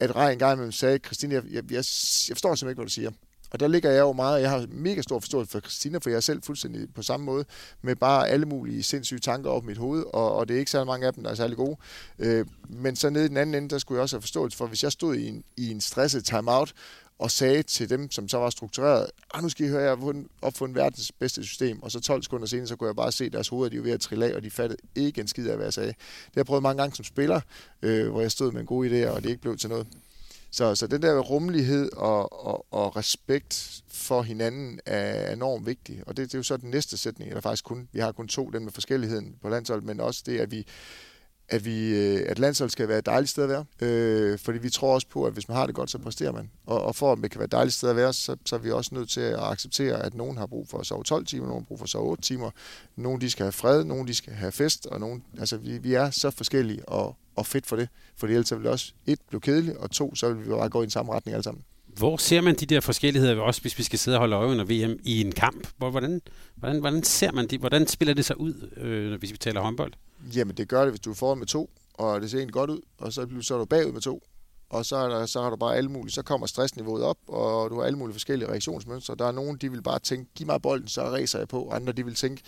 at 0.00 0.16
Rej 0.16 0.32
engang 0.32 0.52
imellem 0.52 0.72
sagde, 0.72 0.98
Christina, 0.98 1.34
jeg, 1.34 1.44
jeg, 1.44 1.52
jeg, 1.54 1.84
jeg 2.28 2.36
forstår 2.36 2.54
simpelthen 2.54 2.68
ikke, 2.68 2.78
hvad 2.78 2.86
du 2.86 2.92
siger. 2.92 3.10
Og 3.54 3.60
der 3.60 3.68
ligger 3.68 3.90
jeg 3.90 4.00
jo 4.00 4.12
meget, 4.12 4.42
jeg 4.42 4.50
har 4.50 4.66
mega 4.68 5.02
stor 5.02 5.20
forståelse 5.20 5.52
for 5.52 5.60
Christina, 5.60 5.98
for 5.98 6.10
jeg 6.10 6.16
er 6.16 6.20
selv 6.20 6.42
fuldstændig 6.42 6.94
på 6.94 7.02
samme 7.02 7.26
måde, 7.26 7.44
med 7.82 7.96
bare 7.96 8.28
alle 8.28 8.46
mulige 8.46 8.82
sindssyge 8.82 9.20
tanker 9.20 9.50
op 9.50 9.62
i 9.62 9.66
mit 9.66 9.78
hoved, 9.78 10.04
og, 10.12 10.34
og 10.34 10.48
det 10.48 10.54
er 10.54 10.58
ikke 10.58 10.70
så 10.70 10.84
mange 10.84 11.06
af 11.06 11.14
dem, 11.14 11.24
der 11.24 11.30
er 11.30 11.34
særlig 11.34 11.56
gode. 11.56 11.76
Øh, 12.18 12.46
men 12.68 12.96
så 12.96 13.10
nede 13.10 13.24
i 13.24 13.28
den 13.28 13.36
anden 13.36 13.54
ende, 13.54 13.68
der 13.68 13.78
skulle 13.78 13.96
jeg 13.96 14.02
også 14.02 14.16
have 14.16 14.22
forståelse 14.22 14.58
for, 14.58 14.66
hvis 14.66 14.82
jeg 14.82 14.92
stod 14.92 15.14
i 15.14 15.28
en, 15.28 15.44
i 15.56 15.70
en 15.70 15.80
stresset 15.80 16.24
timeout, 16.24 16.74
og 17.18 17.30
sagde 17.30 17.62
til 17.62 17.90
dem, 17.90 18.10
som 18.10 18.28
så 18.28 18.38
var 18.38 18.50
struktureret, 18.50 19.10
ah, 19.34 19.42
nu 19.42 19.48
skal 19.48 19.66
I 19.66 19.68
høre, 19.68 19.82
jeg 19.82 19.90
har 19.90 20.24
opfundet 20.42 20.76
verdens 20.76 21.12
bedste 21.12 21.44
system, 21.44 21.82
og 21.82 21.90
så 21.90 22.00
12 22.00 22.22
sekunder 22.22 22.46
senere, 22.46 22.66
så 22.66 22.76
kunne 22.76 22.86
jeg 22.86 22.96
bare 22.96 23.12
se 23.12 23.30
deres 23.30 23.48
hoveder, 23.48 23.70
de 23.70 23.76
var 23.76 23.82
ved 23.82 23.92
at 23.92 24.00
trille 24.00 24.26
af, 24.26 24.34
og 24.34 24.42
de 24.42 24.50
fattede 24.50 24.80
ikke 24.94 25.20
en 25.20 25.28
skid 25.28 25.48
af, 25.48 25.56
hvad 25.56 25.66
jeg 25.66 25.72
sagde. 25.72 25.88
Det 25.88 25.96
har 26.34 26.40
jeg 26.40 26.46
prøvet 26.46 26.62
mange 26.62 26.82
gange 26.82 26.96
som 26.96 27.04
spiller, 27.04 27.40
øh, 27.82 28.10
hvor 28.10 28.20
jeg 28.20 28.30
stod 28.30 28.52
med 28.52 28.60
en 28.60 28.66
god 28.66 28.86
idé, 28.86 29.08
og 29.08 29.22
det 29.22 29.28
ikke 29.28 29.40
blev 29.40 29.56
til 29.56 29.68
noget. 29.68 29.86
Så, 30.54 30.74
så 30.74 30.86
den 30.86 31.02
der 31.02 31.18
rummelighed 31.18 31.92
og, 31.92 32.46
og, 32.46 32.66
og 32.70 32.96
respekt 32.96 33.82
for 33.88 34.22
hinanden 34.22 34.80
er 34.86 35.32
enormt 35.32 35.66
vigtig. 35.66 36.02
Og 36.06 36.16
det, 36.16 36.26
det 36.26 36.34
er 36.34 36.38
jo 36.38 36.42
så 36.42 36.56
den 36.56 36.70
næste 36.70 36.96
sætning, 36.96 37.28
eller 37.28 37.40
faktisk 37.40 37.64
kun, 37.64 37.88
vi 37.92 38.00
har 38.00 38.12
kun 38.12 38.28
to, 38.28 38.50
den 38.50 38.64
med 38.64 38.72
forskelligheden 38.72 39.36
på 39.42 39.48
landsholdet, 39.48 39.84
men 39.84 40.00
også 40.00 40.22
det, 40.26 40.40
at 40.40 40.50
vi 40.50 40.66
at, 41.48 41.64
vi, 41.64 41.94
øh, 41.94 42.24
at 42.28 42.38
landsholdet 42.38 42.72
skal 42.72 42.88
være 42.88 42.98
et 42.98 43.06
dejligt 43.06 43.30
sted 43.30 43.42
at 43.42 43.48
være. 43.48 43.64
Øh, 43.80 44.38
fordi 44.38 44.58
vi 44.58 44.70
tror 44.70 44.94
også 44.94 45.06
på, 45.08 45.24
at 45.24 45.32
hvis 45.32 45.48
man 45.48 45.56
har 45.56 45.66
det 45.66 45.74
godt, 45.74 45.90
så 45.90 45.98
præsterer 45.98 46.32
man. 46.32 46.50
Og, 46.66 46.82
og 46.82 46.96
for 46.96 47.12
at 47.12 47.18
det 47.22 47.30
kan 47.30 47.38
være 47.38 47.44
et 47.44 47.52
dejligt 47.52 47.74
sted 47.74 47.90
at 47.90 47.96
være, 47.96 48.12
så, 48.12 48.36
så 48.44 48.56
er 48.56 48.60
vi 48.60 48.70
også 48.70 48.94
nødt 48.94 49.10
til 49.10 49.20
at 49.20 49.42
acceptere, 49.42 50.02
at 50.02 50.14
nogen 50.14 50.36
har 50.36 50.46
brug 50.46 50.68
for 50.68 50.78
at 50.78 50.86
sove 50.86 51.04
12 51.04 51.26
timer, 51.26 51.46
nogen 51.46 51.62
har 51.62 51.66
brug 51.66 51.78
for 51.78 51.84
at 51.84 51.90
sove 51.90 52.10
8 52.10 52.22
timer, 52.22 52.50
nogen 52.96 53.20
de 53.20 53.30
skal 53.30 53.44
have 53.44 53.52
fred, 53.52 53.84
nogen 53.84 54.08
de 54.08 54.14
skal 54.14 54.32
have 54.32 54.52
fest, 54.52 54.86
og 54.86 55.00
nogen, 55.00 55.24
altså 55.38 55.56
vi, 55.56 55.78
vi 55.78 55.94
er 55.94 56.10
så 56.10 56.30
forskellige 56.30 56.88
og, 56.88 57.16
og 57.36 57.46
fedt 57.46 57.66
for 57.66 57.76
det. 57.76 57.88
For 58.16 58.26
ellers 58.26 58.52
vil 58.52 58.62
det 58.62 58.70
også 58.70 58.92
et 59.06 59.18
blive 59.28 59.40
kedeligt, 59.40 59.76
og 59.76 59.90
to, 59.90 60.14
så 60.14 60.32
vil 60.32 60.44
vi 60.44 60.50
bare 60.50 60.68
gå 60.68 60.80
i 60.80 60.84
den 60.84 60.90
samme 60.90 61.12
retning 61.12 61.34
alle 61.34 61.44
sammen. 61.44 61.64
Hvor 61.96 62.16
ser 62.16 62.40
man 62.40 62.54
de 62.54 62.66
der 62.66 62.80
forskelligheder, 62.80 63.40
også 63.40 63.60
hvis 63.60 63.78
vi 63.78 63.82
skal 63.82 63.98
sidde 63.98 64.16
og 64.16 64.18
holde 64.18 64.36
øje 64.36 64.48
under 64.48 64.64
VM 64.64 64.98
i 65.04 65.20
en 65.20 65.32
kamp? 65.32 65.68
Hvordan, 65.78 66.20
hvordan, 66.54 66.80
hvordan 66.80 67.02
ser 67.02 67.32
man 67.32 67.46
det? 67.46 67.60
Hvordan 67.60 67.86
spiller 67.86 68.14
det 68.14 68.24
sig 68.24 68.40
ud, 68.40 68.70
øh, 68.76 69.18
hvis 69.18 69.32
vi 69.32 69.36
taler 69.36 69.60
håndbold? 69.60 69.92
Jamen 70.36 70.56
det 70.56 70.68
gør 70.68 70.82
det, 70.82 70.90
hvis 70.90 71.00
du 71.00 71.10
er 71.10 71.14
foran 71.14 71.38
med 71.38 71.46
to, 71.46 71.70
og 71.94 72.20
det 72.20 72.30
ser 72.30 72.38
egentlig 72.38 72.54
godt 72.54 72.70
ud, 72.70 72.80
og 72.98 73.12
så, 73.12 73.26
så 73.40 73.54
er 73.54 73.58
du 73.58 73.64
bagud 73.64 73.92
med 73.92 74.00
to, 74.00 74.22
og 74.70 74.86
så, 74.86 74.96
er 74.96 75.08
der, 75.08 75.26
så 75.26 75.42
har 75.42 75.50
du 75.50 75.56
bare 75.56 75.76
alle 75.76 75.90
mulige, 75.90 76.12
så 76.12 76.22
kommer 76.22 76.46
stressniveauet 76.46 77.02
op, 77.02 77.18
og 77.28 77.70
du 77.70 77.78
har 77.78 77.86
alle 77.86 77.98
mulige 77.98 78.14
forskellige 78.14 78.48
reaktionsmønstre. 78.48 79.14
Der 79.18 79.26
er 79.26 79.32
nogen, 79.32 79.56
de 79.56 79.70
vil 79.70 79.82
bare 79.82 79.98
tænke, 79.98 80.30
giv 80.34 80.46
mig 80.46 80.62
bolden, 80.62 80.88
så 80.88 81.02
racer 81.02 81.38
jeg 81.38 81.48
på, 81.48 81.62
og 81.62 81.76
andre, 81.76 81.92
de 81.92 82.04
vil 82.04 82.14
tænke, 82.14 82.42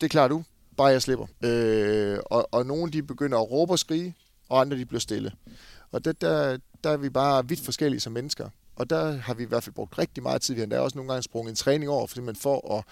det 0.00 0.10
klarer 0.10 0.28
du, 0.28 0.44
bare 0.76 0.86
jeg 0.86 1.02
slipper. 1.02 1.26
Øh, 1.44 2.18
og, 2.26 2.48
og 2.52 2.66
nogen, 2.66 2.92
de 2.92 3.02
begynder 3.02 3.38
at 3.38 3.50
råbe 3.50 3.72
og 3.72 3.78
skrige, 3.78 4.14
og 4.48 4.60
andre, 4.60 4.78
de 4.78 4.86
bliver 4.86 5.00
stille. 5.00 5.32
Og 5.92 6.04
det, 6.04 6.20
der, 6.20 6.58
der 6.84 6.90
er 6.90 6.96
vi 6.96 7.10
bare 7.10 7.48
vidt 7.48 7.60
forskellige 7.60 8.00
som 8.00 8.12
mennesker. 8.12 8.48
Og 8.76 8.90
der 8.90 9.10
har 9.10 9.34
vi 9.34 9.42
i 9.42 9.46
hvert 9.46 9.64
fald 9.64 9.74
brugt 9.74 9.98
rigtig 9.98 10.22
meget 10.22 10.42
tid. 10.42 10.54
Vi 10.54 10.60
har 10.60 10.78
også 10.78 10.98
nogle 10.98 11.12
gange 11.12 11.22
sprunget 11.22 11.50
en 11.50 11.56
træning 11.56 11.90
over, 11.90 12.06
fordi 12.06 12.20
man 12.20 12.36
får 12.36 12.76
at, 12.78 12.84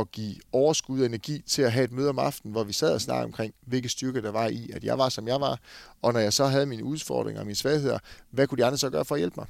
at 0.00 0.10
give 0.10 0.36
overskud 0.52 1.00
og 1.00 1.06
energi 1.06 1.42
til 1.46 1.62
at 1.62 1.72
have 1.72 1.84
et 1.84 1.92
møde 1.92 2.08
om 2.08 2.18
aftenen, 2.18 2.52
hvor 2.52 2.64
vi 2.64 2.72
sad 2.72 2.94
og 2.94 3.00
snakkede 3.00 3.24
omkring, 3.24 3.54
hvilke 3.66 3.88
styrker 3.88 4.20
der 4.20 4.30
var 4.30 4.46
i, 4.46 4.70
at 4.74 4.84
jeg 4.84 4.98
var, 4.98 5.08
som 5.08 5.28
jeg 5.28 5.40
var. 5.40 5.60
Og 6.02 6.12
når 6.12 6.20
jeg 6.20 6.32
så 6.32 6.46
havde 6.46 6.66
mine 6.66 6.84
udfordringer 6.84 7.40
og 7.40 7.46
mine 7.46 7.56
svagheder, 7.56 7.98
hvad 8.30 8.46
kunne 8.46 8.58
de 8.58 8.64
andre 8.64 8.78
så 8.78 8.90
gøre 8.90 9.04
for 9.04 9.14
at 9.14 9.20
hjælpe 9.20 9.36
mig? 9.36 9.46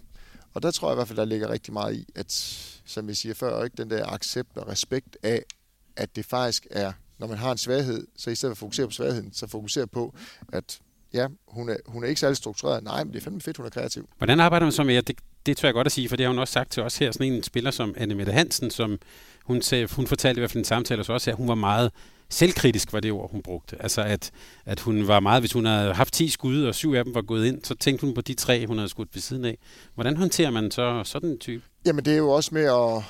Og 0.54 0.62
der 0.62 0.70
tror 0.70 0.88
jeg 0.88 0.94
i 0.94 0.96
hvert 0.96 1.08
fald, 1.08 1.18
der 1.18 1.24
ligger 1.24 1.50
rigtig 1.50 1.72
meget 1.72 1.94
i, 1.94 2.06
at, 2.14 2.32
som 2.84 3.08
vi 3.08 3.14
siger 3.14 3.34
før, 3.34 3.64
ikke 3.64 3.76
den 3.76 3.90
der 3.90 4.12
accept 4.12 4.58
og 4.58 4.68
respekt 4.68 5.16
af, 5.22 5.44
at 5.96 6.16
det 6.16 6.26
faktisk 6.26 6.66
er, 6.70 6.92
når 7.18 7.26
man 7.26 7.38
har 7.38 7.52
en 7.52 7.58
svaghed, 7.58 8.06
så 8.16 8.30
i 8.30 8.34
stedet 8.34 8.50
for 8.50 8.54
at 8.54 8.58
fokusere 8.58 8.86
på 8.86 8.92
svagheden, 8.92 9.32
så 9.32 9.46
fokusere 9.46 9.86
på, 9.86 10.14
at 10.52 10.80
ja, 11.14 11.26
hun 11.48 11.68
er, 11.68 11.76
hun 11.86 12.04
er 12.04 12.08
ikke 12.08 12.20
særlig 12.20 12.36
struktureret. 12.36 12.84
Nej, 12.84 13.04
men 13.04 13.12
det 13.12 13.20
er 13.20 13.24
fandme 13.24 13.40
fedt, 13.40 13.56
hun 13.56 13.66
er 13.66 13.70
kreativ. 13.70 14.08
Hvordan 14.18 14.40
arbejder 14.40 14.66
man 14.66 14.72
så 14.72 14.82
med, 14.82 15.02
det, 15.02 15.16
det 15.46 15.56
tror 15.56 15.66
jeg 15.66 15.74
godt 15.74 15.86
at 15.86 15.92
sige, 15.92 16.08
for 16.08 16.16
det 16.16 16.24
har 16.24 16.30
hun 16.30 16.38
også 16.38 16.52
sagt 16.52 16.70
til 16.72 16.82
os 16.82 16.98
her, 16.98 17.12
sådan 17.12 17.32
en 17.32 17.42
spiller 17.42 17.70
som 17.70 17.94
Anne 17.96 18.14
Mette 18.14 18.32
Hansen, 18.32 18.70
som 18.70 18.98
hun, 19.44 19.62
sagde, 19.62 19.88
hun 19.96 20.06
fortalte 20.06 20.38
i 20.38 20.40
hvert 20.40 20.50
fald 20.50 20.60
en 20.60 20.64
samtale 20.64 21.04
også, 21.08 21.30
at 21.30 21.36
hun 21.36 21.48
var 21.48 21.54
meget 21.54 21.90
selvkritisk, 22.30 22.92
var 22.92 23.00
det 23.00 23.12
ord, 23.12 23.30
hun 23.30 23.42
brugte. 23.42 23.82
Altså, 23.82 24.02
at, 24.02 24.30
at 24.64 24.80
hun 24.80 25.08
var 25.08 25.20
meget, 25.20 25.42
hvis 25.42 25.52
hun 25.52 25.64
havde 25.64 25.94
haft 25.94 26.14
10 26.14 26.28
skud, 26.28 26.62
og 26.62 26.74
syv 26.74 26.92
af 26.92 27.04
dem 27.04 27.14
var 27.14 27.22
gået 27.22 27.46
ind, 27.46 27.64
så 27.64 27.74
tænkte 27.74 28.06
hun 28.06 28.14
på 28.14 28.20
de 28.20 28.34
tre, 28.34 28.66
hun 28.66 28.78
havde 28.78 28.88
skudt 28.88 29.08
ved 29.14 29.22
siden 29.22 29.44
af. 29.44 29.58
Hvordan 29.94 30.16
håndterer 30.16 30.50
man 30.50 30.70
så 30.70 31.02
sådan 31.04 31.30
en 31.30 31.38
type? 31.38 31.62
Jamen, 31.86 32.04
det 32.04 32.12
er 32.12 32.16
jo 32.16 32.30
også 32.30 32.54
med 32.54 32.64
at, 32.64 33.02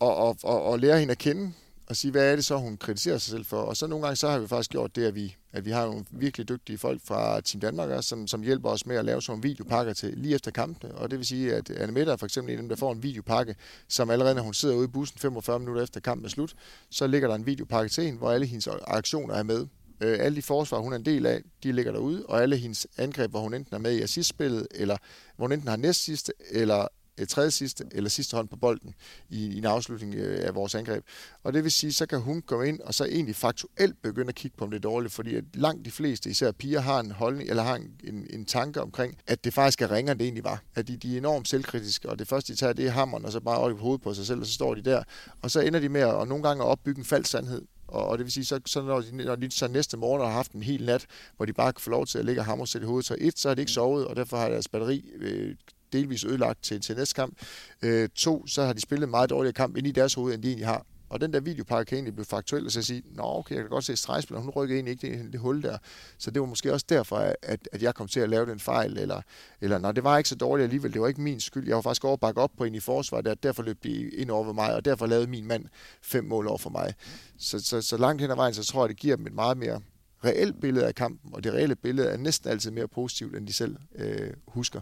at, 0.00 0.28
at, 0.28 0.54
at, 0.54 0.74
at 0.74 0.80
lære 0.80 0.98
hende 0.98 1.12
at 1.12 1.18
kende 1.18 1.52
og 1.88 1.96
sige, 1.96 2.10
hvad 2.10 2.32
er 2.32 2.36
det 2.36 2.44
så, 2.44 2.56
hun 2.56 2.76
kritiserer 2.76 3.18
sig 3.18 3.30
selv 3.30 3.44
for. 3.44 3.56
Og 3.56 3.76
så 3.76 3.86
nogle 3.86 4.04
gange, 4.04 4.16
så 4.16 4.28
har 4.28 4.38
vi 4.38 4.48
faktisk 4.48 4.70
gjort 4.70 4.96
det, 4.96 5.04
at 5.04 5.14
vi, 5.14 5.36
at 5.52 5.64
vi 5.64 5.70
har 5.70 5.86
nogle 5.86 6.04
virkelig 6.10 6.48
dygtige 6.48 6.78
folk 6.78 7.00
fra 7.04 7.40
Team 7.40 7.60
Danmark, 7.60 8.04
som, 8.04 8.26
som 8.26 8.42
hjælper 8.42 8.68
os 8.68 8.86
med 8.86 8.96
at 8.96 9.04
lave 9.04 9.22
sådan 9.22 9.32
nogle 9.32 9.48
videopakker 9.48 9.92
til 9.92 10.14
lige 10.16 10.34
efter 10.34 10.50
kampene. 10.50 10.94
Og 10.94 11.10
det 11.10 11.18
vil 11.18 11.26
sige, 11.26 11.54
at 11.54 11.70
Anne 11.70 11.92
Mette 11.92 12.12
er 12.12 12.16
for 12.16 12.26
eksempel 12.26 12.52
en 12.52 12.58
af 12.58 12.62
dem, 12.62 12.68
der 12.68 12.76
får 12.76 12.92
en 12.92 13.02
videopakke, 13.02 13.56
som 13.88 14.10
allerede, 14.10 14.34
når 14.34 14.42
hun 14.42 14.54
sidder 14.54 14.74
ude 14.74 14.84
i 14.84 14.88
bussen 14.88 15.18
45 15.18 15.58
minutter 15.58 15.82
efter 15.82 16.00
kampen 16.00 16.24
er 16.24 16.28
slut, 16.28 16.54
så 16.90 17.06
ligger 17.06 17.28
der 17.28 17.34
en 17.34 17.46
videopakke 17.46 17.88
til 17.88 18.04
hende, 18.04 18.18
hvor 18.18 18.30
alle 18.30 18.46
hendes 18.46 18.68
aktioner 18.86 19.34
er 19.34 19.42
med. 19.42 19.66
Øh, 20.00 20.18
alle 20.20 20.36
de 20.36 20.42
forsvar, 20.42 20.78
hun 20.78 20.92
er 20.92 20.96
en 20.96 21.04
del 21.04 21.26
af, 21.26 21.42
de 21.62 21.72
ligger 21.72 21.92
derude, 21.92 22.26
og 22.26 22.42
alle 22.42 22.56
hendes 22.56 22.86
angreb, 22.96 23.30
hvor 23.30 23.40
hun 23.40 23.54
enten 23.54 23.74
er 23.74 23.78
med 23.78 23.92
i 23.92 24.02
assistspillet, 24.02 24.66
eller 24.70 24.96
hvor 25.36 25.44
hun 25.44 25.52
enten 25.52 25.68
har 25.68 25.76
næst 25.76 26.04
sidste, 26.04 26.32
eller 26.50 26.86
tredje 27.26 27.50
sidste 27.50 27.84
eller 27.92 28.10
sidste 28.10 28.36
hånd 28.36 28.48
på 28.48 28.56
bolden 28.56 28.94
i, 29.28 29.46
i 29.46 29.58
en 29.58 29.64
afslutning 29.64 30.14
øh, 30.14 30.46
af 30.46 30.54
vores 30.54 30.74
angreb. 30.74 31.04
Og 31.42 31.52
det 31.52 31.64
vil 31.64 31.72
sige, 31.72 31.92
så 31.92 32.06
kan 32.06 32.20
hun 32.20 32.42
komme 32.42 32.68
ind 32.68 32.80
og 32.80 32.94
så 32.94 33.04
egentlig 33.04 33.36
faktuelt 33.36 34.02
begynde 34.02 34.28
at 34.28 34.34
kigge 34.34 34.56
på, 34.56 34.64
om 34.64 34.70
det 34.70 34.76
er 34.76 34.80
dårligt, 34.80 35.12
fordi 35.12 35.34
at 35.34 35.44
langt 35.54 35.84
de 35.84 35.90
fleste, 35.90 36.30
især 36.30 36.52
piger, 36.52 36.80
har 36.80 37.00
en 37.00 37.10
holdning, 37.10 37.50
eller 37.50 37.62
har 37.62 37.76
en, 37.76 37.90
en, 38.04 38.26
en 38.30 38.44
tanke 38.44 38.82
omkring, 38.82 39.18
at 39.26 39.44
det 39.44 39.54
faktisk 39.54 39.82
er 39.82 39.90
ringere, 39.90 40.12
end 40.12 40.18
det 40.18 40.24
egentlig 40.24 40.44
var. 40.44 40.62
At 40.74 40.88
de, 40.88 40.96
de 40.96 41.14
er 41.14 41.18
enormt 41.18 41.48
selvkritiske, 41.48 42.08
og 42.08 42.18
det 42.18 42.28
første, 42.28 42.52
de 42.52 42.58
tager, 42.58 42.72
det 42.72 42.86
er 42.86 42.90
hammeren, 42.90 43.24
og 43.24 43.32
så 43.32 43.40
bare 43.40 43.58
op 43.58 43.70
i 43.70 43.74
hovedet 43.74 44.02
på 44.02 44.14
sig 44.14 44.26
selv, 44.26 44.40
og 44.40 44.46
så 44.46 44.52
står 44.52 44.74
de 44.74 44.82
der. 44.82 45.02
Og 45.42 45.50
så 45.50 45.60
ender 45.60 45.80
de 45.80 45.88
med 45.88 46.00
at 46.00 46.14
og 46.14 46.28
nogle 46.28 46.42
gange 46.42 46.64
at 46.64 46.68
opbygge 46.68 46.98
en 46.98 47.04
falsk 47.04 47.30
sandhed. 47.30 47.62
Og, 47.88 48.08
og 48.08 48.18
det 48.18 48.24
vil 48.24 48.32
sige, 48.32 48.44
så, 48.44 48.60
så 48.66 48.82
når, 48.82 49.00
de, 49.00 49.16
når 49.16 49.36
de 49.36 49.50
så 49.50 49.68
næste 49.68 49.96
morgen 49.96 50.22
har 50.22 50.30
haft 50.30 50.52
en 50.52 50.62
hel 50.62 50.84
nat, 50.84 51.06
hvor 51.36 51.46
de 51.46 51.52
bare 51.52 51.72
kan 51.72 51.80
få 51.80 51.90
lov 51.90 52.06
til 52.06 52.18
at 52.18 52.24
ligge 52.24 52.40
og 52.40 52.44
hamre 52.44 52.66
sig 52.66 52.82
i 52.82 52.84
hovedet, 52.84 53.06
så 53.06 53.16
et, 53.18 53.38
så 53.38 53.48
har 53.48 53.54
de 53.54 53.62
ikke 53.62 53.72
sovet, 53.72 54.06
og 54.06 54.16
derfor 54.16 54.36
har 54.36 54.48
deres 54.48 54.68
batteri 54.68 55.10
øh, 55.16 55.54
delvis 55.92 56.24
ødelagt 56.24 56.62
til, 56.62 56.80
til 56.80 56.96
næste 56.96 57.14
kamp. 57.14 57.38
Øh, 57.82 58.08
to, 58.14 58.46
så 58.46 58.64
har 58.64 58.72
de 58.72 58.80
spillet 58.80 59.06
en 59.06 59.10
meget 59.10 59.30
dårligere 59.30 59.52
kamp 59.52 59.76
ind 59.76 59.86
i 59.86 59.90
deres 59.90 60.14
hoved, 60.14 60.34
end 60.34 60.42
de 60.42 60.48
egentlig 60.48 60.66
har. 60.66 60.86
Og 61.10 61.20
den 61.20 61.32
der 61.32 61.40
videopakke 61.40 61.88
kan 61.88 61.96
egentlig 61.96 62.14
blive 62.14 62.24
faktuel 62.24 62.66
og 62.66 62.72
så 62.72 62.82
sige, 62.82 63.02
nå 63.14 63.22
okay, 63.22 63.54
jeg 63.54 63.62
kan 63.62 63.70
godt 63.70 63.84
se 63.84 63.96
stregspilleren, 63.96 64.44
hun 64.44 64.52
rykker 64.52 64.74
egentlig 64.74 64.90
ikke 64.90 65.18
det, 65.18 65.32
det 65.32 65.40
hul 65.40 65.62
der. 65.62 65.78
Så 66.18 66.30
det 66.30 66.40
var 66.40 66.46
måske 66.46 66.72
også 66.72 66.86
derfor, 66.88 67.16
at, 67.42 67.68
at 67.72 67.82
jeg 67.82 67.94
kom 67.94 68.08
til 68.08 68.20
at 68.20 68.28
lave 68.28 68.46
den 68.46 68.60
fejl, 68.60 68.98
eller, 68.98 69.22
eller 69.60 69.78
nej, 69.78 69.92
det 69.92 70.04
var 70.04 70.18
ikke 70.18 70.28
så 70.28 70.34
dårligt 70.34 70.64
alligevel, 70.64 70.92
det 70.92 71.00
var 71.00 71.08
ikke 71.08 71.20
min 71.20 71.40
skyld. 71.40 71.66
Jeg 71.66 71.76
var 71.76 71.82
faktisk 71.82 72.04
over 72.04 72.14
at 72.14 72.20
bakke 72.20 72.40
op 72.40 72.50
på 72.56 72.64
en 72.64 72.74
i 72.74 72.80
forsvar, 72.80 73.20
der 73.20 73.34
derfor 73.34 73.62
løb 73.62 73.82
de 73.82 74.10
ind 74.10 74.30
over 74.30 74.52
mig, 74.52 74.74
og 74.74 74.84
derfor 74.84 75.06
lavede 75.06 75.26
min 75.26 75.46
mand 75.46 75.64
fem 76.02 76.24
mål 76.24 76.46
over 76.46 76.58
for 76.58 76.70
mig. 76.70 76.94
Så, 77.38 77.58
så, 77.58 77.82
så 77.82 77.96
langt 77.96 78.22
hen 78.22 78.30
ad 78.30 78.36
vejen, 78.36 78.54
så 78.54 78.64
tror 78.64 78.84
jeg, 78.84 78.88
det 78.88 78.96
giver 78.96 79.16
dem 79.16 79.26
et 79.26 79.34
meget 79.34 79.56
mere 79.56 79.80
reelt 80.24 80.60
billede 80.60 80.86
af 80.86 80.94
kampen, 80.94 81.34
og 81.34 81.44
det 81.44 81.52
reelle 81.52 81.76
billede 81.76 82.08
er 82.08 82.16
næsten 82.16 82.50
altid 82.50 82.70
mere 82.70 82.88
positivt, 82.88 83.36
end 83.36 83.46
de 83.46 83.52
selv 83.52 83.76
øh, 83.94 84.30
husker. 84.48 84.80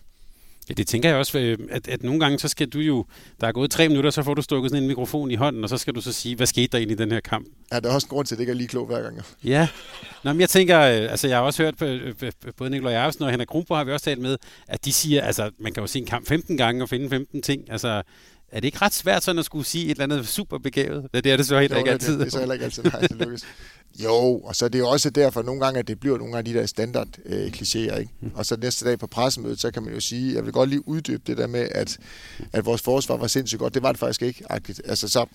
Ja, 0.68 0.74
det 0.74 0.86
tænker 0.86 1.08
jeg 1.08 1.18
også, 1.18 1.38
øh, 1.38 1.58
at, 1.70 1.88
at 1.88 2.02
nogle 2.02 2.20
gange, 2.20 2.38
så 2.38 2.48
skal 2.48 2.68
du 2.68 2.78
jo, 2.78 3.04
der 3.40 3.46
er 3.46 3.52
gået 3.52 3.70
tre 3.70 3.88
minutter, 3.88 4.10
så 4.10 4.22
får 4.22 4.34
du 4.34 4.42
stukket 4.42 4.70
sådan 4.70 4.82
en 4.82 4.88
mikrofon 4.88 5.30
i 5.30 5.34
hånden, 5.34 5.64
og 5.64 5.70
så 5.70 5.78
skal 5.78 5.94
du 5.94 6.00
så 6.00 6.12
sige, 6.12 6.36
hvad 6.36 6.46
skete 6.46 6.66
der 6.66 6.78
egentlig 6.78 7.00
i 7.00 7.02
den 7.02 7.12
her 7.12 7.20
kamp? 7.20 7.46
Ja, 7.72 7.80
der 7.80 7.90
er 7.90 7.94
også 7.94 8.06
en 8.06 8.08
grund 8.08 8.26
til, 8.26 8.34
at 8.34 8.38
det 8.38 8.42
ikke 8.42 8.50
er 8.50 8.54
lige 8.56 8.68
klog 8.68 8.86
hver 8.86 9.02
gang. 9.02 9.20
Ja, 9.44 9.68
Nå, 10.24 10.32
men 10.32 10.40
jeg 10.40 10.48
tænker, 10.48 10.80
øh, 10.80 11.10
altså 11.10 11.28
jeg 11.28 11.36
har 11.36 11.44
også 11.44 11.62
hørt, 11.62 11.82
øh, 11.82 12.14
både 12.56 12.70
Nikolaj 12.70 12.92
Jarvsen 12.92 13.24
og 13.24 13.30
Henrik 13.30 13.48
Kronborg 13.48 13.78
har 13.78 13.84
vi 13.84 13.92
også 13.92 14.04
talt 14.04 14.20
med, 14.20 14.36
at 14.68 14.84
de 14.84 14.92
siger, 14.92 15.22
altså 15.22 15.50
man 15.58 15.72
kan 15.72 15.80
jo 15.80 15.86
se 15.86 15.98
en 15.98 16.06
kamp 16.06 16.28
15 16.28 16.56
gange 16.56 16.82
og 16.82 16.88
finde 16.88 17.10
15 17.10 17.42
ting, 17.42 17.72
altså 17.72 18.02
er 18.52 18.60
det 18.60 18.64
ikke 18.64 18.78
ret 18.82 18.94
svært 18.94 19.24
sådan 19.24 19.38
at 19.38 19.44
skulle 19.44 19.66
sige 19.66 19.84
et 19.84 19.90
eller 19.90 20.04
andet 20.04 20.28
super 20.28 20.58
begavet? 20.58 21.08
Det 21.14 21.26
er 21.26 21.36
det 21.36 21.46
så 21.46 21.60
heller 21.60 21.76
ikke 21.76 21.90
altid. 21.90 22.12
Det, 22.12 22.20
det 22.20 22.26
er 22.26 22.30
så 22.30 22.38
heller 22.38 22.52
ikke 22.52 22.64
altid, 22.64 22.82
nej, 22.82 23.00
det 23.00 23.16
lykkes. 23.16 23.44
Jo, 24.04 24.38
og 24.38 24.56
så 24.56 24.64
er 24.64 24.68
det 24.68 24.78
jo 24.78 24.88
også 24.88 25.10
derfor 25.10 25.42
nogle 25.42 25.60
gange, 25.60 25.78
at 25.78 25.88
det 25.88 26.00
bliver 26.00 26.18
nogle 26.18 26.38
af 26.38 26.44
de 26.44 26.54
der 26.54 26.66
standard 26.66 27.08
øh, 27.24 27.46
klichéer, 27.46 27.96
ikke? 27.96 28.10
Og 28.34 28.46
så 28.46 28.56
næste 28.56 28.84
dag 28.84 28.98
på 28.98 29.06
pressemødet, 29.06 29.60
så 29.60 29.70
kan 29.70 29.82
man 29.82 29.94
jo 29.94 30.00
sige, 30.00 30.34
jeg 30.34 30.44
vil 30.44 30.52
godt 30.52 30.70
lige 30.70 30.88
uddybe 30.88 31.22
det 31.26 31.36
der 31.36 31.46
med, 31.46 31.68
at, 31.70 31.98
at 32.52 32.64
vores 32.64 32.82
forsvar 32.82 33.16
var 33.16 33.26
sindssygt 33.26 33.58
godt. 33.58 33.74
Det 33.74 33.82
var 33.82 33.92
det 33.92 33.98
faktisk 33.98 34.22
ikke. 34.22 34.44
Altså 34.84 35.08
så, 35.08 35.26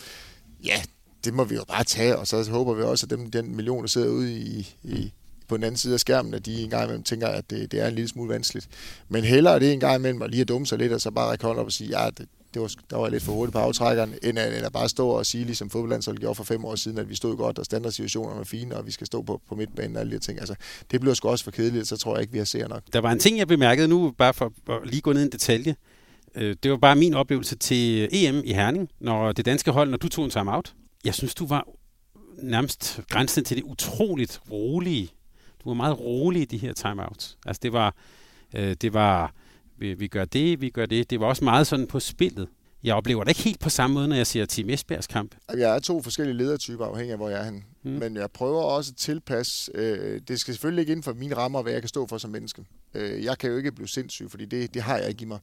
ja, 0.63 0.82
det 1.26 1.34
må 1.34 1.43
vi 1.43 1.56
jo 1.56 1.63
bare 1.67 1.84
tage, 1.84 2.17
og 2.17 2.28
så 2.28 2.43
håber 2.52 2.74
vi 2.74 2.84
også, 2.84 3.06
at 3.06 3.10
dem, 3.10 3.32
den 3.32 3.56
million, 3.56 3.82
der 3.82 3.88
sidder 3.88 4.10
ude 4.10 4.34
i, 4.34 4.76
i, 4.84 5.13
på 5.47 5.58
den 5.58 5.63
anden 5.63 5.78
side 5.78 5.93
af 5.93 6.00
skærmen, 6.00 6.34
at 6.34 6.45
de 6.45 6.62
en 6.62 6.69
gang 6.69 6.84
imellem 6.84 7.04
tænker, 7.04 7.28
at 7.28 7.50
det, 7.50 7.71
det 7.71 7.80
er 7.80 7.88
en 7.88 7.95
lille 7.95 8.08
smule 8.08 8.30
vanskeligt. 8.34 8.67
Men 9.10 9.24
hellere 9.24 9.60
det 9.60 9.74
en 9.74 9.80
gang 9.80 9.95
imellem 9.95 10.21
at 10.21 10.30
lige 10.30 10.41
at 10.41 10.47
dumme 10.47 10.67
sig 10.67 10.78
lidt, 10.78 10.93
og 10.93 11.02
så 11.02 11.12
bare 11.12 11.30
række 11.30 11.45
hånden 11.45 11.60
op 11.60 11.65
og 11.65 11.71
sige, 11.71 12.02
ja, 12.02 12.10
det, 12.10 12.28
det 12.54 12.62
var, 12.62 12.72
der 12.90 12.98
var 12.98 13.10
lidt 13.10 13.24
for 13.24 13.32
hurtigt 13.32 13.54
på 13.54 13.60
aftrækkeren, 13.60 14.14
end 14.24 14.40
at, 14.40 14.58
end 14.58 14.66
at 14.66 14.74
bare 14.74 14.90
stå 14.90 15.10
og 15.10 15.26
sige, 15.26 15.46
ligesom 15.46 15.70
fodboldlandsholdet 15.70 16.22
gjorde 16.22 16.36
for 16.36 16.44
fem 16.44 16.66
år 16.66 16.76
siden, 16.76 16.98
at 16.98 17.10
vi 17.10 17.16
stod 17.16 17.38
godt, 17.38 17.60
og 17.60 17.66
standardsituationerne 17.66 18.38
var 18.38 18.44
fine, 18.44 18.78
og 18.78 18.86
vi 18.86 18.92
skal 18.92 19.08
stå 19.08 19.22
på, 19.22 19.42
på 19.50 19.56
midtbanen 19.56 19.96
og 19.96 20.02
alle 20.02 20.16
de 20.16 20.20
ting. 20.20 20.40
Altså, 20.40 20.56
det 20.92 21.02
bliver 21.02 21.14
sgu 21.14 21.30
også 21.30 21.44
for 21.44 21.52
kedeligt, 21.52 21.88
så 21.88 21.98
tror 21.98 22.16
jeg 22.16 22.22
ikke, 22.22 22.32
vi 22.32 22.38
har 22.38 22.46
ser 22.46 22.68
nok. 22.68 22.84
Der 22.94 23.02
var 23.02 23.12
en 23.12 23.20
ting, 23.20 23.38
jeg 23.38 23.48
bemærkede 23.48 23.88
nu, 23.88 24.14
bare 24.18 24.34
for 24.34 24.54
at 24.70 24.80
lige 24.84 25.02
gå 25.02 25.14
ned 25.14 25.22
i 25.22 25.26
en 25.26 25.32
detalje. 25.32 25.76
Øh, 26.36 26.56
det 26.64 26.72
var 26.72 26.78
bare 26.78 26.96
min 26.96 27.14
oplevelse 27.14 27.56
til 27.56 28.10
EM 28.12 28.42
i 28.46 28.54
Herning, 28.54 28.90
når 29.00 29.32
det 29.32 29.46
danske 29.46 29.72
hold, 29.72 29.90
når 29.90 29.98
du 29.98 30.10
tog 30.10 30.26
en 30.26 30.32
time-out. 30.32 30.74
Jeg 31.06 31.14
synes, 31.14 31.36
du 31.36 31.46
var 31.46 31.68
nærmest 32.44 33.00
grænsen 33.10 33.44
til 33.44 33.58
det 33.58 33.64
utroligt 33.64 34.42
rolige. 34.52 35.10
Du 35.64 35.70
var 35.70 35.74
meget 35.74 36.00
rolig 36.00 36.42
i 36.42 36.46
de 36.46 36.58
her 36.58 36.74
timeouts. 36.74 37.38
Altså 37.46 37.60
det 37.64 37.74
var, 37.74 37.95
øh, 38.56 38.76
det 38.82 38.93
var 38.93 39.34
vi, 39.82 39.93
vi 39.93 40.07
gør 40.07 40.25
det, 40.25 40.61
vi 40.61 40.69
gør 40.69 40.86
det. 40.86 41.09
Det 41.09 41.19
var 41.19 41.25
også 41.25 41.43
meget 41.43 41.67
sådan 41.67 41.88
på 41.88 41.99
spillet. 41.99 42.47
jeg 42.84 42.95
oplever 42.95 43.23
det 43.23 43.32
ikke 43.32 43.41
helt 43.41 43.59
på 43.59 43.69
samme 43.69 43.93
måde, 43.93 44.07
når 44.07 44.15
jeg 44.15 44.27
ser 44.27 44.45
Team 44.45 44.69
Esbjergs 44.69 45.07
kamp. 45.07 45.36
Jeg 45.57 45.75
er 45.75 45.79
to 45.79 46.01
forskellige 46.01 46.38
ledertyper, 46.38 46.86
afhængig 46.86 47.11
af, 47.11 47.17
hvor 47.17 47.29
jeg 47.29 47.39
er 47.39 47.43
hen. 47.43 47.63
Mm. 47.84 47.91
Men 47.91 48.15
jeg 48.15 48.32
prøver 48.32 48.61
også 48.61 48.91
at 48.91 48.97
tilpasse. 48.97 49.71
Øh, 49.75 50.21
det 50.27 50.39
skal 50.39 50.53
selvfølgelig 50.53 50.82
ikke 50.82 50.91
inden 50.91 51.03
for 51.03 51.13
mine 51.13 51.36
rammer, 51.36 51.61
hvad 51.61 51.71
jeg 51.73 51.82
kan 51.82 51.89
stå 51.89 52.07
for 52.07 52.17
som 52.17 52.32
menneske. 52.32 52.65
Øh, 52.93 53.23
jeg 53.23 53.38
kan 53.38 53.49
jo 53.49 53.57
ikke 53.57 53.71
blive 53.71 53.88
sindssyg, 53.88 54.32
fordi 54.32 54.45
det, 54.45 54.73
det 54.73 54.82
har 54.82 54.97
jeg 54.97 55.09
ikke 55.09 55.21
i 55.21 55.25
mig. 55.25 55.39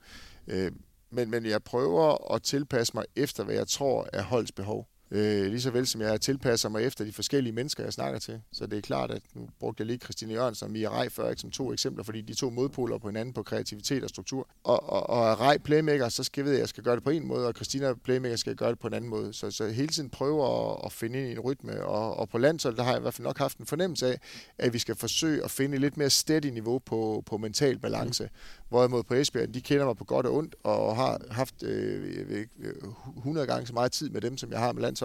Øh, 0.48 0.72
men, 1.10 1.30
men 1.30 1.46
jeg 1.46 1.62
prøver 1.62 2.34
at 2.34 2.42
tilpasse 2.42 2.92
mig 2.94 3.04
efter, 3.16 3.44
hvad 3.44 3.54
jeg 3.54 3.68
tror 3.68 4.08
er 4.12 4.22
holds 4.22 4.52
behov. 4.52 4.88
Øh, 5.10 5.46
lige 5.46 5.60
så 5.60 5.70
vel 5.70 5.86
som 5.86 6.00
jeg 6.00 6.20
tilpasser 6.20 6.68
mig 6.68 6.82
efter 6.84 7.04
de 7.04 7.12
forskellige 7.12 7.52
mennesker, 7.52 7.82
jeg 7.82 7.92
snakker 7.92 8.18
til. 8.18 8.40
Så 8.52 8.66
det 8.66 8.76
er 8.76 8.82
klart, 8.82 9.10
at 9.10 9.22
nu 9.34 9.48
brugte 9.60 9.80
jeg 9.80 9.86
lige 9.86 9.98
Christine 9.98 10.32
Jørgensen 10.32 10.64
og 10.64 10.70
Mia 10.70 10.88
Rej 10.88 11.08
før, 11.08 11.30
ikke, 11.30 11.40
som 11.40 11.50
to 11.50 11.72
eksempler, 11.72 12.04
fordi 12.04 12.20
de 12.20 12.34
to 12.34 12.50
modpoler 12.50 12.98
på 12.98 13.08
hinanden 13.08 13.34
på 13.34 13.42
kreativitet 13.42 14.04
og 14.04 14.08
struktur. 14.08 14.48
Og, 14.64 14.90
og, 14.90 15.10
og 15.10 15.40
Rej 15.40 15.58
playmaker, 15.58 16.08
så 16.08 16.24
skal 16.24 16.44
jeg 16.44 16.54
at 16.54 16.60
jeg 16.60 16.68
skal 16.68 16.84
gøre 16.84 16.94
det 16.94 17.04
på 17.04 17.10
en 17.10 17.26
måde, 17.26 17.46
og 17.46 17.52
Christina 17.54 17.94
playmaker 17.94 18.36
skal 18.36 18.56
gøre 18.56 18.70
det 18.70 18.78
på 18.78 18.86
en 18.86 18.94
anden 18.94 19.10
måde. 19.10 19.32
Så, 19.34 19.50
så 19.50 19.68
hele 19.68 19.88
tiden 19.88 20.10
prøve 20.10 20.46
at, 20.46 20.76
at 20.84 20.92
finde 20.92 21.18
ind 21.18 21.28
i 21.28 21.32
en 21.32 21.40
rytme. 21.40 21.84
Og, 21.84 22.16
og 22.16 22.28
på 22.28 22.38
landshold, 22.38 22.76
der 22.76 22.82
har 22.82 22.90
jeg 22.90 22.98
i 22.98 23.02
hvert 23.02 23.14
fald 23.14 23.26
nok 23.26 23.38
haft 23.38 23.58
en 23.58 23.66
fornemmelse 23.66 24.06
af, 24.06 24.20
at 24.58 24.72
vi 24.72 24.78
skal 24.78 24.94
forsøge 24.94 25.44
at 25.44 25.50
finde 25.50 25.74
et 25.74 25.80
lidt 25.80 25.96
mere 25.96 26.10
steady 26.10 26.46
niveau 26.46 26.78
på, 26.78 27.22
på 27.26 27.36
mental 27.36 27.78
balance. 27.78 28.24
Mm. 28.24 28.30
Hvorimod 28.68 29.02
på 29.02 29.14
Esbjerg, 29.14 29.54
de 29.54 29.60
kender 29.60 29.86
mig 29.86 29.96
på 29.96 30.04
godt 30.04 30.26
og 30.26 30.34
ondt, 30.34 30.54
og 30.62 30.96
har 30.96 31.20
haft 31.30 31.62
øh, 31.62 32.46
100 33.16 33.46
gange 33.46 33.66
så 33.66 33.72
meget 33.72 33.92
tid 33.92 34.10
med 34.10 34.20
dem, 34.20 34.38
som 34.38 34.52
jeg 34.52 34.58
har 34.58 34.72
med 34.72 34.82
landsholdet. 34.82 34.97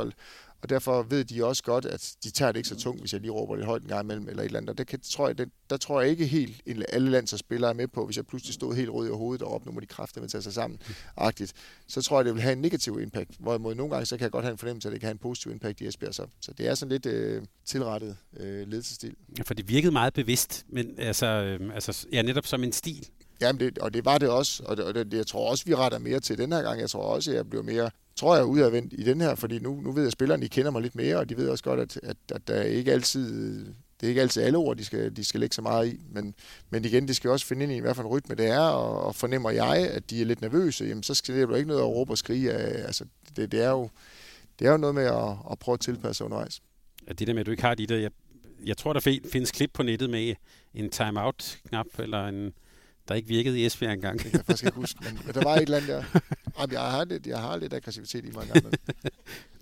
Og 0.63 0.69
derfor 0.69 1.03
ved 1.03 1.25
de 1.25 1.45
også 1.45 1.63
godt, 1.63 1.85
at 1.85 2.15
de 2.23 2.31
tager 2.31 2.51
det 2.51 2.59
ikke 2.59 2.69
så 2.69 2.75
tungt, 2.75 3.01
hvis 3.01 3.13
jeg 3.13 3.21
lige 3.21 3.31
råber 3.31 3.55
lidt 3.55 3.65
højt 3.65 3.81
en 3.81 3.87
gang 3.87 4.03
imellem, 4.03 4.29
eller 4.29 4.41
et 4.41 4.45
eller 4.45 4.59
andet. 4.59 4.69
Og 4.69 4.77
det 4.77 4.87
kan, 4.87 4.99
tror 4.99 5.27
jeg, 5.27 5.37
det, 5.37 5.49
der 5.69 5.77
tror 5.77 6.01
jeg 6.01 6.09
ikke 6.09 6.25
helt, 6.25 6.61
alle 6.89 7.11
landsholdsspillere 7.11 7.69
er 7.69 7.73
med 7.73 7.87
på, 7.87 8.05
hvis 8.05 8.17
jeg 8.17 8.27
pludselig 8.27 8.53
stod 8.53 8.75
helt 8.75 8.89
rød 8.89 9.07
i 9.07 9.11
hovedet 9.11 9.41
og 9.41 9.53
op, 9.53 9.65
nu 9.65 9.71
må 9.71 9.79
de 9.79 9.85
kræfter 9.85 10.21
med 10.21 10.25
at 10.25 10.31
tage 10.31 10.41
sig 10.41 10.53
sammen, 10.53 10.79
agtigt. 11.17 11.53
Så 11.87 12.01
tror 12.01 12.17
jeg, 12.17 12.25
det 12.25 12.33
vil 12.33 12.41
have 12.41 12.53
en 12.53 12.61
negativ 12.61 12.99
impact. 13.01 13.31
Hvorimod 13.39 13.75
nogle 13.75 13.91
gange, 13.91 14.05
så 14.05 14.17
kan 14.17 14.23
jeg 14.23 14.31
godt 14.31 14.45
have 14.45 14.51
en 14.51 14.57
fornemmelse, 14.57 14.87
at 14.87 14.91
det 14.91 14.99
kan 14.99 15.07
have 15.07 15.11
en 15.11 15.17
positiv 15.17 15.51
impact 15.51 15.81
i 15.81 15.87
Esbjerg. 15.87 16.15
Så, 16.15 16.27
så 16.41 16.53
det 16.57 16.67
er 16.67 16.75
sådan 16.75 16.91
lidt 16.91 17.05
øh, 17.05 17.43
tilrettet 17.65 18.17
øh, 18.37 18.67
ledelsestil. 18.67 19.15
Ja, 19.37 19.43
for 19.43 19.53
det 19.53 19.69
virkede 19.69 19.91
meget 19.91 20.13
bevidst, 20.13 20.65
men 20.69 20.95
altså, 20.97 21.25
øh, 21.25 21.75
altså 21.75 22.07
ja, 22.11 22.21
netop 22.21 22.45
som 22.45 22.63
en 22.63 22.71
stil. 22.71 23.09
Jamen, 23.41 23.59
det, 23.59 23.77
og 23.77 23.93
det 23.93 24.05
var 24.05 24.17
det 24.17 24.29
også, 24.29 24.63
og, 24.65 24.77
det, 24.77 24.85
og 24.85 24.95
det, 24.95 25.13
jeg 25.13 25.27
tror 25.27 25.49
også, 25.49 25.65
vi 25.65 25.75
retter 25.75 25.99
mere 25.99 26.19
til 26.19 26.37
den 26.37 26.51
her 26.51 26.61
gang. 26.61 26.79
Jeg 26.79 26.89
tror 26.89 27.03
også, 27.03 27.31
at 27.31 27.37
jeg 27.37 27.49
bliver 27.49 27.63
mere, 27.63 27.89
tror 28.15 28.35
jeg, 28.35 28.45
udadvendt 28.45 28.93
i 28.97 29.03
den 29.03 29.21
her, 29.21 29.35
fordi 29.35 29.59
nu, 29.59 29.81
nu 29.81 29.91
ved 29.91 30.01
jeg, 30.01 30.07
at 30.07 30.13
spillerne 30.13 30.43
de 30.43 30.49
kender 30.49 30.71
mig 30.71 30.81
lidt 30.81 30.95
mere, 30.95 31.17
og 31.17 31.29
de 31.29 31.37
ved 31.37 31.49
også 31.49 31.63
godt, 31.63 31.79
at, 31.79 31.99
at, 32.03 32.17
at 32.31 32.47
der 32.47 32.61
ikke 32.61 32.91
altid, 32.91 33.65
det 33.65 34.07
er 34.07 34.07
ikke 34.07 34.21
altid 34.21 34.41
alle 34.41 34.57
ord, 34.57 34.77
de 34.77 34.85
skal, 34.85 35.15
de 35.15 35.23
skal 35.23 35.39
lægge 35.39 35.55
så 35.55 35.61
meget 35.61 35.93
i, 35.93 35.99
men, 36.11 36.35
men 36.69 36.85
igen, 36.85 37.07
de 37.07 37.13
skal 37.13 37.29
også 37.29 37.45
finde 37.45 37.63
ind 37.63 37.71
i, 37.71 37.79
hvad 37.79 37.95
for 37.95 38.01
en 38.01 38.07
rytme 38.07 38.35
det 38.35 38.45
er, 38.45 38.59
og, 38.59 39.03
og 39.03 39.15
fornemmer 39.15 39.49
jeg, 39.49 39.77
at 39.89 40.09
de 40.09 40.21
er 40.21 40.25
lidt 40.25 40.41
nervøse, 40.41 40.85
jamen 40.85 41.03
så 41.03 41.13
skal 41.13 41.35
det 41.35 41.41
jo 41.41 41.55
ikke 41.55 41.67
noget 41.67 41.81
at 41.81 41.87
råbe 41.87 42.13
og 42.13 42.17
skrige 42.17 42.51
af, 42.51 42.85
altså 42.85 43.05
det, 43.35 43.51
det 43.51 43.63
er 43.63 43.69
jo, 43.69 43.89
det 44.59 44.67
er 44.67 44.71
jo 44.71 44.77
noget 44.77 44.95
med 44.95 45.05
at, 45.05 45.35
at 45.51 45.59
prøve 45.59 45.73
at 45.73 45.79
tilpasse 45.79 46.17
sig 46.17 46.25
undervejs. 46.25 46.61
Ja, 47.07 47.13
det 47.13 47.27
der 47.27 47.33
med, 47.33 47.39
at 47.39 47.45
du 47.45 47.51
ikke 47.51 47.63
har 47.63 47.75
de 47.75 47.87
der, 47.87 47.97
jeg, 47.97 48.11
jeg 48.65 48.77
tror, 48.77 48.93
der 48.93 49.19
findes 49.31 49.51
klip 49.51 49.69
på 49.73 49.83
nettet 49.83 50.09
med 50.09 50.35
en 50.73 50.89
timeout-knap, 50.89 51.99
eller 51.99 52.27
en, 52.27 52.53
der 53.07 53.15
ikke 53.15 53.27
virkede 53.27 53.59
i 53.59 53.65
Esbjerg 53.65 53.93
engang. 53.93 54.19
Det 54.19 54.31
kan 54.31 54.33
jeg 54.33 54.45
faktisk 54.45 54.65
ikke 54.65 54.75
huske, 54.75 54.99
men, 55.03 55.19
men 55.25 55.33
der 55.33 55.43
var 55.43 55.55
et 55.55 55.61
eller 55.61 55.77
andet 55.77 55.89
der. 55.89 56.03
Jamen, 56.59 56.73
jeg, 56.73 56.81
har 56.81 57.05
lidt, 57.05 57.27
jeg 57.27 57.39
har 57.39 57.57
lidt 57.57 57.73
aggressivitet 57.73 58.25
i 58.25 58.31
mig 58.33 58.43
engang. 58.43 58.73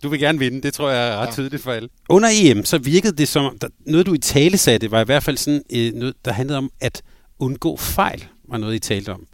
du 0.04 0.10
vil 0.10 0.20
gerne 0.20 0.40
vinde, 0.40 0.62
det 0.62 0.74
tror 0.74 0.90
jeg 0.90 1.10
er 1.10 1.18
ret 1.18 1.28
ja. 1.28 1.32
tydeligt 1.32 1.64
for 1.64 1.72
alle. 1.72 1.90
Under 2.10 2.30
EM, 2.34 2.66
så 2.66 2.78
virkede 2.78 3.18
det 3.18 3.28
som, 3.28 3.58
der, 3.62 3.68
noget 3.80 4.06
du 4.06 4.14
i 4.14 4.18
tale 4.18 4.58
satte, 4.58 4.92
var 4.92 5.02
i 5.02 5.06
hvert 5.06 5.24
fald 5.24 5.38
sådan, 5.38 5.62
øh, 5.74 5.94
noget, 5.94 6.16
der 6.26 6.32
handlede 6.32 6.58
om 6.58 6.72
at 6.80 7.02
undgå 7.40 7.78
fejl, 7.78 8.26
var 8.48 8.58
noget 8.58 8.76
I 8.76 8.80
talte 8.80 9.14
om. 9.14 9.28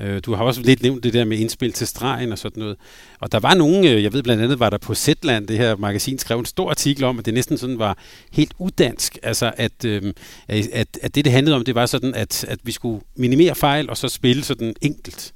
Øh, 0.00 0.20
du 0.26 0.34
har 0.34 0.44
også 0.44 0.62
lidt 0.62 0.82
nævnt 0.82 1.04
det 1.04 1.12
der 1.12 1.24
med 1.24 1.38
indspil 1.38 1.72
til 1.72 1.86
stregen 1.86 2.32
og 2.32 2.38
sådan 2.38 2.60
noget. 2.60 2.76
Og 3.20 3.32
der 3.32 3.40
var 3.40 3.54
nogen, 3.54 3.86
øh, 3.86 4.02
jeg 4.02 4.12
ved 4.12 4.22
blandt 4.22 4.42
andet, 4.42 4.60
var 4.60 4.70
der 4.70 4.78
på 4.78 4.94
Zetland, 4.94 5.46
det 5.46 5.58
her 5.58 5.76
magasin, 5.76 6.18
skrev 6.18 6.38
en 6.38 6.44
stor 6.44 6.70
artikel 6.70 7.04
om, 7.04 7.18
at 7.18 7.26
det 7.26 7.34
næsten 7.34 7.58
sådan 7.58 7.78
var 7.78 7.98
helt 8.32 8.52
udansk. 8.58 9.18
Altså, 9.22 9.52
at, 9.56 9.84
øh, 9.84 10.14
at, 10.48 10.98
at 11.02 11.14
det, 11.14 11.24
det 11.24 11.32
handlede 11.32 11.56
om, 11.56 11.64
det 11.64 11.74
var 11.74 11.86
sådan, 11.86 12.14
at, 12.14 12.44
at 12.48 12.58
vi 12.62 12.72
skulle 12.72 13.00
minimere 13.16 13.54
fejl 13.54 13.90
og 13.90 13.96
så 13.96 14.08
spille 14.08 14.44
sådan 14.44 14.74
enkelt. 14.80 15.32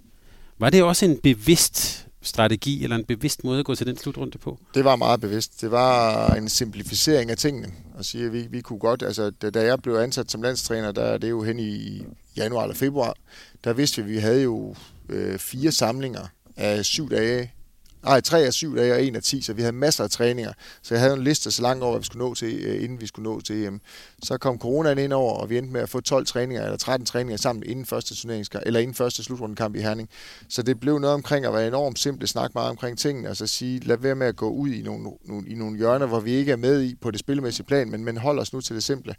Var 0.59 0.70
det 0.70 0.82
også 0.82 1.05
en 1.05 1.18
bevidst 1.22 2.03
strategi 2.25 2.85
eller 2.85 2.97
en 2.97 3.05
bevidst 3.05 3.45
måde 3.45 3.59
at 3.59 3.64
gå 3.64 3.75
til 3.75 3.87
den 3.87 3.97
slutrunde 3.97 4.39
på? 4.39 4.59
Det 4.75 4.85
var 4.85 4.97
meget 4.97 5.20
bevidst. 5.20 5.61
Det 5.61 5.70
var 5.70 6.29
en 6.35 6.49
simplificering 6.49 7.31
af 7.31 7.37
tingene. 7.37 7.72
Og 7.95 8.05
sige, 8.05 8.27
at 8.27 8.33
vi, 8.33 8.47
vi 8.51 8.61
kunne 8.61 8.79
godt, 8.79 9.03
altså 9.03 9.31
da 9.31 9.64
jeg 9.64 9.83
blev 9.83 9.95
ansat 9.95 10.31
som 10.31 10.43
landstræner, 10.43 10.93
der 10.93 11.03
er 11.03 11.18
det 11.18 11.31
jo 11.31 11.43
hen 11.43 11.59
i 11.59 12.03
januar 12.37 12.62
eller 12.62 12.77
februar, 12.77 13.14
der 13.64 13.72
vidste 13.72 14.05
vi, 14.05 14.11
at 14.11 14.14
vi 14.14 14.20
havde 14.20 14.43
jo 14.43 14.75
øh, 15.09 15.39
fire 15.39 15.72
samlinger 15.72 16.27
af 16.57 16.85
syv 16.85 17.11
dage 17.11 17.53
nej, 18.05 18.20
tre 18.20 18.40
af 18.40 18.52
syv 18.52 18.76
dage 18.76 18.92
og 18.92 19.05
en 19.05 19.16
af 19.16 19.22
ti, 19.22 19.42
så 19.42 19.52
vi 19.52 19.62
havde 19.62 19.72
masser 19.72 20.05
af 20.05 20.11
træninger. 20.11 20.52
Så 20.82 20.94
jeg 20.94 21.00
havde 21.00 21.14
en 21.14 21.24
liste 21.24 21.50
så 21.50 21.62
langt 21.62 21.82
over, 21.82 21.92
hvad 21.92 22.00
vi 22.00 22.07
skulle 22.07 22.24
nå 22.24 22.34
til, 22.34 22.55
øh, 22.64 22.84
inden 22.84 23.00
vi 23.00 23.07
skulle 23.07 23.30
nå 23.30 23.40
til 23.40 23.64
EM. 23.64 23.80
Så 24.22 24.38
kom 24.38 24.59
coronaen 24.59 24.98
ind 24.98 25.12
over, 25.12 25.34
og 25.34 25.50
vi 25.50 25.59
endte 25.59 25.72
med 25.72 25.80
at 25.80 25.88
få 25.88 26.00
12 26.00 26.26
træninger, 26.26 26.64
eller 26.64 26.76
13 26.76 27.07
træninger 27.07 27.36
sammen 27.36 27.62
inden 27.66 27.86
første 27.86 28.14
turneringskamp, 28.16 28.62
eller 28.66 28.80
inden 28.80 28.94
første 28.94 29.24
slutrundekamp 29.24 29.76
i 29.76 29.80
Herning. 29.80 30.09
Så 30.48 30.62
det 30.62 30.80
blev 30.80 30.98
noget 30.98 31.14
omkring 31.14 31.46
at 31.46 31.52
være 31.52 31.68
enormt 31.68 31.98
simpelt, 31.98 32.30
snakke 32.30 32.52
meget 32.55 32.70
omkring 32.70 32.98
tingene, 32.98 33.30
og 33.30 33.36
så 33.36 33.46
sige, 33.46 33.80
lad 33.80 33.96
være 33.96 34.14
med 34.14 34.26
at 34.26 34.36
gå 34.36 34.50
ud 34.50 34.68
i 34.68 34.82
nogle, 34.82 35.09
nogle, 35.24 35.48
i 35.48 35.55
nogle 35.55 35.76
hjørner, 35.76 36.07
hvor 36.07 36.20
vi 36.20 36.30
ikke 36.30 36.52
er 36.52 36.57
med 36.57 36.82
i 36.82 36.94
på 36.94 37.11
det 37.11 37.20
spillemæssige 37.20 37.66
plan, 37.66 37.90
men, 37.90 38.05
men 38.05 38.16
hold 38.16 38.38
os 38.38 38.52
nu 38.52 38.61
til 38.61 38.74
det 38.74 38.82
simple. 38.82 39.14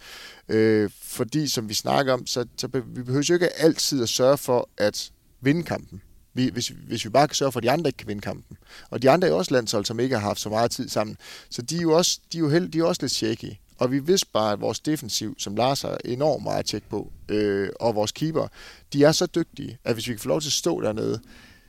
Øh, 0.49 0.89
fordi, 1.01 1.47
som 1.47 1.69
vi 1.69 1.73
snakker 1.73 2.13
om, 2.13 2.27
så, 2.27 2.45
så 2.57 2.67
vi 2.67 3.03
behøver 3.03 3.25
jo 3.29 3.33
ikke 3.33 3.59
altid 3.59 4.03
at 4.03 4.09
sørge 4.09 4.37
for 4.37 4.69
at 4.77 5.11
vinde 5.41 5.63
kampen 5.63 6.01
vi, 6.35 6.49
hvis, 6.49 6.67
hvis 6.67 7.05
vi 7.05 7.09
bare 7.09 7.27
kan 7.27 7.35
sørge 7.35 7.51
for, 7.51 7.59
at 7.59 7.63
de 7.63 7.71
andre 7.71 7.89
ikke 7.89 7.97
kan 7.97 8.07
vinde 8.07 8.21
kampen. 8.21 8.57
Og 8.89 9.01
de 9.01 9.09
andre 9.09 9.27
er 9.27 9.31
jo 9.31 9.37
også 9.37 9.53
landshold, 9.53 9.85
som 9.85 9.99
ikke 9.99 10.15
har 10.15 10.27
haft 10.27 10.39
så 10.39 10.49
meget 10.49 10.71
tid 10.71 10.89
sammen. 10.89 11.17
Så 11.49 11.61
de 11.61 11.77
er 11.77 11.81
jo 11.81 11.91
også, 11.91 12.19
de 12.31 12.37
er 12.37 12.39
jo 12.39 12.49
held, 12.49 12.69
de 12.69 12.79
er 12.79 12.83
også 12.83 13.01
lidt 13.01 13.11
shaky. 13.11 13.51
Og 13.77 13.91
vi 13.91 13.99
vidste 13.99 14.27
bare, 14.33 14.53
at 14.53 14.61
vores 14.61 14.79
defensiv, 14.79 15.35
som 15.37 15.55
Lars 15.55 15.81
har 15.81 15.97
enormt 16.05 16.43
meget 16.43 16.73
at 16.73 16.83
på, 16.89 17.11
øh, 17.29 17.69
og 17.79 17.95
vores 17.95 18.11
keeper, 18.11 18.47
de 18.93 19.03
er 19.03 19.11
så 19.11 19.25
dygtige, 19.25 19.77
at 19.83 19.93
hvis 19.93 20.07
vi 20.07 20.13
kan 20.13 20.19
få 20.19 20.27
lov 20.27 20.41
til 20.41 20.49
at 20.49 20.53
stå 20.53 20.81
dernede, 20.81 21.19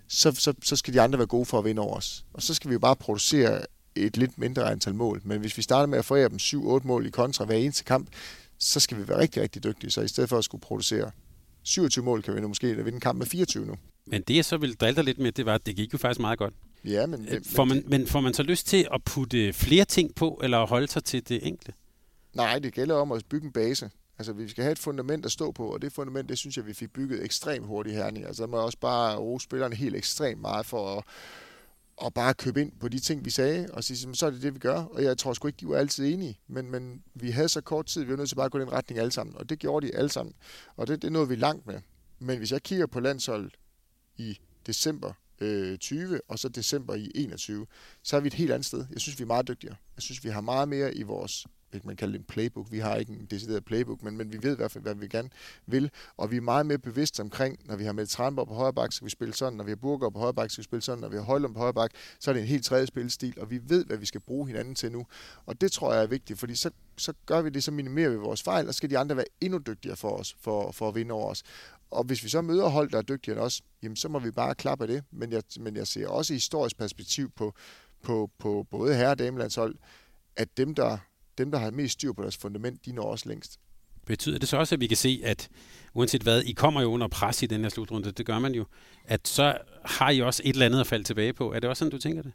så, 0.08 0.32
så, 0.32 0.54
så 0.62 0.76
skal 0.76 0.94
de 0.94 1.00
andre 1.00 1.18
være 1.18 1.26
gode 1.26 1.44
for 1.44 1.58
at 1.58 1.64
vinde 1.64 1.82
over 1.82 1.96
os. 1.96 2.24
Og 2.32 2.42
så 2.42 2.54
skal 2.54 2.68
vi 2.68 2.72
jo 2.72 2.78
bare 2.78 2.96
producere 2.96 3.62
et 3.94 4.16
lidt 4.16 4.38
mindre 4.38 4.70
antal 4.70 4.94
mål. 4.94 5.20
Men 5.24 5.40
hvis 5.40 5.56
vi 5.56 5.62
starter 5.62 5.86
med 5.86 5.98
at 5.98 6.04
forære 6.04 6.28
dem 6.28 6.38
7-8 6.40 6.86
mål 6.86 7.06
i 7.06 7.10
kontra 7.10 7.44
hver 7.44 7.56
eneste 7.56 7.84
kamp, 7.84 8.08
så 8.58 8.80
skal 8.80 8.98
vi 8.98 9.08
være 9.08 9.18
rigtig, 9.18 9.42
rigtig 9.42 9.64
dygtige. 9.64 9.90
Så 9.90 10.00
i 10.00 10.08
stedet 10.08 10.30
for 10.30 10.38
at 10.38 10.44
skulle 10.44 10.62
producere 10.62 11.10
27 11.62 12.04
mål, 12.04 12.22
kan 12.22 12.34
vi 12.34 12.40
nu 12.40 12.48
måske 12.48 12.76
vinde 12.76 12.92
en 12.92 13.00
kamp 13.00 13.18
med 13.18 13.26
24 13.26 13.66
nu. 13.66 13.76
Men 14.06 14.22
det, 14.22 14.36
jeg 14.36 14.44
så 14.44 14.56
ville 14.56 14.74
drille 14.74 14.96
dig 14.96 15.04
lidt 15.04 15.18
med, 15.18 15.32
det 15.32 15.46
var, 15.46 15.54
at 15.54 15.66
det 15.66 15.76
gik 15.76 15.92
jo 15.92 15.98
faktisk 15.98 16.20
meget 16.20 16.38
godt. 16.38 16.54
Ja, 16.84 17.06
men... 17.06 17.28
Øh, 17.28 17.40
får 17.44 17.64
man, 17.64 17.84
men 17.86 18.06
får 18.06 18.20
man 18.20 18.34
så 18.34 18.42
lyst 18.42 18.66
til 18.66 18.88
at 18.94 19.04
putte 19.04 19.52
flere 19.52 19.84
ting 19.84 20.14
på, 20.14 20.40
eller 20.42 20.66
holde 20.66 20.88
sig 20.88 21.04
til 21.04 21.28
det 21.28 21.46
enkle? 21.46 21.74
Nej, 22.34 22.58
det 22.58 22.74
gælder 22.74 22.94
om 22.94 23.12
at 23.12 23.24
bygge 23.28 23.46
en 23.46 23.52
base. 23.52 23.90
Altså, 24.18 24.32
vi 24.32 24.48
skal 24.48 24.64
have 24.64 24.72
et 24.72 24.78
fundament 24.78 25.26
at 25.26 25.32
stå 25.32 25.52
på, 25.52 25.66
og 25.66 25.82
det 25.82 25.92
fundament, 25.92 26.28
det 26.28 26.38
synes 26.38 26.56
jeg, 26.56 26.66
vi 26.66 26.74
fik 26.74 26.92
bygget 26.92 27.24
ekstremt 27.24 27.66
hurtigt 27.66 27.96
her. 27.96 28.04
Altså, 28.04 28.42
der 28.42 28.48
må 28.48 28.56
jeg 28.56 28.64
også 28.64 28.78
bare 28.78 29.16
rose 29.16 29.44
spillerne 29.44 29.74
helt 29.74 29.96
ekstremt 29.96 30.40
meget 30.40 30.66
for 30.66 30.98
at, 30.98 31.04
at 32.06 32.14
bare 32.14 32.34
købe 32.34 32.60
ind 32.60 32.72
på 32.80 32.88
de 32.88 32.98
ting, 32.98 33.24
vi 33.24 33.30
sagde, 33.30 33.68
og 33.72 33.84
sige, 33.84 34.14
så 34.14 34.26
er 34.26 34.30
det 34.30 34.42
det, 34.42 34.54
vi 34.54 34.58
gør. 34.58 34.78
Og 34.78 35.02
jeg 35.02 35.18
tror 35.18 35.32
sgu 35.32 35.48
ikke, 35.48 35.60
de 35.60 35.68
var 35.68 35.76
altid 35.76 36.12
enige, 36.14 36.38
men, 36.48 36.70
men 36.70 37.02
vi 37.14 37.30
havde 37.30 37.48
så 37.48 37.60
kort 37.60 37.86
tid, 37.86 38.04
vi 38.04 38.10
var 38.10 38.16
nødt 38.16 38.28
til 38.28 38.36
bare 38.36 38.46
at 38.46 38.52
gå 38.52 38.58
i 38.58 38.60
den 38.60 38.72
retning 38.72 39.00
alle 39.00 39.12
sammen, 39.12 39.36
og 39.36 39.48
det 39.48 39.58
gjorde 39.58 39.86
de 39.86 39.94
alle 39.94 40.10
sammen. 40.10 40.34
Og 40.76 40.86
det, 40.86 41.02
det 41.02 41.12
noget, 41.12 41.28
vi 41.28 41.34
langt 41.34 41.66
med. 41.66 41.80
Men 42.18 42.38
hvis 42.38 42.52
jeg 42.52 42.62
kigger 42.62 42.86
på 42.86 43.00
landsholdet 43.00 43.54
i 44.18 44.38
december 44.66 45.12
øh, 45.40 45.78
20, 45.78 46.20
og 46.28 46.38
så 46.38 46.48
december 46.48 46.94
i 46.94 47.12
21, 47.14 47.66
så 48.02 48.16
er 48.16 48.20
vi 48.20 48.26
et 48.26 48.34
helt 48.34 48.52
andet 48.52 48.66
sted. 48.66 48.86
Jeg 48.92 49.00
synes, 49.00 49.18
vi 49.18 49.22
er 49.22 49.26
meget 49.26 49.48
dygtigere. 49.48 49.76
Jeg 49.96 50.02
synes, 50.02 50.24
vi 50.24 50.28
har 50.28 50.40
meget 50.40 50.68
mere 50.68 50.94
i 50.94 51.02
vores 51.02 51.46
ikke 51.76 51.86
man 51.86 51.96
kalder 51.96 52.12
det 52.12 52.18
en 52.18 52.24
playbook. 52.24 52.66
Vi 52.70 52.78
har 52.78 52.96
ikke 52.96 53.12
en 53.12 53.26
decideret 53.30 53.64
playbook, 53.64 54.02
men, 54.02 54.16
men 54.16 54.32
vi 54.32 54.38
ved 54.42 54.52
i 54.52 54.56
hvert 54.56 54.70
fald, 54.70 54.84
hvad 54.84 54.94
vi 54.94 55.08
gerne 55.08 55.30
vil. 55.66 55.90
Og 56.16 56.30
vi 56.30 56.36
er 56.36 56.40
meget 56.40 56.66
mere 56.66 56.78
bevidste 56.78 57.20
omkring, 57.20 57.58
når 57.64 57.76
vi 57.76 57.84
har 57.84 57.92
med 57.92 58.06
Tranborg 58.06 58.48
på 58.48 58.54
højre 58.54 58.72
bak, 58.72 58.92
så 58.92 59.04
vi 59.04 59.10
spille 59.10 59.34
sådan. 59.34 59.56
Når 59.56 59.64
vi 59.64 59.70
har 59.70 59.76
Burger 59.76 60.10
på 60.10 60.18
højre 60.18 60.34
bak, 60.34 60.50
så 60.50 60.56
vi 60.56 60.62
spille 60.62 60.82
sådan. 60.82 61.00
Når 61.00 61.08
vi 61.08 61.16
har 61.16 61.22
Højlund 61.22 61.54
på 61.54 61.60
højre 61.60 61.74
bak, 61.74 61.90
så 62.20 62.30
er 62.30 62.32
det 62.32 62.40
en 62.40 62.48
helt 62.48 62.64
tredje 62.64 62.86
spilstil, 62.86 63.34
og 63.40 63.50
vi 63.50 63.60
ved, 63.62 63.84
hvad 63.84 63.96
vi 63.96 64.06
skal 64.06 64.20
bruge 64.20 64.46
hinanden 64.46 64.74
til 64.74 64.92
nu. 64.92 65.06
Og 65.46 65.60
det 65.60 65.72
tror 65.72 65.92
jeg 65.92 66.02
er 66.02 66.06
vigtigt, 66.06 66.38
fordi 66.38 66.54
så, 66.54 66.70
så 66.96 67.12
gør 67.26 67.42
vi 67.42 67.50
det, 67.50 67.64
så 67.64 67.70
minimerer 67.70 68.08
vi 68.08 68.16
vores 68.16 68.42
fejl, 68.42 68.68
og 68.68 68.74
så 68.74 68.78
skal 68.78 68.90
de 68.90 68.98
andre 68.98 69.16
være 69.16 69.26
endnu 69.40 69.58
dygtigere 69.58 69.96
for 69.96 70.10
os, 70.10 70.36
for, 70.40 70.72
for 70.72 70.88
at 70.88 70.94
vinde 70.94 71.12
over 71.12 71.30
os. 71.30 71.42
Og 71.90 72.04
hvis 72.04 72.24
vi 72.24 72.28
så 72.28 72.42
møder 72.42 72.68
hold, 72.68 72.90
der 72.90 72.98
er 72.98 73.02
dygtigere 73.02 73.38
end 73.38 73.44
os, 73.44 73.62
jamen 73.82 73.96
så 73.96 74.08
må 74.08 74.18
vi 74.18 74.30
bare 74.30 74.54
klappe 74.54 74.84
af 74.84 74.88
det. 74.88 75.04
Men 75.10 75.32
jeg, 75.32 75.42
men 75.60 75.76
jeg 75.76 75.86
ser 75.86 76.08
også 76.08 76.32
i 76.32 76.36
historisk 76.36 76.78
perspektiv 76.78 77.30
på, 77.36 77.54
på, 78.02 78.30
på 78.38 78.66
både 78.70 78.94
herre- 78.94 79.10
og 79.10 79.18
damelandshold, 79.18 79.74
at 80.36 80.56
dem 80.56 80.74
der, 80.74 80.98
dem, 81.38 81.50
der 81.50 81.58
har 81.58 81.70
mest 81.70 81.92
styr 81.92 82.12
på 82.12 82.22
deres 82.22 82.36
fundament, 82.36 82.84
de 82.86 82.92
når 82.92 83.04
også 83.04 83.28
længst. 83.28 83.60
Betyder 84.06 84.38
det 84.38 84.48
så 84.48 84.56
også, 84.56 84.74
at 84.74 84.80
vi 84.80 84.86
kan 84.86 84.96
se, 84.96 85.20
at 85.24 85.48
uanset 85.94 86.22
hvad, 86.22 86.42
I 86.42 86.52
kommer 86.52 86.80
jo 86.80 86.92
under 86.92 87.08
pres 87.08 87.42
i 87.42 87.46
den 87.46 87.60
her 87.62 87.68
slutrunde, 87.68 88.12
det 88.12 88.26
gør 88.26 88.38
man 88.38 88.54
jo, 88.54 88.66
at 89.04 89.28
så 89.28 89.58
har 89.84 90.10
I 90.10 90.20
også 90.20 90.42
et 90.44 90.52
eller 90.52 90.66
andet 90.66 90.80
at 90.80 90.86
falde 90.86 91.04
tilbage 91.04 91.32
på. 91.32 91.52
Er 91.52 91.60
det 91.60 91.70
også 91.70 91.78
sådan, 91.78 91.90
du 91.90 91.98
tænker 91.98 92.22
det? 92.22 92.32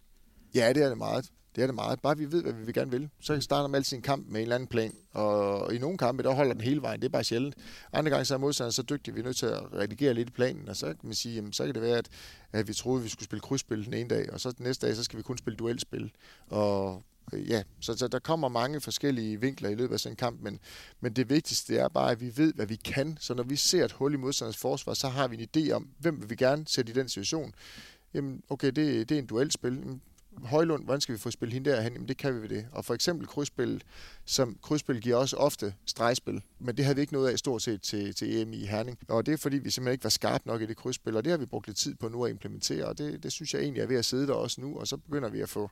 Ja, 0.55 0.73
det 0.73 0.83
er 0.83 0.89
det 0.89 0.97
meget. 0.97 1.31
Det 1.55 1.61
er 1.61 1.65
det 1.65 1.75
meget. 1.75 2.01
Bare 2.01 2.17
vi 2.17 2.31
ved, 2.31 2.43
hvad 2.43 2.53
vi 2.53 2.71
gerne 2.71 2.91
vil. 2.91 3.09
Så 3.19 3.41
starter 3.41 3.67
man 3.67 3.75
altid 3.75 3.97
en 3.97 4.03
kamp 4.03 4.27
med 4.27 4.35
en 4.35 4.41
eller 4.41 4.55
anden 4.55 4.67
plan. 4.67 4.93
Og 5.13 5.75
i 5.75 5.77
nogle 5.77 5.97
kampe, 5.97 6.23
der 6.23 6.33
holder 6.33 6.53
den 6.53 6.61
hele 6.61 6.81
vejen. 6.81 6.99
Det 6.99 7.05
er 7.05 7.11
bare 7.11 7.23
sjældent. 7.23 7.55
Andre 7.93 8.11
gange 8.11 8.25
så 8.25 8.33
er 8.33 8.37
modstanderen 8.37 8.71
så 8.71 8.81
dygtig, 8.81 9.11
at 9.11 9.15
vi 9.15 9.19
er 9.19 9.25
nødt 9.25 9.37
til 9.37 9.45
at 9.45 9.73
redigere 9.73 10.13
lidt 10.13 10.29
i 10.29 10.31
planen. 10.31 10.69
Og 10.69 10.75
så 10.75 10.85
kan 10.85 10.97
man 11.03 11.13
sige, 11.13 11.35
jamen, 11.35 11.53
så 11.53 11.65
kan 11.65 11.73
det 11.73 11.81
være, 11.81 11.97
at, 11.97 12.09
at 12.51 12.67
vi 12.67 12.73
troede, 12.73 12.99
at 12.99 13.03
vi 13.03 13.09
skulle 13.09 13.25
spille 13.25 13.41
krydsspil 13.41 13.85
den 13.85 13.93
ene 13.93 14.09
dag, 14.09 14.33
og 14.33 14.39
så 14.39 14.51
den 14.51 14.65
næste 14.65 14.87
dag, 14.87 14.95
så 14.95 15.03
skal 15.03 15.17
vi 15.17 15.23
kun 15.23 15.37
spille 15.37 15.57
duelspil. 15.57 16.11
Og 16.47 17.03
øh, 17.33 17.49
ja, 17.49 17.63
så, 17.79 17.97
så 17.97 18.07
der 18.07 18.19
kommer 18.19 18.47
mange 18.47 18.81
forskellige 18.81 19.41
vinkler 19.41 19.69
i 19.69 19.75
løbet 19.75 19.93
af 19.93 19.99
sådan 19.99 20.13
en 20.13 20.17
kamp, 20.17 20.41
men, 20.41 20.59
men 21.01 21.13
det 21.13 21.29
vigtigste 21.29 21.77
er 21.77 21.87
bare, 21.89 22.11
at 22.11 22.21
vi 22.21 22.33
ved, 22.35 22.53
hvad 22.53 22.65
vi 22.65 22.75
kan. 22.75 23.17
Så 23.19 23.33
når 23.33 23.43
vi 23.43 23.55
ser 23.55 23.85
et 23.85 23.91
hul 23.91 24.13
i 24.13 24.17
modstanders 24.17 24.57
forsvar, 24.57 24.93
så 24.93 25.07
har 25.07 25.27
vi 25.27 25.37
en 25.43 25.49
idé 25.57 25.71
om, 25.71 25.89
hvem 25.99 26.21
vil 26.21 26.29
vi 26.29 26.35
gerne 26.35 26.65
sætte 26.67 26.91
i 26.91 26.95
den 26.95 27.09
situation. 27.09 27.53
Jamen, 28.13 28.43
okay, 28.49 28.67
det, 28.67 29.09
det 29.09 29.15
er 29.15 29.19
en 29.19 29.25
duelspil. 29.25 29.99
Højlund, 30.37 30.83
hvordan 30.83 31.01
skal 31.01 31.15
vi 31.15 31.19
få 31.19 31.31
spillet 31.31 31.53
hende 31.53 31.69
derhen? 31.69 31.93
Jamen 31.93 32.07
det 32.07 32.17
kan 32.17 32.35
vi 32.35 32.41
ved 32.41 32.49
det. 32.49 32.67
Og 32.71 32.85
for 32.85 32.93
eksempel 32.93 33.27
krydsspil, 33.27 33.83
som 34.25 34.57
krydsspil 34.61 35.01
giver 35.01 35.15
også 35.15 35.37
ofte 35.37 35.73
stregspil, 35.85 36.41
men 36.59 36.77
det 36.77 36.85
havde 36.85 36.95
vi 36.95 37.01
ikke 37.01 37.13
noget 37.13 37.31
af 37.31 37.39
stort 37.39 37.61
set 37.61 37.81
til, 37.81 38.15
til 38.15 38.41
EM 38.41 38.53
i 38.53 38.65
Herning. 38.65 38.99
Og 39.07 39.25
det 39.25 39.33
er 39.33 39.37
fordi, 39.37 39.57
vi 39.57 39.69
simpelthen 39.69 39.93
ikke 39.93 40.03
var 40.03 40.09
skarpe 40.09 40.47
nok 40.47 40.61
i 40.61 40.65
det 40.65 40.77
krydsspil, 40.77 41.17
og 41.17 41.23
det 41.23 41.31
har 41.31 41.37
vi 41.37 41.45
brugt 41.45 41.67
lidt 41.67 41.77
tid 41.77 41.95
på 41.95 42.07
nu 42.07 42.25
at 42.25 42.29
implementere, 42.29 42.85
og 42.85 42.97
det, 42.97 43.23
det 43.23 43.31
synes 43.31 43.53
jeg 43.53 43.61
egentlig 43.61 43.81
er 43.81 43.87
ved 43.87 43.97
at 43.97 44.05
sidde 44.05 44.27
der 44.27 44.33
også 44.33 44.61
nu, 44.61 44.79
og 44.79 44.87
så 44.87 44.97
begynder 44.97 45.29
vi 45.29 45.41
at 45.41 45.49
få 45.49 45.71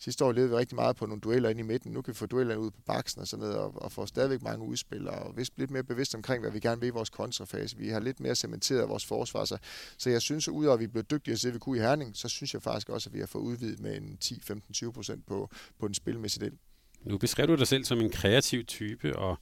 Sidste 0.00 0.24
år 0.24 0.32
levede 0.32 0.50
vi 0.50 0.56
rigtig 0.56 0.76
meget 0.76 0.96
på 0.96 1.06
nogle 1.06 1.20
dueller 1.20 1.48
ind 1.48 1.58
i 1.58 1.62
midten. 1.62 1.92
Nu 1.92 2.02
kan 2.02 2.12
vi 2.14 2.16
få 2.16 2.26
duellerne 2.26 2.60
ud 2.60 2.70
på 2.70 2.80
baksen 2.86 3.20
og 3.20 3.28
sådan 3.28 3.44
noget, 3.44 3.58
og, 3.58 3.82
og 3.82 3.92
få 3.92 4.06
stadigvæk 4.06 4.42
mange 4.42 4.64
udspil, 4.64 5.08
og 5.08 5.36
vist 5.36 5.52
lidt 5.56 5.70
mere 5.70 5.82
bevidst 5.82 6.14
omkring, 6.14 6.40
hvad 6.40 6.50
vi 6.50 6.60
gerne 6.60 6.80
vil 6.80 6.86
i 6.86 6.90
vores 6.90 7.10
kontrafase. 7.10 7.76
Vi 7.76 7.88
har 7.88 8.00
lidt 8.00 8.20
mere 8.20 8.34
cementeret 8.34 8.88
vores 8.88 9.06
forsvar, 9.06 9.44
så, 9.44 9.58
så 9.98 10.10
jeg 10.10 10.22
synes, 10.22 10.48
udover 10.48 10.74
at 10.74 10.80
vi 10.80 10.86
blev 10.86 11.04
dygtigere 11.04 11.38
til 11.38 11.46
det, 11.46 11.54
vi 11.54 11.58
kunne 11.58 11.78
i 11.78 11.80
Herning, 11.80 12.16
så 12.16 12.28
synes 12.28 12.54
jeg 12.54 12.62
faktisk 12.62 12.88
også, 12.88 13.08
at 13.10 13.14
vi 13.14 13.18
har 13.18 13.26
fået 13.26 13.42
udvidet 13.42 13.80
med 13.80 13.96
en 13.96 14.18
10-15-20 14.24 14.90
procent 14.90 15.26
på, 15.26 15.50
på 15.78 15.86
den 15.86 15.94
spilmæssige 15.94 16.44
del. 16.44 16.58
Nu 17.02 17.18
beskrev 17.18 17.46
du 17.46 17.54
dig 17.54 17.66
selv 17.66 17.84
som 17.84 18.00
en 18.00 18.10
kreativ 18.10 18.64
type, 18.64 19.16
og 19.16 19.38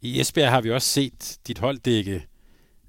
i 0.00 0.20
Esbjerg 0.20 0.50
har 0.50 0.60
vi 0.60 0.70
også 0.70 0.88
set 0.88 1.38
dit 1.46 1.58
hold 1.58 1.78
dække 1.78 2.26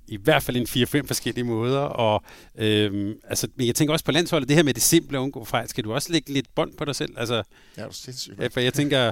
i 0.07 0.17
hvert 0.17 0.43
fald 0.43 0.57
en 0.57 0.67
4-5 1.03 1.07
forskellige 1.07 1.43
måder. 1.43 1.79
Og, 1.79 2.23
øhm, 2.55 3.13
altså, 3.23 3.47
men 3.55 3.67
jeg 3.67 3.75
tænker 3.75 3.93
også 3.93 4.05
på 4.05 4.11
landsholdet, 4.11 4.49
det 4.49 4.55
her 4.55 4.63
med 4.63 4.73
det 4.73 4.83
simple 4.83 5.17
at 5.17 5.21
undgå 5.21 5.45
fejl, 5.45 5.69
skal 5.69 5.83
du 5.83 5.93
også 5.93 6.11
lægge 6.11 6.33
lidt 6.33 6.45
bånd 6.55 6.73
på 6.77 6.85
dig 6.85 6.95
selv? 6.95 7.13
Altså, 7.17 7.35
ja, 7.35 7.81
det 7.81 7.87
er 7.87 7.91
sindssygt. 7.91 8.39
Ja, 8.39 8.47
for 8.47 8.59
jeg 8.59 8.73
tænker, 8.73 9.11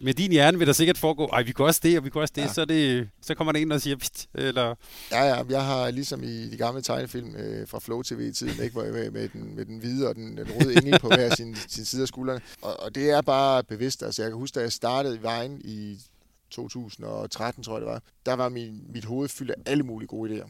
med 0.00 0.14
din 0.14 0.30
hjerne 0.30 0.58
vil 0.58 0.66
der 0.66 0.72
sikkert 0.72 0.98
foregå, 0.98 1.26
ej, 1.26 1.42
vi 1.42 1.52
kunne 1.52 1.66
også 1.66 1.80
det, 1.82 1.98
og 1.98 2.04
vi 2.04 2.10
kunne 2.10 2.22
også 2.22 2.34
det, 2.36 2.42
ja. 2.42 2.52
så, 2.52 2.64
det 2.64 3.08
så 3.22 3.34
kommer 3.34 3.52
der 3.52 3.60
en, 3.60 3.70
der 3.70 3.78
siger, 3.78 3.96
Pst, 3.96 4.28
eller... 4.34 4.74
Ja, 5.10 5.24
ja, 5.24 5.42
jeg 5.50 5.64
har 5.64 5.90
ligesom 5.90 6.22
i 6.22 6.50
de 6.50 6.56
gamle 6.56 6.82
tegnefilm 6.82 7.36
øh, 7.36 7.68
fra 7.68 7.78
Flow 7.78 8.02
TV 8.02 8.20
i 8.20 8.32
tiden, 8.32 8.62
ikke, 8.62 8.72
hvor 8.72 8.82
jeg 8.82 8.92
med, 8.92 9.10
med, 9.10 9.28
den, 9.28 9.56
med 9.56 9.64
den 9.64 9.78
hvide 9.78 10.08
og 10.08 10.14
den, 10.14 10.36
den 10.36 10.46
røde 10.50 10.76
engel 10.76 10.98
på 10.98 11.08
hver 11.08 11.34
sin, 11.34 11.56
sin 11.68 11.84
side 11.84 12.02
af 12.02 12.08
skuldrene. 12.08 12.40
Og, 12.62 12.80
og, 12.80 12.94
det 12.94 13.10
er 13.10 13.20
bare 13.20 13.64
bevidst. 13.64 14.02
Altså, 14.02 14.22
jeg 14.22 14.30
kan 14.30 14.38
huske, 14.38 14.54
da 14.54 14.60
jeg 14.60 14.72
startede 14.72 15.16
i 15.16 15.22
vejen 15.22 15.60
i 15.64 15.98
2013, 16.52 17.64
tror 17.64 17.74
jeg 17.74 17.80
det 17.80 17.88
var, 17.88 18.02
der 18.26 18.32
var 18.32 18.48
min, 18.48 18.84
mit 18.88 19.04
hoved 19.04 19.28
fyldt 19.28 19.50
af 19.50 19.54
alle 19.66 19.82
mulige 19.82 20.08
gode 20.08 20.36
idéer. 20.36 20.48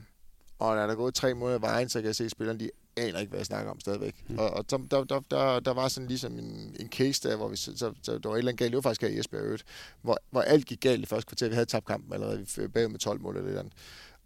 Og 0.59 0.77
når 0.77 0.83
der 0.83 0.93
er 0.93 0.97
gået 0.97 1.15
tre 1.15 1.35
måneder 1.35 1.59
vejen, 1.59 1.89
så 1.89 2.01
kan 2.01 2.07
jeg 2.07 2.17
se, 2.17 2.25
at 2.25 2.31
spillerne 2.31 2.61
de 2.61 2.71
aner 2.97 3.19
ikke, 3.19 3.31
hvad 3.31 3.39
jeg 3.39 3.47
snakker 3.47 3.71
om 3.71 3.81
stadigvæk. 3.81 4.25
Mm. 4.29 4.39
Og, 4.39 4.51
og 4.51 4.71
der, 4.71 4.79
der, 4.79 5.21
der, 5.31 5.61
der, 5.61 5.71
var 5.71 5.89
sådan 5.89 6.09
ligesom 6.09 6.39
en, 6.39 6.77
en 6.81 6.89
case 6.89 7.29
der, 7.29 7.37
hvor 7.37 7.49
vi, 7.49 7.57
så, 7.57 7.77
så, 7.77 7.93
så 8.03 8.19
der 8.19 8.29
var 8.29 8.35
et 8.35 8.39
eller 8.39 8.53
andet 8.53 8.59
galt. 8.59 8.71
Det 8.71 8.77
var 8.77 8.83
faktisk 8.83 9.03
her 9.03 9.09
i 9.09 9.19
Esbjerg 9.19 9.43
øvrigt, 9.43 9.65
hvor, 10.03 10.19
hvor 10.31 10.43
alt 10.43 10.67
gik 10.67 10.81
galt 10.81 11.03
i 11.03 11.07
første 11.07 11.29
kvarter. 11.29 11.49
Vi 11.49 11.55
havde 11.55 11.67
tabt 11.67 11.87
kampen 11.87 12.13
allerede, 12.13 12.47
vi 12.57 12.69
bagud 12.69 12.89
med 12.89 12.99
12 12.99 13.21
mål 13.21 13.37
eller 13.37 13.59
andet. 13.59 13.73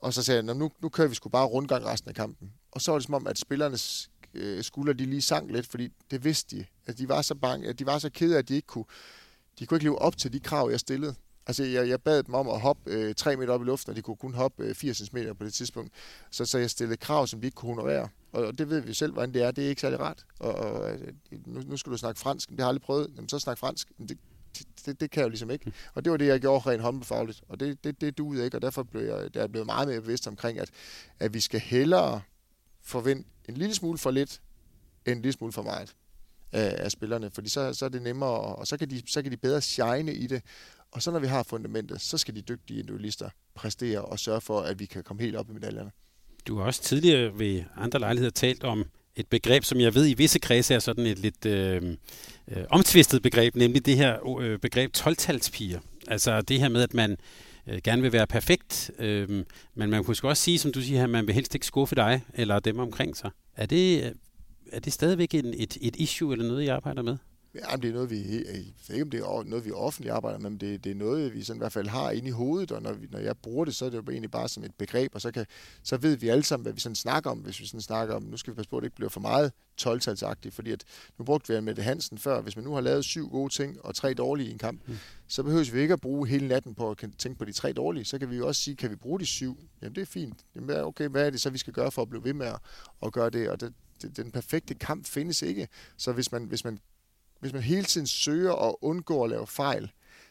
Og 0.01 0.15
så 0.15 0.23
sagde 0.23 0.45
jeg, 0.45 0.55
nu, 0.55 0.71
nu 0.83 0.89
kører 0.89 1.09
vi 1.09 1.15
sgu 1.15 1.29
bare 1.29 1.47
rundgang 1.47 1.85
resten 1.85 2.09
af 2.09 2.15
kampen. 2.15 2.53
Og 2.71 2.81
så 2.81 2.91
var 2.91 2.99
det 2.99 3.07
som 3.07 3.15
om, 3.15 3.27
at 3.27 3.39
spillernes 3.39 4.11
øh, 4.35 4.65
skuldre 4.65 4.93
de 4.93 5.05
lige 5.05 5.23
sank 5.23 5.51
lidt, 5.51 5.67
fordi 5.67 5.89
det 6.11 6.25
vidste 6.25 6.57
de. 6.57 6.67
At 6.87 6.99
de 6.99 7.09
var 7.09 7.23
så 7.23 7.35
bange, 7.35 7.69
at 7.69 7.79
de 7.79 7.87
var 7.87 7.99
så 7.99 8.11
kede, 8.11 8.39
at 8.39 8.49
de 8.49 8.55
ikke 8.55 8.67
kunne, 8.67 8.85
de 9.59 9.67
kunne 9.67 9.77
ikke 9.77 9.85
leve 9.85 9.99
op 9.99 10.17
til 10.17 10.33
de 10.33 10.41
krav, 10.41 10.71
jeg 10.71 10.81
stillede. 10.81 11.15
Altså, 11.47 11.65
jeg, 11.65 11.89
jeg 11.89 12.03
bad 12.03 12.23
dem 12.23 12.35
om 12.35 12.49
at 12.49 12.61
hoppe 12.61 12.91
øh, 12.91 13.15
3 13.15 13.37
meter 13.37 13.53
op 13.53 13.63
i 13.63 13.65
luften, 13.65 13.91
og 13.91 13.97
de 13.97 14.03
kunne 14.03 14.17
kun 14.17 14.35
hoppe 14.35 14.65
øh, 14.65 14.75
80 14.75 14.97
cm 14.97 15.19
på 15.39 15.45
det 15.45 15.55
tidspunkt. 15.55 15.93
Så, 16.31 16.45
så 16.45 16.59
jeg 16.59 16.71
stillede 16.71 16.97
krav, 16.97 17.27
som 17.27 17.41
de 17.41 17.47
ikke 17.47 17.55
kunne 17.55 17.75
honorere. 17.75 18.09
Og 18.33 18.59
det 18.59 18.71
ved 18.71 18.81
vi 18.81 18.95
selv, 18.95 19.13
hvordan 19.13 19.35
det 19.35 19.43
er. 19.43 19.51
Det 19.51 19.65
er 19.65 19.69
ikke 19.69 19.81
særlig 19.81 20.01
rart. 20.01 20.25
Og, 20.39 20.55
og 20.55 20.93
øh, 20.93 21.13
nu, 21.47 21.61
nu 21.61 21.77
skal 21.77 21.93
du 21.93 21.97
snakke 21.97 22.21
fransk. 22.21 22.51
Det 22.51 22.61
har 22.61 22.65
jeg 22.65 22.69
aldrig 22.69 22.83
prøvet. 22.83 23.13
Jamen, 23.17 23.29
så 23.29 23.39
snak 23.39 23.59
fransk. 23.59 23.93
Det, 23.99 24.19
det, 24.87 25.01
det 25.01 25.11
kan 25.11 25.21
jeg 25.21 25.25
jo 25.25 25.29
ligesom 25.29 25.51
ikke. 25.51 25.73
Og 25.95 26.05
det 26.05 26.11
var 26.11 26.17
det, 26.17 26.27
jeg 26.27 26.41
gjorde 26.41 26.71
rent 26.71 26.83
håndbefagligt. 26.83 27.43
Og 27.49 27.61
det, 27.61 27.85
det, 27.85 28.01
det 28.01 28.19
duede 28.19 28.45
ikke, 28.45 28.57
og 28.57 28.63
derfor 28.63 28.83
blev 28.83 29.03
jeg, 29.03 29.35
der 29.35 29.43
er 29.43 29.47
blevet 29.47 29.67
meget 29.67 29.89
mere 29.89 30.01
bevidst 30.01 30.27
omkring, 30.27 30.59
at, 30.59 30.71
at 31.19 31.35
vi 31.35 31.41
skal 31.41 31.61
hellere 31.61 32.21
forvente 32.83 33.29
en 33.49 33.57
lille 33.57 33.75
smule 33.75 33.99
for 33.99 34.11
lidt, 34.11 34.41
end 35.07 35.17
en 35.17 35.23
lille 35.23 35.33
smule 35.33 35.53
for 35.53 35.63
meget 35.63 35.95
af, 36.53 36.85
af 36.85 36.91
spillerne, 36.91 37.31
fordi 37.31 37.49
så, 37.49 37.75
så 37.75 37.85
er 37.85 37.89
det 37.89 38.03
nemmere, 38.03 38.31
og 38.31 38.67
så 38.67 38.77
kan, 38.77 38.91
de, 38.91 39.03
så 39.07 39.23
kan 39.23 39.33
de 39.33 39.37
bedre 39.37 39.61
shine 39.61 40.15
i 40.15 40.27
det, 40.27 40.43
og 40.93 41.03
så 41.03 41.11
når 41.11 41.19
vi 41.19 41.27
har 41.27 41.43
fundamentet, 41.43 42.01
så 42.01 42.19
skal 42.19 42.37
de 42.37 42.43
dygtige 42.43 42.81
individualister 42.81 43.31
præstere 43.55 44.03
og 44.03 44.19
sørge 44.19 44.41
for, 44.41 44.61
at 44.61 44.79
vi 44.79 44.87
kan 44.87 45.05
komme 45.05 45.23
helt 45.23 45.37
op 45.37 45.51
i 45.51 45.53
medaljerne. 45.53 45.91
Du 46.47 46.59
har 46.59 46.65
også 46.65 46.83
tidligere 46.83 47.39
ved 47.39 47.65
andre 47.77 47.99
lejligheder 47.99 48.31
talt 48.31 48.65
om 48.65 48.85
et 49.17 49.27
begreb, 49.27 49.65
som 49.65 49.81
jeg 49.81 49.95
ved 49.95 50.09
i 50.09 50.15
visse 50.15 50.39
kredse 50.39 50.75
er 50.75 50.79
sådan 50.79 51.07
et 51.07 51.19
lidt 51.19 51.47
øh, 51.47 51.97
øh, 52.49 52.65
omtvistet 52.71 53.23
begreb, 53.23 53.55
nemlig 53.55 53.87
det 53.87 53.97
her 53.97 54.39
øh, 54.41 54.59
begreb 54.59 54.93
12 54.93 55.17
Altså 56.09 56.41
det 56.41 56.61
her 56.61 56.69
med, 56.69 56.83
at 56.83 56.95
man 56.95 57.17
øh, 57.67 57.81
gerne 57.85 58.03
vil 58.03 58.13
være 58.13 58.27
perfekt, 58.27 58.91
øh, 58.99 59.45
men 59.75 59.91
man 59.91 60.05
kunne 60.05 60.17
også 60.23 60.43
sige, 60.43 60.59
som 60.59 60.73
du 60.73 60.81
siger, 60.81 61.05
at 61.05 61.11
man 61.11 61.27
vil 61.27 61.35
helst 61.35 61.55
ikke 61.55 61.67
skuffe 61.67 61.95
dig 61.95 62.23
eller 62.35 62.61
dem 62.61 62.79
omkring 62.79 63.17
sig. 63.17 63.31
Er 63.57 63.67
det, 63.67 64.05
øh, 64.05 64.11
er 64.73 64.81
det 64.81 64.93
stadigvæk 64.93 65.35
en, 65.35 65.55
et, 65.57 65.77
et 65.81 65.97
issue 65.97 66.33
eller 66.33 66.47
noget, 66.47 66.63
I 66.63 66.67
arbejder 66.67 67.03
med? 67.03 67.17
Ja, 67.57 67.77
det 67.77 67.89
er 67.89 67.93
noget, 67.93 68.11
vi, 68.11 68.17
jeg 68.17 68.65
ved 68.89 68.95
ikke, 68.95 69.03
om 69.03 69.11
det 69.11 69.21
er 69.21 69.43
noget, 69.45 69.65
vi 69.65 69.71
offentligt 69.71 70.15
arbejder 70.15 70.39
med, 70.39 70.51
men 70.51 70.61
det, 70.61 70.85
det 70.85 70.91
er 70.93 70.95
noget, 70.95 71.35
vi 71.35 71.43
sådan 71.43 71.59
i 71.59 71.61
hvert 71.61 71.73
fald 71.73 71.89
har 71.89 72.11
inde 72.11 72.29
i 72.29 72.31
hovedet, 72.31 72.73
og 72.73 72.83
når, 72.83 72.93
vi, 72.93 73.07
når 73.11 73.19
jeg 73.19 73.37
bruger 73.39 73.65
det, 73.65 73.75
så 73.75 73.85
er 73.85 73.91
det 73.91 73.97
jo 73.97 74.03
egentlig 74.11 74.31
bare 74.31 74.49
som 74.49 74.65
et 74.65 74.75
begreb, 74.75 75.15
og 75.15 75.21
så, 75.21 75.31
kan, 75.33 75.47
så 75.83 75.97
ved 75.97 76.17
vi 76.17 76.29
alle 76.29 76.45
sammen, 76.45 76.63
hvad 76.63 76.73
vi 76.73 76.81
sådan 76.81 76.97
snakker 76.97 77.31
om, 77.31 77.39
hvis 77.39 77.61
vi 77.61 77.67
sådan 77.67 77.81
snakker 77.81 78.15
om, 78.15 78.23
nu 78.23 78.37
skal 78.37 78.53
vi 78.53 78.57
passe 78.57 78.71
på, 78.71 78.77
at 78.77 78.81
det 78.81 78.87
ikke 78.87 78.97
bliver 78.97 79.09
for 79.09 79.21
meget 79.21 79.53
12 79.77 80.01
fordi 80.51 80.71
at 80.73 80.85
nu 81.19 81.25
brugte 81.25 81.55
vi 81.55 81.61
med 81.61 81.75
det 81.75 81.85
Hansen 81.85 82.19
før, 82.19 82.41
hvis 82.41 82.57
man 82.57 82.65
nu 82.65 82.75
har 82.75 82.81
lavet 82.81 83.05
syv 83.05 83.29
gode 83.29 83.53
ting 83.53 83.85
og 83.85 83.95
tre 83.95 84.15
dårlige 84.15 84.49
i 84.49 84.53
en 84.53 84.59
kamp, 84.59 84.89
mm. 84.89 84.97
så 85.29 85.43
behøver 85.43 85.73
vi 85.73 85.81
ikke 85.81 85.93
at 85.93 86.01
bruge 86.01 86.29
hele 86.29 86.49
natten 86.49 86.75
på 86.75 86.91
at 86.91 87.05
tænke 87.19 87.39
på 87.39 87.45
de 87.45 87.53
tre 87.53 87.73
dårlige, 87.73 88.05
så 88.05 88.19
kan 88.19 88.31
vi 88.31 88.37
jo 88.37 88.47
også 88.47 88.63
sige, 88.63 88.77
kan 88.77 88.91
vi 88.91 88.97
bruge 88.97 89.21
de 89.21 89.27
syv? 89.27 89.59
Jamen 89.83 89.95
det 89.95 90.03
er 90.03 90.07
fint. 90.07 90.39
Jamen, 90.55 90.77
okay, 90.77 91.09
hvad 91.09 91.27
er 91.27 91.31
det 91.31 91.41
så, 91.41 91.51
vi 91.51 91.59
skal 91.59 91.73
gøre 91.73 91.91
for 91.91 92.03
at 92.03 92.09
blive 92.09 92.25
ved 92.25 92.35
med 92.35 92.47
at, 92.47 92.59
at 93.03 93.13
gøre 93.13 93.31
det? 93.31 93.51
Og 93.51 93.61
det, 93.61 93.73
den 94.17 94.31
perfekte 94.31 94.75
kamp 94.75 95.07
findes 95.07 95.43
ikke. 95.43 95.69
Så 95.97 96.13
hvis 96.13 96.33
man, 96.33 96.45
hvis 96.45 96.65
man 96.65 96.79
hvis 97.41 97.53
man 97.53 97.63
hele 97.63 97.85
tiden 97.85 98.07
søger 98.07 98.69
at 98.69 98.75
undgå 98.81 99.25
at 99.25 99.31
lave 99.31 99.47
fejl, 99.47 99.91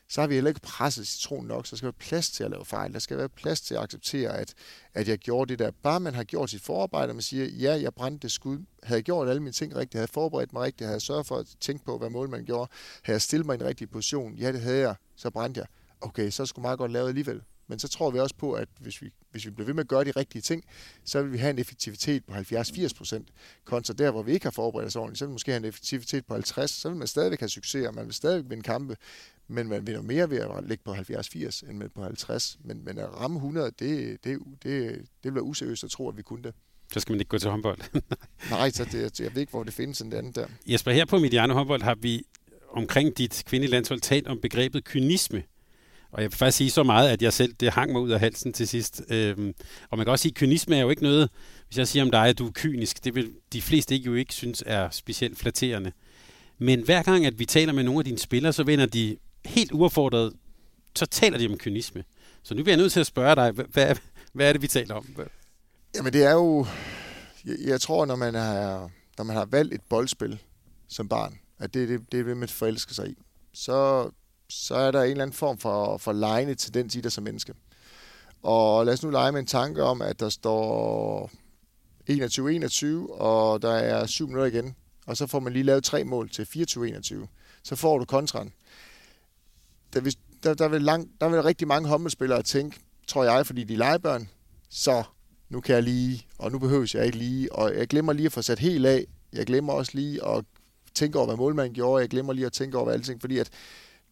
så 0.10 0.22
har 0.22 0.28
vi 0.28 0.34
heller 0.34 0.50
ikke 0.50 0.62
presset 0.62 1.08
citronen 1.08 1.48
nok, 1.48 1.66
så 1.66 1.72
der 1.72 1.78
skal 1.78 1.86
være 1.86 1.94
plads 1.94 2.30
til 2.30 2.44
at 2.44 2.52
lave 2.52 2.66
fejl. 2.66 2.94
Der 2.94 3.00
skal 3.00 3.18
være 3.18 3.30
plads 3.30 3.62
til 3.62 3.76
at 3.76 3.82
acceptere, 3.82 4.38
at, 4.38 4.54
at 4.94 5.08
jeg 5.08 5.18
gjorde 5.18 5.50
det 5.50 5.60
der. 5.60 5.72
Bare 5.84 6.00
man 6.00 6.14
har 6.14 6.24
gjort 6.24 6.50
sit 6.50 6.62
forarbejde, 6.62 7.10
og 7.10 7.16
man 7.16 7.22
siger, 7.22 7.46
ja, 7.46 7.82
jeg 7.82 7.94
brændte 7.94 8.22
det 8.22 8.32
skud. 8.32 8.58
Havde 8.84 8.98
jeg 8.98 9.04
gjort 9.04 9.30
alle 9.30 9.42
mine 9.42 9.52
ting 9.52 9.76
rigtigt, 9.76 9.94
havde 9.94 10.02
jeg 10.04 10.14
forberedt 10.14 10.54
mig 10.54 10.62
rigtigt, 10.62 10.82
havde 10.82 10.96
jeg 10.96 11.02
sørget 11.02 11.26
for 11.26 11.38
at 11.38 11.48
tænke 11.60 11.86
på, 11.86 11.98
hvad 11.98 12.10
mål 12.10 12.30
man 12.30 12.46
gjorde, 12.46 12.72
havde 13.04 13.16
jeg 13.16 13.22
stillet 13.22 13.46
mig 13.46 13.54
i 13.54 13.60
en 13.60 13.66
rigtig 13.66 13.90
position, 13.90 14.36
ja, 14.36 14.52
det 14.52 14.62
havde 14.62 14.80
jeg, 14.80 14.96
så 15.16 15.30
brændte 15.30 15.60
jeg. 15.60 15.68
Okay, 16.02 16.30
så 16.30 16.46
skulle 16.46 16.64
meget 16.64 16.80
godt 16.80 16.92
lave 16.92 17.08
alligevel. 17.08 17.42
Men 17.68 17.80
så 17.80 17.88
tror 17.88 18.12
vi 18.12 18.20
også 18.20 18.36
på, 18.36 18.54
at 18.54 18.68
hvis 18.80 19.02
vi, 19.02 19.10
hvis 19.32 19.46
vi 19.46 19.52
bliver 19.52 19.66
ved 19.66 19.74
med 19.74 19.84
at 19.84 19.88
gøre 19.88 20.04
de 20.04 20.12
rigtige 20.12 20.42
ting, 20.42 20.64
så 21.04 21.22
vil 21.22 21.34
vi 21.34 21.38
have 21.38 21.50
en 21.50 21.60
effektivitet 21.60 22.26
på 22.26 22.34
70-80 22.34 22.98
procent. 22.98 23.30
Kontra 23.66 23.94
der, 23.94 24.12
hvor 24.12 24.24
vi 24.24 24.32
ikke 24.32 24.46
har 24.46 24.52
forberedt 24.52 24.88
os 24.88 24.96
ordentligt, 24.96 25.20
så 25.20 25.26
vil 25.26 25.30
vi 25.30 25.34
måske 25.34 25.52
have 25.52 25.58
en 25.58 25.66
effektivitet 25.66 26.26
på 26.26 26.34
50. 26.34 26.72
Så 26.72 26.90
vil 26.90 26.98
man 26.98 27.08
stadigvæk 27.08 27.40
have 27.40 27.50
succes, 27.50 27.88
og 27.88 27.96
man 27.96 28.06
vil 28.06 28.14
stadigvæk 28.14 28.50
vinde 28.50 28.64
kampe. 28.64 28.98
Men 29.48 29.68
man 29.68 29.88
vinder 29.88 30.02
mere 30.02 30.30
ved 30.30 30.38
at 30.38 30.50
ligge 30.68 30.84
på 30.84 30.94
70-80 30.94 31.70
end 31.70 31.78
med 31.78 31.90
på 31.90 32.04
50. 32.04 32.58
Men, 32.64 32.86
men 32.86 32.98
at 32.98 33.10
ramme 33.14 33.38
100, 33.38 33.72
det, 33.80 34.18
det, 34.24 34.40
det, 34.64 35.06
det 35.24 35.34
være 35.34 35.44
useriøst 35.44 35.84
at 35.84 35.90
tro, 35.90 36.10
at 36.10 36.18
vi 36.18 36.22
kunne 36.22 36.44
det. 36.44 36.54
Så 36.94 37.00
skal 37.00 37.14
man 37.14 37.20
ikke 37.20 37.30
gå 37.30 37.38
til 37.38 37.50
håndbold. 37.50 37.80
Nej, 38.50 38.70
så 38.70 38.86
det, 38.92 39.20
jeg 39.20 39.34
ved 39.34 39.42
ikke, 39.42 39.52
hvor 39.52 39.64
det 39.64 39.74
findes 39.74 40.02
en 40.02 40.14
anden 40.14 40.32
der. 40.32 40.48
Jesper, 40.68 40.92
her 40.92 41.06
på 41.06 41.20
Mediano 41.20 41.54
håndbold 41.54 41.82
har 41.82 41.96
vi 41.96 42.24
omkring 42.72 43.18
dit 43.18 43.44
kvindelige 43.46 43.72
landshold 43.72 44.00
talt 44.00 44.28
om 44.28 44.40
begrebet 44.42 44.84
kynisme. 44.84 45.44
Og 46.16 46.22
jeg 46.22 46.32
vil 46.32 46.38
faktisk 46.38 46.58
sige 46.58 46.72
så 46.72 46.84
meget, 46.84 47.10
at 47.10 47.22
jeg 47.22 47.34
selv, 47.34 47.54
det 47.54 47.74
hang 47.74 47.92
mig 47.92 48.02
ud 48.02 48.10
af 48.10 48.20
halsen 48.20 48.54
til 48.54 48.68
sidst. 48.68 49.02
Øhm, 49.10 49.54
og 49.90 49.98
man 49.98 50.06
kan 50.06 50.12
også 50.12 50.24
sige, 50.24 50.32
at 50.32 50.36
kynisme 50.36 50.76
er 50.76 50.82
jo 50.82 50.90
ikke 50.90 51.04
noget, 51.04 51.30
hvis 51.68 51.78
jeg 51.78 51.88
siger 51.88 52.04
om 52.04 52.12
dig, 52.12 52.28
at 52.28 52.38
du 52.38 52.48
er 52.48 52.52
kynisk, 52.52 53.04
det 53.04 53.16
vil 53.16 53.34
de 53.54 53.62
fleste 53.62 53.96
ikke 53.96 54.06
jo 54.06 54.14
ikke 54.14 54.34
synes 54.34 54.64
er 54.66 54.90
specielt 54.90 55.38
flatterende. 55.38 55.92
Men 56.58 56.82
hver 56.82 57.04
gang, 57.04 57.26
at 57.26 57.40
vi 57.40 57.46
taler 57.46 57.74
med 57.74 57.84
nogle 57.84 58.00
af 58.00 58.06
dine 58.06 58.18
spillere, 58.18 58.54
så 58.54 58.64
vender 58.64 58.86
de 58.86 59.18
helt 59.46 59.72
uaffordret, 59.72 60.34
så 60.96 61.06
taler 61.06 61.38
de 61.38 61.48
om 61.48 61.58
kynisme. 61.58 62.04
Så 62.44 62.54
nu 62.54 62.64
bliver 62.64 62.76
jeg 62.76 62.82
nødt 62.82 62.92
til 62.92 63.00
at 63.00 63.08
spørge 63.08 63.36
dig, 63.36 63.52
hvad, 63.52 63.96
hvad 64.34 64.50
er 64.50 64.54
det, 64.54 64.62
vi 64.62 64.68
taler 64.68 64.96
om? 64.96 65.08
Jamen 65.96 66.14
det 66.14 66.24
er 66.24 66.32
jo, 66.32 66.66
jeg, 67.46 67.56
jeg 67.66 67.82
tror, 67.82 68.06
når 68.06 68.16
man, 68.16 68.36
har, 68.36 68.90
når 69.18 69.24
man 69.24 69.36
har 69.36 69.46
valgt 69.46 69.74
et 69.74 69.82
boldspil 69.90 70.40
som 70.88 71.10
barn, 71.10 71.40
at 71.60 71.74
det 71.74 71.84
er 71.84 71.88
det, 71.88 72.00
det, 72.12 72.26
det, 72.26 72.38
man 72.38 72.50
forelsker 72.50 72.94
sig 72.94 73.10
i, 73.10 73.16
så 73.54 74.10
så 74.50 74.76
er 74.76 74.92
der 74.92 75.04
en 75.04 75.12
eller 75.12 75.24
anden 75.24 75.38
form 75.38 75.58
for, 75.58 75.98
for 75.98 76.14
lejende 76.14 76.56
tendens 76.56 76.96
i 76.96 77.02
dig 77.02 77.12
som 77.12 77.24
menneske. 77.24 77.54
Og 78.44 78.86
lad 78.86 78.94
os 78.94 79.04
nu 79.04 79.10
lege 79.10 79.32
med 79.32 79.40
en 79.40 79.46
tanke 79.46 79.84
om, 79.84 80.02
at 80.02 80.20
der 80.20 80.30
står 80.30 81.32
21-21, 82.10 83.14
og 83.22 83.62
der 83.62 83.72
er 83.72 84.06
7 84.06 84.28
minutter 84.28 84.46
igen, 84.46 84.76
og 85.06 85.18
så 85.18 85.28
får 85.28 85.40
man 85.40 85.54
lige 85.54 85.64
lavet 85.64 85.84
tre 85.84 86.04
mål 86.04 86.30
til 86.30 86.44
24-21. 86.44 87.28
Så 87.64 87.76
får 87.76 87.98
du 87.98 88.06
kontran. 88.06 88.54
Der, 89.94 90.02
hvis, 90.02 90.16
der, 90.44 90.54
der, 90.54 90.68
vil 90.68 90.82
lang, 90.82 91.12
der 91.22 91.30
vil 91.30 91.44
rigtig 91.44 91.68
mange 91.68 91.90
håndboldspillere 91.90 92.44
tænke, 92.44 92.80
tror 93.08 93.24
jeg, 93.24 93.46
fordi 93.46 93.64
de 93.64 93.74
er 93.74 93.78
legebørn, 93.78 94.30
så 94.70 95.04
nu 95.50 95.62
kan 95.62 95.76
jeg 95.76 95.84
lige, 95.84 96.28
og 96.38 96.52
nu 96.52 96.60
behøver 96.60 96.92
jeg 96.94 97.06
ikke 97.06 97.18
lige, 97.18 97.54
og 97.54 97.76
jeg 97.76 97.88
glemmer 97.88 98.14
lige 98.14 98.26
at 98.26 98.32
få 98.32 98.42
sat 98.42 98.60
helt 98.60 98.86
af. 98.86 99.06
Jeg 99.34 99.46
glemmer 99.46 99.74
også 99.74 99.92
lige 99.96 100.28
at 100.28 100.46
tænke 100.94 101.18
over, 101.18 101.28
hvad 101.28 101.38
målmanden 101.38 101.74
gjorde. 101.74 102.02
Jeg 102.02 102.10
glemmer 102.10 102.34
lige 102.34 102.46
at 102.46 102.54
tænke 102.54 102.78
over 102.78 102.92
alting, 102.92 103.22
fordi 103.22 103.38
at 103.38 103.50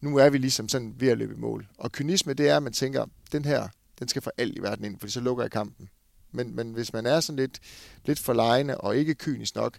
nu 0.04 0.18
er 0.18 0.30
vi 0.30 0.38
ligesom 0.38 0.70
sådan 0.70 0.93
ved 0.97 1.08
at 1.08 1.18
løbe 1.18 1.34
i 1.34 1.38
mål. 1.38 1.68
Og 1.78 1.91
kynisme, 1.91 2.34
det 2.34 2.49
er, 2.49 2.58
at 2.58 2.64
man 2.64 2.74
tænker, 2.74 3.06
den 3.32 3.45
her, 3.45 3.68
den 3.99 4.08
skal 4.08 4.22
for 4.22 4.34
alt 4.38 4.58
i 4.58 4.62
verden 4.62 4.86
ind, 4.86 4.99
fordi 4.99 5.12
så 5.12 5.20
lukker 5.20 5.43
jeg 5.43 5.51
kampen. 5.51 5.89
Men, 6.32 6.56
men 6.56 6.74
hvis 6.74 6.93
man 6.93 7.06
er 7.06 7.20
sådan 7.20 7.39
lidt, 7.39 7.60
lidt 8.06 8.20
for 8.20 8.34
lejende 8.34 8.78
og 8.78 8.97
ikke 8.97 9.16
kynisk 9.16 9.56
nok, 9.56 9.78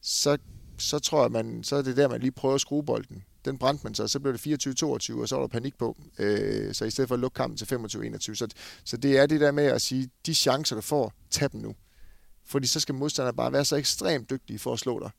så, 0.00 0.38
så 0.78 0.98
tror 0.98 1.22
jeg, 1.22 1.32
man, 1.32 1.64
så 1.64 1.76
er 1.76 1.82
det 1.82 1.96
der, 1.96 2.08
man 2.08 2.20
lige 2.20 2.32
prøver 2.32 2.54
at 2.54 2.60
skrue 2.60 2.84
bolden. 2.84 3.24
Den 3.44 3.58
brændte 3.58 3.84
man 3.84 3.94
så, 3.94 4.08
så 4.08 4.20
blev 4.20 4.32
det 4.32 4.66
24-22, 4.66 4.84
og 4.84 5.28
så 5.28 5.36
var 5.36 5.42
der 5.42 5.46
panik 5.46 5.78
på. 5.78 5.96
Øh, 6.18 6.74
så 6.74 6.84
i 6.84 6.90
stedet 6.90 7.08
for 7.08 7.14
at 7.14 7.20
lukke 7.20 7.34
kampen 7.34 7.56
til 7.56 7.74
25-21. 7.74 8.18
Så, 8.18 8.48
så 8.84 8.96
det 8.96 9.18
er 9.18 9.26
det 9.26 9.40
der 9.40 9.52
med 9.52 9.64
at 9.64 9.82
sige, 9.82 10.10
de 10.26 10.34
chancer, 10.34 10.76
du 10.76 10.82
får, 10.82 11.12
tag 11.30 11.52
dem 11.52 11.60
nu. 11.60 11.74
Fordi 12.44 12.66
så 12.66 12.80
skal 12.80 12.94
modstanderne 12.94 13.36
bare 13.36 13.52
være 13.52 13.64
så 13.64 13.76
ekstremt 13.76 14.30
dygtige 14.30 14.58
for 14.58 14.72
at 14.72 14.78
slå 14.78 15.00
dig. 15.00 15.10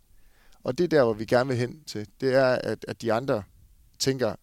Og 0.64 0.78
det 0.78 0.84
er 0.84 0.88
der, 0.88 1.04
hvor 1.04 1.14
vi 1.14 1.26
gerne 1.26 1.48
vil 1.48 1.58
hen 1.58 1.84
til. 1.84 2.08
Det 2.22 2.34
er, 2.34 2.48
at, 2.48 2.86
at 2.88 3.02
de 3.02 3.14
andre 3.14 3.44
tænker, 4.00 4.36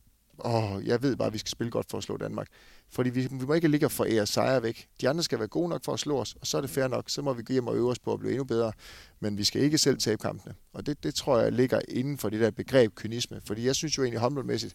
åh, 0.45 0.87
jeg 0.87 1.03
ved 1.03 1.17
bare, 1.17 1.27
at 1.27 1.33
vi 1.33 1.39
skal 1.39 1.51
spille 1.51 1.71
godt 1.71 1.91
for 1.91 1.99
at 1.99 2.05
slå 2.05 2.17
Danmark. 2.17 2.47
Fordi 2.91 3.11
vi, 3.11 3.21
vi 3.31 3.47
må 3.47 3.55
ikke 3.55 3.69
ligge 3.69 3.87
og 3.87 3.93
forære 3.93 4.27
sejre 4.27 4.63
væk. 4.63 4.89
De 5.01 5.09
andre 5.09 5.23
skal 5.23 5.39
være 5.39 5.49
gode 5.49 5.69
nok 5.69 5.85
for 5.85 5.93
at 5.93 6.01
slå 6.01 6.19
os, 6.19 6.37
og 6.41 6.47
så 6.47 6.57
er 6.57 6.61
det 6.61 6.71
fair 6.71 6.89
nok. 6.89 7.11
Så 7.11 7.23
må 7.23 7.33
vi 7.33 7.43
gå 7.43 7.53
hjem 7.53 7.67
og 7.67 7.77
øve 7.77 7.91
os 7.91 7.99
på 7.99 8.13
at 8.13 8.19
blive 8.19 8.33
endnu 8.33 8.45
bedre. 8.45 8.73
Men 9.21 9.39
vi 9.39 9.45
skal 9.45 9.63
ikke 9.63 9.79
selv 9.79 9.99
tabe 9.99 10.19
kampene. 10.19 10.55
Og 10.73 10.87
det, 10.87 11.05
det 11.05 11.15
tror 11.15 11.39
jeg 11.39 11.53
ligger 11.53 11.81
inden 11.89 12.19
for 12.19 12.31
det 12.31 12.41
der 12.41 12.51
begreb 12.51 12.95
kynisme. 12.95 13.41
Fordi 13.45 13.67
jeg 13.67 13.77
synes 13.77 13.99
jo 13.99 14.03
egentlig 14.03 14.21
håndboldmæssigt, 14.21 14.75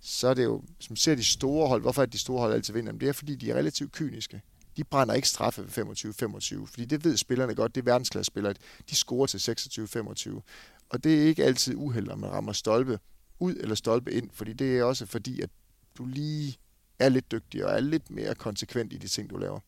så 0.00 0.28
er 0.28 0.34
det 0.34 0.44
jo, 0.44 0.62
som 0.80 0.96
ser 0.96 1.14
de 1.14 1.24
store 1.24 1.68
hold, 1.68 1.82
hvorfor 1.82 2.02
er 2.02 2.06
de 2.06 2.18
store 2.18 2.40
hold 2.40 2.52
altid 2.52 2.74
vinder? 2.74 2.92
det 2.92 3.08
er 3.08 3.12
fordi, 3.12 3.34
de 3.34 3.50
er 3.50 3.54
relativt 3.54 3.92
kyniske. 3.92 4.42
De 4.76 4.84
brænder 4.84 5.14
ikke 5.14 5.28
straffe 5.28 5.62
ved 5.62 5.84
25-25, 6.64 6.66
fordi 6.66 6.84
det 6.84 7.04
ved 7.04 7.16
spillerne 7.16 7.54
godt, 7.54 7.74
det 7.74 7.80
er 7.80 7.84
verdensklasse 7.84 8.26
spillere. 8.26 8.54
De 8.90 8.94
scorer 8.94 9.26
til 9.26 9.38
26-25. 9.38 10.40
Og 10.88 11.04
det 11.04 11.22
er 11.22 11.26
ikke 11.26 11.44
altid 11.44 11.74
uheld, 11.76 12.06
når 12.06 12.16
man 12.16 12.30
rammer 12.30 12.52
stolpe 12.52 12.98
ud 13.38 13.54
eller 13.54 13.74
stolpe 13.74 14.12
ind, 14.12 14.30
fordi 14.32 14.52
det 14.52 14.78
er 14.78 14.84
også 14.84 15.06
fordi, 15.06 15.40
at 15.40 15.50
du 15.98 16.06
lige 16.06 16.56
er 16.98 17.08
lidt 17.08 17.32
dygtig 17.32 17.66
og 17.66 17.72
er 17.72 17.80
lidt 17.80 18.10
mere 18.10 18.34
konsekvent 18.34 18.92
i 18.92 18.96
de 18.96 19.08
ting, 19.08 19.30
du 19.30 19.36
laver. 19.36 19.60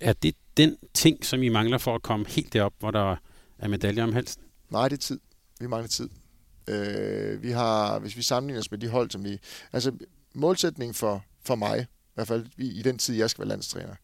Er 0.00 0.12
det 0.12 0.34
den 0.56 0.76
ting, 0.94 1.24
som 1.24 1.42
I 1.42 1.48
mangler 1.48 1.78
for 1.78 1.94
at 1.94 2.02
komme 2.02 2.26
helt 2.28 2.52
derop, 2.52 2.72
hvor 2.78 2.90
der 2.90 3.16
er 3.58 3.68
medaljer 3.68 4.04
om 4.04 4.12
halsen? 4.12 4.42
Nej, 4.70 4.88
det 4.88 4.96
er 4.96 5.00
tid. 5.00 5.20
Vi 5.60 5.66
mangler 5.66 5.88
tid. 5.88 6.08
Øh, 6.68 7.42
vi 7.42 7.50
har, 7.50 7.98
hvis 7.98 8.16
vi 8.16 8.22
sammenligner 8.22 8.60
os 8.60 8.70
med 8.70 8.78
de 8.78 8.88
hold, 8.88 9.10
som 9.10 9.24
vi... 9.24 9.38
Altså, 9.72 9.92
målsætningen 10.34 10.94
for, 10.94 11.24
for 11.42 11.54
mig, 11.54 11.80
i 11.80 12.12
hvert 12.14 12.28
fald 12.28 12.46
i 12.58 12.82
den 12.82 12.98
tid, 12.98 13.14
jeg 13.14 13.30
skal 13.30 13.42
være 13.42 13.48
landstræner, 13.48 13.94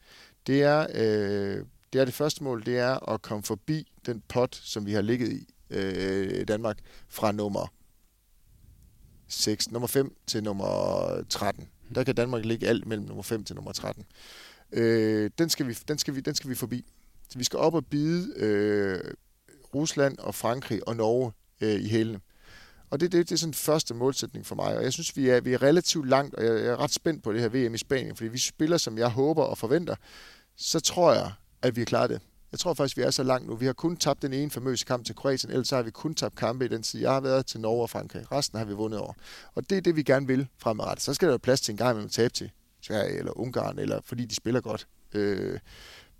det 0.46 0.62
er, 0.62 0.86
øh, 0.94 1.64
det 1.92 2.00
er 2.00 2.04
det 2.04 2.14
første 2.14 2.44
mål, 2.44 2.66
det 2.66 2.78
er 2.78 3.12
at 3.12 3.22
komme 3.22 3.42
forbi 3.42 3.92
den 4.06 4.22
pot, 4.28 4.54
som 4.54 4.86
vi 4.86 4.92
har 4.92 5.02
ligget 5.02 5.32
i 5.32 5.48
øh, 5.70 6.48
Danmark, 6.48 6.78
fra 7.08 7.32
nummer 7.32 7.72
6, 9.28 9.70
nummer 9.70 9.86
5 9.86 10.16
til 10.26 10.42
nummer 10.42 11.22
13. 11.28 11.68
Der 11.94 12.04
kan 12.04 12.14
Danmark 12.14 12.44
ligge 12.44 12.68
alt 12.68 12.86
mellem 12.86 13.06
nummer 13.06 13.22
5 13.22 13.44
til 13.44 13.56
nummer 13.56 13.72
13. 13.72 14.04
Øh, 14.72 15.30
den, 15.38 15.48
skal 15.48 15.66
vi, 15.66 15.78
den, 15.88 15.98
skal 15.98 16.14
vi, 16.14 16.20
den 16.20 16.34
skal 16.34 16.50
vi 16.50 16.54
forbi. 16.54 16.84
Så 17.28 17.38
vi 17.38 17.44
skal 17.44 17.58
op 17.58 17.74
og 17.74 17.86
bide 17.86 18.32
øh, 18.36 19.14
Rusland 19.74 20.18
og 20.18 20.34
Frankrig 20.34 20.88
og 20.88 20.96
Norge 20.96 21.32
øh, 21.60 21.80
i 21.80 21.88
hælene. 21.88 22.20
Og 22.90 23.00
det, 23.00 23.12
det, 23.12 23.28
det 23.28 23.34
er 23.34 23.38
sådan 23.38 23.54
første 23.54 23.94
målsætning 23.94 24.46
for 24.46 24.54
mig. 24.54 24.76
Og 24.76 24.84
jeg 24.84 24.92
synes, 24.92 25.16
vi 25.16 25.28
er, 25.28 25.40
vi 25.40 25.52
er 25.52 25.62
relativt 25.62 26.08
langt, 26.08 26.34
og 26.34 26.44
jeg 26.44 26.66
er 26.66 26.80
ret 26.80 26.92
spændt 26.92 27.22
på 27.22 27.32
det 27.32 27.40
her 27.40 27.48
VM 27.48 27.74
i 27.74 27.78
Spanien, 27.78 28.16
fordi 28.16 28.28
vi 28.28 28.38
spiller, 28.38 28.76
som 28.76 28.98
jeg 28.98 29.08
håber 29.08 29.42
og 29.42 29.58
forventer, 29.58 29.96
så 30.56 30.80
tror 30.80 31.12
jeg, 31.12 31.32
at 31.62 31.76
vi 31.76 31.80
har 31.80 31.86
klaret 31.86 32.10
det. 32.10 32.20
Jeg 32.52 32.60
tror 32.60 32.74
faktisk, 32.74 32.96
vi 32.96 33.02
er 33.02 33.10
så 33.10 33.22
langt 33.22 33.48
nu. 33.48 33.56
Vi 33.56 33.66
har 33.66 33.72
kun 33.72 33.96
tabt 33.96 34.22
den 34.22 34.32
ene 34.32 34.50
famøse 34.50 34.84
kamp 34.84 35.06
til 35.06 35.14
Kroatien, 35.14 35.52
ellers 35.52 35.70
har 35.70 35.82
vi 35.82 35.90
kun 35.90 36.14
tabt 36.14 36.36
kampe 36.36 36.64
i 36.64 36.68
den 36.68 36.82
tid. 36.82 37.00
Jeg 37.00 37.12
har 37.12 37.20
været 37.20 37.46
til 37.46 37.60
Norge 37.60 37.82
og 37.82 37.90
Frankrig. 37.90 38.32
Resten 38.32 38.58
har 38.58 38.64
vi 38.64 38.72
vundet 38.72 39.00
over. 39.00 39.12
Og 39.54 39.70
det 39.70 39.78
er 39.78 39.82
det, 39.82 39.96
vi 39.96 40.02
gerne 40.02 40.26
vil 40.26 40.48
fremadrettet. 40.58 41.04
Så 41.04 41.14
skal 41.14 41.28
der 41.28 41.34
jo 41.34 41.38
plads 41.38 41.60
til 41.60 41.72
en 41.72 41.78
gang 41.78 41.98
med 41.98 42.08
tabe 42.08 42.34
til 42.34 42.50
Sverige 42.80 43.18
eller 43.18 43.38
Ungarn, 43.38 43.78
eller 43.78 44.00
fordi 44.04 44.24
de 44.24 44.34
spiller 44.34 44.60
godt. 44.60 44.86
Øh, 45.14 45.58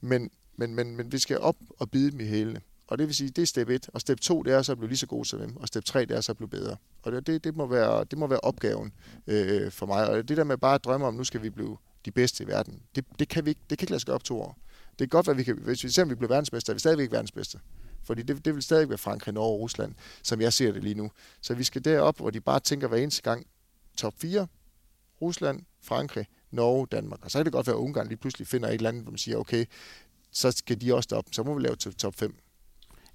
men, 0.01 0.31
men, 0.57 0.74
men, 0.74 0.97
men 0.97 1.12
vi 1.12 1.18
skal 1.18 1.39
op 1.39 1.57
og 1.79 1.91
bide 1.91 2.11
dem 2.11 2.20
i 2.20 2.24
hælene. 2.24 2.61
Og 2.89 2.99
det 2.99 3.07
vil 3.07 3.14
sige, 3.14 3.31
det 3.31 3.43
er 3.43 3.47
step 3.47 3.68
1. 3.68 3.91
Og 3.95 4.01
step 4.01 4.20
2, 4.20 4.43
det 4.43 4.53
er 4.53 4.62
så 4.62 4.72
at 4.72 4.79
blive 4.79 4.89
lige 4.89 4.99
så 4.99 5.07
god 5.07 5.24
som 5.24 5.39
dem. 5.41 5.57
Og 5.57 5.68
step 5.68 5.85
3, 5.85 6.01
det 6.01 6.16
er 6.16 6.20
så 6.20 6.33
at 6.33 6.37
blive 6.37 6.49
bedre. 6.49 6.77
Og 7.03 7.12
det, 7.12 7.27
det, 7.27 7.45
det, 7.45 7.57
må, 7.57 7.66
være, 7.66 8.05
det 8.05 8.18
må 8.18 8.27
være 8.27 8.41
opgaven 8.41 8.93
øh, 9.27 9.72
for 9.72 9.87
mig. 9.87 10.11
Og 10.11 10.29
det 10.29 10.37
der 10.37 10.45
med 10.45 10.59
bare 10.59 10.74
at 10.74 10.85
drømme 10.85 11.07
om, 11.07 11.14
nu 11.14 11.24
skal 11.24 11.43
vi 11.43 11.51
blive 11.51 11.77
de 12.05 12.11
bedste 12.11 12.45
i 12.45 12.47
verden, 12.47 12.83
det, 12.95 13.05
det, 13.18 13.29
kan, 13.29 13.45
vi 13.45 13.51
ikke, 13.51 13.61
det 13.70 13.79
kan 13.79 13.85
ikke 13.85 13.93
lade 13.93 14.01
sig 14.01 14.07
gøre 14.07 14.14
op 14.14 14.24
to 14.24 14.41
år. 14.41 14.59
Det 14.99 14.99
kan 14.99 15.09
godt 15.09 15.27
være, 15.27 15.35
at 15.35 15.39
vi 15.39 15.45
kan, 15.45 15.59
hvis 15.59 15.85
vi 15.85 15.89
ser, 15.89 16.03
om 16.03 16.11
vi 16.11 16.15
bliver 16.15 16.29
verdensmester, 16.29 16.73
er 16.73 16.75
vi 16.75 16.81
stadigvæk 16.81 17.13
verdensmester. 17.13 17.59
Fordi 18.05 18.23
det, 18.23 18.45
det 18.45 18.55
vil 18.55 18.63
stadig 18.63 18.89
være 18.89 18.99
Frankrig, 18.99 19.35
Norge 19.35 19.53
og 19.53 19.61
Rusland, 19.61 19.95
som 20.23 20.41
jeg 20.41 20.53
ser 20.53 20.73
det 20.73 20.83
lige 20.83 20.95
nu. 20.95 21.11
Så 21.41 21.55
vi 21.55 21.65
skal 21.65 21.85
derop, 21.85 22.17
hvor 22.17 22.31
de 22.31 22.41
bare 22.41 22.61
tænker 22.61 22.89
hver 22.89 22.99
eneste 22.99 23.23
gang, 23.23 23.47
top 23.97 24.15
4, 24.19 24.47
Rusland, 25.23 25.61
Frankrig, 25.83 26.27
Norge, 26.51 26.87
Danmark. 26.93 27.25
Og 27.25 27.31
så 27.31 27.39
kan 27.39 27.45
det 27.45 27.53
godt 27.53 27.67
være, 27.67 27.77
at 27.77 27.81
Ungarn 27.81 28.09
lige 28.09 28.17
pludselig 28.17 28.47
finder 28.47 28.69
et 28.69 28.75
eller 28.75 28.89
andet, 28.89 29.03
hvor 29.03 29.11
man 29.11 29.19
siger, 29.19 29.37
okay, 29.37 29.65
så 30.33 30.51
skal 30.51 30.81
de 30.81 30.95
også 30.95 31.09
op. 31.13 31.25
Så 31.33 31.43
må 31.43 31.55
vi 31.55 31.63
lave 31.63 31.77
til 31.77 31.95
top 31.95 32.15
5. 32.15 32.37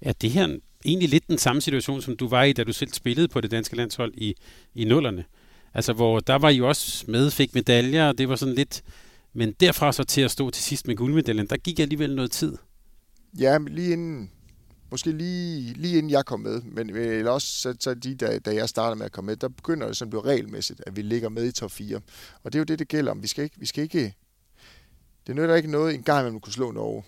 Er 0.02 0.14
det 0.14 0.32
her 0.32 0.58
egentlig 0.86 1.10
lidt 1.10 1.28
den 1.28 1.38
samme 1.38 1.62
situation, 1.62 2.02
som 2.02 2.18
du 2.18 2.28
var 2.28 2.44
i, 2.44 2.54
da 2.54 2.64
du 2.64 2.74
selv 2.74 2.94
spillede 2.94 3.28
på 3.28 3.42
det 3.42 3.52
danske 3.52 3.76
landshold 3.76 4.14
i, 4.18 4.36
i 4.76 4.86
nullerne? 4.86 5.26
Altså, 5.74 5.94
hvor 5.94 6.20
der 6.20 6.36
var 6.36 6.50
I 6.50 6.62
også 6.62 7.06
med, 7.08 7.32
fik 7.32 7.56
medaljer, 7.56 8.08
og 8.08 8.18
det 8.18 8.30
var 8.30 8.36
sådan 8.36 8.56
lidt 8.56 8.84
men 9.34 9.52
derfra 9.60 9.92
så 9.92 10.04
til 10.04 10.22
at 10.22 10.32
stå 10.32 10.50
til 10.50 10.64
sidst 10.64 10.88
med 10.88 10.96
guldmedaljen, 10.96 11.48
der 11.48 11.58
gik 11.58 11.80
alligevel 11.80 12.16
noget 12.16 12.32
tid. 12.32 12.58
Ja, 13.40 13.58
lige 13.68 13.94
inden, 13.94 14.32
måske 14.92 15.12
lige, 15.12 15.74
lige 15.74 15.98
inden 15.98 16.10
jeg 16.10 16.26
kom 16.26 16.40
med, 16.40 16.62
men 16.62 16.90
øh, 16.90 17.18
eller 17.18 17.32
også 17.32 17.48
så, 17.48 17.76
så 17.80 17.94
de, 17.94 18.16
da, 18.16 18.40
da 18.40 18.54
jeg 18.54 18.70
startede 18.70 18.96
med 18.96 19.06
at 19.06 19.12
komme 19.12 19.32
med, 19.32 19.36
der 19.36 19.48
begynder 19.48 19.88
det 19.88 19.98
sådan 19.98 20.08
at 20.08 20.10
blive 20.10 20.34
regelmæssigt, 20.34 20.82
at 20.88 20.96
vi 20.96 21.02
ligger 21.02 21.30
med 21.30 21.46
i 21.46 21.52
top 21.52 21.72
4. 21.72 22.02
Og 22.44 22.54
det 22.54 22.56
er 22.56 22.60
jo 22.60 22.64
det, 22.64 22.80
det 22.80 22.88
gælder 22.88 23.12
om. 23.12 23.24
Vi 23.24 23.28
skal 23.28 23.44
ikke, 23.44 23.60
vi 23.60 23.66
skal 23.66 23.84
ikke 23.84 24.16
det 25.28 25.36
nytter 25.36 25.56
ikke 25.56 25.72
noget 25.72 25.96
en 25.96 26.04
gang, 26.04 26.32
man 26.32 26.40
kunne 26.40 26.54
slå 26.54 26.72
Norge 26.72 27.04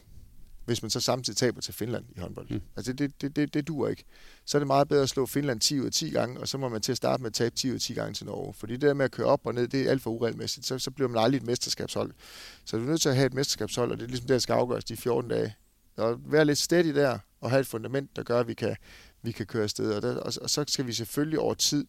hvis 0.65 0.81
man 0.81 0.89
så 0.89 0.99
samtidig 0.99 1.37
taber 1.37 1.61
til 1.61 1.73
Finland 1.73 2.05
i 2.15 2.19
håndbold. 2.19 2.49
Mm. 2.49 2.61
Altså 2.75 2.93
det, 2.93 3.21
det, 3.21 3.35
det, 3.35 3.53
det 3.53 3.67
duer 3.67 3.89
ikke. 3.89 4.03
Så 4.45 4.57
er 4.57 4.59
det 4.59 4.67
meget 4.67 4.87
bedre 4.87 5.03
at 5.03 5.09
slå 5.09 5.25
Finland 5.25 5.59
10 5.59 5.79
ud 5.79 5.85
af 5.85 5.91
10 5.91 6.09
gange, 6.09 6.39
og 6.39 6.47
så 6.47 6.57
må 6.57 6.69
man 6.69 6.81
til 6.81 6.91
at 6.91 6.97
starte 6.97 7.23
med 7.23 7.27
at 7.27 7.33
tabe 7.33 7.55
10 7.55 7.69
ud 7.69 7.75
af 7.75 7.81
10 7.81 7.93
gange 7.93 8.13
til 8.13 8.25
Norge. 8.25 8.53
Fordi 8.53 8.73
det 8.73 8.81
der 8.81 8.93
med 8.93 9.05
at 9.05 9.11
køre 9.11 9.27
op 9.27 9.45
og 9.45 9.53
ned, 9.53 9.67
det 9.67 9.81
er 9.81 9.91
alt 9.91 10.01
for 10.01 10.11
uregelmæssigt. 10.11 10.65
Så, 10.65 10.79
så 10.79 10.91
bliver 10.91 11.09
man 11.09 11.23
aldrig 11.23 11.37
et 11.37 11.45
mesterskabshold. 11.45 12.11
Så 12.65 12.77
du 12.77 12.83
er 12.83 12.87
nødt 12.87 13.01
til 13.01 13.09
at 13.09 13.15
have 13.15 13.25
et 13.25 13.33
mesterskabshold, 13.33 13.91
og 13.91 13.97
det 13.97 14.03
er 14.03 14.07
ligesom 14.07 14.27
det, 14.27 14.33
der 14.33 14.39
skal 14.39 14.53
afgøres 14.53 14.83
de 14.83 14.97
14 14.97 15.29
dage. 15.29 15.55
Og 15.97 16.19
være 16.25 16.45
lidt 16.45 16.57
steady 16.57 16.95
der, 16.95 17.19
og 17.41 17.49
have 17.49 17.59
et 17.59 17.67
fundament, 17.67 18.15
der 18.15 18.23
gør, 18.23 18.39
at 18.39 18.47
vi 18.47 18.53
kan, 18.53 18.75
vi 19.21 19.31
kan 19.31 19.45
køre 19.45 19.63
afsted. 19.63 19.93
Og, 19.93 20.01
der, 20.01 20.15
og, 20.15 20.33
og 20.41 20.49
så 20.49 20.65
skal 20.67 20.87
vi 20.87 20.93
selvfølgelig 20.93 21.39
over 21.39 21.53
tid 21.53 21.85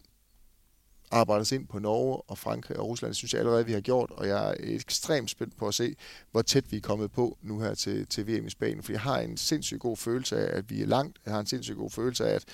arbejdes 1.11 1.51
ind 1.51 1.67
på 1.67 1.79
Norge 1.79 2.21
og 2.27 2.37
Frankrig 2.37 2.77
og 2.77 2.87
Rusland. 2.87 3.09
Det 3.09 3.17
synes 3.17 3.33
jeg 3.33 3.39
allerede, 3.39 3.65
vi 3.65 3.73
har 3.73 3.81
gjort, 3.81 4.11
og 4.11 4.27
jeg 4.27 4.49
er 4.49 4.55
ekstremt 4.59 5.29
spændt 5.29 5.57
på 5.57 5.67
at 5.67 5.73
se, 5.73 5.95
hvor 6.31 6.41
tæt 6.41 6.71
vi 6.71 6.77
er 6.77 6.81
kommet 6.81 7.11
på 7.11 7.37
nu 7.41 7.59
her 7.59 7.73
til, 7.73 8.07
til 8.07 8.27
VM 8.27 8.47
i 8.47 8.49
Spanien. 8.49 8.83
For 8.83 8.91
jeg 8.91 9.01
har 9.01 9.19
en 9.19 9.37
sindssygt 9.37 9.79
god 9.79 9.97
følelse 9.97 10.37
af, 10.37 10.57
at 10.57 10.69
vi 10.69 10.81
er 10.81 10.85
langt. 10.85 11.17
Jeg 11.25 11.33
har 11.33 11.39
en 11.39 11.45
sindssygt 11.45 11.77
god 11.77 11.89
følelse 11.89 12.29
af, 12.29 12.35
at, 12.35 12.45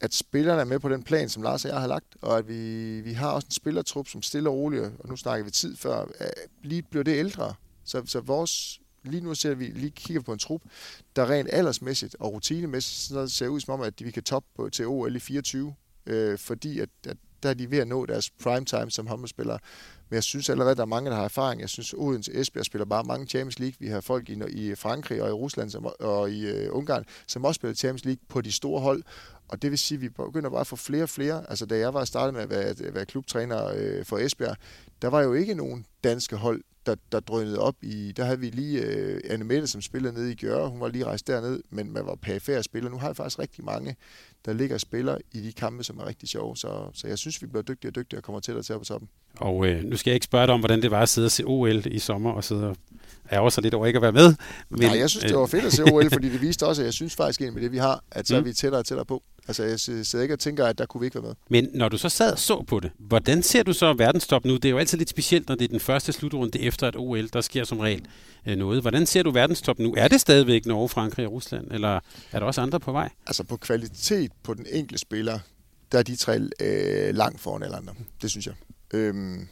at 0.00 0.14
spillerne 0.14 0.60
er 0.60 0.64
med 0.64 0.78
på 0.78 0.88
den 0.88 1.02
plan, 1.02 1.28
som 1.28 1.42
Lars 1.42 1.64
og 1.64 1.70
jeg 1.70 1.80
har 1.80 1.88
lagt, 1.88 2.16
og 2.22 2.38
at 2.38 2.48
vi, 2.48 3.00
vi 3.00 3.12
har 3.12 3.30
også 3.30 3.46
en 3.46 3.52
spillertrup, 3.52 4.08
som 4.08 4.22
stille 4.22 4.48
og 4.48 4.54
roligt, 4.56 4.84
og 4.84 5.08
nu 5.08 5.16
snakker 5.16 5.44
vi 5.44 5.50
tid 5.50 5.76
før, 5.76 6.06
lige 6.62 6.82
bliver 6.82 7.02
det 7.02 7.16
ældre. 7.16 7.54
Så, 7.84 8.02
så 8.06 8.20
vores 8.20 8.80
lige 9.02 9.20
nu 9.20 9.34
ser 9.34 9.54
vi 9.54 9.64
lige 9.64 9.90
kigger 9.90 10.22
på 10.22 10.32
en 10.32 10.38
trup, 10.38 10.62
der 11.16 11.30
rent 11.30 11.48
aldersmæssigt 11.52 12.16
og 12.20 12.32
rutinemæssigt 12.32 13.08
så 13.08 13.28
ser 13.28 13.48
ud 13.48 13.60
som 13.60 13.74
om, 13.74 13.80
at 13.80 13.94
vi 13.98 14.10
kan 14.10 14.22
toppe 14.22 14.48
på, 14.56 14.68
til 14.68 14.86
OL 14.86 15.16
i 15.16 15.18
24, 15.18 15.74
øh, 16.06 16.38
fordi 16.38 16.80
at, 16.80 16.88
at 17.08 17.16
der 17.42 17.50
er 17.50 17.54
de 17.54 17.70
ved 17.70 17.78
at 17.78 17.88
nå 17.88 18.06
deres 18.06 18.30
primetime 18.30 18.90
som 18.90 19.06
håndboldspillere. 19.06 19.58
Men 20.08 20.14
jeg 20.14 20.22
synes 20.22 20.50
allerede, 20.50 20.74
der 20.74 20.82
er 20.82 20.86
mange, 20.86 21.10
der 21.10 21.16
har 21.16 21.24
erfaring. 21.24 21.60
Jeg 21.60 21.68
synes, 21.68 21.94
Odense 21.94 22.34
Esbjerg 22.34 22.64
spiller 22.64 22.84
bare 22.84 23.04
mange 23.04 23.26
Champions 23.26 23.58
League. 23.58 23.74
Vi 23.78 23.86
har 23.86 24.00
folk 24.00 24.28
i, 24.28 24.42
i 24.48 24.74
Frankrig 24.74 25.22
og 25.22 25.28
i 25.28 25.32
Rusland 25.32 25.70
som, 25.70 25.88
og 26.00 26.30
i 26.30 26.66
uh, 26.68 26.76
Ungarn, 26.76 27.04
som 27.26 27.44
også 27.44 27.58
spiller 27.58 27.74
Champions 27.74 28.04
League 28.04 28.22
på 28.28 28.40
de 28.40 28.52
store 28.52 28.80
hold. 28.80 29.02
Og 29.48 29.62
det 29.62 29.70
vil 29.70 29.78
sige, 29.78 29.96
at 29.96 30.02
vi 30.02 30.08
begynder 30.08 30.50
bare 30.50 30.60
at 30.60 30.66
få 30.66 30.76
flere 30.76 31.02
og 31.02 31.08
flere. 31.08 31.50
Altså, 31.50 31.66
da 31.66 31.78
jeg 31.78 31.94
var 31.94 32.04
startet 32.04 32.34
med 32.34 32.42
at 32.42 32.50
være, 32.50 32.62
at 32.62 32.94
være 32.94 33.06
klubtræner 33.06 33.66
øh, 33.76 34.04
for 34.04 34.18
Esbjerg, 34.18 34.56
der 35.02 35.08
var 35.08 35.20
jo 35.20 35.34
ikke 35.34 35.54
nogen 35.54 35.86
danske 36.04 36.36
hold, 36.36 36.62
der, 36.90 36.96
der 37.12 37.20
drønede 37.20 37.58
op 37.58 37.74
i... 37.82 38.12
Der 38.16 38.24
havde 38.24 38.40
vi 38.40 38.46
lige 38.46 38.82
øh, 38.82 39.20
Anne 39.24 39.44
Mette, 39.44 39.66
som 39.66 39.80
spillede 39.80 40.14
nede 40.14 40.32
i 40.32 40.34
Gjøre. 40.34 40.68
Hun 40.68 40.80
var 40.80 40.88
lige 40.88 41.04
rejst 41.04 41.26
derned, 41.26 41.62
men 41.70 41.92
man 41.92 42.06
var 42.06 42.14
perifære 42.14 42.62
spiller. 42.62 42.90
Nu 42.90 42.98
har 42.98 43.08
jeg 43.08 43.16
faktisk 43.16 43.38
rigtig 43.38 43.64
mange, 43.64 43.96
der 44.44 44.52
ligger 44.52 44.74
og 44.74 44.80
spiller 44.80 45.18
i 45.32 45.40
de 45.40 45.52
kampe, 45.52 45.84
som 45.84 45.98
er 45.98 46.06
rigtig 46.06 46.28
sjove. 46.28 46.56
Så, 46.56 46.90
så 46.94 47.08
jeg 47.08 47.18
synes, 47.18 47.42
vi 47.42 47.46
bliver 47.46 47.62
dygtigere 47.62 47.90
og 47.90 47.96
dygtigere 47.96 48.20
og 48.20 48.24
kommer 48.24 48.40
til 48.40 48.52
at 48.52 48.64
tage 48.64 48.78
på 48.78 48.84
toppen. 48.84 49.08
Og 49.36 49.66
øh, 49.66 49.84
nu 49.84 49.96
skal 49.96 50.10
jeg 50.10 50.14
ikke 50.14 50.24
spørge 50.24 50.46
dig 50.46 50.54
om, 50.54 50.60
hvordan 50.60 50.82
det 50.82 50.90
var 50.90 51.02
at 51.02 51.08
sidde 51.08 51.26
og 51.26 51.30
se 51.30 51.44
OL 51.46 51.86
i 51.86 51.98
sommer 51.98 52.32
og 52.32 52.44
sidde 52.44 52.68
og 52.68 52.76
er 53.30 53.40
også 53.40 53.60
lidt 53.60 53.74
over 53.74 53.86
ikke 53.86 53.96
at 53.96 54.02
være 54.02 54.12
med. 54.12 54.34
Men, 54.70 54.80
Nej, 54.80 54.98
jeg 54.98 55.10
synes, 55.10 55.24
det 55.24 55.36
var 55.36 55.46
fedt 55.46 55.64
at 55.64 55.72
se 55.72 55.82
OL, 55.84 56.10
fordi 56.16 56.28
det 56.28 56.40
viste 56.40 56.66
også, 56.66 56.82
at 56.82 56.86
jeg 56.86 56.94
synes 56.94 57.14
faktisk, 57.14 57.40
at 57.40 57.52
med 57.52 57.62
det 57.62 57.72
vi 57.72 57.78
har, 57.78 58.04
at 58.10 58.28
så 58.28 58.36
er 58.36 58.40
mm. 58.40 58.46
vi 58.46 58.52
tættere 58.52 58.80
og 58.80 58.86
tættere 58.86 59.04
på. 59.06 59.22
Altså, 59.48 59.64
jeg 59.64 59.80
sidder 59.80 60.22
ikke 60.22 60.34
og 60.34 60.38
tænker, 60.38 60.66
at 60.66 60.78
der 60.78 60.86
kunne 60.86 61.00
vi 61.00 61.06
ikke 61.06 61.22
være 61.22 61.22
med. 61.22 61.34
Men 61.50 61.68
når 61.74 61.88
du 61.88 61.98
så 61.98 62.08
sad 62.08 62.32
og 62.32 62.38
så 62.38 62.62
på 62.62 62.80
det, 62.80 62.90
hvordan 62.98 63.42
ser 63.42 63.62
du 63.62 63.72
så 63.72 63.92
verdenstop 63.92 64.44
nu? 64.44 64.54
Det 64.54 64.64
er 64.64 64.70
jo 64.70 64.78
altid 64.78 64.98
lidt 64.98 65.10
specielt, 65.10 65.48
når 65.48 65.54
det 65.54 65.64
er 65.64 65.68
den 65.68 65.80
første 65.80 66.12
slutrunde 66.12 66.60
efter 66.60 66.88
et 66.88 66.96
OL. 66.96 67.28
Der 67.28 67.40
sker 67.40 67.64
som 67.64 67.78
regel 67.80 68.06
øh, 68.46 68.56
noget. 68.56 68.80
Hvordan 68.80 69.06
ser 69.06 69.22
du 69.22 69.30
verdenstop 69.30 69.78
nu? 69.78 69.94
Er 69.96 70.08
det 70.08 70.20
stadigvæk 70.20 70.66
Norge, 70.66 70.88
Frankrig 70.88 71.26
og 71.26 71.32
Rusland, 71.32 71.70
eller 71.70 72.00
er 72.32 72.38
der 72.38 72.46
også 72.46 72.60
andre 72.60 72.80
på 72.80 72.92
vej? 72.92 73.08
Altså 73.26 73.44
på 73.44 73.56
kvalitet 73.56 74.32
på 74.42 74.54
den 74.54 74.66
enkelte 74.72 74.98
spiller, 74.98 75.38
der 75.92 75.98
er 75.98 76.02
de 76.02 76.16
tre 76.16 76.40
øh, 76.60 77.14
langt 77.14 77.40
foran 77.40 77.62
alle 77.62 77.76
andre. 77.76 77.94
Det 78.22 78.30
synes 78.30 78.46
jeg. 78.46 78.54
Øhm, 78.94 79.48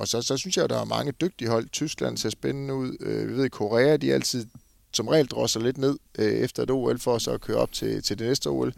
og 0.00 0.08
så, 0.08 0.22
så 0.22 0.36
synes 0.36 0.56
jeg, 0.56 0.64
at 0.64 0.70
der 0.70 0.80
er 0.80 0.84
mange 0.84 1.12
dygtige 1.12 1.48
hold. 1.48 1.68
Tyskland 1.68 2.16
ser 2.16 2.30
spændende 2.30 2.74
ud. 2.74 2.96
Øh, 3.00 3.28
vi 3.28 3.32
ved, 3.32 3.50
Korea, 3.50 3.96
de 3.96 4.12
altid 4.12 4.46
som 4.92 5.08
regel 5.08 5.26
drosser 5.26 5.60
lidt 5.60 5.78
ned 5.78 5.98
øh, 6.18 6.32
efter 6.32 6.62
et 6.62 6.70
OL, 6.70 6.98
for 6.98 7.18
så 7.18 7.30
at 7.30 7.40
køre 7.40 7.56
op 7.56 7.72
til, 7.72 8.02
til 8.02 8.18
det 8.18 8.26
næste 8.26 8.46
OL. 8.46 8.74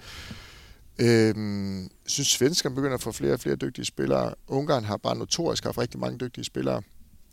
Øhm, 0.99 1.91
synes, 2.07 2.29
svenskerne 2.29 2.75
begynder 2.75 2.95
at 2.95 3.01
få 3.01 3.13
flere 3.13 3.33
og 3.33 3.41
flere 3.41 3.57
dygtige 3.57 3.85
spillere. 3.85 4.35
Ungarn 4.49 4.85
har 4.85 4.97
bare 4.97 5.17
notorisk 5.17 5.65
haft 5.65 5.79
rigtig 5.79 6.01
mange 6.01 6.19
dygtige 6.19 6.45
spillere. 6.45 6.83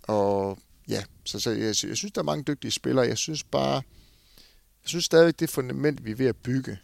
Og 0.04 0.60
ja, 0.88 1.04
så, 1.26 1.40
så 1.40 1.50
jeg, 1.50 1.62
jeg 1.62 1.76
synes, 1.76 2.12
der 2.16 2.22
er 2.22 2.26
mange 2.26 2.44
dygtige 2.44 2.72
spillere. 2.72 3.08
Jeg 3.08 3.18
synes 3.18 3.44
bare, 3.44 3.74
jeg 4.84 4.86
synes 4.86 5.06
stadigvæk, 5.06 5.40
det 5.40 5.50
fundament, 5.50 6.06
vi 6.06 6.12
er 6.12 6.16
ved 6.16 6.28
at 6.28 6.36
bygge 6.36 6.78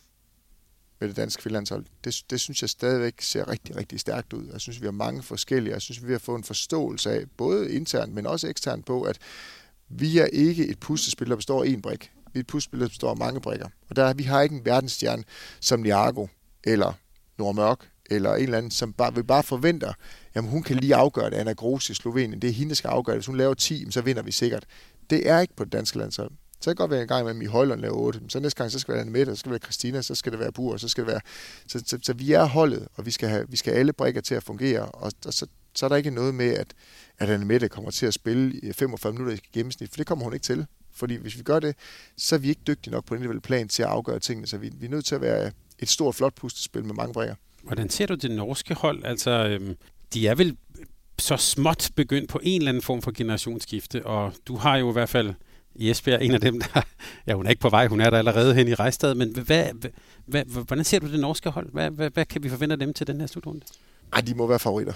med 1.06 1.16
det 1.16 1.18
danske 1.18 1.42
kvindelandshold, 1.42 1.86
det, 2.04 2.24
det 2.30 2.40
synes 2.40 2.62
jeg 2.62 2.70
stadigvæk 2.70 3.22
ser 3.22 3.50
rigtig, 3.50 3.76
rigtig 3.76 4.00
stærkt 4.00 4.34
ud. 4.34 4.50
Jeg 4.52 4.62
synes, 4.62 4.82
vi 4.82 4.86
har 4.86 4.92
mange 4.92 5.24
forskellige. 5.24 5.74
Jeg 5.74 5.82
synes, 5.82 6.08
vi 6.08 6.12
har 6.12 6.20
fået 6.20 6.38
en 6.38 6.44
forståelse 6.44 7.12
af, 7.12 7.24
både 7.38 7.72
internt, 7.72 8.14
men 8.14 8.26
også 8.26 8.48
eksternt 8.48 8.86
på, 8.86 9.02
at 9.02 9.18
vi 9.90 10.18
er 10.18 10.26
ikke 10.26 10.68
et 10.68 10.80
puslespil, 10.80 11.30
der 11.30 11.36
består 11.36 11.64
af 11.64 11.68
én 11.68 11.82
brik. 11.82 12.12
Vi 12.34 12.40
er 12.40 12.40
et 12.40 12.48
puslespil, 12.48 12.80
der 12.80 12.88
består 12.88 13.10
af 13.10 13.18
mange 13.18 13.42
brikker. 13.42 13.68
Og 13.90 13.96
der, 13.96 14.14
vi 14.14 14.24
har 14.24 14.42
ikke 14.42 14.56
en 14.56 14.66
verdensstjerne 14.66 15.24
som 15.60 15.80
Niago, 15.80 16.28
eller 16.64 16.94
Nordmørk, 17.38 17.90
eller 18.10 18.36
en 18.36 18.44
eller 18.44 18.58
anden, 18.58 18.72
som 18.72 18.94
bare, 18.94 19.16
vi 19.16 19.24
bare 19.24 19.44
forventer, 19.44 19.94
jamen 20.36 20.52
hun 20.52 20.64
kan 20.64 20.76
lige 20.76 20.96
afgøre 20.96 21.30
det, 21.30 21.36
Anna 21.36 21.54
Gros 21.54 21.90
i 21.90 21.94
Slovenien, 21.94 22.42
det 22.42 22.50
er 22.50 22.54
hende, 22.54 22.70
der 22.70 22.76
skal 22.76 22.88
afgøre 22.88 23.14
det. 23.14 23.20
Hvis 23.20 23.28
hun 23.28 23.38
laver 23.38 23.54
10, 23.54 23.92
så 23.92 24.02
vinder 24.02 24.22
vi 24.22 24.32
sikkert. 24.32 24.66
Det 25.10 25.30
er 25.30 25.40
ikke 25.40 25.56
på 25.56 25.64
det 25.64 25.74
danske 25.74 25.98
landshold. 25.98 26.32
Så 26.66 26.70
kan 26.70 26.72
det 26.72 26.78
godt 26.78 26.92
være 26.92 27.02
en 27.02 27.08
gang 27.08 27.38
med 27.38 27.46
i 27.46 27.50
Højlund 27.50 27.82
laver 27.82 27.96
8. 27.96 28.22
Så 28.30 28.40
næste 28.40 28.58
gang, 28.58 28.72
så 28.72 28.80
skal 28.80 28.94
det 28.94 28.98
være 28.98 29.12
Mette, 29.12 29.36
så 29.36 29.40
skal 29.40 29.50
det 29.50 29.52
være 29.52 29.66
Christina, 29.66 30.02
så 30.02 30.16
skal 30.16 30.32
det 30.32 30.40
være 30.40 30.52
Bur, 30.52 30.78
så 30.78 30.90
skal 30.90 31.04
det 31.04 31.12
være... 31.12 31.22
Så, 31.68 31.84
så, 31.86 32.00
så 32.02 32.14
vi 32.14 32.32
er 32.32 32.44
holdet, 32.44 32.88
og 32.96 33.06
vi 33.06 33.12
skal 33.12 33.30
have, 33.30 33.46
vi 33.50 33.58
skal 33.58 33.74
have 33.74 33.80
alle 33.80 33.94
brækker 33.94 34.22
til 34.22 34.36
at 34.36 34.44
fungere, 34.44 34.82
og, 34.82 35.12
og 35.26 35.34
så, 35.34 35.48
så 35.76 35.86
er 35.86 35.90
der 35.90 35.96
ikke 35.96 36.12
noget 36.12 36.36
med, 36.36 36.54
at, 36.54 36.74
at 37.18 37.30
Anne 37.30 37.46
Mette 37.46 37.70
kommer 37.70 37.92
til 37.92 38.06
at 38.06 38.14
spille 38.14 38.60
i 38.60 38.74
45 38.74 39.14
minutter 39.14 39.34
i 39.34 39.40
gennemsnit, 39.54 39.90
for 39.90 39.98
det 39.98 40.08
kommer 40.08 40.24
hun 40.24 40.34
ikke 40.34 40.44
til. 40.44 40.66
Fordi 40.94 41.16
hvis 41.16 41.38
vi 41.38 41.44
gør 41.44 41.60
det, 41.60 41.76
så 42.18 42.36
er 42.36 42.40
vi 42.40 42.50
ikke 42.50 42.62
dygtige 42.68 42.92
nok 42.92 43.06
på 43.06 43.16
den 43.16 43.42
plan 43.42 43.68
til 43.68 43.84
at 43.84 43.90
afgøre 43.90 44.20
tingene, 44.20 44.48
så 44.48 44.58
vi, 44.58 44.72
vi 44.80 44.86
er 44.86 44.90
nødt 44.90 45.06
til 45.06 45.16
at 45.16 45.22
være 45.22 45.52
et 45.80 45.90
stort, 45.90 46.16
flot 46.16 46.34
puslespil 46.36 46.86
med 46.86 46.96
mange 46.96 47.14
brækker. 47.14 47.36
Hvordan 47.64 47.90
ser 47.90 48.06
du 48.06 48.16
det 48.16 48.32
norske 48.32 48.74
hold? 48.74 49.06
Altså, 49.06 49.32
øhm, 49.32 49.76
de 50.14 50.28
er 50.28 50.36
vel 50.36 50.58
så 51.20 51.38
småt 51.38 51.90
begyndt 51.96 52.30
på 52.30 52.40
en 52.44 52.62
eller 52.62 52.70
anden 52.72 52.84
form 52.84 53.02
for 53.02 53.12
generationsskifte, 53.12 54.06
og 54.06 54.34
du 54.48 54.56
har 54.56 54.78
jo 54.78 54.90
i 54.90 54.94
hvert 54.94 55.10
fald 55.10 55.34
i 55.76 55.90
Esbjerg, 55.90 56.22
en 56.22 56.32
af 56.32 56.42
dem, 56.42 56.62
der, 56.62 56.82
ja, 57.28 57.34
hun 57.34 57.46
er 57.46 57.50
ikke 57.50 57.62
på 57.62 57.70
vej, 57.70 57.88
hun 57.88 58.02
er 58.02 58.10
der 58.10 58.18
allerede 58.18 58.56
hen 58.56 58.68
i 58.68 58.74
Rejstad, 58.74 59.16
men 59.16 59.36
hvad, 59.46 59.66
hvad, 60.26 60.46
hvordan 60.46 60.84
ser 60.84 61.00
du 61.00 61.12
det 61.12 61.20
norske 61.20 61.50
hold? 61.50 61.70
Hvad, 61.72 61.90
hvad, 61.90 62.10
hvad 62.10 62.26
kan 62.26 62.44
vi 62.44 62.50
forvente 62.50 62.74
af 62.74 62.80
dem 62.80 62.94
til 62.94 63.08
den 63.08 63.20
her 63.20 63.28
slutrunde? 63.28 63.62
Ej, 64.14 64.22
de 64.22 64.34
må 64.36 64.48
være 64.48 64.60
favoritter. 64.60 64.94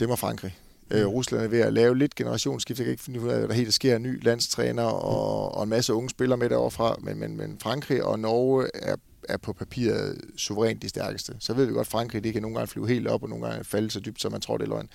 Det 0.00 0.08
må 0.08 0.16
Frankrig. 0.16 0.56
Øh, 0.90 1.06
Rusland 1.06 1.44
er 1.44 1.48
ved 1.48 1.60
at 1.60 1.72
lave 1.72 1.98
lidt 1.98 2.14
generationsskift. 2.14 2.78
Jeg 2.78 2.84
kan 2.84 2.90
ikke 2.90 3.02
finde 3.02 3.20
ud 3.20 3.28
af, 3.28 3.38
hvad 3.38 3.48
der 3.48 3.54
helt 3.54 3.74
sker. 3.74 3.98
Ny 3.98 4.24
landstræner 4.24 4.82
og, 4.82 5.54
og 5.54 5.62
en 5.62 5.68
masse 5.68 5.94
unge 5.94 6.10
spillere 6.10 6.38
med 6.38 6.50
derovre 6.50 6.96
Men, 7.00 7.18
men, 7.18 7.36
men 7.36 7.58
Frankrig 7.62 8.04
og 8.04 8.18
Norge 8.18 8.68
er 8.74 8.96
er 9.28 9.36
på 9.36 9.52
papiret 9.52 10.20
suverænt 10.36 10.82
de 10.82 10.88
stærkeste. 10.88 11.36
Så 11.38 11.54
ved 11.54 11.66
vi 11.66 11.72
godt, 11.72 11.86
at 11.86 11.90
Frankrig 11.90 12.24
det 12.24 12.32
kan 12.32 12.42
nogle 12.42 12.56
gange 12.56 12.68
flyve 12.68 12.88
helt 12.88 13.08
op, 13.08 13.22
og 13.22 13.28
nogle 13.28 13.46
gange 13.46 13.64
falde 13.64 13.90
så 13.90 14.00
dybt, 14.00 14.20
som 14.20 14.32
man 14.32 14.40
tror, 14.40 14.56
det 14.56 14.64
er 14.64 14.68
løgn. 14.68 14.88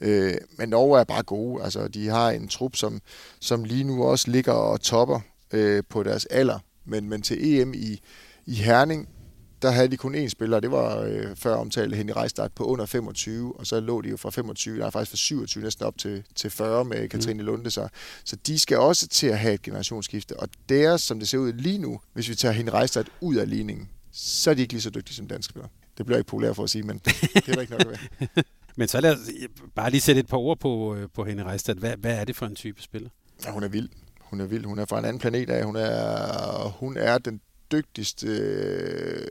Øh, 0.00 0.34
men 0.58 0.68
Norge 0.68 1.00
er 1.00 1.04
bare 1.04 1.22
gode. 1.22 1.64
Altså, 1.64 1.88
de 1.88 2.08
har 2.08 2.30
en 2.30 2.48
trup, 2.48 2.76
som, 2.76 3.00
som 3.40 3.64
lige 3.64 3.84
nu 3.84 4.04
også 4.04 4.30
ligger 4.30 4.52
og 4.52 4.80
topper 4.80 5.20
øh, 5.52 5.82
på 5.88 6.02
deres 6.02 6.24
alder. 6.24 6.58
Men, 6.84 7.08
men 7.08 7.22
til 7.22 7.60
EM 7.60 7.74
i, 7.74 8.00
i 8.46 8.54
Herning, 8.54 9.08
der 9.64 9.70
havde 9.70 9.88
de 9.88 9.96
kun 9.96 10.14
én 10.14 10.28
spiller, 10.28 10.60
det 10.60 10.70
var 10.70 11.00
øh, 11.00 11.36
før 11.36 11.54
omtalt 11.54 11.96
Henny 11.96 12.10
Rejstart 12.10 12.52
på 12.52 12.64
under 12.64 12.86
25, 12.86 13.56
og 13.58 13.66
så 13.66 13.80
lå 13.80 14.00
de 14.00 14.08
jo 14.08 14.16
fra 14.16 14.30
25, 14.30 14.78
nej 14.78 14.90
faktisk 14.90 15.10
fra 15.10 15.16
27 15.16 15.64
næsten 15.64 15.84
op 15.86 15.98
til, 15.98 16.24
til 16.34 16.50
40 16.50 16.84
med 16.84 17.08
Katrine 17.08 17.42
mm. 17.42 17.46
Lunde. 17.46 17.70
Så, 17.70 17.88
så 18.24 18.36
de 18.36 18.58
skal 18.58 18.78
også 18.78 19.08
til 19.08 19.26
at 19.26 19.38
have 19.38 19.54
et 19.54 19.62
generationsskifte, 19.62 20.40
og 20.40 20.48
deres, 20.68 21.02
som 21.02 21.18
det 21.18 21.28
ser 21.28 21.38
ud 21.38 21.52
lige 21.52 21.78
nu, 21.78 22.00
hvis 22.12 22.28
vi 22.28 22.34
tager 22.34 22.52
Henny 22.52 22.68
Rejstart 22.68 23.08
ud 23.20 23.36
af 23.36 23.50
ligningen, 23.50 23.88
så 24.12 24.50
er 24.50 24.54
de 24.54 24.62
ikke 24.62 24.72
lige 24.72 24.82
så 24.82 24.90
dygtige 24.90 25.16
som 25.16 25.28
danske 25.28 25.50
spillere. 25.50 25.70
Det 25.98 26.06
bliver 26.06 26.18
ikke 26.18 26.28
populært 26.28 26.56
for 26.56 26.64
at 26.64 26.70
sige, 26.70 26.82
men 26.82 26.98
det 26.98 27.48
er 27.48 27.52
der 27.52 27.60
ikke 27.60 27.72
nok 27.72 27.86
være. 27.86 28.44
men 28.76 28.88
så 28.88 29.00
lad 29.00 29.12
os 29.12 29.18
bare 29.74 29.90
lige 29.90 30.00
sætte 30.00 30.20
et 30.20 30.26
par 30.26 30.36
ord 30.36 30.58
på, 30.58 30.94
øh, 30.94 31.08
på 31.14 31.24
Henny 31.24 31.42
Rejstad. 31.42 31.74
Hvad, 31.74 31.96
hvad 31.96 32.18
er 32.18 32.24
det 32.24 32.36
for 32.36 32.46
en 32.46 32.54
type 32.54 32.82
spiller? 32.82 33.10
Ja, 33.44 33.50
hun 33.50 33.62
er 33.62 33.68
vild. 33.68 33.88
Hun 34.20 34.40
er 34.40 34.46
vild. 34.46 34.64
Hun 34.64 34.78
er 34.78 34.84
fra 34.84 34.98
en 34.98 35.04
anden 35.04 35.20
planet 35.20 35.50
af. 35.50 35.64
Hun 35.64 35.76
er, 35.76 36.68
hun 36.68 36.96
er 36.96 37.18
den 37.18 37.40
dygtigste 37.72 38.26
øh, 38.26 39.26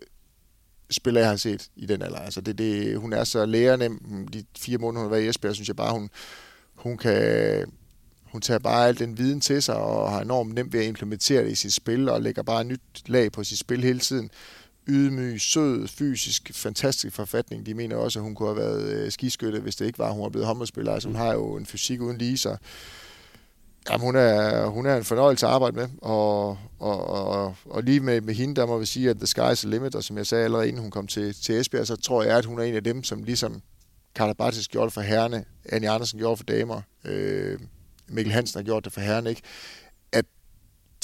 spiller, 0.94 1.22
jeg 1.22 1.30
har 1.30 1.36
set 1.36 1.70
i 1.76 1.86
den 1.86 2.02
alder. 2.02 2.20
Altså 2.20 2.42
det, 2.42 2.58
det, 2.58 2.98
hun 2.98 3.14
er 3.14 3.24
så 3.24 3.46
lærernem. 3.46 4.28
De 4.28 4.44
fire 4.58 4.78
måneder, 4.78 5.02
hun 5.02 5.12
har 5.12 5.16
været 5.16 5.26
i 5.26 5.30
Esbjerg, 5.30 5.56
synes 5.56 5.68
jeg 5.68 5.76
bare, 5.76 5.94
hun, 5.94 6.10
hun 6.76 6.98
kan... 6.98 7.66
Hun 8.24 8.42
tager 8.42 8.60
bare 8.60 8.88
al 8.88 9.00
den 9.00 9.18
viden 9.18 9.42
til 9.42 9.64
sig 9.64 9.76
og 9.76 10.12
har 10.12 10.22
enormt 10.22 10.54
nemt 10.54 10.74
ved 10.74 10.80
at 10.80 10.86
implementere 10.86 11.44
det 11.44 11.52
i 11.52 11.56
sit 11.56 11.74
spil 11.74 12.10
og 12.10 12.22
lægger 12.22 12.44
bare 12.44 12.64
nyt 12.64 12.82
lag 13.06 13.32
på 13.32 13.44
sit 13.44 13.60
spil 13.60 13.84
hele 13.84 14.00
tiden. 14.00 14.30
Ydmyg, 14.88 15.42
sød, 15.42 15.88
fysisk, 15.88 16.52
fantastisk 16.54 17.16
forfatning. 17.16 17.66
De 17.66 17.74
mener 17.74 17.96
også, 17.96 18.20
at 18.20 18.24
hun 18.24 18.36
kunne 18.36 18.50
have 18.50 18.58
været 18.58 18.84
øh, 18.84 19.12
skiskytte, 19.12 19.60
hvis 19.60 19.76
det 19.76 19.86
ikke 19.86 20.00
var, 20.00 20.08
at 20.08 20.14
hun 20.14 20.24
var 20.24 20.30
blevet 20.30 20.48
håndboldspiller. 20.48 20.94
Altså 20.94 21.10
hun 21.10 21.16
har 21.16 21.34
jo 21.34 21.56
en 21.56 21.66
fysik 21.66 22.02
uden 22.02 22.18
lige, 22.18 22.38
så 22.38 22.58
Jamen, 23.90 24.06
hun 24.06 24.16
er, 24.16 24.66
hun 24.66 24.86
er 24.86 24.98
en 24.98 25.04
fornøjelse 25.04 25.46
at 25.46 25.52
arbejde 25.52 25.76
med, 25.76 25.88
og, 26.02 26.58
og, 26.80 27.08
og, 27.08 27.56
og 27.66 27.84
lige 27.84 28.00
med, 28.00 28.22
med 28.22 28.34
hende, 28.34 28.56
der 28.56 28.66
må 28.66 28.78
vi 28.78 28.86
sige, 28.86 29.10
at 29.10 29.18
the 29.18 29.26
sky's 29.26 29.56
the 29.56 29.70
limit, 29.70 29.96
og 29.96 30.04
som 30.04 30.18
jeg 30.18 30.28
sagde 30.28 30.44
allerede, 30.44 30.68
inden 30.68 30.82
hun 30.82 30.92
kom 30.92 31.08
til, 31.08 31.36
til 31.44 31.60
Esbjerg, 31.60 31.88
så 31.88 31.96
tror 31.96 32.24
jeg, 32.24 32.38
at 32.38 32.46
hun 32.46 32.60
er 32.60 32.64
en 32.64 32.76
af 32.76 32.84
dem, 32.84 33.04
som 33.04 33.24
ligesom 33.24 33.62
Carla 34.16 34.34
Bartis 34.34 34.68
gjorde 34.68 34.86
det 34.86 34.94
for 34.94 35.02
herrene, 35.02 35.46
Annie 35.70 35.90
Andersen 35.90 36.20
gjorde 36.20 36.38
for 36.38 36.44
damer, 36.44 36.82
øh, 37.06 37.60
Mikkel 38.08 38.34
Hansen 38.34 38.58
har 38.58 38.64
gjort 38.64 38.86
det 38.86 38.94
for 38.94 39.02
herrene, 39.02 39.30
ikke? 39.30 39.42
at 40.12 40.26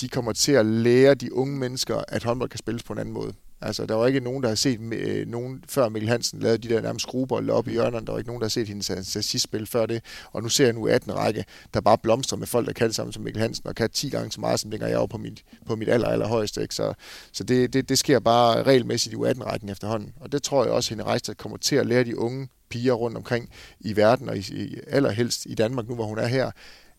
de 0.01 0.09
kommer 0.09 0.33
til 0.33 0.51
at 0.51 0.65
lære 0.65 1.13
de 1.13 1.33
unge 1.33 1.57
mennesker, 1.57 2.01
at 2.07 2.23
håndbold 2.23 2.49
kan 2.49 2.57
spilles 2.57 2.83
på 2.83 2.93
en 2.93 2.99
anden 2.99 3.13
måde. 3.13 3.33
Altså, 3.61 3.85
der 3.85 3.95
var 3.95 4.07
ikke 4.07 4.19
nogen, 4.19 4.43
der 4.43 4.49
har 4.49 4.55
set 4.55 4.79
øh, 4.93 5.27
nogen, 5.27 5.63
før 5.67 5.89
Mikkel 5.89 6.09
Hansen 6.09 6.39
lavede 6.39 6.57
de 6.57 6.73
der 6.73 6.81
nærmest 6.81 7.03
skruebold 7.03 7.49
op 7.49 7.67
i 7.67 7.71
hjørnerne. 7.71 8.05
Der 8.05 8.11
var 8.11 8.19
ikke 8.19 8.29
nogen, 8.29 8.41
der 8.41 8.45
har 8.45 8.49
set 8.49 8.67
hendes 8.67 9.41
spil 9.41 9.67
før 9.67 9.85
det. 9.85 10.03
Og 10.31 10.43
nu 10.43 10.49
ser 10.49 10.65
jeg 10.65 10.73
nu 10.73 10.87
18 10.87 11.15
række, 11.15 11.45
der 11.73 11.81
bare 11.81 11.97
blomstrer 11.97 12.37
med 12.37 12.47
folk, 12.47 12.67
der 12.67 12.73
kan 12.73 12.87
det 12.87 12.95
samme 12.95 13.13
som 13.13 13.23
Mikkel 13.23 13.41
Hansen, 13.41 13.67
og 13.67 13.75
kan 13.75 13.89
10 13.89 14.09
gange 14.09 14.31
så 14.31 14.39
meget, 14.39 14.59
som 14.59 14.71
dengang 14.71 14.91
jeg 14.91 14.99
var 14.99 15.05
på 15.05 15.17
mit, 15.17 15.43
på 15.65 15.75
mit 15.75 15.89
aller, 15.89 16.07
aller 16.07 16.27
højeste. 16.27 16.61
Ikke? 16.61 16.75
Så, 16.75 16.93
så 17.31 17.43
det, 17.43 17.73
det, 17.73 17.89
det, 17.89 17.99
sker 17.99 18.19
bare 18.19 18.63
regelmæssigt 18.63 19.13
i 19.13 19.17
U18-rækken 19.17 19.69
efterhånden. 19.69 20.13
Og 20.19 20.31
det 20.31 20.43
tror 20.43 20.63
jeg 20.63 20.73
også, 20.73 20.87
at 20.87 20.89
Hende 20.89 21.11
Reistad 21.11 21.35
kommer 21.35 21.57
til 21.57 21.75
at 21.75 21.85
lære 21.85 22.03
de 22.03 22.17
unge 22.17 22.47
piger 22.69 22.93
rundt 22.93 23.17
omkring 23.17 23.49
i 23.79 23.95
verden, 23.95 24.29
og 24.29 24.37
i, 24.37 24.39
i, 24.39 24.79
allerhelst 24.87 25.45
i 25.45 25.55
Danmark, 25.55 25.87
nu 25.87 25.95
hvor 25.95 26.05
hun 26.05 26.17
er 26.17 26.27
her, 26.27 26.51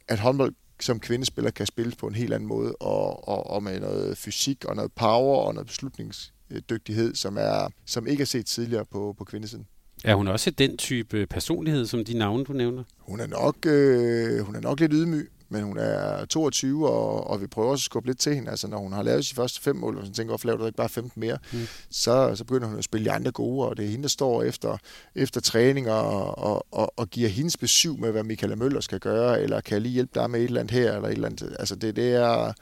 at 0.08 0.18
håndbold 0.18 0.54
som 0.80 1.00
kvindespiller 1.00 1.50
kan 1.50 1.66
spilles 1.66 1.96
på 1.96 2.06
en 2.06 2.14
helt 2.14 2.32
anden 2.34 2.48
måde, 2.48 2.74
og, 2.80 3.28
og, 3.28 3.50
og 3.50 3.62
med 3.62 3.80
noget 3.80 4.18
fysik 4.18 4.64
og 4.64 4.76
noget 4.76 4.92
power 4.92 5.36
og 5.36 5.54
noget 5.54 5.66
beslutnings 5.66 6.32
dygtighed, 6.70 7.14
som, 7.14 7.36
er, 7.36 7.68
som 7.86 8.06
ikke 8.06 8.20
er 8.20 8.26
set 8.26 8.46
tidligere 8.46 8.84
på, 8.84 9.14
på 9.18 9.24
kvindesiden. 9.24 9.66
Er 10.04 10.14
hun 10.14 10.28
også 10.28 10.50
den 10.50 10.76
type 10.76 11.26
personlighed, 11.26 11.86
som 11.86 12.04
de 12.04 12.18
navne, 12.18 12.44
du 12.44 12.52
nævner? 12.52 12.84
Hun 12.98 13.20
er 13.20 13.26
nok, 13.26 13.56
øh, 13.66 14.40
hun 14.40 14.56
er 14.56 14.60
nok 14.60 14.80
lidt 14.80 14.92
ydmyg, 14.94 15.30
men 15.48 15.62
hun 15.62 15.78
er 15.78 16.24
22, 16.24 16.88
og, 16.88 17.30
og 17.30 17.40
vi 17.40 17.46
prøver 17.46 17.70
også 17.70 17.82
at 17.82 17.84
skubbe 17.84 18.08
lidt 18.08 18.18
til 18.18 18.34
hende. 18.34 18.50
Altså, 18.50 18.68
når 18.68 18.78
hun 18.78 18.92
har 18.92 19.02
lavet 19.02 19.26
sine 19.26 19.36
første 19.36 19.60
fem 19.60 19.76
mål, 19.76 19.98
og 19.98 20.06
så 20.06 20.12
tænker, 20.12 20.30
hvorfor 20.30 20.46
laver 20.46 20.58
du 20.58 20.66
ikke 20.66 20.76
bare 20.76 20.88
15 20.88 21.20
mere? 21.20 21.38
Mm. 21.52 21.58
Så, 21.90 22.34
så 22.34 22.44
begynder 22.44 22.68
hun 22.68 22.78
at 22.78 22.84
spille 22.84 23.04
de 23.04 23.12
andre 23.12 23.32
gode, 23.32 23.68
og 23.68 23.76
det 23.76 23.84
er 23.84 23.88
hende, 23.88 24.02
der 24.02 24.08
står 24.08 24.42
efter, 24.42 24.76
efter 25.14 25.40
træning 25.40 25.90
og, 25.90 26.38
og, 26.38 26.66
og, 26.70 26.98
og 26.98 27.10
giver 27.10 27.28
hendes 27.28 27.56
besøg 27.56 28.00
med, 28.00 28.10
hvad 28.10 28.22
Michaela 28.22 28.56
Møller 28.56 28.80
skal 28.80 29.00
gøre, 29.00 29.42
eller 29.42 29.60
kan 29.60 29.74
jeg 29.74 29.82
lige 29.82 29.92
hjælpe 29.92 30.20
dig 30.20 30.30
med 30.30 30.40
et 30.40 30.44
eller 30.44 30.60
andet 30.60 30.78
her, 30.78 30.94
eller 30.94 31.08
et 31.08 31.12
eller 31.12 31.28
andet. 31.28 31.56
Altså, 31.58 31.76
det, 31.76 31.96
det 31.96 32.14
er, 32.14 32.52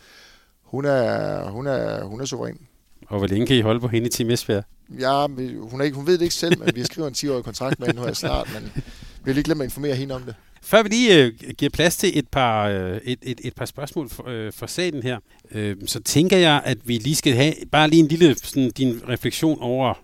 hun 0.63 0.85
er, 0.85 1.45
hun 1.51 1.67
er, 1.67 2.05
hun 2.05 2.21
er 2.21 2.25
suveræn. 2.25 2.68
Og 3.09 3.19
hvor 3.19 3.27
længe 3.27 3.47
kan 3.47 3.57
I 3.57 3.61
holde 3.61 3.81
på 3.81 3.89
hende 3.89 4.07
i 4.07 4.11
Team 4.11 4.31
Esbjerg? 4.31 4.65
Ja, 5.01 5.27
hun, 5.71 5.81
er 5.81 5.85
ikke, 5.85 5.97
hun 5.97 6.07
ved 6.07 6.13
det 6.13 6.23
ikke 6.23 6.35
selv, 6.35 6.59
men 6.59 6.71
vi 6.75 6.85
skriver 6.85 7.09
en 7.09 7.15
10-årig 7.15 7.45
kontrakt 7.45 7.81
med 7.81 7.87
hende 7.87 8.03
her 8.03 8.13
snart, 8.13 8.49
men 8.55 8.73
vi 8.75 8.83
vil 9.25 9.37
ikke 9.37 9.47
glemme 9.47 9.65
at 9.65 9.67
informere 9.71 9.95
hende 9.95 10.15
om 10.15 10.23
det. 10.23 10.35
Før 10.63 10.83
vi 10.83 10.89
lige 10.89 11.25
øh, 11.25 11.33
giver 11.59 11.71
plads 11.71 11.97
til 11.97 12.19
et 12.19 12.29
par, 12.29 12.69
øh, 12.69 13.01
et, 13.05 13.19
et, 13.23 13.41
et 13.45 13.55
par 13.55 13.65
spørgsmål 13.65 14.09
for, 14.09 14.29
øh, 14.29 14.53
for 14.53 14.67
salen 14.67 15.03
her, 15.03 15.19
øh, 15.53 15.77
så 15.87 16.01
tænker 16.01 16.37
jeg, 16.37 16.63
at 16.65 16.79
vi 16.85 16.99
lige 16.99 17.17
skal 17.17 17.35
have 17.35 17.55
bare 17.73 17.91
lige 17.91 18.01
en 18.01 18.09
lille 18.09 18.37
sådan, 18.43 18.71
din 18.71 19.01
refleksion 19.09 19.59
over 19.61 19.95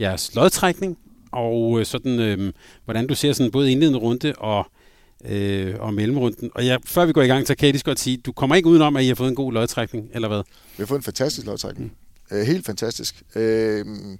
jeres 0.00 0.34
lodtrækning, 0.34 0.98
og 1.32 1.80
øh, 1.80 1.86
sådan, 1.86 2.20
øh, 2.20 2.52
hvordan 2.84 3.06
du 3.06 3.14
ser 3.14 3.32
sådan 3.32 3.52
både 3.52 3.72
indledende 3.72 3.98
runde 3.98 4.32
og 4.38 4.66
øh, 5.24 5.74
og 5.78 5.94
mellemrunden. 5.94 6.50
Og 6.54 6.64
ja, 6.64 6.76
før 6.84 7.04
vi 7.04 7.12
går 7.12 7.22
i 7.22 7.26
gang, 7.26 7.46
så 7.46 7.54
kan 7.54 7.66
jeg 7.66 7.72
lige 7.72 7.82
godt 7.84 8.00
sige, 8.00 8.16
du 8.16 8.32
kommer 8.32 8.56
ikke 8.56 8.68
udenom, 8.68 8.96
at 8.96 9.04
I 9.04 9.08
har 9.08 9.14
fået 9.14 9.28
en 9.28 9.34
god 9.34 9.52
lodtrækning, 9.52 10.08
eller 10.14 10.28
hvad? 10.28 10.42
Vi 10.76 10.82
har 10.82 10.86
fået 10.86 10.98
en 10.98 11.02
fantastisk 11.02 11.46
lodtrækning. 11.46 11.92
Øh, 12.32 12.46
helt 12.46 12.66
fantastisk. 12.66 13.22
Øh, 13.34 13.86
man 13.86 14.18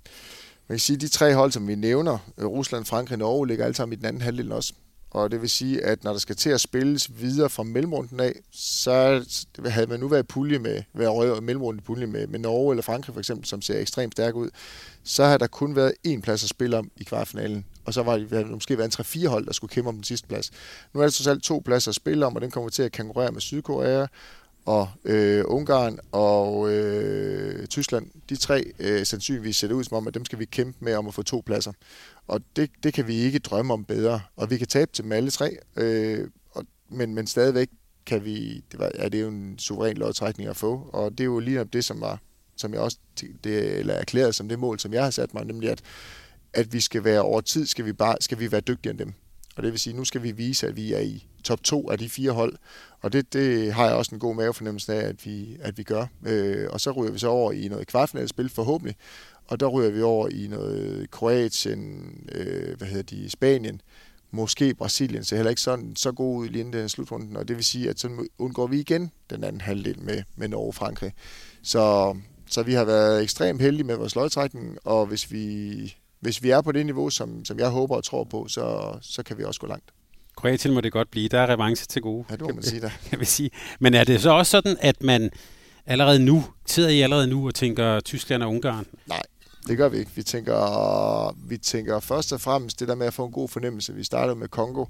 kan 0.68 0.78
sige, 0.78 0.94
at 0.94 1.00
de 1.00 1.08
tre 1.08 1.34
hold, 1.34 1.52
som 1.52 1.68
vi 1.68 1.74
nævner, 1.74 2.18
øh, 2.38 2.46
Rusland, 2.46 2.84
Frankrig 2.84 3.14
og 3.14 3.18
Norge, 3.18 3.46
ligger 3.46 3.64
alle 3.64 3.74
sammen 3.74 3.92
i 3.92 3.96
den 3.96 4.04
anden 4.04 4.22
halvdel 4.22 4.52
også. 4.52 4.72
Og 5.10 5.30
det 5.30 5.40
vil 5.40 5.50
sige, 5.50 5.84
at 5.84 6.04
når 6.04 6.12
der 6.12 6.18
skal 6.18 6.36
til 6.36 6.50
at 6.50 6.60
spilles 6.60 7.10
videre 7.20 7.50
fra 7.50 7.62
mellemrunden 7.62 8.20
af, 8.20 8.32
så 8.52 9.24
havde 9.66 9.86
man 9.86 10.00
nu 10.00 10.08
været 10.08 10.28
pulje 10.28 10.58
med, 10.58 10.82
været 10.94 11.42
mellemrunden 11.42 11.78
i 11.78 11.82
pulje 11.82 12.06
med, 12.06 12.26
med 12.26 12.38
Norge 12.38 12.72
eller 12.72 12.82
Frankrig 12.82 13.14
for 13.14 13.20
eksempel, 13.20 13.46
som 13.46 13.62
ser 13.62 13.78
ekstremt 13.78 14.12
stærk 14.14 14.34
ud, 14.34 14.50
så 15.04 15.24
har 15.24 15.38
der 15.38 15.46
kun 15.46 15.76
været 15.76 15.92
én 16.06 16.20
plads 16.20 16.44
at 16.44 16.48
spille 16.48 16.76
om 16.76 16.90
i 16.96 17.04
kvartfinalen. 17.04 17.64
Og 17.84 17.94
så 17.94 18.02
var 18.02 18.16
det 18.16 18.50
måske 18.50 18.78
været 18.78 18.98
en 18.98 19.04
3-4 19.24 19.28
hold, 19.28 19.46
der 19.46 19.52
skulle 19.52 19.70
kæmpe 19.70 19.88
om 19.88 19.94
den 19.94 20.04
sidste 20.04 20.28
plads. 20.28 20.50
Nu 20.94 21.00
er 21.00 21.04
der 21.04 21.10
så 21.10 21.30
alt 21.30 21.42
to 21.42 21.62
pladser 21.64 21.90
at 21.90 21.94
spille 21.94 22.26
om, 22.26 22.34
og 22.34 22.42
den 22.42 22.50
kommer 22.50 22.70
til 22.70 22.82
at 22.82 22.96
konkurrere 22.96 23.32
med 23.32 23.40
Sydkorea, 23.40 24.06
og 24.64 24.88
øh, 25.04 25.44
Ungarn 25.46 25.98
og 26.12 26.72
øh, 26.72 27.66
Tyskland, 27.66 28.06
de 28.28 28.36
tre 28.36 28.72
øh, 28.78 29.06
sandsynligvis 29.06 29.56
ser 29.56 29.68
det 29.68 29.74
ud 29.74 29.84
som 29.84 29.96
om, 29.96 30.08
at 30.08 30.14
dem 30.14 30.24
skal 30.24 30.38
vi 30.38 30.44
kæmpe 30.44 30.84
med 30.84 30.94
om 30.94 31.06
at 31.06 31.14
få 31.14 31.22
to 31.22 31.42
pladser. 31.46 31.72
Og 32.26 32.40
det, 32.56 32.70
det 32.82 32.94
kan 32.94 33.06
vi 33.06 33.14
ikke 33.14 33.38
drømme 33.38 33.72
om 33.72 33.84
bedre. 33.84 34.20
Og 34.36 34.50
vi 34.50 34.58
kan 34.58 34.66
tabe 34.66 34.90
til 34.92 35.04
dem 35.04 35.12
alle 35.12 35.30
tre, 35.30 35.56
øh, 35.76 36.28
og, 36.50 36.64
men, 36.88 37.14
men 37.14 37.26
stadigvæk 37.26 37.68
kan 38.06 38.24
vi, 38.24 38.64
det 38.72 38.78
var, 38.78 38.90
ja, 38.98 39.04
det 39.04 39.14
er 39.14 39.22
jo 39.22 39.28
en 39.28 39.58
suveræn 39.58 39.96
lodtrækning 39.96 40.50
at 40.50 40.56
få, 40.56 40.90
og 40.92 41.10
det 41.10 41.20
er 41.20 41.24
jo 41.24 41.38
lige 41.38 41.64
det, 41.64 41.84
som 41.84 42.00
var, 42.00 42.18
som 42.56 42.72
jeg 42.72 42.80
også 42.80 42.98
det, 43.44 43.78
eller 43.78 43.94
erklæret 43.94 44.34
som 44.34 44.48
det 44.48 44.58
mål, 44.58 44.78
som 44.78 44.92
jeg 44.92 45.04
har 45.04 45.10
sat 45.10 45.34
mig, 45.34 45.44
nemlig 45.44 45.70
at, 45.70 45.80
at 46.52 46.72
vi 46.72 46.80
skal 46.80 47.04
være 47.04 47.20
over 47.20 47.40
tid, 47.40 47.66
skal 47.66 47.84
vi, 47.84 47.92
bare, 47.92 48.16
skal 48.20 48.38
vi 48.38 48.52
være 48.52 48.60
dygtigere 48.60 48.90
end 48.90 48.98
dem. 48.98 49.14
Og 49.56 49.62
det 49.62 49.72
vil 49.72 49.80
sige, 49.80 49.96
nu 49.96 50.04
skal 50.04 50.22
vi 50.22 50.30
vise, 50.30 50.68
at 50.68 50.76
vi 50.76 50.92
er 50.92 51.00
i 51.00 51.26
top 51.44 51.62
to 51.62 51.90
af 51.90 51.98
de 51.98 52.08
fire 52.08 52.30
hold. 52.30 52.56
Og 53.00 53.12
det, 53.12 53.32
det 53.32 53.72
har 53.72 53.86
jeg 53.86 53.94
også 53.94 54.14
en 54.14 54.18
god 54.18 54.34
mavefornemmelse 54.34 54.94
af, 54.94 55.08
at 55.08 55.26
vi, 55.26 55.56
at 55.60 55.78
vi 55.78 55.82
gør. 55.82 56.06
Øh, 56.26 56.68
og 56.70 56.80
så 56.80 56.90
ryger 56.90 57.12
vi 57.12 57.18
så 57.18 57.28
over 57.28 57.52
i 57.52 57.68
noget 57.68 57.86
kvartfinalspil 57.86 58.48
forhåbentlig. 58.48 58.96
Og 59.46 59.60
der 59.60 59.66
ryger 59.66 59.90
vi 59.90 60.02
over 60.02 60.28
i 60.28 60.46
noget 60.46 61.10
Kroatien, 61.10 62.12
øh, 62.32 62.78
hvad 62.78 62.88
hedder 62.88 63.02
de, 63.02 63.30
Spanien, 63.30 63.80
måske 64.30 64.74
Brasilien 64.74 65.24
så 65.24 65.36
heller 65.36 65.50
ikke 65.50 65.62
sådan, 65.62 65.96
så 65.96 66.12
god 66.12 66.36
ud 66.36 66.48
lige 66.48 66.60
inden 66.60 66.80
den 66.80 66.88
slutrunden, 66.88 67.36
og 67.36 67.48
det 67.48 67.56
vil 67.56 67.64
sige, 67.64 67.90
at 67.90 68.00
så 68.00 68.26
undgår 68.38 68.66
vi 68.66 68.80
igen 68.80 69.10
den 69.30 69.44
anden 69.44 69.60
halvdel 69.60 70.02
med, 70.02 70.22
med 70.36 70.48
Norge 70.48 70.66
og 70.66 70.74
Frankrig. 70.74 71.12
Så, 71.62 72.16
så 72.46 72.62
vi 72.62 72.72
har 72.72 72.84
været 72.84 73.22
ekstremt 73.22 73.62
heldige 73.62 73.86
med 73.86 73.96
vores 73.96 74.14
lodtrækning, 74.14 74.78
og 74.84 75.06
hvis 75.06 75.32
vi, 75.32 75.96
hvis 76.22 76.42
vi 76.42 76.50
er 76.50 76.60
på 76.60 76.72
det 76.72 76.86
niveau, 76.86 77.10
som, 77.10 77.44
som 77.44 77.58
jeg 77.58 77.68
håber 77.68 77.96
og 77.96 78.04
tror 78.04 78.24
på, 78.24 78.46
så, 78.48 78.94
så 79.00 79.22
kan 79.22 79.38
vi 79.38 79.44
også 79.44 79.60
gå 79.60 79.66
langt. 79.66 79.90
Kroatien 80.36 80.74
må 80.74 80.80
det 80.80 80.92
godt 80.92 81.10
blive. 81.10 81.28
Der 81.28 81.40
er 81.40 81.46
revanche 81.46 81.86
til 81.86 82.02
gode. 82.02 82.24
Ja, 82.30 82.36
det 82.36 82.46
kan 82.46 82.54
man 82.54 82.64
sige 82.64 82.80
der. 82.80 82.90
Jeg 83.10 83.18
vil 83.18 83.26
sige. 83.26 83.50
Men 83.80 83.94
er 83.94 84.04
det 84.04 84.20
så 84.20 84.30
også 84.30 84.50
sådan, 84.50 84.76
at 84.80 85.02
man 85.02 85.30
allerede 85.86 86.24
nu, 86.24 86.44
sidder 86.66 86.88
I 86.88 87.00
allerede 87.00 87.26
nu 87.26 87.46
og 87.46 87.54
tænker 87.54 88.00
Tyskland 88.00 88.42
og 88.42 88.48
Ungarn? 88.48 88.86
Nej, 89.06 89.22
det 89.66 89.76
gør 89.76 89.88
vi 89.88 89.98
ikke. 89.98 90.10
Vi 90.14 90.22
tænker, 90.22 91.36
vi 91.48 91.58
tænker 91.58 92.00
først 92.00 92.32
og 92.32 92.40
fremmest 92.40 92.80
det 92.80 92.88
der 92.88 92.94
med 92.94 93.06
at 93.06 93.14
få 93.14 93.24
en 93.24 93.32
god 93.32 93.48
fornemmelse. 93.48 93.94
Vi 93.94 94.04
startede 94.04 94.36
med 94.36 94.48
Kongo, 94.48 94.84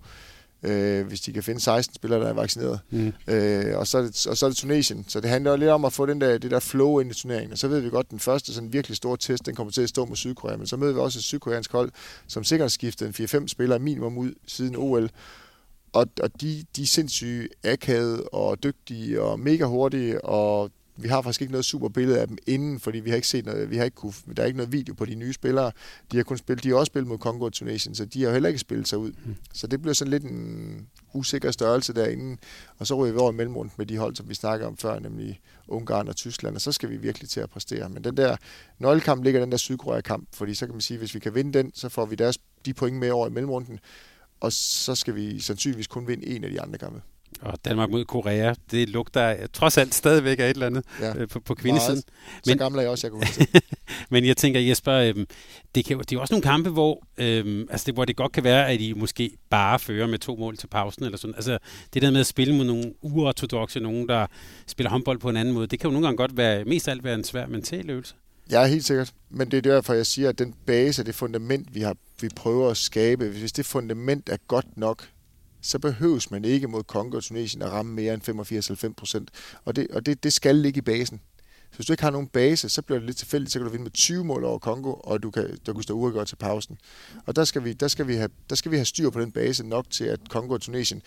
øh, 0.62 1.06
hvis 1.06 1.20
de 1.20 1.32
kan 1.32 1.42
finde 1.42 1.60
16 1.60 1.94
spillere, 1.94 2.20
der 2.20 2.28
er 2.28 2.32
vaccineret. 2.32 2.80
Mm. 2.90 3.12
Øh, 3.26 3.78
og, 3.78 3.86
så 3.86 3.98
er 3.98 4.02
det, 4.02 4.26
og 4.26 4.36
så 4.36 4.46
er 4.46 4.50
det 4.50 4.56
Tunesien. 4.56 5.04
Så 5.08 5.20
det 5.20 5.30
handler 5.30 5.56
lidt 5.56 5.70
om 5.70 5.84
at 5.84 5.92
få 5.92 6.06
den 6.06 6.20
der, 6.20 6.38
det 6.38 6.50
der 6.50 6.60
flow 6.60 6.98
ind 6.98 7.10
i 7.10 7.14
turneringen. 7.14 7.52
Og 7.52 7.58
så 7.58 7.68
ved 7.68 7.80
vi 7.80 7.90
godt, 7.90 8.06
at 8.06 8.10
den 8.10 8.20
første 8.20 8.54
sådan 8.54 8.72
virkelig 8.72 8.96
store 8.96 9.16
test, 9.16 9.46
den 9.46 9.54
kommer 9.54 9.72
til 9.72 9.82
at 9.82 9.88
stå 9.88 10.04
mod 10.04 10.16
Sydkorea. 10.16 10.56
Men 10.56 10.66
så 10.66 10.76
møder 10.76 10.92
vi 10.92 10.98
også 10.98 11.18
et 11.18 11.22
sydkoreansk 11.22 11.72
hold, 11.72 11.90
som 12.26 12.44
sikkert 12.44 12.72
skiftet 12.72 13.20
en 13.20 13.24
4-5 13.24 13.46
spillere 13.46 13.78
minimum 13.78 14.18
ud 14.18 14.32
siden 14.46 14.76
OL. 14.76 15.10
Og, 15.92 16.06
og 16.22 16.40
de, 16.40 16.64
de 16.76 16.82
er 16.82 16.86
sindssygt 16.86 17.54
akavede 17.64 18.22
og 18.22 18.62
dygtige 18.62 19.22
og 19.22 19.40
mega 19.40 19.64
hurtige, 19.64 20.24
og 20.24 20.70
vi 21.02 21.08
har 21.08 21.22
faktisk 21.22 21.40
ikke 21.40 21.52
noget 21.52 21.64
super 21.64 21.88
billede 21.88 22.20
af 22.20 22.28
dem 22.28 22.38
inden, 22.46 22.80
fordi 22.80 23.00
vi 23.00 23.10
har 23.10 23.16
ikke 23.16 23.28
set 23.28 23.46
noget, 23.46 23.70
vi 23.70 23.76
har 23.76 23.84
ikke 23.84 23.94
kunne, 23.94 24.12
der 24.36 24.42
er 24.42 24.46
ikke 24.46 24.56
noget 24.56 24.72
video 24.72 24.94
på 24.94 25.04
de 25.04 25.14
nye 25.14 25.32
spillere. 25.32 25.72
De 26.12 26.16
har 26.16 26.24
kun 26.24 26.38
spillet, 26.38 26.64
de 26.64 26.68
har 26.68 26.76
også 26.76 26.90
spillet 26.90 27.08
mod 27.08 27.18
Kongo 27.18 27.44
og 27.44 27.52
Tunesien, 27.52 27.94
så 27.94 28.04
de 28.04 28.22
har 28.22 28.32
heller 28.32 28.48
ikke 28.48 28.58
spillet 28.58 28.88
sig 28.88 28.98
ud. 28.98 29.12
Mm. 29.24 29.36
Så 29.52 29.66
det 29.66 29.82
bliver 29.82 29.94
sådan 29.94 30.10
lidt 30.10 30.24
en 30.24 30.88
usikker 31.14 31.50
størrelse 31.50 31.92
derinde. 31.92 32.36
Og 32.78 32.86
så 32.86 32.94
ryger 32.94 33.12
vi 33.12 33.18
over 33.18 33.32
mellemrundt 33.32 33.78
med 33.78 33.86
de 33.86 33.98
hold, 33.98 34.16
som 34.16 34.28
vi 34.28 34.34
snakker 34.34 34.66
om 34.66 34.76
før, 34.76 34.98
nemlig 34.98 35.40
Ungarn 35.68 36.08
og 36.08 36.16
Tyskland, 36.16 36.54
og 36.54 36.60
så 36.60 36.72
skal 36.72 36.90
vi 36.90 36.96
virkelig 36.96 37.28
til 37.28 37.40
at 37.40 37.50
præstere. 37.50 37.88
Men 37.88 38.04
den 38.04 38.16
der 38.16 38.36
nøglekamp 38.78 39.24
ligger 39.24 39.40
den 39.40 39.50
der 39.52 39.58
Sydkorea-kamp, 39.58 40.28
fordi 40.34 40.54
så 40.54 40.66
kan 40.66 40.74
man 40.74 40.80
sige, 40.80 40.98
hvis 40.98 41.14
vi 41.14 41.20
kan 41.20 41.34
vinde 41.34 41.58
den, 41.58 41.70
så 41.74 41.88
får 41.88 42.06
vi 42.06 42.14
deres, 42.14 42.38
de 42.66 42.74
point 42.74 42.96
med 42.96 43.10
over 43.10 43.26
i 43.26 43.30
mellemrunden, 43.30 43.78
og 44.40 44.52
så 44.52 44.94
skal 44.94 45.14
vi 45.14 45.40
sandsynligvis 45.40 45.86
kun 45.86 46.08
vinde 46.08 46.26
en 46.26 46.44
af 46.44 46.50
de 46.50 46.60
andre 46.60 46.78
kampe. 46.78 47.02
Og 47.40 47.58
Danmark 47.64 47.90
mod 47.90 48.04
Korea, 48.04 48.54
det 48.70 48.88
lugter 48.88 49.46
trods 49.52 49.78
alt 49.78 49.94
stadigvæk 49.94 50.38
af 50.38 50.44
et 50.44 50.50
eller 50.50 50.66
andet 50.66 50.84
ja. 51.00 51.16
øh, 51.16 51.28
på, 51.28 51.40
på 51.40 51.54
kvindesiden. 51.54 52.02
Men, 52.46 52.52
så 52.52 52.58
gammel 52.58 52.78
er 52.78 52.82
jeg 52.82 52.90
også, 52.90 53.06
jeg 53.06 53.12
kunne 53.12 53.26
Men 54.10 54.26
jeg 54.26 54.36
tænker, 54.36 54.60
Jesper, 54.60 54.92
øh, 54.92 55.14
det, 55.74 55.84
kan, 55.84 55.98
det 55.98 56.12
er 56.12 56.20
også 56.20 56.34
nogle 56.34 56.42
kampe, 56.42 56.70
hvor, 56.70 57.02
øh, 57.18 57.66
altså 57.70 57.86
det, 57.86 57.94
hvor 57.94 58.04
det 58.04 58.16
godt 58.16 58.32
kan 58.32 58.44
være, 58.44 58.68
at 58.68 58.80
I 58.80 58.92
måske 58.92 59.36
bare 59.50 59.78
fører 59.78 60.06
med 60.06 60.18
to 60.18 60.36
mål 60.36 60.56
til 60.56 60.66
pausen. 60.66 61.04
Eller 61.04 61.18
sådan. 61.18 61.34
Altså, 61.34 61.58
det 61.94 62.02
der 62.02 62.10
med 62.10 62.20
at 62.20 62.26
spille 62.26 62.54
mod 62.54 62.64
nogle 62.64 62.94
uortodoxe, 63.02 63.80
nogen, 63.80 64.08
der 64.08 64.26
spiller 64.66 64.90
håndbold 64.90 65.18
på 65.18 65.28
en 65.28 65.36
anden 65.36 65.54
måde, 65.54 65.66
det 65.66 65.80
kan 65.80 65.88
jo 65.88 65.92
nogle 65.92 66.06
gange 66.06 66.16
godt 66.16 66.36
være, 66.36 66.64
mest 66.64 66.88
alt 66.88 67.04
være 67.04 67.14
en 67.14 67.24
svær 67.24 67.46
mental 67.46 67.90
øvelse. 67.90 68.14
Ja, 68.50 68.66
helt 68.66 68.84
sikkert. 68.84 69.12
Men 69.30 69.50
det 69.50 69.56
er 69.56 69.72
derfor, 69.72 69.94
jeg 69.94 70.06
siger, 70.06 70.28
at 70.28 70.38
den 70.38 70.54
base, 70.66 71.04
det 71.04 71.14
fundament, 71.14 71.74
vi, 71.74 71.80
har, 71.80 71.96
vi 72.20 72.28
prøver 72.36 72.70
at 72.70 72.76
skabe, 72.76 73.28
hvis 73.28 73.52
det 73.52 73.66
fundament 73.66 74.28
er 74.28 74.36
godt 74.48 74.76
nok, 74.76 75.08
så 75.62 75.78
behøves 75.78 76.30
man 76.30 76.44
ikke 76.44 76.68
mod 76.68 76.82
Kongo 76.82 77.16
og 77.16 77.22
Tunesien 77.22 77.62
at 77.62 77.70
ramme 77.70 77.94
mere 77.94 78.14
end 78.14 78.88
85-90 78.88 78.92
procent. 78.96 79.30
Og, 79.64 79.76
det, 79.76 79.88
og 79.88 80.06
det, 80.06 80.24
det 80.24 80.32
skal 80.32 80.56
ligge 80.56 80.78
i 80.78 80.82
basen. 80.82 81.20
Så 81.70 81.76
hvis 81.76 81.86
du 81.86 81.92
ikke 81.92 82.02
har 82.02 82.10
nogen 82.10 82.28
base, 82.28 82.68
så 82.68 82.82
bliver 82.82 82.98
det 82.98 83.06
lidt 83.06 83.16
tilfældigt, 83.16 83.52
så 83.52 83.58
kan 83.58 83.66
du 83.66 83.70
vinde 83.72 83.82
med 83.82 83.90
20 83.90 84.24
mål 84.24 84.44
over 84.44 84.58
Kongo, 84.58 84.92
og 84.92 85.22
du 85.22 85.30
kan, 85.30 85.58
du 85.66 85.72
kan 85.72 85.82
stå 85.82 85.94
uafgjort 85.94 86.26
til 86.26 86.36
pausen. 86.36 86.78
Og 87.26 87.36
der 87.36 87.44
skal, 87.44 87.64
vi, 87.64 87.72
der, 87.72 87.88
skal 87.88 88.06
vi 88.06 88.14
have, 88.14 88.28
der 88.50 88.56
skal 88.56 88.70
vi 88.70 88.76
have 88.76 88.84
styr 88.84 89.10
på 89.10 89.20
den 89.20 89.32
base 89.32 89.66
nok 89.66 89.90
til, 89.90 90.04
at 90.04 90.20
Kongo 90.28 90.54
og 90.54 90.60
Tunesien, 90.60 91.02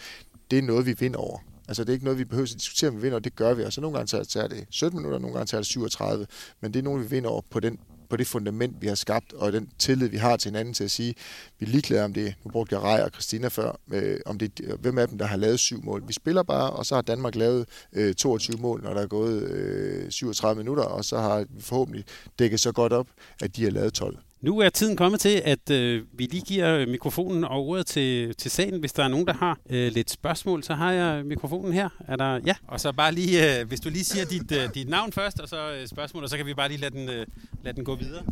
det 0.51 0.59
er 0.59 0.63
noget, 0.63 0.85
vi 0.85 0.95
vinder 0.99 1.19
over. 1.19 1.39
Altså 1.67 1.83
det 1.83 1.89
er 1.89 1.93
ikke 1.93 2.05
noget, 2.05 2.19
vi 2.19 2.25
behøver 2.25 2.47
at 2.47 2.53
diskutere, 2.53 2.89
om 2.89 2.95
vi 2.95 3.01
vinder, 3.01 3.15
og 3.15 3.23
det 3.23 3.35
gør 3.35 3.53
vi. 3.53 3.63
Og 3.63 3.73
så 3.73 3.81
nogle 3.81 3.97
gange 3.97 4.25
tager 4.25 4.47
det 4.47 4.65
17 4.69 4.99
minutter, 4.99 5.19
nogle 5.19 5.33
gange 5.33 5.47
tager 5.47 5.61
det 5.61 5.67
37, 5.67 6.27
men 6.61 6.73
det 6.73 6.79
er 6.79 6.83
noget, 6.83 7.03
vi 7.03 7.09
vinder 7.09 7.29
over 7.29 7.41
på 7.49 7.59
den 7.59 7.79
på 8.09 8.17
det 8.17 8.27
fundament, 8.27 8.81
vi 8.81 8.87
har 8.87 8.95
skabt, 8.95 9.33
og 9.33 9.53
den 9.53 9.69
tillid, 9.79 10.07
vi 10.07 10.17
har 10.17 10.37
til 10.37 10.49
hinanden 10.49 10.73
til 10.73 10.83
at 10.83 10.91
sige, 10.91 11.15
vi 11.59 11.65
er 11.65 11.69
ligeglade 11.69 12.03
om 12.05 12.13
det, 12.13 12.35
nu 12.43 12.51
brugte 12.51 12.75
jeg 12.75 12.83
Rej 12.83 13.03
og 13.03 13.09
Christina 13.09 13.47
før, 13.47 13.79
øh, 13.93 14.19
om 14.25 14.37
det, 14.37 14.61
hvem 14.79 14.97
af 14.97 15.07
dem, 15.07 15.17
der 15.17 15.25
har 15.25 15.37
lavet 15.37 15.59
syv 15.59 15.83
mål. 15.83 16.03
Vi 16.07 16.13
spiller 16.13 16.43
bare, 16.43 16.69
og 16.69 16.85
så 16.85 16.95
har 16.95 17.01
Danmark 17.01 17.35
lavet 17.35 17.65
øh, 17.93 18.15
22 18.15 18.57
mål, 18.57 18.83
når 18.83 18.93
der 18.93 19.01
er 19.01 19.07
gået 19.07 19.43
øh, 19.43 20.11
37 20.11 20.57
minutter, 20.57 20.83
og 20.83 21.05
så 21.05 21.17
har 21.17 21.39
vi 21.49 21.61
forhåbentlig 21.61 22.05
dækket 22.39 22.59
så 22.59 22.71
godt 22.71 22.93
op, 22.93 23.07
at 23.41 23.55
de 23.55 23.63
har 23.63 23.71
lavet 23.71 23.93
12. 23.93 24.17
Nu 24.41 24.59
er 24.59 24.69
tiden 24.69 24.97
kommet 24.97 25.19
til, 25.19 25.41
at 25.45 25.69
øh, 25.69 26.03
vi 26.13 26.25
lige 26.25 26.41
giver 26.41 26.87
mikrofonen 26.87 27.43
og 27.43 27.65
ordet 27.67 27.87
til, 27.87 28.35
til 28.35 28.51
salen. 28.51 28.79
Hvis 28.79 28.93
der 28.93 29.03
er 29.03 29.07
nogen, 29.07 29.27
der 29.27 29.33
har 29.33 29.59
øh, 29.69 29.91
lidt 29.91 30.11
spørgsmål, 30.11 30.63
så 30.63 30.73
har 30.73 30.91
jeg 30.91 31.25
mikrofonen 31.25 31.73
her. 31.73 31.89
Er 32.07 32.15
der, 32.15 32.39
ja, 32.45 32.55
og 32.67 32.79
så 32.79 32.91
bare 32.91 33.11
lige, 33.11 33.59
øh, 33.59 33.67
hvis 33.67 33.79
du 33.79 33.89
lige 33.89 34.03
siger 34.03 34.25
dit, 34.25 34.51
øh, 34.51 34.73
dit 34.73 34.89
navn 34.89 35.11
først, 35.11 35.39
og 35.39 35.49
så 35.49 35.71
øh, 35.71 35.87
spørgsmål, 35.87 36.23
og 36.23 36.29
så 36.29 36.37
kan 36.37 36.45
vi 36.45 36.53
bare 36.53 36.67
lige 36.67 36.81
lade 36.81 36.95
den, 36.95 37.09
øh, 37.09 37.25
lade 37.63 37.75
den 37.75 37.85
gå 37.85 37.95
videre. 37.95 38.23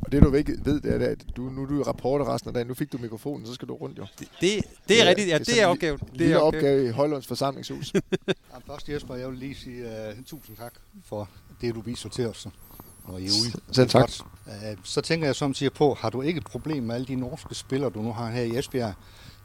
Og 0.00 0.12
det 0.12 0.22
du 0.22 0.34
ikke 0.34 0.52
ved, 0.64 0.80
det 0.80 1.02
er, 1.02 1.08
at 1.08 1.24
du, 1.36 1.42
nu 1.42 1.62
er 1.62 1.66
du 1.66 1.82
rapporter 1.82 2.34
resten 2.34 2.48
af 2.48 2.54
dagen. 2.54 2.68
Nu 2.68 2.74
fik 2.74 2.92
du 2.92 2.98
mikrofonen, 2.98 3.46
så 3.46 3.54
skal 3.54 3.68
du 3.68 3.74
rundt 3.74 3.98
jo. 3.98 4.06
Det, 4.18 4.28
det, 4.40 4.64
det 4.88 5.00
er 5.00 5.04
ja, 5.04 5.10
rigtigt, 5.10 5.28
ja, 5.28 5.38
det, 5.38 5.46
det 5.46 5.62
er 5.62 5.66
opgaven. 5.66 6.00
Det 6.18 6.32
er 6.32 6.38
opgave 6.38 6.88
i 6.88 6.90
Højlunds 6.90 7.26
forsamlingshus. 7.26 7.94
ja, 7.94 8.00
først 8.66 8.88
Jesper, 8.88 9.14
jeg 9.14 9.30
vil 9.30 9.38
lige 9.38 9.54
sige 9.54 9.84
uh, 9.84 10.24
tusind 10.24 10.56
tak 10.56 10.74
for 11.04 11.28
det, 11.60 11.74
du 11.74 11.80
viser 11.80 12.08
til 12.08 12.26
os 12.26 12.46
og 13.06 13.14
uge. 13.14 13.52
Selv 13.72 13.88
tak. 13.88 14.10
Øh, 14.46 14.76
så 14.82 15.00
tænker 15.00 15.26
jeg 15.26 15.34
som 15.34 15.54
siger 15.54 15.70
på, 15.70 15.96
har 16.00 16.10
du 16.10 16.22
ikke 16.22 16.38
et 16.38 16.44
problem 16.44 16.82
med 16.82 16.94
alle 16.94 17.06
de 17.06 17.16
norske 17.16 17.54
spillere, 17.54 17.90
du 17.90 18.02
nu 18.02 18.12
har 18.12 18.30
her 18.30 18.42
i 18.42 18.58
Esbjerg? 18.58 18.94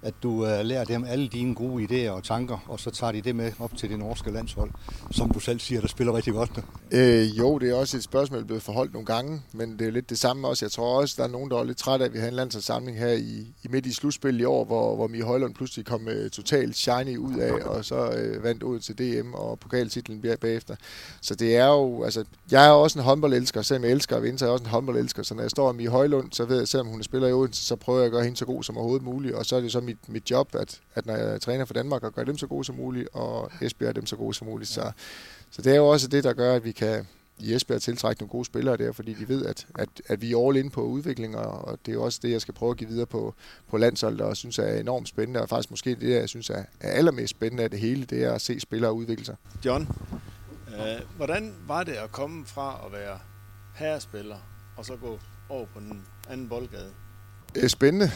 At 0.01 0.13
du 0.23 0.29
uh, 0.29 0.65
lærer 0.65 0.83
dem 0.83 1.03
alle 1.03 1.27
dine 1.27 1.55
gode 1.55 1.83
idéer 1.83 2.11
og 2.11 2.23
tanker, 2.23 2.57
og 2.67 2.79
så 2.79 2.91
tager 2.91 3.11
de 3.11 3.21
det 3.21 3.35
med 3.35 3.51
op 3.59 3.77
til 3.77 3.89
det 3.89 3.99
norske 3.99 4.31
landshold, 4.31 4.71
som 5.11 5.31
du 5.31 5.39
selv 5.39 5.59
siger, 5.59 5.81
der 5.81 5.87
spiller 5.87 6.15
rigtig 6.15 6.33
godt. 6.33 6.51
Øh, 6.91 7.37
jo, 7.37 7.57
det 7.57 7.69
er 7.69 7.75
også 7.75 7.97
et 7.97 8.03
spørgsmål, 8.03 8.37
der 8.37 8.43
er 8.43 8.47
blevet 8.47 8.63
forholdt 8.63 8.93
nogle 8.93 9.05
gange, 9.05 9.41
men 9.53 9.79
det 9.79 9.87
er 9.87 9.91
lidt 9.91 10.09
det 10.09 10.19
samme 10.19 10.47
også. 10.47 10.65
Jeg 10.65 10.71
tror 10.71 11.01
også, 11.01 11.15
der 11.17 11.23
er 11.23 11.31
nogen, 11.31 11.51
der 11.51 11.57
er 11.57 11.63
lidt 11.63 11.77
træt 11.77 12.01
af, 12.01 12.05
at 12.05 12.13
vi 12.13 12.19
har 12.19 12.27
en 12.27 12.33
landsholdssamling 12.33 12.97
her 12.97 13.11
i, 13.11 13.47
i 13.63 13.67
midt 13.69 13.85
i 13.85 13.93
slutspil 13.93 14.39
i 14.39 14.43
år, 14.43 14.65
hvor, 14.65 14.95
hvor 14.95 15.07
Mie 15.07 15.23
Højlund 15.23 15.53
pludselig 15.53 15.85
kom 15.85 16.07
uh, 16.07 16.29
totalt 16.31 16.77
shiny 16.77 17.17
ud 17.17 17.39
af, 17.39 17.51
og 17.51 17.85
så 17.85 18.09
uh, 18.09 18.43
vandt 18.43 18.63
ud 18.63 18.79
til 18.79 18.97
DM 18.97 19.33
og 19.33 19.59
pokaltitlen 19.59 20.21
bagefter. 20.41 20.75
Så 21.21 21.35
det 21.35 21.55
er 21.55 21.67
jo, 21.67 22.03
altså, 22.03 22.25
jeg 22.51 22.65
er 22.65 22.71
også 22.71 22.99
en 22.99 23.05
håndboldelsker, 23.05 23.61
selvom 23.61 23.83
jeg 23.83 23.91
elsker 23.91 24.15
at 24.15 24.23
vinde, 24.23 24.39
så 24.39 24.45
er 24.45 24.49
jeg 24.49 24.53
også 24.53 24.63
en 24.63 24.69
håndboldelsker. 24.69 25.23
Så 25.23 25.33
når 25.33 25.41
jeg 25.41 25.51
står 25.51 25.71
med 25.71 25.77
Mie 25.77 25.89
Højlund, 25.89 26.31
så 26.31 26.45
ved 26.45 26.57
jeg, 26.57 26.67
selvom 26.67 26.87
hun 26.87 27.03
spiller 27.03 27.27
i 27.27 27.33
Odense, 27.33 27.65
så 27.65 27.75
prøver 27.75 27.99
jeg 27.99 28.05
at 28.05 28.11
gøre 28.11 28.23
hende 28.23 28.37
så 28.37 28.45
god 28.45 28.63
som 28.63 28.77
overhovedet 28.77 29.05
muligt, 29.05 29.35
og 29.35 29.45
så 29.45 29.55
er 29.55 29.61
det 29.61 29.71
så 29.71 29.81
mit, 29.91 30.09
mit 30.09 30.31
job, 30.31 30.55
at, 30.55 30.79
at 30.95 31.05
når 31.05 31.15
jeg 31.15 31.41
træner 31.41 31.65
for 31.65 31.73
Danmark, 31.73 32.03
og 32.03 32.13
gør 32.13 32.23
dem 32.23 32.37
så 32.37 32.47
gode 32.47 32.65
som 32.65 32.75
muligt, 32.75 33.09
og 33.13 33.51
Esbjerg 33.61 33.95
dem 33.95 34.05
så 34.05 34.15
gode 34.15 34.33
som 34.33 34.47
muligt. 34.47 34.69
Så, 34.69 34.91
så 35.51 35.61
det 35.61 35.71
er 35.71 35.75
jo 35.75 35.87
også 35.87 36.07
det, 36.07 36.23
der 36.23 36.33
gør, 36.33 36.55
at 36.55 36.63
vi 36.63 36.71
kan, 36.71 37.07
i 37.39 37.53
Esbjerg 37.53 37.81
tiltrække 37.81 38.21
nogle 38.21 38.29
gode 38.31 38.45
spillere 38.45 38.77
der, 38.77 38.91
fordi 38.91 39.13
de 39.13 39.29
ved, 39.29 39.45
at, 39.45 39.67
at, 39.75 39.89
at 40.07 40.21
vi 40.21 40.31
er 40.31 40.47
all 40.47 40.57
in 40.57 40.69
på 40.69 40.81
udvikling, 40.81 41.37
og, 41.37 41.67
og 41.67 41.79
det 41.85 41.93
er 41.93 41.99
også 41.99 42.19
det, 42.23 42.31
jeg 42.31 42.41
skal 42.41 42.53
prøve 42.53 42.71
at 42.71 42.77
give 42.77 42.89
videre 42.89 43.05
på, 43.05 43.35
på 43.69 43.77
landsholdet, 43.77 44.21
og 44.21 44.37
synes 44.37 44.59
er 44.59 44.79
enormt 44.79 45.07
spændende, 45.07 45.41
og 45.41 45.49
faktisk 45.49 45.71
måske 45.71 45.95
det, 45.95 46.09
jeg 46.09 46.29
synes 46.29 46.49
er, 46.49 46.63
er 46.79 46.91
allermest 46.91 47.31
spændende 47.31 47.63
af 47.63 47.69
det 47.69 47.79
hele, 47.79 48.05
det 48.05 48.23
er 48.23 48.33
at 48.33 48.41
se 48.41 48.59
spillere 48.59 48.93
udvikle 48.93 49.25
sig. 49.25 49.35
John, 49.65 49.87
øh, 50.67 51.01
hvordan 51.17 51.55
var 51.67 51.83
det 51.83 51.93
at 51.93 52.11
komme 52.11 52.45
fra 52.45 52.81
at 52.85 52.91
være 52.91 53.19
herrespiller, 53.75 54.37
og 54.77 54.85
så 54.85 54.95
gå 54.95 55.19
over 55.49 55.65
på 55.73 55.79
den 55.79 56.05
anden 56.29 56.49
boldgade? 56.49 56.91
Spændende. 57.67 58.11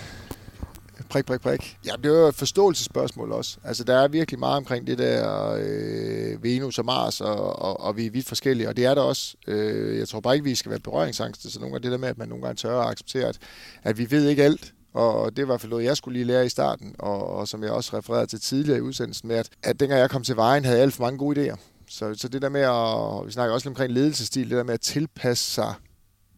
Prik, 1.09 1.25
prik, 1.25 1.41
prik. 1.41 1.77
Ja, 1.85 1.91
det 2.03 2.05
er 2.05 2.19
jo 2.19 2.27
et 2.27 2.35
forståelsesspørgsmål 2.35 3.31
også. 3.31 3.57
Altså, 3.63 3.83
der 3.83 3.95
er 3.95 4.07
virkelig 4.07 4.39
meget 4.39 4.57
omkring 4.57 4.87
det 4.87 4.97
der 4.97 5.51
øh, 5.59 6.43
Venus 6.43 6.79
og 6.79 6.85
Mars, 6.85 7.21
og, 7.21 7.59
og, 7.61 7.79
og 7.79 7.97
vi 7.97 8.05
er 8.05 8.11
vidt 8.11 8.27
forskellige, 8.27 8.69
og 8.69 8.77
det 8.77 8.85
er 8.85 8.93
der 8.93 9.01
også. 9.01 9.35
Øh, 9.47 9.99
jeg 9.99 10.07
tror 10.07 10.19
bare 10.19 10.33
ikke, 10.33 10.43
vi 10.43 10.55
skal 10.55 10.69
være 10.69 10.79
berøringsangste, 10.79 11.51
så 11.51 11.59
nogle 11.59 11.75
af 11.75 11.81
det 11.81 11.91
der 11.91 11.97
med, 11.97 12.09
at 12.09 12.17
man 12.17 12.29
nogle 12.29 12.43
gange 12.43 12.55
tør 12.55 12.79
at 12.79 12.89
acceptere, 12.89 13.27
at, 13.27 13.37
at 13.83 13.97
vi 13.97 14.11
ved 14.11 14.27
ikke 14.27 14.43
alt, 14.43 14.73
og 14.93 15.35
det 15.35 15.37
var 15.37 15.45
i 15.45 15.51
hvert 15.51 15.61
fald 15.61 15.69
noget, 15.69 15.85
jeg 15.85 15.97
skulle 15.97 16.13
lige 16.13 16.25
lære 16.25 16.45
i 16.45 16.49
starten, 16.49 16.95
og, 16.99 17.29
og 17.29 17.47
som 17.47 17.63
jeg 17.63 17.71
også 17.71 17.97
refererede 17.97 18.27
til 18.27 18.39
tidligere 18.39 18.77
i 18.77 18.81
udsendelsen 18.81 19.27
med, 19.27 19.35
at, 19.35 19.49
at 19.63 19.79
dengang 19.79 19.99
jeg 20.01 20.09
kom 20.09 20.23
til 20.23 20.35
vejen, 20.35 20.65
havde 20.65 20.77
jeg 20.77 20.83
alt 20.83 20.93
for 20.93 21.03
mange 21.03 21.17
gode 21.17 21.51
idéer. 21.51 21.57
Så, 21.89 22.15
så 22.15 22.27
det 22.27 22.41
der 22.41 22.49
med 22.49 22.61
at, 22.61 23.27
vi 23.27 23.31
snakker 23.31 23.53
også 23.53 23.69
omkring 23.69 23.91
ledelsestil, 23.91 24.49
det 24.49 24.57
der 24.57 24.63
med 24.63 24.73
at 24.73 24.81
tilpasse 24.81 25.51
sig 25.51 25.73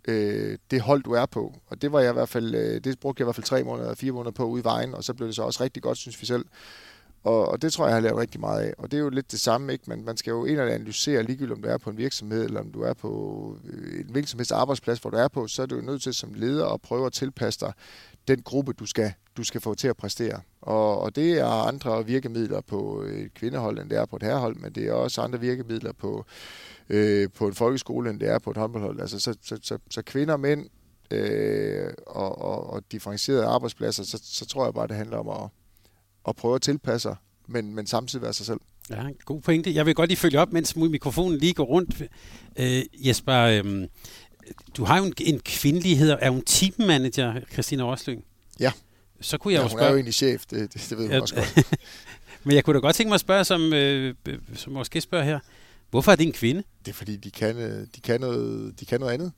øh, 0.08 0.58
det 0.72 0.82
hold, 0.82 1.04
du 1.04 1.12
er 1.12 1.26
på. 1.26 1.54
Og 1.68 1.82
det 1.82 1.92
var 1.92 2.00
jeg 2.00 2.10
i 2.10 2.14
hvert 2.14 2.30
fald, 2.30 2.56
øh, 2.56 2.84
det 2.84 3.00
brugte 3.00 3.22
jeg 3.22 3.26
i 3.26 3.28
hvert 3.28 3.36
fald 3.36 3.46
tre 3.46 3.64
måneder, 3.64 3.96
fire 3.96 4.12
måneder 4.12 4.32
på 4.32 4.46
ude 4.46 4.62
i 4.62 4.64
vejen, 4.64 4.94
og 4.94 5.04
så 5.04 5.14
blev 5.14 5.28
det 5.28 5.36
så 5.36 5.44
også 5.44 5.64
rigtig 5.64 5.84
godt, 5.84 5.98
synes 5.98 6.22
vi 6.22 6.26
selv. 6.26 6.46
Og, 7.24 7.48
og 7.48 7.62
det 7.62 7.74
tror 7.74 7.86
jeg, 7.86 7.90
jeg 7.90 7.96
har 7.96 8.02
lavet 8.02 8.18
rigtig 8.18 8.40
meget 8.40 8.62
af. 8.62 8.74
Og 8.78 8.92
det 8.92 8.98
er 8.98 9.02
jo 9.02 9.10
lidt 9.10 9.32
det 9.32 9.40
samme, 9.40 9.74
ikke? 9.74 9.84
Man, 9.88 10.06
man 10.06 10.18
skal 10.18 10.32
jo 10.32 10.46
ind 10.46 10.60
og 10.60 10.72
analysere 10.72 11.24
ligegyldigt, 11.24 11.58
om 11.58 11.62
du 11.62 11.70
er 11.70 11.78
på 11.78 11.90
en 11.90 11.98
virksomhed, 11.98 12.46
eller 12.46 12.60
om 12.60 12.72
du 12.72 12.82
er 12.82 12.94
på 12.94 13.56
øh, 13.66 14.00
en 14.00 14.16
virksomheds 14.16 14.52
arbejdsplads, 14.52 15.00
hvor 15.00 15.10
du 15.10 15.18
er 15.18 15.28
på, 15.28 15.48
så 15.48 15.62
er 15.62 15.66
du 15.66 15.76
jo 15.76 15.82
nødt 15.82 16.02
til 16.02 16.14
som 16.14 16.34
leder 16.34 16.68
at 16.68 16.82
prøve 16.82 17.06
at 17.06 17.14
tilpasse 17.14 17.60
dig 17.60 17.74
den 18.28 18.42
gruppe, 18.42 18.74
du 18.74 18.86
skal, 18.86 19.14
du 19.38 19.44
skal 19.44 19.62
få 19.62 19.76
til 19.76 19.88
at 19.88 19.98
præstere. 19.98 20.42
Og, 20.62 21.02
og 21.02 21.16
det 21.16 21.40
er 21.40 21.68
andre 21.68 22.06
virkemidler 22.06 22.62
på 22.62 23.02
et 23.02 23.34
kvindehold, 23.34 23.80
end 23.80 23.90
det 23.90 23.98
er 23.98 24.06
på 24.06 24.16
et 24.16 24.24
herrehold, 24.24 24.56
men 24.56 24.72
det 24.72 24.88
er 24.88 24.94
også 24.94 25.22
andre 25.22 25.40
virkemidler 25.40 25.92
på, 25.92 26.26
øh, 26.90 27.30
på 27.36 27.48
en 27.48 27.54
folkeskole, 27.54 28.10
end 28.10 28.20
det 28.20 28.30
er 28.30 28.40
på 28.40 28.52
et 28.52 28.58
håndboldhold. 28.58 29.02
Altså, 29.02 29.20
så, 29.20 29.36
så, 29.44 29.60
så, 29.64 29.78
så 29.90 30.02
kvinder 30.02 30.38
mænd 30.38 30.70
øh, 31.12 31.90
og, 32.08 32.42
og, 32.42 32.70
og 32.70 32.84
differentierede 32.92 33.46
arbejdspladser, 33.46 34.04
så, 34.04 34.20
så 34.24 34.46
tror 34.46 34.66
jeg 34.66 34.74
bare, 34.74 34.88
det 34.88 34.96
handler 34.96 35.18
om 35.18 35.44
at, 35.44 35.50
at 36.28 36.36
prøve 36.36 36.56
at 36.56 36.62
tilpasse 36.62 37.02
sig, 37.10 37.16
men, 37.48 37.76
men 37.76 37.88
samtidig 37.88 38.24
være 38.24 38.34
sig 38.34 38.46
selv. 38.46 38.60
Ja, 38.90 39.04
god 39.26 39.42
pointe. 39.42 39.76
Jeg 39.76 39.86
vil 39.86 39.96
godt 39.96 40.10
lige 40.10 40.18
følge 40.18 40.40
op, 40.40 40.54
mens 40.54 40.76
mikrofonen 40.76 41.38
lige 41.38 41.54
går 41.54 41.64
rundt. 41.64 42.02
Øh, 42.60 42.84
Jesper, 43.08 43.36
øh, 43.42 43.88
du 44.78 44.84
har 44.84 44.98
jo 44.98 45.04
en, 45.04 45.14
en 45.20 45.40
kvindelig, 45.40 46.00
hedder, 46.00 46.16
er 46.16 46.30
hun 46.30 46.42
teammanager, 46.42 47.42
Christina 47.54 47.84
Roslyng? 47.84 48.24
Ja. 48.60 48.72
Så 49.22 49.38
kunne 49.38 49.54
jeg 49.54 49.60
ja, 49.60 49.64
jo 49.64 49.70
hun 49.70 49.78
spørge... 49.78 49.86
er 49.86 49.90
jo 49.90 49.96
egentlig 49.96 50.14
chef, 50.14 50.46
det, 50.46 50.74
det, 50.74 50.86
det 50.90 50.98
ved 50.98 51.06
hun 51.06 51.12
Ja. 51.14 51.22
også 51.22 51.36
godt. 51.36 51.80
Men 52.44 52.56
jeg 52.56 52.64
kunne 52.64 52.74
da 52.74 52.80
godt 52.80 52.96
tænke 52.96 53.10
mig 53.10 53.14
at 53.16 53.22
spørge, 53.22 53.44
som, 53.44 53.74
øh, 53.74 54.14
som 54.56 54.74
vores 54.76 54.90
gæst 54.90 55.04
spørger 55.04 55.26
her. 55.26 55.40
Hvorfor 55.90 56.12
er 56.12 56.16
det 56.16 56.28
en 56.28 56.34
kvinde? 56.34 56.64
Det 56.86 56.92
er 56.92 56.96
fordi, 56.96 57.16
de 57.16 57.32
kan, 57.32 57.58
øh, 57.58 57.88
de 57.96 58.02
kan, 58.02 58.22
noget, 58.22 58.80
de 58.80 58.86
kan 58.86 59.00
noget 59.00 59.14
andet. 59.14 59.32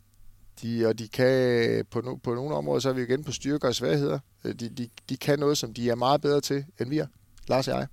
De, 0.61 0.85
og 0.87 0.99
de 0.99 1.07
kan, 1.07 1.85
på, 1.91 2.01
no, 2.01 2.15
på 2.15 2.33
nogle 2.33 2.55
områder, 2.55 2.79
så 2.79 2.89
er 2.89 2.93
vi 2.93 3.01
igen 3.01 3.23
på 3.23 3.31
styrker 3.31 3.67
og 3.67 3.75
svagheder. 3.75 4.19
Øh, 4.43 4.55
de, 4.55 4.69
de, 4.69 4.89
de 5.09 5.17
kan 5.17 5.39
noget, 5.39 5.57
som 5.57 5.73
de 5.73 5.89
er 5.89 5.95
meget 5.95 6.21
bedre 6.21 6.41
til, 6.41 6.65
end 6.79 6.89
vi 6.89 6.97
er, 6.97 7.07
Lars 7.47 7.67
og 7.67 7.79
jeg. 7.79 7.87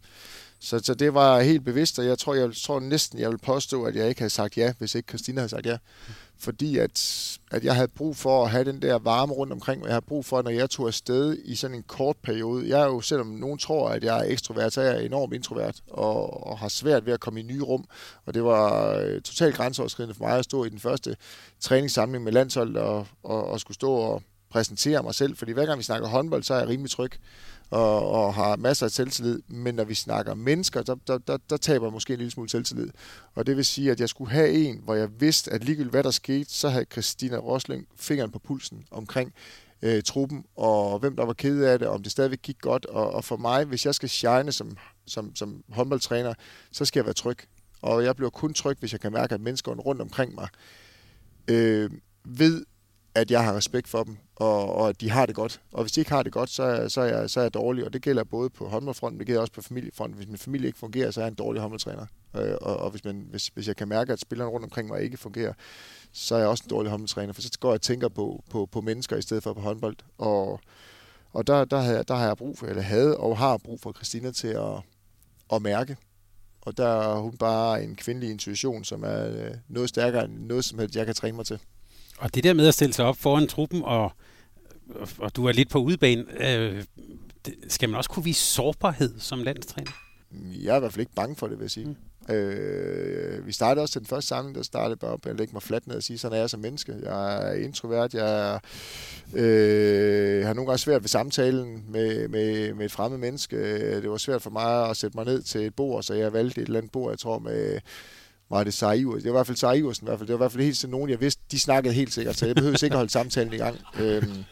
Så, 0.60 0.78
så 0.78 0.94
det 0.94 1.14
var 1.14 1.40
helt 1.40 1.64
bevidst, 1.64 1.98
og 1.98 2.06
jeg 2.06 2.18
tror, 2.18 2.34
jeg 2.34 2.50
tror 2.62 2.80
næsten, 2.80 3.18
jeg 3.18 3.30
vil 3.30 3.38
påstå, 3.38 3.84
at 3.84 3.96
jeg 3.96 4.08
ikke 4.08 4.20
havde 4.20 4.30
sagt 4.30 4.56
ja, 4.56 4.72
hvis 4.78 4.94
ikke 4.94 5.08
Christina 5.08 5.40
havde 5.40 5.48
sagt 5.48 5.66
ja. 5.66 5.78
Fordi 6.38 6.78
at, 6.78 7.38
at 7.50 7.64
jeg 7.64 7.74
havde 7.74 7.88
brug 7.88 8.16
for 8.16 8.44
at 8.44 8.50
have 8.50 8.64
den 8.64 8.82
der 8.82 8.98
varme 8.98 9.32
rundt 9.32 9.52
omkring, 9.52 9.82
og 9.82 9.88
jeg 9.88 9.94
har 9.94 10.00
brug 10.00 10.24
for, 10.24 10.42
når 10.42 10.50
jeg 10.50 10.70
tog 10.70 10.86
afsted 10.86 11.38
i 11.44 11.54
sådan 11.54 11.76
en 11.76 11.82
kort 11.82 12.16
periode. 12.22 12.68
Jeg 12.68 12.80
er 12.80 12.86
jo, 12.86 13.00
selvom 13.00 13.26
nogen 13.26 13.58
tror, 13.58 13.88
at 13.88 14.04
jeg 14.04 14.18
er 14.18 14.30
ekstrovert, 14.30 14.72
så 14.72 14.80
er 14.80 14.92
jeg 14.92 15.04
enormt 15.04 15.34
introvert, 15.34 15.80
og, 15.90 16.46
og 16.46 16.58
har 16.58 16.68
svært 16.68 17.06
ved 17.06 17.12
at 17.12 17.20
komme 17.20 17.40
i 17.40 17.42
nye 17.42 17.62
rum. 17.62 17.84
Og 18.26 18.34
det 18.34 18.44
var 18.44 18.94
øh, 18.94 19.20
totalt 19.20 19.56
grænseoverskridende 19.56 20.14
for 20.14 20.24
mig 20.24 20.38
at 20.38 20.44
stå 20.44 20.64
i 20.64 20.68
den 20.68 20.78
første 20.78 21.16
træningssamling 21.60 22.24
med 22.24 22.32
landsholdet, 22.32 22.76
og, 22.76 23.06
og, 23.22 23.48
og 23.48 23.60
skulle 23.60 23.74
stå 23.74 23.92
og 23.92 24.22
præsentere 24.50 25.02
mig 25.02 25.14
selv. 25.14 25.36
Fordi 25.36 25.52
hver 25.52 25.66
gang 25.66 25.78
vi 25.78 25.84
snakker 25.84 26.08
håndbold, 26.08 26.42
så 26.42 26.54
er 26.54 26.58
jeg 26.58 26.68
rimelig 26.68 26.90
tryg 26.90 27.12
og, 27.70 28.10
og 28.10 28.34
har 28.34 28.56
masser 28.56 28.86
af 28.86 28.92
selvtillid. 28.92 29.42
Men 29.48 29.74
når 29.74 29.84
vi 29.84 29.94
snakker 29.94 30.34
mennesker, 30.34 30.82
der, 30.82 30.94
der, 31.06 31.18
der, 31.18 31.36
der 31.50 31.56
taber 31.56 31.86
jeg 31.86 31.92
måske 31.92 32.12
en 32.12 32.18
lille 32.18 32.30
smule 32.30 32.48
selvtillid. 32.48 32.90
Og 33.34 33.46
det 33.46 33.56
vil 33.56 33.64
sige, 33.64 33.90
at 33.90 34.00
jeg 34.00 34.08
skulle 34.08 34.30
have 34.30 34.50
en, 34.52 34.80
hvor 34.84 34.94
jeg 34.94 35.20
vidste, 35.20 35.52
at 35.52 35.64
ligegyldigt 35.64 35.92
hvad 35.92 36.02
der 36.02 36.10
skete, 36.10 36.52
så 36.52 36.68
havde 36.68 36.86
Christina 36.92 37.36
Rosling 37.36 37.86
fingeren 37.96 38.30
på 38.30 38.38
pulsen 38.38 38.84
omkring 38.90 39.32
øh, 39.82 40.02
truppen, 40.02 40.44
og 40.56 40.98
hvem 40.98 41.16
der 41.16 41.24
var 41.24 41.32
ked 41.32 41.62
af 41.62 41.78
det, 41.78 41.88
om 41.88 42.02
det 42.02 42.12
stadigvæk 42.12 42.42
gik 42.42 42.58
godt. 42.60 42.86
Og, 42.86 43.10
og 43.10 43.24
for 43.24 43.36
mig, 43.36 43.64
hvis 43.64 43.86
jeg 43.86 43.94
skal 43.94 44.08
shine 44.08 44.52
som, 44.52 44.76
som, 45.06 45.36
som 45.36 45.64
håndboldtræner, 45.68 46.34
så 46.72 46.84
skal 46.84 47.00
jeg 47.00 47.04
være 47.04 47.14
tryg. 47.14 47.38
Og 47.82 48.04
jeg 48.04 48.16
bliver 48.16 48.30
kun 48.30 48.54
tryg, 48.54 48.76
hvis 48.80 48.92
jeg 48.92 49.00
kan 49.00 49.12
mærke, 49.12 49.34
at 49.34 49.40
menneskerne 49.40 49.80
rundt 49.80 50.00
omkring 50.00 50.34
mig 50.34 50.48
øh, 51.48 51.90
ved, 52.24 52.64
at 53.14 53.30
jeg 53.30 53.44
har 53.44 53.56
respekt 53.56 53.88
for 53.88 54.04
dem, 54.04 54.16
og, 54.36 54.72
og 54.74 54.88
at 54.88 55.00
de 55.00 55.10
har 55.10 55.26
det 55.26 55.34
godt. 55.34 55.60
Og 55.72 55.82
hvis 55.82 55.92
de 55.92 56.00
ikke 56.00 56.10
har 56.10 56.22
det 56.22 56.32
godt, 56.32 56.50
så, 56.50 56.84
så, 56.88 57.00
er, 57.00 57.18
jeg, 57.20 57.30
så 57.30 57.40
er 57.40 57.44
jeg 57.44 57.54
dårlig, 57.54 57.84
og 57.84 57.92
det 57.92 58.02
gælder 58.02 58.24
både 58.24 58.50
på 58.50 58.68
håndboldfronten, 58.68 59.18
det 59.18 59.26
gælder 59.26 59.40
også 59.40 59.52
på 59.52 59.62
familiefronten. 59.62 60.16
Hvis 60.16 60.28
min 60.28 60.38
familie 60.38 60.66
ikke 60.66 60.78
fungerer, 60.78 61.10
så 61.10 61.20
er 61.20 61.24
jeg 61.24 61.28
en 61.30 61.34
dårlig 61.34 61.62
håndboldtræner. 61.62 62.06
Øh, 62.36 62.54
og 62.60 62.76
og 62.76 62.90
hvis, 62.90 63.04
man, 63.04 63.26
hvis, 63.30 63.46
hvis 63.54 63.68
jeg 63.68 63.76
kan 63.76 63.88
mærke, 63.88 64.12
at 64.12 64.20
spillerne 64.20 64.50
rundt 64.50 64.64
omkring 64.64 64.88
mig 64.88 65.02
ikke 65.02 65.16
fungerer, 65.16 65.52
så 66.12 66.34
er 66.34 66.38
jeg 66.38 66.48
også 66.48 66.64
en 66.66 66.70
dårlig 66.70 66.90
håndboldtræner, 66.90 67.32
for 67.32 67.42
så 67.42 67.50
går 67.60 67.68
jeg 67.68 67.74
og 67.74 67.82
tænker 67.82 68.08
på, 68.08 68.44
på, 68.50 68.66
på 68.72 68.80
mennesker 68.80 69.16
i 69.16 69.22
stedet 69.22 69.42
for 69.42 69.52
på 69.52 69.60
håndbold. 69.60 69.96
Og, 70.18 70.60
og 71.32 71.46
der, 71.46 71.64
der, 71.64 71.78
havde, 71.78 71.96
jeg- 71.96 72.08
der 72.08 72.14
har 72.14 72.26
jeg 72.26 72.36
brug 72.36 72.58
for, 72.58 72.66
eller 72.66 72.82
havde 72.82 73.16
og 73.16 73.38
har 73.38 73.56
brug 73.56 73.80
for 73.80 73.92
Christina 73.92 74.30
til 74.32 74.48
at, 74.48 74.72
at 75.52 75.62
mærke. 75.62 75.96
Og 76.62 76.76
der 76.76 76.86
er 76.88 77.18
hun 77.18 77.36
bare 77.36 77.82
en 77.84 77.96
kvindelig 77.96 78.30
intuition, 78.30 78.84
som 78.84 79.02
er 79.04 79.26
øh, 79.28 79.50
noget 79.68 79.88
stærkere 79.88 80.24
end 80.24 80.38
noget 80.46 80.64
som 80.64 80.78
helst, 80.78 80.96
jeg 80.96 81.06
kan 81.06 81.14
træne 81.14 81.36
mig 81.36 81.46
til. 81.46 81.58
Og 82.18 82.34
det 82.34 82.44
der 82.44 82.52
med 82.54 82.68
at 82.68 82.74
stille 82.74 82.92
sig 82.94 83.04
op 83.04 83.16
foran 83.16 83.48
truppen, 83.48 83.82
og, 83.84 84.12
og 85.18 85.36
du 85.36 85.46
er 85.46 85.52
lidt 85.52 85.70
på 85.70 85.78
udebane, 85.78 86.24
øh, 86.48 86.84
skal 87.68 87.88
man 87.88 87.96
også 87.96 88.10
kunne 88.10 88.24
vise 88.24 88.40
sårbarhed 88.40 89.14
som 89.18 89.42
landstræner? 89.42 89.90
Jeg 90.62 90.72
er 90.72 90.76
i 90.76 90.80
hvert 90.80 90.92
fald 90.92 91.00
ikke 91.00 91.14
bange 91.14 91.36
for 91.36 91.46
det, 91.46 91.58
vil 91.58 91.64
jeg 91.64 91.70
sige. 91.70 91.86
Mm. 91.86 91.96
Øh, 92.34 93.46
vi 93.46 93.52
startede 93.52 93.82
også 93.82 93.92
til 93.92 94.00
den 94.00 94.06
første 94.06 94.28
samling, 94.28 94.54
der 94.54 94.62
startede 94.62 94.96
bare 94.96 95.10
op 95.10 95.26
at 95.26 95.36
lægge 95.36 95.52
mig 95.52 95.62
fladt 95.62 95.86
ned 95.86 95.96
og 95.96 96.02
sige, 96.02 96.18
sådan 96.18 96.36
er 96.36 96.40
jeg 96.40 96.50
som 96.50 96.60
menneske. 96.60 96.94
Jeg 97.02 97.48
er 97.48 97.52
introvert, 97.52 98.14
jeg 98.14 98.52
er, 98.52 98.58
øh, 99.34 100.46
har 100.46 100.54
nogle 100.54 100.66
gange 100.66 100.78
svært 100.78 101.02
ved 101.02 101.08
samtalen 101.08 101.84
med, 101.88 102.28
med, 102.28 102.74
med 102.74 102.84
et 102.84 102.92
fremmed 102.92 103.18
menneske. 103.18 103.56
Det 104.02 104.10
var 104.10 104.16
svært 104.16 104.42
for 104.42 104.50
mig 104.50 104.90
at 104.90 104.96
sætte 104.96 105.16
mig 105.16 105.26
ned 105.26 105.42
til 105.42 105.60
et 105.60 105.74
bord, 105.74 106.02
så 106.02 106.14
jeg 106.14 106.32
valgte 106.32 106.60
et 106.60 106.66
eller 106.66 106.78
andet 106.78 106.92
bord, 106.92 107.12
jeg 107.12 107.18
tror 107.18 107.38
med 107.38 107.80
var 108.50 108.64
det 108.64 108.74
Sarah 108.74 108.98
Iversen? 108.98 109.24
Det 109.24 109.32
var 109.32 109.36
i 109.36 109.38
hvert 109.38 109.46
fald 109.46 109.56
Sarah 109.56 109.78
Iversen, 109.78 110.06
i 110.06 110.08
hvert 110.08 110.18
fald. 110.18 110.28
Det 110.28 110.32
var 110.32 110.38
i 110.38 110.44
hvert 110.44 110.52
fald 110.52 110.64
helt 110.64 110.78
til 110.78 110.88
nogen, 110.88 111.10
jeg 111.10 111.20
vidste, 111.20 111.42
de 111.50 111.60
snakkede 111.60 111.94
helt 111.94 112.12
sikkert, 112.12 112.36
så 112.36 112.46
jeg 112.46 112.54
behøvede 112.54 112.86
ikke 112.86 112.94
at 112.94 112.98
holde 112.98 113.12
samtalen 113.12 113.52
i 113.52 113.56
gang. 113.56 113.78
Øhm, 114.00 114.44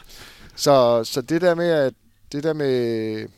så, 0.56 1.04
så 1.04 1.20
det 1.20 1.40
der 1.40 1.54
med, 1.54 1.68
at 1.68 1.94
det 2.32 2.42
der 2.42 2.52
med, 2.52 3.28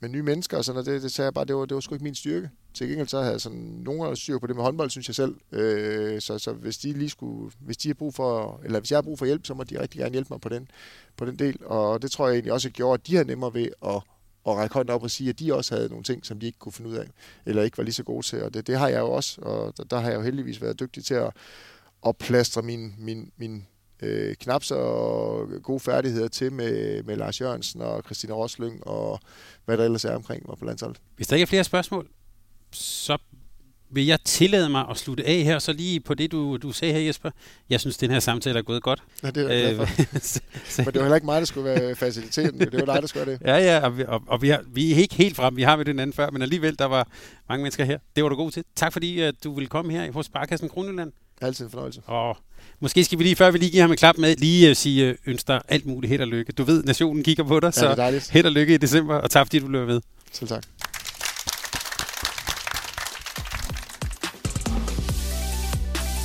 med 0.00 0.08
nye 0.08 0.22
mennesker 0.22 0.56
og 0.56 0.64
sådan 0.64 0.74
noget, 0.74 0.86
det, 0.94 1.02
det 1.02 1.12
sagde 1.12 1.26
jeg 1.26 1.34
bare, 1.34 1.44
det 1.44 1.56
var, 1.56 1.64
det 1.64 1.74
var 1.74 1.80
sgu 1.80 1.94
ikke 1.94 2.04
min 2.04 2.14
styrke. 2.14 2.50
Til 2.74 2.88
gengæld 2.88 3.08
så 3.08 3.18
havde 3.18 3.32
jeg 3.32 3.40
sådan 3.40 3.58
nogen 3.58 4.16
styr 4.16 4.38
på 4.38 4.46
det 4.46 4.56
med 4.56 4.64
håndbold, 4.64 4.90
synes 4.90 5.08
jeg 5.08 5.14
selv. 5.14 5.34
Øh, 5.52 6.20
så, 6.20 6.38
så 6.38 6.52
hvis 6.52 6.78
de 6.78 6.92
lige 6.92 7.10
skulle, 7.10 7.52
hvis 7.60 7.76
de 7.76 7.88
har 7.88 7.94
brug 7.94 8.14
for, 8.14 8.60
eller 8.64 8.80
hvis 8.80 8.90
jeg 8.90 8.96
har 8.96 9.02
brug 9.02 9.18
for 9.18 9.26
hjælp, 9.26 9.46
så 9.46 9.54
må 9.54 9.64
de 9.64 9.80
rigtig 9.80 9.98
gerne 9.98 10.12
hjælpe 10.12 10.28
mig 10.30 10.40
på 10.40 10.48
den, 10.48 10.68
på 11.16 11.24
den 11.24 11.38
del. 11.38 11.58
Og 11.64 12.02
det 12.02 12.10
tror 12.10 12.26
jeg 12.26 12.34
egentlig 12.34 12.52
også 12.52 12.70
gjorde, 12.70 12.94
at 12.94 13.06
de 13.06 13.16
har 13.16 13.24
nemmere 13.24 13.54
ved 13.54 13.68
at, 13.86 14.02
at 14.46 14.56
række 14.56 14.74
hånden 14.74 14.94
op 14.94 15.02
og 15.02 15.10
sige, 15.10 15.30
at 15.30 15.38
de 15.38 15.54
også 15.54 15.74
havde 15.74 15.88
nogle 15.88 16.04
ting, 16.04 16.26
som 16.26 16.40
de 16.40 16.46
ikke 16.46 16.58
kunne 16.58 16.72
finde 16.72 16.90
ud 16.90 16.96
af, 16.96 17.06
eller 17.46 17.62
ikke 17.62 17.78
var 17.78 17.84
lige 17.84 17.94
så 17.94 18.02
gode 18.02 18.26
til. 18.26 18.42
Og 18.42 18.54
det, 18.54 18.66
det 18.66 18.78
har 18.78 18.88
jeg 18.88 19.00
jo 19.00 19.12
også, 19.12 19.40
og 19.40 19.76
der, 19.76 19.84
der 19.84 20.00
har 20.00 20.08
jeg 20.08 20.16
jo 20.16 20.22
heldigvis 20.22 20.62
været 20.62 20.80
dygtig 20.80 21.04
til 21.04 21.14
at, 21.14 21.32
at 22.06 22.16
plastre 22.16 22.62
min, 22.62 22.94
min, 22.98 23.32
min 23.36 23.66
øh, 24.02 24.34
knap 24.34 24.64
så 24.64 24.76
gode 25.62 25.80
færdigheder 25.80 26.28
til 26.28 26.52
med, 26.52 27.02
med 27.02 27.16
Lars 27.16 27.40
Jørgensen 27.40 27.82
og 27.82 28.02
Christina 28.04 28.34
Roslyng 28.34 28.86
og 28.86 29.20
hvad 29.64 29.78
der 29.78 29.84
ellers 29.84 30.04
er 30.04 30.14
omkring 30.14 30.46
mig 30.48 30.58
på 30.58 30.64
landsholdet. 30.64 31.00
Hvis 31.16 31.26
der 31.26 31.36
ikke 31.36 31.42
er 31.42 31.46
flere 31.46 31.64
spørgsmål, 31.64 32.08
så 32.72 33.18
vil 33.94 34.06
jeg 34.06 34.18
tillade 34.24 34.68
mig 34.68 34.84
at 34.90 34.96
slutte 34.96 35.26
af 35.26 35.42
her, 35.42 35.58
så 35.58 35.72
lige 35.72 36.00
på 36.00 36.14
det, 36.14 36.32
du, 36.32 36.56
du 36.56 36.72
sagde 36.72 36.94
her, 36.94 37.00
Jesper. 37.00 37.30
Jeg 37.70 37.80
synes, 37.80 37.96
den 37.96 38.10
her 38.10 38.20
samtale 38.20 38.58
er 38.58 38.62
gået 38.62 38.82
godt. 38.82 39.02
Ja, 39.22 39.30
det 39.30 39.52
er 39.52 39.68
jeg 39.68 39.88
så, 40.22 40.40
Men 40.76 40.86
det 40.86 40.94
var 40.94 41.00
heller 41.00 41.14
ikke 41.14 41.26
mig, 41.26 41.40
der 41.40 41.46
skulle 41.46 41.64
være 41.64 41.94
faciliteten. 41.96 42.60
Det 42.60 42.72
var 42.72 42.94
dig, 42.94 43.02
der 43.02 43.06
skulle 43.08 43.26
være 43.26 43.36
det. 43.36 43.46
Ja, 43.46 43.56
ja, 43.56 43.84
og, 43.84 43.98
vi, 43.98 44.04
og, 44.08 44.22
og 44.26 44.42
vi, 44.42 44.48
har, 44.48 44.60
vi 44.66 44.92
er 44.92 44.96
ikke 44.96 45.14
helt 45.14 45.36
frem. 45.36 45.56
Vi 45.56 45.62
har 45.62 45.76
med 45.76 45.84
den 45.84 45.98
anden 45.98 46.14
før, 46.14 46.30
men 46.30 46.42
alligevel, 46.42 46.78
der 46.78 46.84
var 46.84 47.08
mange 47.48 47.62
mennesker 47.62 47.84
her. 47.84 47.98
Det 48.16 48.24
var 48.24 48.28
du 48.30 48.36
god 48.36 48.50
til. 48.50 48.64
Tak 48.76 48.92
fordi, 48.92 49.20
at 49.20 49.34
du 49.44 49.54
ville 49.54 49.68
komme 49.68 49.92
her 49.92 50.12
hos 50.12 50.26
Sparkassen 50.26 50.68
Kronjylland. 50.68 51.12
Altid 51.40 51.64
en 51.64 51.70
fornøjelse. 51.70 52.00
Og 52.06 52.36
måske 52.80 53.04
skal 53.04 53.18
vi 53.18 53.24
lige, 53.24 53.36
før 53.36 53.50
vi 53.50 53.58
lige 53.58 53.70
giver 53.70 53.82
ham 53.82 53.90
en 53.90 53.96
klap 53.96 54.18
med, 54.18 54.36
lige 54.36 54.70
uh, 54.70 54.76
sige 54.76 55.10
uh, 55.10 55.16
ønsker 55.26 55.54
dig 55.54 55.62
alt 55.68 55.86
muligt 55.86 56.10
held 56.10 56.20
og 56.20 56.28
lykke. 56.28 56.52
Du 56.52 56.64
ved, 56.64 56.84
nationen 56.84 57.22
kigger 57.24 57.44
på 57.44 57.60
dig, 57.60 57.66
Ja, 57.66 57.70
så 58.20 58.30
held 58.32 58.46
og 58.46 58.52
lykke 58.52 58.74
i 58.74 58.76
december, 58.76 59.14
og 59.14 59.30
tak 59.30 59.46
fordi 59.46 59.58
du 59.58 59.68
løber 59.68 59.86
med. 59.86 60.00
Selv 60.32 60.48
tak. 60.48 60.62